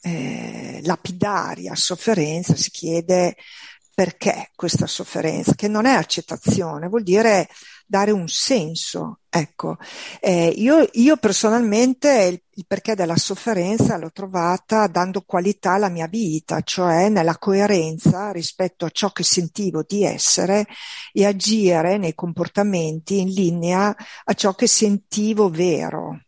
eh, 0.00 0.80
lapidaria 0.84 1.74
sofferenza, 1.74 2.56
si 2.56 2.70
chiede 2.70 3.36
perché 3.94 4.50
questa 4.56 4.86
sofferenza, 4.86 5.54
che 5.54 5.68
non 5.68 5.86
è 5.86 5.92
accettazione, 5.92 6.88
vuol 6.88 7.02
dire 7.02 7.48
dare 7.94 8.10
un 8.10 8.26
senso. 8.26 9.20
Ecco, 9.30 9.76
eh, 10.20 10.48
io, 10.48 10.88
io, 10.94 11.16
personalmente 11.16 12.24
il, 12.24 12.42
il, 12.54 12.64
perché 12.66 12.96
della 12.96 13.16
sofferenza 13.16 13.96
l'ho 13.96 14.10
trovata 14.10 14.88
dando 14.88 15.22
qualità 15.22 15.74
alla 15.74 15.88
mia 15.88 16.08
vita, 16.08 16.60
cioè 16.62 17.08
nella 17.08 17.38
coerenza 17.38 18.32
rispetto 18.32 18.84
a 18.84 18.90
ciò 18.90 19.10
che 19.10 19.22
sentivo 19.22 19.84
di 19.86 20.02
essere 20.04 20.66
e 21.12 21.24
agire 21.24 21.96
nei 21.96 22.16
comportamenti 22.16 23.20
in 23.20 23.28
linea 23.28 23.94
a 24.24 24.32
ciò 24.34 24.54
che 24.54 24.66
sentivo 24.66 25.48
vero 25.48 26.18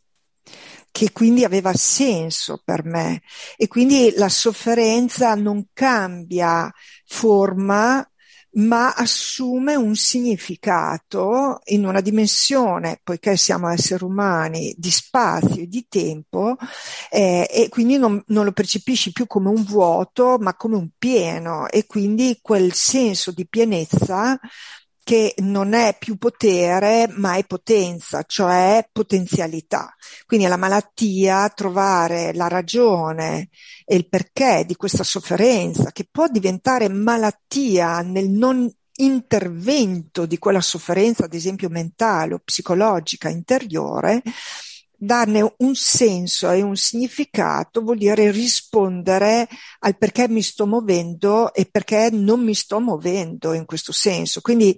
che 0.93 1.13
quindi 1.13 1.45
aveva 1.45 1.75
senso 1.75 2.63
per 2.65 2.85
me 2.85 3.23
e 3.57 3.69
quindi 3.69 4.15
la 4.17 4.31
sofferenza 4.31 5.35
non 5.35 5.67
cambia 5.75 6.73
forma 7.05 8.09
ma 8.57 8.93
assume 8.95 9.75
un 9.75 9.95
significato 9.95 11.61
in 11.67 11.85
una 11.85 12.01
dimensione, 12.01 13.01
poiché 13.03 13.37
siamo 13.37 13.69
esseri 13.69 14.05
umani, 14.05 14.75
di 14.77 14.91
spazio 14.91 15.63
e 15.63 15.67
di 15.67 15.87
tempo, 15.89 16.57
eh, 17.11 17.49
e 17.51 17.69
quindi 17.69 17.99
non, 17.99 18.23
non, 18.29 18.45
lo 18.45 18.53
percepisci 18.53 19.13
più 19.13 19.27
come 19.27 19.49
un 19.49 19.63
vuoto, 19.63 20.39
ma 20.39 20.55
come 20.55 20.77
un 20.77 20.89
pieno, 20.97 21.69
e 21.69 21.87
quindi 21.87 22.39
quel 22.41 22.73
senso 22.73 23.31
di 23.31 23.47
pienezza 23.47 24.39
che 25.07 25.35
non 25.37 25.73
è 25.73 25.95
più 25.97 26.17
potere, 26.17 27.07
ma 27.11 27.37
è 27.37 27.45
potenza, 27.45 28.25
cioè 28.27 28.89
potenzialità. 28.91 29.95
Quindi 30.27 30.49
la 30.49 30.57
malattia, 30.57 31.49
trovare 31.51 32.35
la 32.35 32.49
ragione 32.49 33.51
e 33.85 33.95
il 33.95 34.09
perché 34.09 34.65
di 34.67 34.75
questa 34.75 35.05
sofferenza, 35.05 35.93
che 35.93 36.09
può 36.11 36.27
diventare 36.27 36.89
malattia 36.89 38.01
nel 38.01 38.29
non 38.29 38.69
intervento 38.97 40.27
di 40.27 40.39
quella 40.39 40.61
sofferenza, 40.61 41.27
ad 41.27 41.35
esempio 41.35 41.69
mentale 41.69 42.35
o 42.35 42.41
psicologica 42.43 43.29
interiore, 43.29 44.25
darne 44.99 45.55
un 45.59 45.75
senso 45.75 46.51
e 46.51 46.63
un 46.63 46.77
significato 46.77 47.83
vuol 47.83 47.99
dire 47.99 48.31
rispondere 48.31 49.49
al 49.81 49.97
perché 49.97 50.29
mi 50.29 50.43
sto 50.43 50.67
muovendo 50.67 51.53
e 51.53 51.67
perché 51.67 52.09
non 52.11 52.43
mi 52.43 52.55
sto 52.55 52.81
muovendo 52.81 53.53
in 53.53 53.65
questo 53.65 53.93
senso. 53.93 54.41
Quindi 54.41 54.77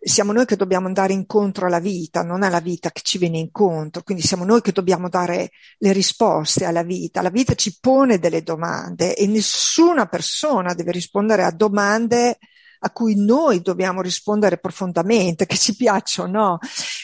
siamo 0.00 0.32
noi 0.32 0.46
che 0.46 0.56
dobbiamo 0.56 0.86
andare 0.86 1.12
incontro 1.12 1.66
alla 1.66 1.80
vita, 1.80 2.22
non 2.22 2.42
è 2.42 2.48
la 2.48 2.60
vita 2.60 2.90
che 2.90 3.00
ci 3.02 3.18
viene 3.18 3.38
incontro. 3.38 4.02
Quindi 4.02 4.22
siamo 4.22 4.44
noi 4.44 4.60
che 4.60 4.72
dobbiamo 4.72 5.08
dare 5.08 5.50
le 5.78 5.92
risposte 5.92 6.64
alla 6.64 6.82
vita. 6.82 7.22
La 7.22 7.30
vita 7.30 7.54
ci 7.54 7.78
pone 7.80 8.18
delle 8.18 8.42
domande 8.42 9.14
e 9.14 9.26
nessuna 9.26 10.06
persona 10.06 10.74
deve 10.74 10.92
rispondere 10.92 11.42
a 11.42 11.50
domande 11.50 12.38
a 12.80 12.90
cui 12.90 13.14
noi 13.16 13.62
dobbiamo 13.62 14.00
rispondere 14.00 14.58
profondamente, 14.58 15.46
che 15.46 15.56
ci 15.56 15.74
piacciono 15.74 16.24
o 16.26 16.26
no. 16.26 16.58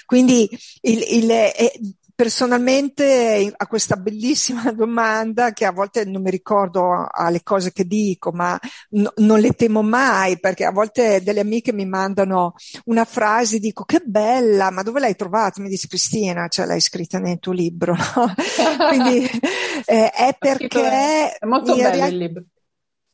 Quindi 0.06 0.48
il, 0.82 1.04
il, 1.08 1.30
eh, 1.30 1.72
personalmente 2.22 3.52
a 3.56 3.66
questa 3.66 3.96
bellissima 3.96 4.70
domanda 4.70 5.52
che 5.52 5.64
a 5.64 5.72
volte 5.72 6.04
non 6.04 6.22
mi 6.22 6.30
ricordo 6.30 7.04
alle 7.10 7.42
cose 7.42 7.72
che 7.72 7.84
dico, 7.84 8.30
ma 8.30 8.56
no, 8.90 9.12
non 9.16 9.40
le 9.40 9.50
temo 9.54 9.82
mai 9.82 10.38
perché 10.38 10.64
a 10.64 10.70
volte 10.70 11.20
delle 11.24 11.40
amiche 11.40 11.72
mi 11.72 11.84
mandano 11.84 12.54
una 12.84 13.04
frase, 13.04 13.58
dico 13.58 13.82
che 13.82 14.02
bella, 14.04 14.70
ma 14.70 14.82
dove 14.82 15.00
l'hai 15.00 15.16
trovata? 15.16 15.60
Mi 15.60 15.68
dice 15.68 15.88
Cristina, 15.88 16.46
cioè 16.46 16.64
l'hai 16.64 16.80
scritta 16.80 17.18
nel 17.18 17.40
tuo 17.40 17.52
libro. 17.52 17.96
No? 18.12 18.34
Quindi 18.88 19.24
eh, 19.86 20.10
è 20.10 20.36
perché... 20.38 21.38
È 21.38 21.46
molto 21.46 21.74
bello 21.74 21.90
real- 21.90 22.12
il 22.12 22.18
libro 22.18 22.44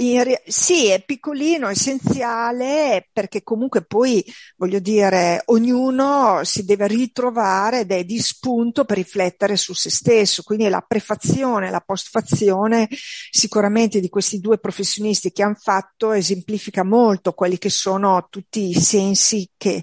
Re- 0.01 0.45
sì, 0.47 0.87
è 0.87 1.03
piccolino, 1.05 1.66
essenziale, 1.69 3.09
perché 3.12 3.43
comunque 3.43 3.85
poi, 3.85 4.25
voglio 4.57 4.79
dire, 4.79 5.43
ognuno 5.47 6.45
si 6.45 6.65
deve 6.65 6.87
ritrovare 6.87 7.81
ed 7.81 7.91
è 7.91 8.05
di 8.05 8.20
spunto 8.20 8.85
per 8.85 8.97
riflettere 8.97 9.57
su 9.57 9.75
se 9.75 9.91
stesso. 9.91 10.45
Quindi 10.45 10.69
la 10.69 10.85
prefazione 10.87 11.70
la 11.70 11.83
postfazione 11.85 12.89
sicuramente 13.31 13.99
di 13.99 14.09
questi 14.09 14.39
due 14.39 14.59
professionisti 14.59 15.33
che 15.33 15.43
hanno 15.43 15.57
fatto 15.61 16.12
esemplifica 16.12 16.85
molto 16.85 17.33
quelli 17.33 17.59
che 17.59 17.70
sono 17.70 18.29
tutti 18.31 18.69
i 18.69 18.75
sensi 18.75 19.51
che, 19.57 19.83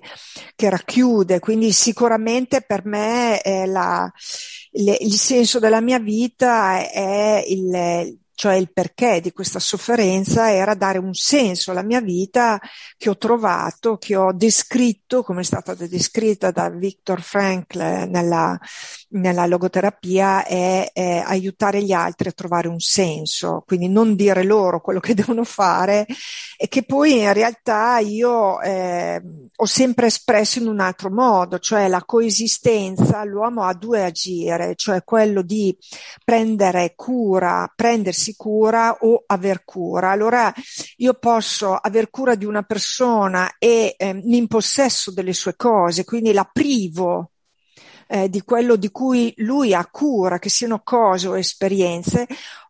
che 0.56 0.70
racchiude. 0.70 1.40
Quindi 1.40 1.74
sicuramente 1.74 2.62
per 2.62 2.86
me 2.86 3.42
la, 3.68 4.10
le, 4.72 4.98
il 5.02 5.16
senso 5.16 5.60
della 5.60 5.82
mia 5.82 6.00
vita 6.00 6.90
è 6.90 7.44
il 7.46 8.24
cioè 8.36 8.56
il 8.56 8.72
perché 8.72 9.22
di 9.22 9.32
questa 9.32 9.60
sofferenza 9.60 10.52
era 10.52 10.76
dare 10.76 10.98
un 10.98 11.14
senso 11.14 11.72
alla 11.72 11.84
mia 11.84 12.02
vita 12.02 12.60
che 12.98 13.10
ho 13.10 13.18
trovato, 13.18 13.98
che 13.98 14.16
ho 14.16 14.34
descritto, 14.34 15.24
come 15.24 15.42
è 15.42 15.44
stata 15.44 15.74
descritta 15.74 16.52
da 16.52 16.70
Viktor 16.70 17.22
Frankl 17.22 17.80
nella, 18.10 18.60
nella 19.10 19.46
logoterapia, 19.46 20.46
è, 20.46 20.92
è, 20.92 21.24
aiutare 21.26 21.82
gli 21.82 21.94
altri 21.94 22.28
a 22.30 22.34
trovare 22.34 22.68
un 22.68 22.80
senso, 22.80 23.64
quindi 23.66 23.88
non 23.88 24.16
dire 24.16 24.44
loro 24.44 24.82
quello 24.82 25.00
che 25.00 25.14
devono 25.16 25.46
fare 25.46 26.06
e 26.58 26.68
che 26.68 26.84
poi 26.84 27.20
in 27.20 27.34
realtà 27.34 28.00
io 28.00 28.60
eh, 28.62 29.22
ho 29.56 29.66
sempre 29.66 30.08
espresso 30.08 30.60
in 30.60 30.68
un 30.68 30.82
altro 30.82 31.10
modo, 31.10 31.58
cioè 31.60 31.88
la 31.88 32.04
coesistenza, 32.04 33.24
l'uomo 33.24 33.64
ha 33.64 33.74
due 33.74 34.04
agire, 34.04 34.74
cioè 34.76 35.04
quello 35.06 35.42
di 35.42 35.76
prendere 36.24 36.94
cura, 36.96 37.72
prendersi 37.74 38.25
prendersi 38.26 38.36
cura 38.36 38.98
o 39.02 39.24
aver 39.28 39.64
cura. 39.64 40.10
Allora 40.10 40.52
io 40.98 41.14
posso 41.14 41.76
aver 41.76 42.10
cura 42.10 42.36
di 42.36 42.46
una 42.46 42.64
persona 42.64 43.56
e 43.60 43.94
eh, 43.98 44.22
in 44.24 44.48
possesso 44.48 45.12
delle 45.12 45.34
sue 45.34 45.56
cose, 45.56 46.04
quindi 46.04 46.34
la 46.34 46.50
privo 46.52 47.32
eh, 48.08 48.30
di 48.30 48.42
quello 48.42 48.76
di 48.76 48.90
cui 48.90 49.34
lui 49.38 49.74
ha 49.74 49.86
cura, 49.86 50.40
che 50.40 50.50
siano 50.50 50.82
cose 50.84 51.28
o 51.28 51.38
esperienze, 51.38 52.28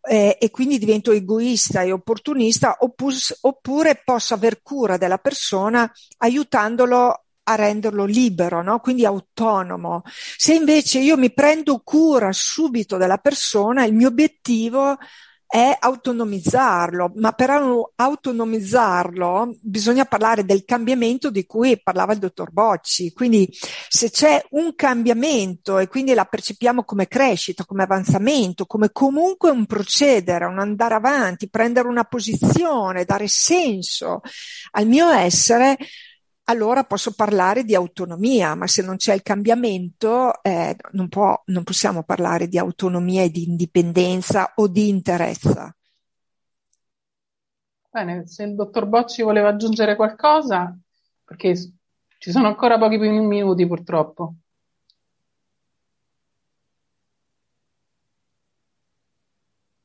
eh, 0.08 0.38
e 0.40 0.52
quindi 0.52 0.78
divento 0.78 1.12
egoista 1.12 1.82
e 1.82 1.92
opportunista, 1.92 2.78
oppure, 2.80 3.16
oppure 3.42 4.02
posso 4.04 4.34
aver 4.34 4.62
cura 4.62 4.98
della 4.98 5.18
persona 5.18 5.90
aiutandolo 6.18 7.20
a 7.48 7.56
renderlo 7.56 8.06
libero, 8.06 8.64
no? 8.64 8.80
quindi 8.80 9.06
autonomo. 9.06 10.02
Se 10.06 10.54
invece 10.54 11.00
io 11.00 11.18
mi 11.18 11.32
prendo 11.32 11.82
cura 11.84 12.32
subito 12.32 12.98
della 12.98 13.18
persona, 13.18 13.86
il 13.86 13.94
mio 13.94 14.08
obiettivo 14.08 14.98
è 15.48 15.76
autonomizzarlo, 15.80 17.14
ma 17.16 17.32
per 17.32 17.50
autonomizzarlo 17.96 19.56
bisogna 19.62 20.06
parlare 20.06 20.44
del 20.44 20.66
cambiamento 20.66 21.30
di 21.30 21.46
cui 21.46 21.82
parlava 21.82 22.14
il 22.14 22.20
dottor 22.20 22.52
Bocci. 22.52 23.14
Quindi 23.14 23.50
se 23.88 24.10
c'è 24.10 24.44
un 24.52 24.76
cambiamento 24.76 25.78
e 25.78 25.88
quindi 25.88 26.14
la 26.14 26.26
percepiamo 26.26 26.84
come 26.84 27.08
crescita, 27.08 27.66
come 27.66 27.84
avanzamento, 27.84 28.66
come 28.66 28.92
comunque 28.92 29.50
un 29.50 29.66
procedere, 29.66 30.46
un 30.46 30.60
andare 30.60 30.96
avanti, 30.96 31.50
prendere 31.50 31.88
una 31.88 32.04
posizione, 32.04 33.06
dare 33.06 33.28
senso 33.28 34.22
al 34.72 34.88
mio 34.88 35.10
essere, 35.10 35.78
allora 36.46 36.84
posso 36.84 37.14
parlare 37.14 37.64
di 37.64 37.76
autonomia, 37.76 38.56
ma 38.56 38.68
se 38.68 38.82
non 38.82 38.98
c'è 38.98 39.14
il 39.14 39.24
cambiamento 39.24 40.44
eh, 40.44 40.76
non, 40.92 41.10
può, 41.10 41.42
non 41.46 41.64
possiamo 41.64 42.04
parlare 42.04 42.48
di 42.48 42.58
autonomia 42.58 43.24
e 43.24 43.30
di 43.30 43.48
indipendenza 43.48 44.54
o 44.56 44.68
di 44.68 44.88
interezza. 44.90 45.76
Bene, 47.90 48.28
se 48.28 48.44
il 48.44 48.56
dottor 48.56 48.86
Bocci 48.88 49.22
voleva 49.22 49.50
aggiungere 49.50 49.96
qualcosa, 49.96 50.78
perché 51.24 51.56
ci 52.18 52.32
sono 52.32 52.48
ancora 52.48 52.78
pochi 52.78 52.98
minuti 52.98 53.66
purtroppo. 53.66 54.36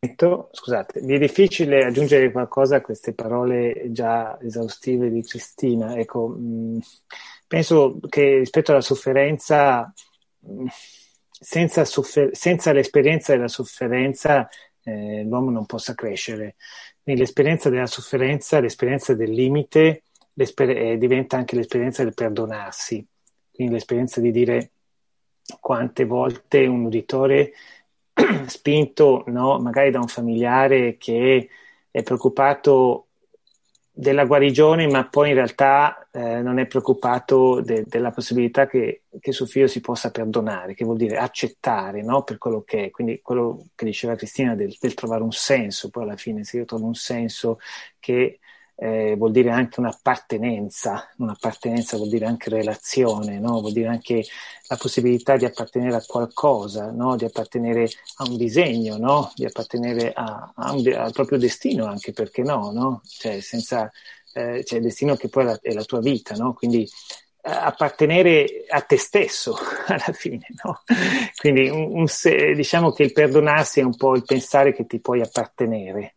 Scusate, 0.02 1.02
mi 1.02 1.16
è 1.16 1.18
difficile 1.18 1.84
aggiungere 1.84 2.32
qualcosa 2.32 2.76
a 2.76 2.80
queste 2.80 3.12
parole 3.12 3.88
già 3.90 4.40
esaustive 4.40 5.10
di 5.10 5.22
Cristina. 5.22 5.94
Ecco, 5.94 6.28
mh, 6.28 6.78
penso 7.46 7.98
che 8.08 8.38
rispetto 8.38 8.70
alla 8.70 8.80
sofferenza, 8.80 9.92
mh, 10.38 10.64
senza, 11.28 11.84
soffer- 11.84 12.34
senza, 12.34 12.72
l'esperienza 12.72 13.34
della 13.34 13.48
sofferenza, 13.48 14.48
eh, 14.84 15.22
l'uomo 15.22 15.50
non 15.50 15.66
possa 15.66 15.94
crescere. 15.94 16.56
Quindi 17.02 17.20
l'esperienza 17.20 17.68
della 17.68 17.84
sofferenza, 17.84 18.58
l'esperienza 18.58 19.12
del 19.12 19.30
limite, 19.30 20.04
eh, 20.34 20.96
diventa 20.96 21.36
anche 21.36 21.56
l'esperienza 21.56 22.04
del 22.04 22.14
perdonarsi. 22.14 23.06
Quindi 23.52 23.74
l'esperienza 23.74 24.22
di 24.22 24.30
dire 24.30 24.70
quante 25.60 26.06
volte 26.06 26.64
un 26.64 26.86
uditore 26.86 27.52
spinto 28.46 29.24
no, 29.26 29.58
magari 29.58 29.90
da 29.90 29.98
un 29.98 30.08
familiare 30.08 30.96
che 30.96 31.48
è 31.90 32.02
preoccupato 32.02 33.06
della 33.92 34.24
guarigione, 34.24 34.86
ma 34.86 35.06
poi 35.08 35.28
in 35.28 35.34
realtà 35.34 36.08
eh, 36.10 36.40
non 36.40 36.58
è 36.58 36.66
preoccupato 36.66 37.60
de- 37.60 37.84
della 37.86 38.10
possibilità 38.10 38.66
che, 38.66 39.02
che, 39.20 39.32
suo 39.32 39.44
figlio 39.44 39.66
si 39.66 39.80
possa 39.80 40.10
perdonare, 40.10 40.74
che 40.74 40.84
vuol 40.84 40.96
dire 40.96 41.18
accettare 41.18 42.02
no, 42.02 42.22
per 42.22 42.38
quello 42.38 42.62
che 42.62 42.86
è. 42.86 42.90
Quindi 42.90 43.20
quello 43.20 43.66
che 43.74 43.84
diceva 43.84 44.14
Cristina 44.14 44.54
del, 44.54 44.74
del, 44.80 44.94
trovare 44.94 45.22
un 45.22 45.32
senso, 45.32 45.90
poi 45.90 46.04
alla 46.04 46.16
fine 46.16 46.44
se 46.44 46.56
io 46.58 46.64
trovo 46.64 46.86
un 46.86 46.94
senso 46.94 47.58
che 47.98 48.38
eh, 48.82 49.14
vuol 49.14 49.30
dire 49.30 49.50
anche 49.50 49.78
un'appartenenza, 49.78 51.10
un'appartenenza 51.18 51.98
vuol 51.98 52.08
dire 52.08 52.24
anche 52.24 52.48
relazione, 52.48 53.38
no? 53.38 53.60
vuol 53.60 53.72
dire 53.72 53.88
anche 53.88 54.24
la 54.68 54.76
possibilità 54.76 55.36
di 55.36 55.44
appartenere 55.44 55.96
a 55.96 56.04
qualcosa, 56.06 56.90
no? 56.90 57.14
di 57.16 57.26
appartenere 57.26 57.90
a 58.16 58.24
un 58.26 58.38
disegno, 58.38 58.96
no? 58.96 59.32
di 59.34 59.44
appartenere 59.44 60.12
a, 60.14 60.52
a 60.54 60.72
un, 60.72 60.90
al 60.94 61.12
proprio 61.12 61.36
destino 61.36 61.84
anche, 61.84 62.12
perché 62.12 62.42
no? 62.70 63.02
Cioè, 63.06 63.40
senza, 63.40 63.90
eh, 64.32 64.64
cioè 64.64 64.78
il 64.78 64.84
destino 64.84 65.14
che 65.14 65.28
poi 65.28 65.42
è 65.42 65.46
la, 65.46 65.58
è 65.60 65.72
la 65.74 65.84
tua 65.84 66.00
vita, 66.00 66.34
quindi 66.54 66.88
eh, 67.42 67.50
appartenere 67.50 68.64
a 68.66 68.80
te 68.80 68.96
stesso 68.96 69.58
alla 69.88 70.12
fine, 70.14 70.46
no? 70.64 70.80
Quindi 71.36 71.68
un, 71.68 72.00
un, 72.00 72.06
diciamo 72.54 72.92
che 72.92 73.02
il 73.02 73.12
perdonarsi 73.12 73.80
è 73.80 73.82
un 73.82 73.94
po' 73.94 74.16
il 74.16 74.24
pensare 74.24 74.72
che 74.72 74.86
ti 74.86 75.00
puoi 75.00 75.20
appartenere. 75.20 76.14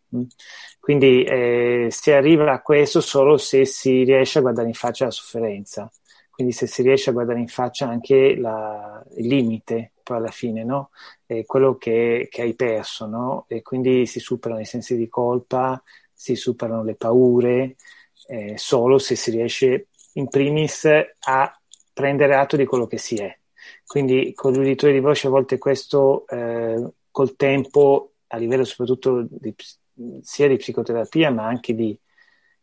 Quindi 0.83 1.23
eh, 1.23 1.87
si 1.91 2.11
arriva 2.11 2.51
a 2.51 2.61
questo 2.61 2.99
solo 2.99 3.37
se 3.37 3.63
si 3.63 4.03
riesce 4.03 4.39
a 4.39 4.41
guardare 4.41 4.67
in 4.67 4.73
faccia 4.73 5.05
la 5.05 5.11
sofferenza, 5.11 5.89
quindi 6.29 6.51
se 6.51 6.67
si 6.67 6.81
riesce 6.81 7.09
a 7.09 7.13
guardare 7.13 7.39
in 7.39 7.47
faccia 7.47 7.87
anche 7.87 8.35
la, 8.35 9.01
il 9.15 9.27
limite, 9.27 9.93
poi 10.03 10.17
alla 10.17 10.27
fine, 10.31 10.65
no? 10.65 10.89
È 11.25 11.45
quello 11.45 11.77
che, 11.77 12.27
che 12.29 12.41
hai 12.41 12.53
perso, 12.53 13.05
no? 13.05 13.45
E 13.47 13.61
quindi 13.61 14.05
si 14.05 14.19
superano 14.19 14.59
i 14.59 14.65
sensi 14.65 14.97
di 14.97 15.07
colpa, 15.07 15.81
si 16.11 16.35
superano 16.35 16.83
le 16.83 16.95
paure, 16.95 17.77
eh, 18.27 18.57
solo 18.57 18.97
se 18.97 19.15
si 19.15 19.31
riesce 19.31 19.87
in 20.15 20.27
primis 20.27 20.83
a 20.83 21.61
prendere 21.93 22.35
atto 22.35 22.57
di 22.57 22.65
quello 22.65 22.87
che 22.87 22.97
si 22.97 23.15
è. 23.15 23.33
Quindi 23.85 24.33
con 24.33 24.51
l'uditore 24.51 24.91
di 24.91 24.99
voce 24.99 25.27
a 25.27 25.29
volte 25.29 25.57
questo 25.57 26.27
eh, 26.27 26.91
col 27.09 27.37
tempo, 27.37 28.15
a 28.27 28.35
livello 28.35 28.65
soprattutto 28.65 29.25
di 29.29 29.55
sia 30.21 30.47
di 30.47 30.57
psicoterapia 30.57 31.31
ma 31.31 31.45
anche 31.45 31.73
di, 31.73 31.97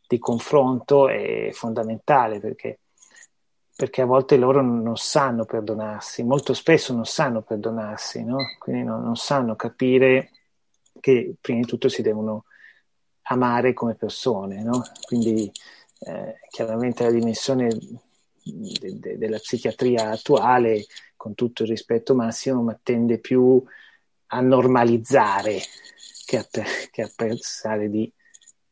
di 0.07 0.19
confronto 0.19 1.09
è 1.09 1.51
fondamentale 1.53 2.41
perché, 2.41 2.81
perché, 3.77 4.03
a 4.03 4.07
volte 4.07 4.37
loro 4.37 4.61
non 4.63 4.97
sanno 4.97 5.45
perdonarsi, 5.45 6.23
molto 6.25 6.55
spesso 6.55 6.93
non 6.93 7.05
sanno 7.05 7.43
perdonarsi, 7.43 8.25
no? 8.25 8.39
quindi 8.59 8.83
non, 8.83 9.03
non 9.03 9.17
sanno 9.17 9.57
capire 9.57 10.31
che 10.99 11.35
prima 11.41 11.61
di 11.61 11.67
tutto 11.67 11.89
si 11.89 12.03
devono 12.03 12.45
amare 13.23 13.73
come 13.73 13.95
persone, 13.95 14.63
no? 14.63 14.83
quindi 15.07 15.51
eh, 16.01 16.41
chiaramente 16.49 17.05
la 17.05 17.11
dimensione 17.11 17.69
de, 18.43 18.99
de, 18.99 19.19
della 19.19 19.39
psichiatria 19.39 20.11
attuale, 20.11 20.87
con 21.17 21.35
tutto 21.35 21.63
il 21.63 21.69
rispetto 21.69 22.15
massimo, 22.15 22.63
ma 22.63 22.79
tende 22.83 23.19
più 23.19 23.63
a 24.33 24.41
normalizzare 24.41 25.61
che 26.31 26.37
a, 26.37 26.47
che 26.91 27.03
a 27.03 27.11
pensare 27.15 27.91
di 27.91 28.11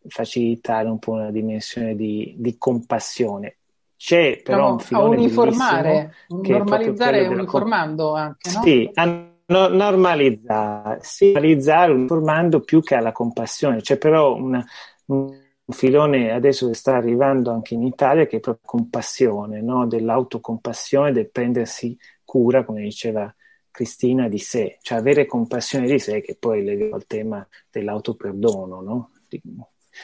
facilitare 0.06 0.88
un 0.88 0.98
po' 0.98 1.12
una 1.12 1.30
dimensione 1.32 1.96
di, 1.96 2.34
di 2.38 2.56
compassione. 2.56 3.56
C'è 3.96 4.40
però 4.44 4.68
no, 4.68 4.72
un 4.72 4.78
filone 4.78 5.16
a 5.16 5.18
uniformare, 5.18 6.14
normalizzare 6.28 7.26
uniformando 7.26 8.14
anche, 8.14 8.52
no? 8.52 8.62
Sì, 8.62 8.88
a 8.94 9.04
no, 9.04 9.68
normalizzare, 9.68 11.00
sì, 11.02 11.32
normalizzare 11.32 11.92
uniformando 11.92 12.60
più 12.60 12.80
che 12.80 12.94
alla 12.94 13.10
compassione. 13.10 13.80
C'è 13.80 13.98
però 13.98 14.36
una, 14.36 14.64
un 15.06 15.36
filone 15.66 16.30
adesso 16.30 16.68
che 16.68 16.74
sta 16.74 16.94
arrivando 16.94 17.50
anche 17.50 17.74
in 17.74 17.82
Italia 17.82 18.26
che 18.26 18.36
è 18.36 18.40
proprio 18.40 18.64
compassione, 18.64 19.60
no? 19.60 19.84
dell'autocompassione, 19.88 21.10
del 21.10 21.28
prendersi 21.28 21.98
cura, 22.24 22.64
come 22.64 22.82
diceva 22.82 23.34
Cristina 23.78 24.28
di 24.28 24.38
sé, 24.38 24.78
cioè 24.82 24.98
avere 24.98 25.24
compassione 25.24 25.86
di 25.86 26.00
sé, 26.00 26.20
che 26.20 26.34
poi 26.34 26.58
è 26.58 26.62
legato 26.64 26.96
al 26.96 27.06
tema 27.06 27.46
dell'autoperdono, 27.70 28.80
no? 28.80 29.10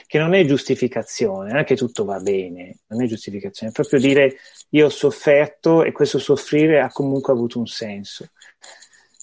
che 0.06 0.18
non 0.18 0.32
è 0.32 0.44
giustificazione, 0.44 1.50
non 1.50 1.58
è 1.58 1.64
che 1.64 1.74
tutto 1.74 2.04
va 2.04 2.20
bene, 2.20 2.76
non 2.86 3.02
è 3.02 3.06
giustificazione, 3.06 3.72
è 3.72 3.74
proprio 3.74 3.98
dire 3.98 4.36
io 4.70 4.86
ho 4.86 4.90
sofferto 4.90 5.82
e 5.82 5.90
questo 5.90 6.20
soffrire 6.20 6.82
ha 6.82 6.88
comunque 6.88 7.32
avuto 7.32 7.58
un 7.58 7.66
senso. 7.66 8.28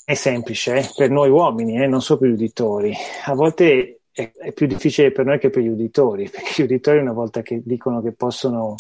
È 0.03 0.15
semplice 0.15 0.75
eh? 0.75 0.91
per 0.97 1.09
noi 1.09 1.29
uomini, 1.29 1.81
eh? 1.81 1.87
non 1.87 2.01
so 2.01 2.17
per 2.17 2.27
gli 2.27 2.33
uditori. 2.33 2.93
A 3.23 3.33
volte 3.33 4.01
è, 4.11 4.33
è, 4.33 4.51
più 4.51 4.67
difficile 4.67 5.13
per 5.13 5.23
noi 5.23 5.39
che 5.39 5.49
per 5.49 5.63
gli 5.63 5.69
uditori, 5.69 6.27
perché 6.29 6.61
gli 6.61 6.65
uditori 6.65 6.97
una 6.97 7.13
volta 7.13 7.41
che 7.41 7.61
dicono 7.63 8.01
che 8.01 8.11
possono, 8.11 8.75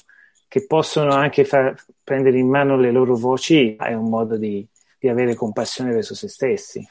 che 0.49 0.65
possono 0.65 1.13
anche 1.13 1.45
far 1.45 1.73
prendere 2.03 2.39
in 2.39 2.49
mano 2.49 2.75
le 2.75 2.91
loro 2.91 3.15
voci, 3.15 3.77
è 3.77 3.93
un 3.93 4.09
modo 4.09 4.35
di, 4.35 4.67
di 5.01 5.09
avere 5.09 5.33
compassione 5.33 5.91
verso 5.91 6.13
se 6.13 6.27
stessi. 6.27 6.87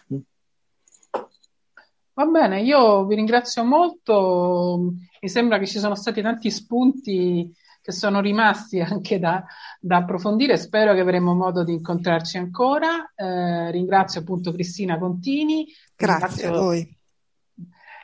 Va 2.12 2.24
bene, 2.24 2.60
io 2.60 3.06
vi 3.06 3.14
ringrazio 3.14 3.64
molto, 3.64 4.94
mi 5.20 5.28
sembra 5.28 5.60
che 5.60 5.66
ci 5.68 5.78
sono 5.78 5.94
stati 5.94 6.20
tanti 6.20 6.50
spunti 6.50 7.54
che 7.80 7.92
sono 7.92 8.20
rimasti 8.20 8.80
anche 8.80 9.20
da, 9.20 9.44
da 9.78 9.98
approfondire, 9.98 10.56
spero 10.56 10.92
che 10.92 11.00
avremo 11.00 11.34
modo 11.34 11.62
di 11.62 11.72
incontrarci 11.72 12.36
ancora. 12.36 13.12
Eh, 13.14 13.70
ringrazio 13.70 14.22
appunto 14.22 14.50
Cristina 14.52 14.98
Contini. 14.98 15.68
Grazie 15.94 16.48
a 16.48 16.50
voi. 16.50 16.98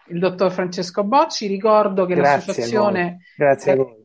Il 0.09 0.21
dottor 0.21 0.53
Francesco 0.53 1.03
Bocci, 1.03 1.49
ricordo 1.49 2.07
che 2.07 2.15
Grazie 2.15 2.47
l'associazione... 2.47 3.19
Grazie 3.37 3.73
a 3.73 3.77
voi 3.77 3.96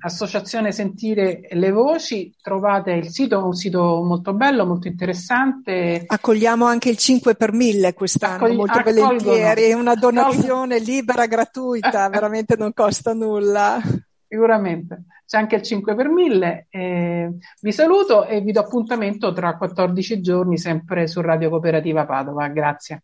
Associazione 0.00 0.70
Sentire 0.72 1.48
le 1.50 1.70
Voci, 1.72 2.32
trovate 2.40 2.92
il 2.92 3.08
sito, 3.08 3.44
un 3.44 3.54
sito 3.54 4.02
molto 4.02 4.32
bello, 4.32 4.64
molto 4.64 4.86
interessante. 4.86 6.04
Accogliamo 6.06 6.64
anche 6.64 6.88
il 6.88 6.96
5 6.96 7.34
per 7.34 7.52
1000 7.52 7.94
quest'anno, 7.94 8.44
Accogli- 8.44 8.56
molto 8.56 8.82
volentieri, 8.82 9.72
una 9.72 9.94
donazione 9.94 10.76
accolgono. 10.76 10.96
libera, 10.96 11.26
gratuita, 11.26 12.08
veramente 12.10 12.56
non 12.56 12.72
costa 12.72 13.12
nulla. 13.12 13.80
Sicuramente, 14.28 15.04
c'è 15.26 15.38
anche 15.38 15.56
il 15.56 15.62
5 15.62 15.94
per 15.94 16.08
1000. 16.08 16.66
Eh, 16.70 17.30
vi 17.60 17.72
saluto 17.72 18.26
e 18.26 18.40
vi 18.40 18.52
do 18.52 18.60
appuntamento 18.60 19.32
tra 19.32 19.56
14 19.56 20.20
giorni 20.20 20.58
sempre 20.58 21.06
su 21.08 21.20
Radio 21.20 21.50
Cooperativa 21.50 22.06
Padova. 22.06 22.46
Grazie. 22.48 23.02